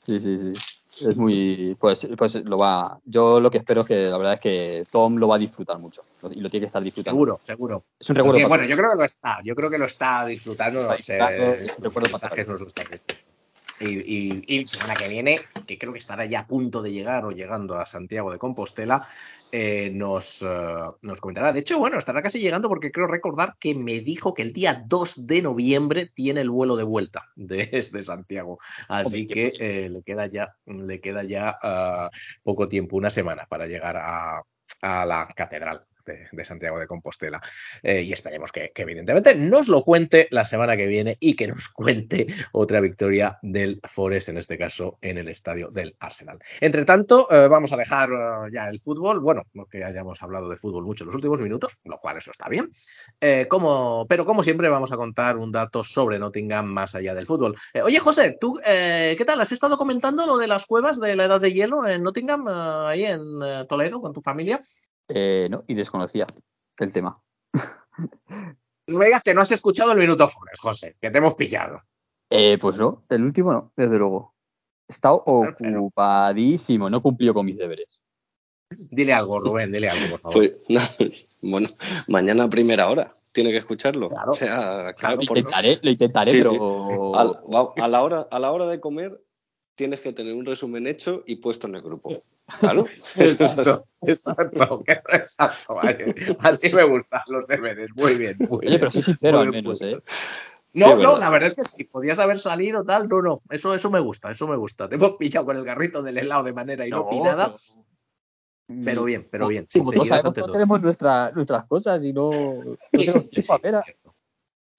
Sí, 0.00 0.20
sí, 0.20 0.38
sí. 0.38 0.73
Es 1.00 1.16
muy. 1.16 1.76
Pues, 1.78 2.06
pues 2.16 2.34
lo 2.36 2.58
va. 2.58 2.98
Yo 3.04 3.40
lo 3.40 3.50
que 3.50 3.58
espero 3.58 3.82
es 3.82 3.86
que 3.86 4.04
la 4.04 4.16
verdad 4.16 4.34
es 4.34 4.40
que 4.40 4.84
Tom 4.90 5.16
lo 5.16 5.28
va 5.28 5.36
a 5.36 5.38
disfrutar 5.38 5.78
mucho. 5.78 6.02
Y 6.30 6.40
lo 6.40 6.50
tiene 6.50 6.64
que 6.64 6.66
estar 6.68 6.82
disfrutando. 6.82 7.16
Seguro, 7.16 7.38
seguro. 7.40 7.84
Es 7.98 8.10
un 8.10 8.16
recuerdo 8.16 8.34
Porque, 8.34 8.46
bueno, 8.46 8.64
yo 8.64 8.76
creo 8.76 8.90
que 8.90 8.96
lo 8.96 9.04
está, 9.04 9.40
yo 9.42 9.54
creo 9.54 9.70
que 9.70 9.78
lo 9.78 9.86
está 9.86 10.24
disfrutando, 10.26 10.80
Está 10.94 11.34
es 11.34 11.78
un 11.78 11.84
recuerdo 11.84 12.10
para 12.18 12.44
nos 12.44 12.60
diciendo. 12.60 12.98
Y, 13.80 13.86
y, 13.86 14.44
y 14.46 14.60
la 14.60 14.68
semana 14.68 14.94
que 14.94 15.08
viene, 15.08 15.40
que 15.66 15.78
creo 15.78 15.92
que 15.92 15.98
estará 15.98 16.24
ya 16.26 16.40
a 16.40 16.46
punto 16.46 16.82
de 16.82 16.92
llegar 16.92 17.24
o 17.24 17.32
llegando 17.32 17.76
a 17.76 17.86
Santiago 17.86 18.30
de 18.30 18.38
Compostela, 18.38 19.06
eh, 19.50 19.90
nos, 19.92 20.42
eh, 20.42 20.46
nos 21.02 21.20
comentará. 21.20 21.52
De 21.52 21.60
hecho, 21.60 21.78
bueno, 21.78 21.98
estará 21.98 22.22
casi 22.22 22.40
llegando 22.40 22.68
porque 22.68 22.90
creo 22.90 23.06
recordar 23.06 23.54
que 23.60 23.74
me 23.74 24.00
dijo 24.00 24.34
que 24.34 24.42
el 24.42 24.52
día 24.52 24.84
2 24.86 25.26
de 25.26 25.42
noviembre 25.42 26.10
tiene 26.12 26.40
el 26.40 26.50
vuelo 26.50 26.76
de 26.76 26.84
vuelta 26.84 27.30
desde 27.36 28.02
Santiago. 28.02 28.58
Así 28.88 29.26
que 29.26 29.52
eh, 29.58 29.88
le 29.90 30.02
queda 30.02 30.26
ya, 30.26 30.56
le 30.66 31.00
queda 31.00 31.22
ya 31.24 31.56
ah, 31.62 32.10
poco 32.42 32.68
tiempo, 32.68 32.96
una 32.96 33.10
semana 33.10 33.46
para 33.48 33.66
llegar 33.66 33.96
a, 33.96 34.40
a 34.82 35.06
la 35.06 35.28
catedral. 35.34 35.86
De, 36.04 36.44
Santiago 36.44 36.78
de 36.78 36.86
Compostela. 36.86 37.40
Eh, 37.82 38.02
y 38.02 38.12
esperemos 38.12 38.52
que, 38.52 38.72
evidentemente, 38.74 39.34
nos 39.34 39.68
lo 39.68 39.82
cuente 39.82 40.28
la 40.30 40.44
semana 40.44 40.76
que 40.76 40.86
viene 40.86 41.16
y 41.20 41.34
que 41.34 41.48
nos 41.48 41.68
cuente 41.68 42.26
otra 42.52 42.80
victoria 42.80 43.38
del 43.42 43.80
Forest, 43.84 44.28
en 44.28 44.38
este 44.38 44.58
caso 44.58 44.98
en 45.00 45.18
el 45.18 45.28
estadio 45.28 45.70
del 45.70 45.96
Arsenal. 46.00 46.38
Entre 46.60 46.84
tanto, 46.84 47.28
eh, 47.30 47.48
vamos 47.48 47.72
a 47.72 47.76
dejar 47.76 48.10
uh, 48.12 48.48
ya 48.52 48.68
el 48.68 48.80
fútbol. 48.80 49.20
Bueno, 49.20 49.44
no 49.54 49.66
que 49.66 49.84
hayamos 49.84 50.22
hablado 50.22 50.48
de 50.48 50.56
fútbol 50.56 50.84
mucho 50.84 51.04
en 51.04 51.06
los 51.06 51.14
últimos 51.14 51.40
minutos, 51.40 51.76
lo 51.84 51.98
cual 51.98 52.18
eso 52.18 52.30
está 52.30 52.48
bien. 52.48 52.70
Eh, 53.20 53.46
como, 53.48 54.06
pero 54.08 54.24
como 54.24 54.42
siempre, 54.42 54.68
vamos 54.68 54.92
a 54.92 54.96
contar 54.96 55.36
un 55.36 55.52
dato 55.52 55.84
sobre 55.84 56.18
Nottingham 56.18 56.66
más 56.66 56.94
allá 56.94 57.14
del 57.14 57.26
fútbol. 57.26 57.54
Eh, 57.72 57.82
oye, 57.82 57.98
José, 57.98 58.36
¿tú 58.40 58.58
qué 58.64 59.24
tal? 59.26 59.40
¿Has 59.40 59.52
estado 59.52 59.76
comentando 59.76 60.26
lo 60.26 60.38
de 60.38 60.46
las 60.46 60.66
cuevas 60.66 61.00
de 61.00 61.16
la 61.16 61.24
edad 61.24 61.40
de 61.40 61.52
hielo 61.52 61.86
en 61.86 62.02
Nottingham, 62.02 62.46
ahí 62.48 63.04
en 63.04 63.20
Toledo, 63.68 64.00
con 64.00 64.12
tu 64.12 64.20
familia? 64.22 64.60
No, 65.08 65.64
y 65.66 65.74
desconocía 65.74 66.26
el 66.78 66.92
tema. 66.92 67.20
No 68.86 68.98
me 68.98 69.06
digas 69.06 69.22
que 69.22 69.34
no 69.34 69.40
has 69.40 69.52
escuchado 69.52 69.92
el 69.92 69.98
Minuto 69.98 70.28
Forest, 70.28 70.60
José, 70.60 70.96
que 71.00 71.10
te 71.10 71.18
hemos 71.18 71.34
pillado. 71.34 71.80
Eh, 72.30 72.58
pues 72.60 72.76
no, 72.76 73.04
el 73.08 73.22
último 73.22 73.52
no, 73.52 73.72
desde 73.76 73.96
luego. 73.98 74.34
He 74.88 74.92
estado 74.92 75.22
ocupadísimo, 75.24 76.90
no 76.90 77.00
cumplió 77.00 77.32
con 77.32 77.46
mis 77.46 77.56
deberes. 77.56 77.88
Dile 78.90 79.12
algo, 79.12 79.40
Rubén, 79.40 79.72
dile 79.72 79.88
algo, 79.88 80.18
por 80.18 80.20
favor. 80.20 80.32
Pues, 80.34 80.68
no, 80.68 80.80
bueno, 81.50 81.68
mañana 82.08 82.44
a 82.44 82.50
primera 82.50 82.90
hora. 82.90 83.16
Tiene 83.32 83.50
que 83.50 83.58
escucharlo. 83.58 84.10
Claro, 84.10 84.32
o 84.32 84.36
sea, 84.36 84.92
claro, 84.94 85.16
lo 85.16 85.22
intentaré, 85.22 85.78
lo 85.82 85.90
intentaré, 85.90 86.30
Sí, 86.30 86.42
sí. 86.42 86.48
pero. 86.50 87.16
A, 87.16 87.72
a 87.76 87.88
la 87.88 88.02
hora, 88.02 88.28
a 88.30 88.38
la 88.38 88.52
hora 88.52 88.66
de 88.66 88.78
comer 88.78 89.20
tienes 89.74 90.00
que 90.00 90.12
tener 90.12 90.34
un 90.34 90.46
resumen 90.46 90.86
hecho 90.86 91.24
y 91.26 91.36
puesto 91.36 91.66
en 91.66 91.74
el 91.74 91.82
grupo. 91.82 92.22
Claro. 92.60 92.84
Exacto, 93.16 93.86
exacto, 94.02 94.82
exacto. 95.08 95.76
Así 96.40 96.70
me 96.72 96.84
gustan 96.84 97.22
los 97.28 97.46
deberes. 97.46 97.90
Muy 97.96 98.16
bien, 98.16 98.36
muy 98.38 98.58
bien. 98.60 98.72
Oye, 98.72 98.78
pero 98.78 98.90
soy 98.90 99.02
sincero 99.02 99.38
Muy 99.38 99.46
al 99.46 99.50
bien, 99.52 99.64
menos, 99.64 99.78
bien. 99.80 99.98
¿eh? 99.98 100.02
No, 100.74 100.86
Sí, 100.86 100.90
no, 100.90 100.98
verdad. 100.98 101.18
la 101.20 101.30
verdad 101.30 101.46
es 101.48 101.54
que 101.54 101.64
sí, 101.64 101.84
podías 101.84 102.18
haber 102.18 102.38
salido 102.38 102.84
tal, 102.84 103.08
no, 103.08 103.22
no, 103.22 103.38
eso, 103.50 103.74
eso 103.74 103.90
me 103.90 104.00
gusta, 104.00 104.30
eso 104.32 104.48
me 104.48 104.56
gusta. 104.56 104.88
Te 104.88 104.96
hemos 104.96 105.12
pillado 105.16 105.46
con 105.46 105.56
el 105.56 105.64
garrito 105.64 106.02
del 106.02 106.18
helado 106.18 106.42
de 106.42 106.52
manera 106.52 106.86
inopinada, 106.86 107.52
pero 108.84 109.04
bien, 109.04 109.28
pero 109.30 109.46
bien. 109.46 109.66
Como 109.72 109.92
todos 109.92 110.06
sinceridad 110.06 110.08
sabemos, 110.22 110.26
ante 110.26 110.40
no 110.40 110.52
tenemos 110.52 110.82
nuestra, 110.82 111.30
nuestras 111.30 111.64
cosas 111.66 112.02
y 112.02 112.12
no, 112.12 112.30
no 112.30 112.72
Sí, 112.92 113.06
tenemos 113.06 113.24
sí, 113.30 113.42
sí. 113.42 113.52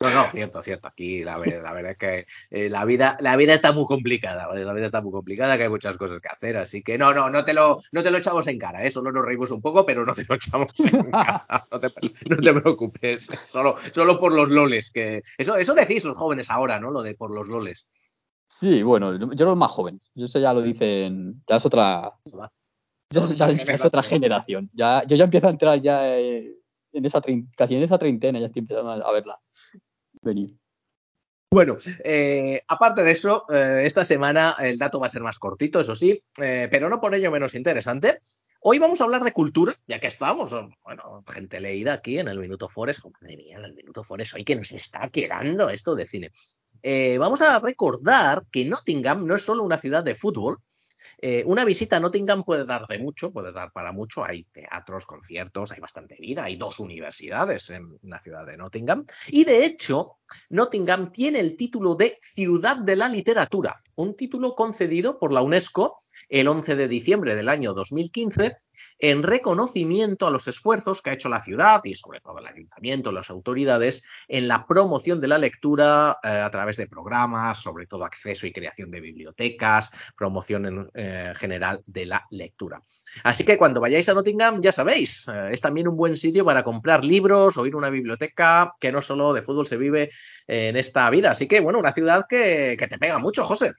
No, 0.02 0.10
no, 0.14 0.30
cierto, 0.30 0.62
cierto. 0.62 0.90
Aquí 0.90 1.24
la, 1.24 1.38
ver- 1.38 1.64
la 1.64 1.72
verdad 1.74 1.92
es 1.94 1.98
que 1.98 2.26
eh, 2.50 2.70
la 2.70 2.84
vida, 2.84 3.16
la 3.22 3.38
vida 3.38 3.54
está 3.54 3.72
muy 3.72 3.86
complicada, 3.86 4.46
¿vale? 4.48 4.66
La 4.66 4.74
vida 4.74 4.88
está 4.88 5.02
muy 5.02 5.12
complicada, 5.12 5.56
que 5.58 5.64
hay 5.64 5.70
muchas 5.70 5.96
cosas 5.96 6.20
que 6.20 6.28
hacer, 6.28 6.58
así 6.58 6.84
que 6.84 6.98
no, 6.98 7.14
no, 7.14 7.30
no 7.30 7.46
te 7.46 7.54
lo, 7.54 7.78
no 7.94 8.04
te 8.04 8.12
lo 8.12 8.18
echamos 8.18 8.46
en 8.48 8.60
cara, 8.60 8.84
¿eh? 8.86 8.92
Solo 8.92 9.12
nos 9.14 9.26
reímos 9.26 9.52
un 9.52 9.62
poco, 9.62 9.86
pero 9.86 10.06
no 10.06 10.14
te 10.14 10.26
lo 10.28 10.36
echamos 10.36 10.68
en 10.82 11.12
cara. 11.12 11.46
No 11.72 11.80
te, 11.80 11.88
no 12.30 12.38
te 12.38 12.54
preocupes. 12.54 13.26
Solo, 13.42 13.76
solo 13.94 14.20
por 14.20 14.34
los 14.34 14.50
loles, 14.50 14.92
que. 14.92 15.22
Eso, 15.38 15.56
eso 15.56 15.74
decís 15.74 16.04
los 16.04 16.18
jóvenes 16.18 16.50
ahora, 16.50 16.78
¿no? 16.80 16.92
Lo 16.92 17.02
de 17.02 17.16
por 17.16 17.32
los 17.32 17.48
loles. 17.48 17.88
Sí, 18.50 18.84
bueno, 18.84 19.18
yo 19.34 19.46
los 19.46 19.58
más 19.58 19.72
jóvenes. 19.72 20.10
Yo 20.14 20.26
eso 20.26 20.40
ya 20.40 20.54
lo 20.54 20.62
dicen. 20.62 21.42
Ya 21.48 21.56
es 21.56 21.66
otra. 21.66 22.12
Ya, 23.10 23.26
ya 23.28 23.50
es, 23.50 23.66
ya 23.66 23.74
es 23.74 23.86
otra 23.86 24.04
generación. 24.04 24.70
Ya, 24.74 25.04
yo 25.08 25.16
ya 25.16 25.24
empiezo 25.24 25.48
a 25.48 25.52
entrar 25.52 25.82
ya 25.82 26.18
eh, 26.18 26.54
en 26.92 27.06
esa 27.06 27.22
casi 27.56 27.76
en 27.76 27.84
esa 27.84 27.98
treintena, 27.98 28.40
ya 28.40 28.48
estoy 28.48 28.60
empezando 28.62 28.92
a 28.92 29.12
verla 29.12 29.40
venir. 30.26 30.58
Bueno, 31.50 31.78
eh, 32.04 32.62
aparte 32.68 33.04
de 33.04 33.12
eso, 33.12 33.46
eh, 33.50 33.84
esta 33.86 34.04
semana 34.04 34.58
el 34.60 34.78
dato 34.78 35.00
va 35.00 35.08
a 35.08 35.10
ser 35.10 35.22
más 35.22 35.40
cortito, 35.40 35.80
eso 35.80 35.96
sí, 35.96 36.22
eh, 36.42 36.68
pero 36.70 36.90
no 36.90 37.00
por 37.00 37.16
ello 37.16 37.32
menos 37.32 37.56
interesante. 37.56 38.20
Hoy 38.60 38.78
vamos 38.78 39.00
a 39.00 39.06
hablar 39.06 39.24
de 39.24 39.32
cultura, 39.32 39.80
ya 39.88 40.00
que 40.00 40.08
estamos, 40.08 40.52
bueno, 40.84 41.24
gente 41.32 41.62
leída 41.62 41.94
aquí 41.94 42.20
en 42.20 42.28
el 42.28 42.40
Minuto 42.40 42.68
Forest. 42.68 43.06
Oh, 43.06 43.12
madre 43.22 43.38
mía, 43.38 43.58
en 43.58 43.64
el 43.64 43.74
Minuto 43.74 44.04
Forest, 44.04 44.34
hoy 44.34 44.44
que 44.44 44.58
nos 44.58 44.72
está 44.74 45.08
quedando 45.10 45.70
esto 45.70 45.96
de 45.96 46.06
cine. 46.06 46.32
Vamos 47.20 47.42
a 47.42 47.60
recordar 47.60 48.44
que 48.52 48.66
Nottingham 48.66 49.26
no 49.26 49.36
es 49.36 49.44
solo 49.44 49.64
una 49.64 49.78
ciudad 49.78 50.04
de 50.04 50.16
fútbol. 50.16 50.58
Eh, 51.18 51.44
una 51.46 51.66
visita 51.66 51.98
a 51.98 52.00
Nottingham 52.00 52.44
puede 52.44 52.66
dar 52.66 52.86
de 52.88 53.00
mucho, 53.00 53.32
puede 53.32 53.52
dar 53.52 53.72
para 53.72 53.92
mucho. 53.92 54.24
Hay 54.24 54.44
teatros, 54.44 55.06
conciertos, 55.06 55.72
hay 55.72 55.80
bastante 55.80 56.16
vida. 56.20 56.44
Hay 56.46 56.56
dos 56.56 56.80
universidades 56.80 57.70
en 57.70 57.98
la 58.04 58.22
ciudad 58.22 58.46
de 58.46 58.58
Nottingham. 58.58 59.06
Y 59.28 59.44
de 59.44 59.66
hecho, 59.66 60.18
Nottingham 60.50 61.12
tiene 61.12 61.40
el 61.40 61.56
título 61.56 61.96
de 61.96 62.18
Ciudad 62.22 62.78
de 62.78 62.96
la 62.96 63.08
Literatura, 63.08 63.82
un 63.96 64.16
título 64.16 64.56
concedido 64.56 65.20
por 65.20 65.32
la 65.32 65.42
UNESCO 65.42 66.00
el 66.30 66.48
11 66.48 66.76
de 66.76 66.88
diciembre 66.88 67.36
del 67.36 67.50
año 67.50 67.74
2015 67.74 68.58
en 69.00 69.24
reconocimiento 69.24 70.28
a 70.28 70.32
los 70.32 70.48
esfuerzos 70.48 71.02
que 71.02 71.10
ha 71.10 71.14
hecho 71.14 71.30
la 71.30 71.40
ciudad 71.40 71.82
y 71.84 71.96
sobre 71.96 72.22
todo 72.22 72.40
el 72.40 72.48
ayuntamiento, 72.48 73.12
las 73.12 73.30
autoridades 73.30 74.04
en 74.28 74.48
la 74.48 74.66
promoción 74.66 75.20
de 75.20 75.28
la 75.28 75.38
lectura 75.38 76.18
eh, 76.24 76.28
a 76.28 76.50
través 76.50 76.78
de 76.78 76.88
programas, 76.88 77.62
sobre 77.62 77.88
todo 77.88 78.06
acceso 78.06 78.48
y 78.48 78.54
creación 78.54 78.92
de 78.92 79.02
bibliotecas, 79.02 79.92
promoción 80.18 80.66
en 80.66 80.90
eh, 80.98 81.34
general 81.36 81.84
de 81.86 82.06
la 82.06 82.26
lectura. 82.32 82.82
Así 83.24 83.44
que 83.44 83.58
cuando 83.58 83.82
vayáis 83.82 84.08
a 84.08 84.14
Nottingham, 84.14 84.62
ya 84.62 84.72
sabéis, 84.72 85.28
eh, 85.28 85.50
es 85.52 85.60
también 85.60 85.90
un 85.90 85.98
buen 85.98 86.16
sitio 86.16 86.46
para 86.46 86.64
comprar 86.64 87.04
libros 87.04 87.58
o 87.58 87.66
ir 87.66 87.74
a 87.74 87.78
una 87.78 87.90
biblioteca, 87.90 88.74
que 88.80 88.94
no 88.94 89.02
solo 89.02 89.34
de 89.34 89.42
fútbol 89.42 89.68
se 89.68 89.76
vive 89.76 90.10
eh, 90.48 90.70
en 90.70 90.78
esta 90.78 91.10
vida. 91.10 91.32
Así 91.32 91.50
que, 91.50 91.60
bueno, 91.60 91.80
una 91.80 91.92
ciudad 91.92 92.26
que, 92.30 92.78
que 92.80 92.88
te 92.88 92.98
pega 92.98 93.18
mucho, 93.18 93.44
José. 93.44 93.74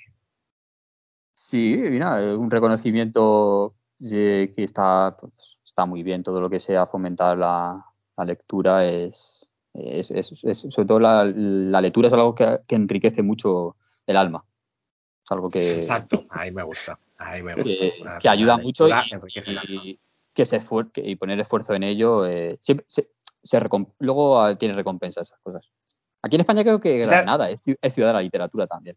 Sí, 1.33 1.79
mira, 1.79 2.23
eh, 2.23 2.37
un 2.37 2.51
reconocimiento 2.51 3.77
que 3.99 4.53
está, 4.57 5.17
pues, 5.19 5.33
está 5.65 5.87
muy 5.87 6.03
bien. 6.03 6.23
Todo 6.23 6.41
lo 6.41 6.51
que 6.51 6.61
sea 6.61 6.87
fomentar 6.87 7.39
la, 7.39 7.83
la 8.15 8.25
lectura 8.27 8.85
es, 8.85 9.47
sobre 9.73 10.87
todo 10.87 11.01
la, 11.01 11.25
lectura 11.81 12.09
es 12.09 12.15
algo 12.15 12.35
que 12.35 12.61
enriquece 12.69 13.23
mucho 13.23 13.77
el 14.07 14.19
alma. 14.19 14.45
Es 15.27 15.33
algo 15.33 15.51
que, 15.51 15.75
Exacto, 15.75 16.25
ahí 16.31 16.53
me 16.53 16.63
gusta, 16.63 17.01
ahí 17.19 17.43
me 17.43 17.57
gusta. 17.57 17.69
que, 17.69 17.95
La- 18.05 18.19
que 18.19 18.29
ayuda 18.29 18.57
mucho 18.59 18.89
y, 18.89 18.93
que 20.33 20.47
se 20.47 20.61
que- 20.93 21.01
y 21.01 21.17
poner 21.17 21.41
esfuerzo 21.41 21.75
en 21.75 21.83
ello 21.83 22.25
eh, 22.27 22.59
siempre 22.61 22.87
se, 22.89 23.11
se 23.43 23.59
recom- 23.59 23.93
luego 23.99 24.41
ah, 24.41 24.57
tiene 24.57 24.75
recompensa 24.75 25.23
esas 25.23 25.41
cosas. 25.41 25.69
Aquí 26.23 26.37
en 26.37 26.43
España 26.43 26.63
creo 26.63 26.79
que 26.79 27.01
Da- 27.01 27.07
Granada 27.07 27.51
es, 27.51 27.61
es 27.65 27.95
ciudad 27.95 28.11
de 28.11 28.15
la 28.15 28.23
literatura 28.23 28.69
también, 28.69 28.97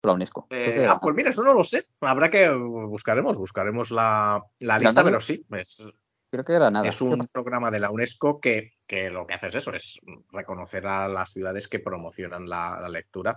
por 0.00 0.10
la 0.10 0.14
UNESCO. 0.14 0.48
Eh, 0.50 0.86
ah, 0.88 0.98
pues 1.00 1.14
mira, 1.14 1.30
eso 1.30 1.44
no 1.44 1.54
lo 1.54 1.62
sé. 1.62 1.86
Habrá 2.00 2.30
que 2.30 2.50
buscaremos, 2.50 3.38
buscaremos 3.38 3.92
la, 3.92 4.44
la 4.58 4.78
lista, 4.80 5.04
pero 5.04 5.20
sí, 5.20 5.46
es, 5.52 5.84
Creo 6.34 6.44
que 6.44 6.54
Granada. 6.54 6.88
es 6.88 7.00
un 7.00 7.28
programa 7.28 7.70
de 7.70 7.78
la 7.78 7.92
UNESCO 7.92 8.40
que, 8.40 8.72
que 8.88 9.08
lo 9.08 9.24
que 9.24 9.34
hace 9.34 9.46
es 9.46 9.54
eso, 9.54 9.72
es 9.72 10.00
reconocer 10.32 10.84
a 10.84 11.06
las 11.06 11.30
ciudades 11.30 11.68
que 11.68 11.78
promocionan 11.78 12.48
la, 12.48 12.76
la 12.80 12.88
lectura. 12.88 13.36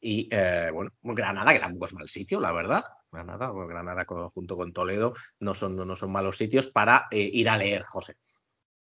Y 0.00 0.26
eh, 0.30 0.70
bueno, 0.72 0.92
Granada, 1.02 1.52
que 1.52 1.58
tampoco 1.58 1.84
es 1.84 1.92
mal 1.92 2.08
sitio, 2.08 2.40
la 2.40 2.52
verdad. 2.52 2.82
Granada, 3.12 3.52
Granada 3.52 4.06
junto 4.32 4.56
con 4.56 4.72
Toledo 4.72 5.12
no 5.40 5.52
son, 5.52 5.76
no 5.76 5.94
son 5.94 6.10
malos 6.10 6.38
sitios 6.38 6.68
para 6.68 7.06
eh, 7.10 7.18
ir 7.30 7.50
a 7.50 7.58
leer, 7.58 7.82
José. 7.82 8.16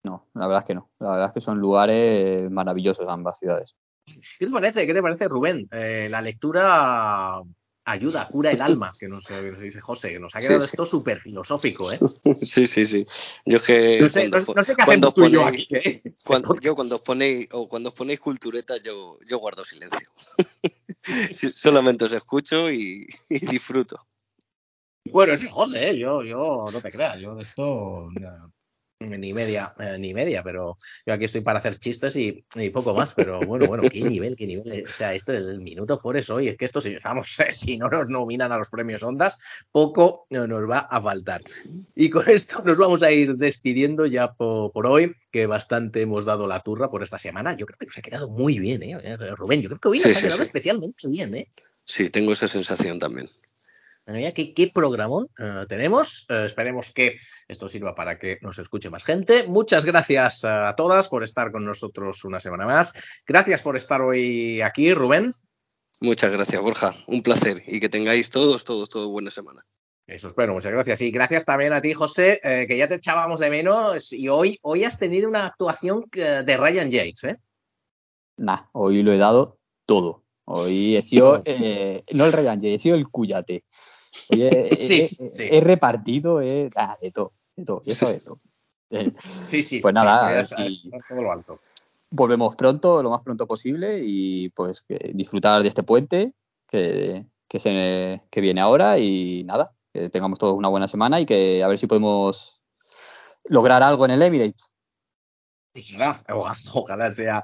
No, 0.04 0.30
la 0.36 0.46
verdad 0.46 0.62
es 0.62 0.68
que 0.68 0.76
no. 0.76 0.92
La 1.00 1.10
verdad 1.10 1.28
es 1.30 1.34
que 1.34 1.42
son 1.42 1.58
lugares 1.58 2.52
maravillosos 2.52 3.08
ambas 3.10 3.40
ciudades. 3.40 3.76
¿Qué 4.06 4.46
te 4.46 4.52
parece? 4.52 4.86
¿Qué 4.86 4.94
te 4.94 5.02
parece, 5.02 5.28
Rubén? 5.28 5.68
Eh, 5.72 6.08
la 6.08 6.22
lectura 6.22 7.42
ayuda, 7.92 8.28
cura 8.28 8.52
el 8.52 8.62
alma, 8.62 8.94
que 8.98 9.08
nos, 9.08 9.26
que 9.26 9.52
nos 9.52 9.60
dice 9.60 9.82
José, 9.82 10.12
que 10.12 10.20
nos 10.20 10.36
ha 10.36 10.40
quedado 10.40 10.62
sí. 10.62 10.68
esto 10.68 10.86
súper 10.86 11.20
filosófico, 11.20 11.92
¿eh? 11.92 12.00
Sí, 12.42 12.68
sí, 12.68 12.86
sí. 12.86 13.06
Yo 13.46 13.58
es 13.58 13.64
que. 13.64 14.02
No 14.02 14.10
sé, 14.10 14.30
no, 14.30 14.38
no 14.56 14.64
sé 14.64 14.76
qué 14.76 14.82
hacemos 14.84 15.14
tú 15.14 15.26
y 15.26 15.32
yo 15.32 15.46
aquí, 15.46 15.68
¿eh? 15.72 16.00
Cuando- 16.26 16.48
podcast. 16.50 16.66
yo 16.66 16.76
cuando 16.76 16.96
os 16.96 17.02
ponéis 17.02 17.48
o 17.52 17.68
cuando 17.68 17.90
os 17.90 17.96
ponéis 17.96 18.20
cultureta 18.20 18.78
yo, 18.78 19.18
yo 19.28 19.38
guardo 19.40 19.64
silencio. 19.66 20.08
Solamente 21.54 22.06
os 22.06 22.12
escucho 22.14 22.72
y, 22.72 23.08
y 23.30 23.46
disfruto. 23.46 24.06
Bueno, 25.12 25.36
sí, 25.36 25.48
José, 25.50 25.92
¿eh? 25.92 25.98
yo, 25.98 26.24
yo 26.24 26.66
no 26.72 26.82
te 26.82 26.92
creas, 26.92 27.20
yo 27.20 27.34
de 27.36 27.44
esto 27.44 28.10
ni 29.00 29.34
media, 29.34 29.74
eh, 29.80 29.98
ni 29.98 30.14
media, 30.14 30.44
pero 30.44 30.76
yo 31.06 31.14
aquí 31.14 31.24
estoy 31.24 31.40
para 31.42 31.60
hacer 31.60 31.78
chistes 31.78 32.18
y, 32.18 32.44
y 32.56 32.70
poco 32.70 32.94
más, 32.94 33.14
pero 33.14 33.40
bueno, 33.40 33.66
bueno, 33.68 33.84
qué 33.90 34.02
nivel, 34.02 34.36
qué 34.36 34.46
nivel, 34.46 34.72
eh, 34.74 34.84
o 34.86 34.94
sea, 34.94 35.14
esto 35.14 35.32
el 35.32 35.60
minuto 35.62 35.98
Forest 35.98 36.30
hoy, 36.32 36.50
es 36.50 36.58
que 36.58 36.66
esto 36.66 36.82
si, 36.82 36.98
vamos, 37.02 37.38
si 37.50 37.78
no 37.78 37.90
nos 37.90 38.10
nominan 38.10 38.52
a 38.52 38.58
los 38.58 38.70
premios 38.70 39.02
Ondas, 39.04 39.38
poco 39.72 40.28
no 40.30 40.48
nos 40.48 40.70
va 40.70 40.80
a 40.80 41.02
faltar. 41.02 41.42
Y 41.96 42.10
con 42.10 42.30
esto 42.30 42.62
nos 42.66 42.78
vamos 42.78 43.02
a 43.02 43.12
ir 43.12 43.36
despidiendo 43.36 44.06
ya 44.06 44.34
por, 44.34 44.74
por 44.74 44.86
hoy, 44.86 45.16
que 45.32 45.46
bastante 45.46 46.02
hemos 46.02 46.26
dado 46.26 46.46
la 46.46 46.62
turra 46.62 46.90
por 46.90 47.02
esta 47.02 47.18
semana, 47.18 47.56
yo 47.56 47.66
creo 47.66 47.78
que 47.78 47.86
nos 47.86 47.98
ha 47.98 48.02
quedado 48.02 48.28
muy 48.30 48.60
bien, 48.60 48.84
¿eh? 48.84 48.98
Eh, 49.02 49.18
Rubén, 49.36 49.62
yo 49.62 49.70
creo 49.70 49.80
que 49.80 49.88
hoy 49.88 50.00
nos 50.00 50.12
Sí, 50.12 50.18
ha 50.18 50.22
quedado 50.22 50.38
sí. 50.38 50.44
especialmente 50.44 51.08
bien, 51.08 51.36
¿eh? 51.36 51.48
Sí, 51.86 52.10
tengo 52.10 52.34
esa 52.34 52.48
sensación 52.50 53.00
también. 53.00 53.30
Ya 54.18 54.34
qué, 54.34 54.54
qué 54.54 54.72
programón 54.74 55.28
eh, 55.38 55.66
tenemos. 55.68 56.26
Eh, 56.30 56.44
esperemos 56.46 56.92
que 56.92 57.18
esto 57.48 57.70
sirva 57.70 57.94
para 57.94 58.18
que 58.18 58.40
nos 58.42 58.58
escuche 58.58 58.90
más 58.90 59.04
gente. 59.04 59.46
Muchas 59.48 59.86
gracias 59.86 60.44
a 60.46 60.74
todas 60.76 61.10
por 61.10 61.24
estar 61.24 61.52
con 61.52 61.64
nosotros 61.64 62.24
una 62.26 62.40
semana 62.40 62.66
más. 62.66 62.94
Gracias 63.28 63.62
por 63.62 63.78
estar 63.78 64.02
hoy 64.02 64.62
aquí, 64.62 64.94
Rubén. 64.94 65.32
Muchas 66.02 66.32
gracias, 66.32 66.62
Borja. 66.62 66.96
Un 67.08 67.22
placer 67.22 67.62
y 67.68 67.80
que 67.80 67.90
tengáis 67.90 68.30
todos, 68.30 68.64
todos, 68.64 68.90
todos 68.90 69.08
buena 69.08 69.30
semana. 69.30 69.64
Eso 70.08 70.28
espero, 70.28 70.54
muchas 70.54 70.72
gracias. 70.72 71.02
Y 71.02 71.12
gracias 71.12 71.46
también 71.46 71.74
a 71.74 71.82
ti, 71.82 71.94
José, 71.94 72.40
eh, 72.44 72.66
que 72.68 72.78
ya 72.78 72.88
te 72.88 72.96
echábamos 72.96 73.40
de 73.40 73.52
menos. 73.52 74.12
Y 74.12 74.28
hoy, 74.28 74.58
hoy 74.64 74.86
has 74.86 74.98
tenido 74.98 75.30
una 75.30 75.46
actuación 75.46 76.06
de 76.12 76.58
Ryan 76.58 76.90
Yates, 76.90 77.24
¿eh? 77.26 77.38
Nah, 78.38 78.70
hoy 78.72 79.04
lo 79.04 79.14
he 79.14 79.18
dado 79.18 79.60
todo. 79.86 80.24
Hoy 80.46 80.96
he 80.96 81.04
sido, 81.04 81.44
eh, 81.46 82.04
no 82.12 82.26
el 82.26 82.34
Ryan, 82.34 82.64
he 82.66 82.80
sido 82.80 82.96
el 82.96 83.08
Cuyate. 83.08 83.66
He, 84.30 84.78
Sí, 84.80 85.10
he- 85.20 85.30
sí. 85.30 85.48
he 85.52 85.62
repartido 85.62 86.42
he- 86.42 86.70
ah, 86.76 86.98
de 87.02 87.12
todo, 87.12 87.34
de 87.56 87.66
todo, 87.66 87.82
y 87.86 87.92
eso 87.92 88.10
de 88.10 88.20
todo. 88.20 88.40
Eh, 88.92 89.14
Sí, 89.48 89.62
sí. 89.64 89.80
Pues 89.80 89.92
sí, 89.94 89.96
nada, 89.96 90.44
si- 90.44 90.56
has 90.56 91.08
todo 91.08 91.22
lo 91.22 91.32
alto. 91.32 91.60
volvemos 92.12 92.56
pronto, 92.56 93.02
lo 93.04 93.12
más 93.12 93.22
pronto 93.22 93.46
posible, 93.48 94.02
y 94.04 94.50
pues 94.50 94.84
disfrutar 95.14 95.62
de 95.62 95.70
este 95.70 95.84
puente 95.84 96.34
que, 96.68 97.26
que, 97.48 97.60
se, 97.60 98.22
que 98.32 98.42
viene 98.42 98.62
ahora 98.62 98.98
y 98.98 99.44
nada, 99.44 99.72
que 99.94 100.10
tengamos 100.10 100.40
todos 100.40 100.56
una 100.58 100.70
buena 100.70 100.88
semana 100.88 101.20
y 101.20 101.26
que 101.26 101.64
a 101.64 101.68
ver 101.68 101.78
si 101.80 101.88
podemos 101.88 102.60
lograr 103.46 103.82
algo 103.84 104.06
en 104.06 104.12
el 104.12 104.22
Emirates. 104.22 104.70
Ojalá, 106.74 107.12
sea, 107.12 107.42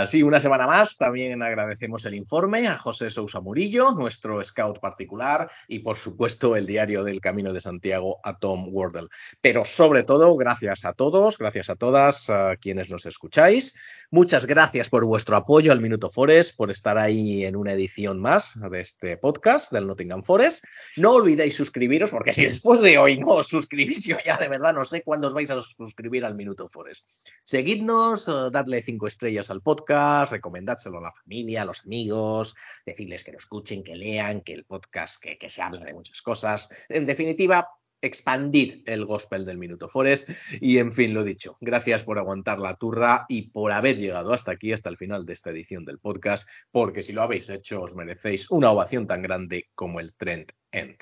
así. 0.00 0.22
Una 0.22 0.40
semana 0.40 0.66
más. 0.66 0.96
También 0.96 1.42
agradecemos 1.42 2.04
el 2.04 2.14
informe 2.14 2.68
a 2.68 2.78
José 2.78 3.10
Sousa 3.10 3.40
Murillo, 3.40 3.92
nuestro 3.92 4.42
scout 4.42 4.78
particular, 4.80 5.50
y 5.68 5.80
por 5.80 5.96
supuesto 5.96 6.56
el 6.56 6.66
diario 6.66 7.04
del 7.04 7.20
Camino 7.20 7.52
de 7.52 7.60
Santiago 7.60 8.20
a 8.22 8.38
Tom 8.38 8.68
Wardle. 8.70 9.08
Pero 9.40 9.64
sobre 9.64 10.02
todo, 10.02 10.36
gracias 10.36 10.84
a 10.84 10.92
todos, 10.92 11.38
gracias 11.38 11.70
a 11.70 11.76
todas 11.76 12.30
quienes 12.60 12.90
nos 12.90 13.06
escucháis. 13.06 13.76
Muchas 14.12 14.46
gracias 14.46 14.88
por 14.88 15.04
vuestro 15.04 15.36
apoyo 15.36 15.72
al 15.72 15.80
Minuto 15.80 16.10
Forest, 16.10 16.56
por 16.56 16.70
estar 16.70 16.96
ahí 16.96 17.44
en 17.44 17.56
una 17.56 17.72
edición 17.72 18.20
más 18.20 18.58
de 18.70 18.80
este 18.80 19.16
podcast 19.16 19.72
del 19.72 19.88
Nottingham 19.88 20.22
Forest. 20.22 20.64
No 20.96 21.14
olvidéis 21.14 21.56
suscribiros, 21.56 22.10
porque 22.10 22.32
si 22.32 22.44
después 22.44 22.80
de 22.80 22.98
hoy 22.98 23.18
no 23.18 23.28
os 23.28 23.48
suscribís, 23.48 24.04
yo 24.04 24.16
ya 24.24 24.36
de 24.36 24.46
verdad 24.46 24.72
no 24.74 24.84
sé 24.84 25.02
cuándo 25.02 25.26
os 25.26 25.34
vais 25.34 25.50
a 25.50 25.60
suscribir 25.60 26.24
al 26.24 26.36
Minuto 26.36 26.68
Forest. 26.68 27.04
Seguidnos, 27.42 28.28
eh, 28.28 28.32
dadle 28.52 28.80
cinco 28.80 29.08
estrellas 29.08 29.50
al 29.50 29.60
podcast, 29.60 30.30
recomendádselo 30.30 30.98
a 30.98 31.02
la 31.02 31.12
familia, 31.12 31.62
a 31.62 31.64
los 31.64 31.80
amigos, 31.80 32.54
decirles 32.84 33.24
que 33.24 33.32
lo 33.32 33.38
escuchen, 33.38 33.82
que 33.82 33.96
lean, 33.96 34.42
que 34.42 34.52
el 34.52 34.64
podcast, 34.64 35.20
que, 35.20 35.36
que 35.36 35.48
se 35.48 35.62
habla 35.62 35.84
de 35.84 35.94
muchas 35.94 36.22
cosas. 36.22 36.68
En 36.88 37.06
definitiva, 37.06 37.68
expandid 38.00 38.82
el 38.86 39.04
gospel 39.04 39.44
del 39.44 39.58
Minuto 39.58 39.88
Forest. 39.88 40.30
Y 40.60 40.78
en 40.78 40.92
fin, 40.92 41.14
lo 41.14 41.24
dicho, 41.24 41.56
gracias 41.60 42.04
por 42.04 42.18
aguantar 42.18 42.58
la 42.58 42.76
turra 42.76 43.26
y 43.28 43.50
por 43.50 43.72
haber 43.72 43.96
llegado 43.96 44.32
hasta 44.32 44.52
aquí, 44.52 44.72
hasta 44.72 44.90
el 44.90 44.96
final 44.96 45.24
de 45.24 45.32
esta 45.32 45.50
edición 45.50 45.84
del 45.84 45.98
podcast, 45.98 46.48
porque 46.70 47.02
si 47.02 47.12
lo 47.12 47.22
habéis 47.22 47.48
hecho, 47.48 47.82
os 47.82 47.94
merecéis 47.94 48.50
una 48.50 48.70
ovación 48.70 49.06
tan 49.06 49.22
grande 49.22 49.68
como 49.74 50.00
el 50.00 50.14
Trend 50.14 50.52
End. 50.72 50.96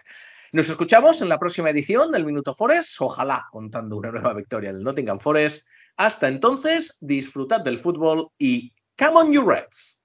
Nos 0.52 0.68
escuchamos 0.68 1.20
en 1.20 1.28
la 1.28 1.38
próxima 1.38 1.70
edición 1.70 2.12
del 2.12 2.24
Minuto 2.24 2.54
Forest, 2.54 3.00
ojalá 3.00 3.46
contando 3.50 3.96
una 3.96 4.12
nueva 4.12 4.34
victoria 4.34 4.72
del 4.72 4.84
Nottingham 4.84 5.18
Forest. 5.18 5.66
Hasta 5.96 6.28
entonces, 6.28 6.96
disfrutad 7.00 7.60
del 7.62 7.78
fútbol 7.78 8.28
y 8.38 8.72
¡Come 8.96 9.16
on, 9.16 9.32
you 9.32 9.44
Reds! 9.44 10.03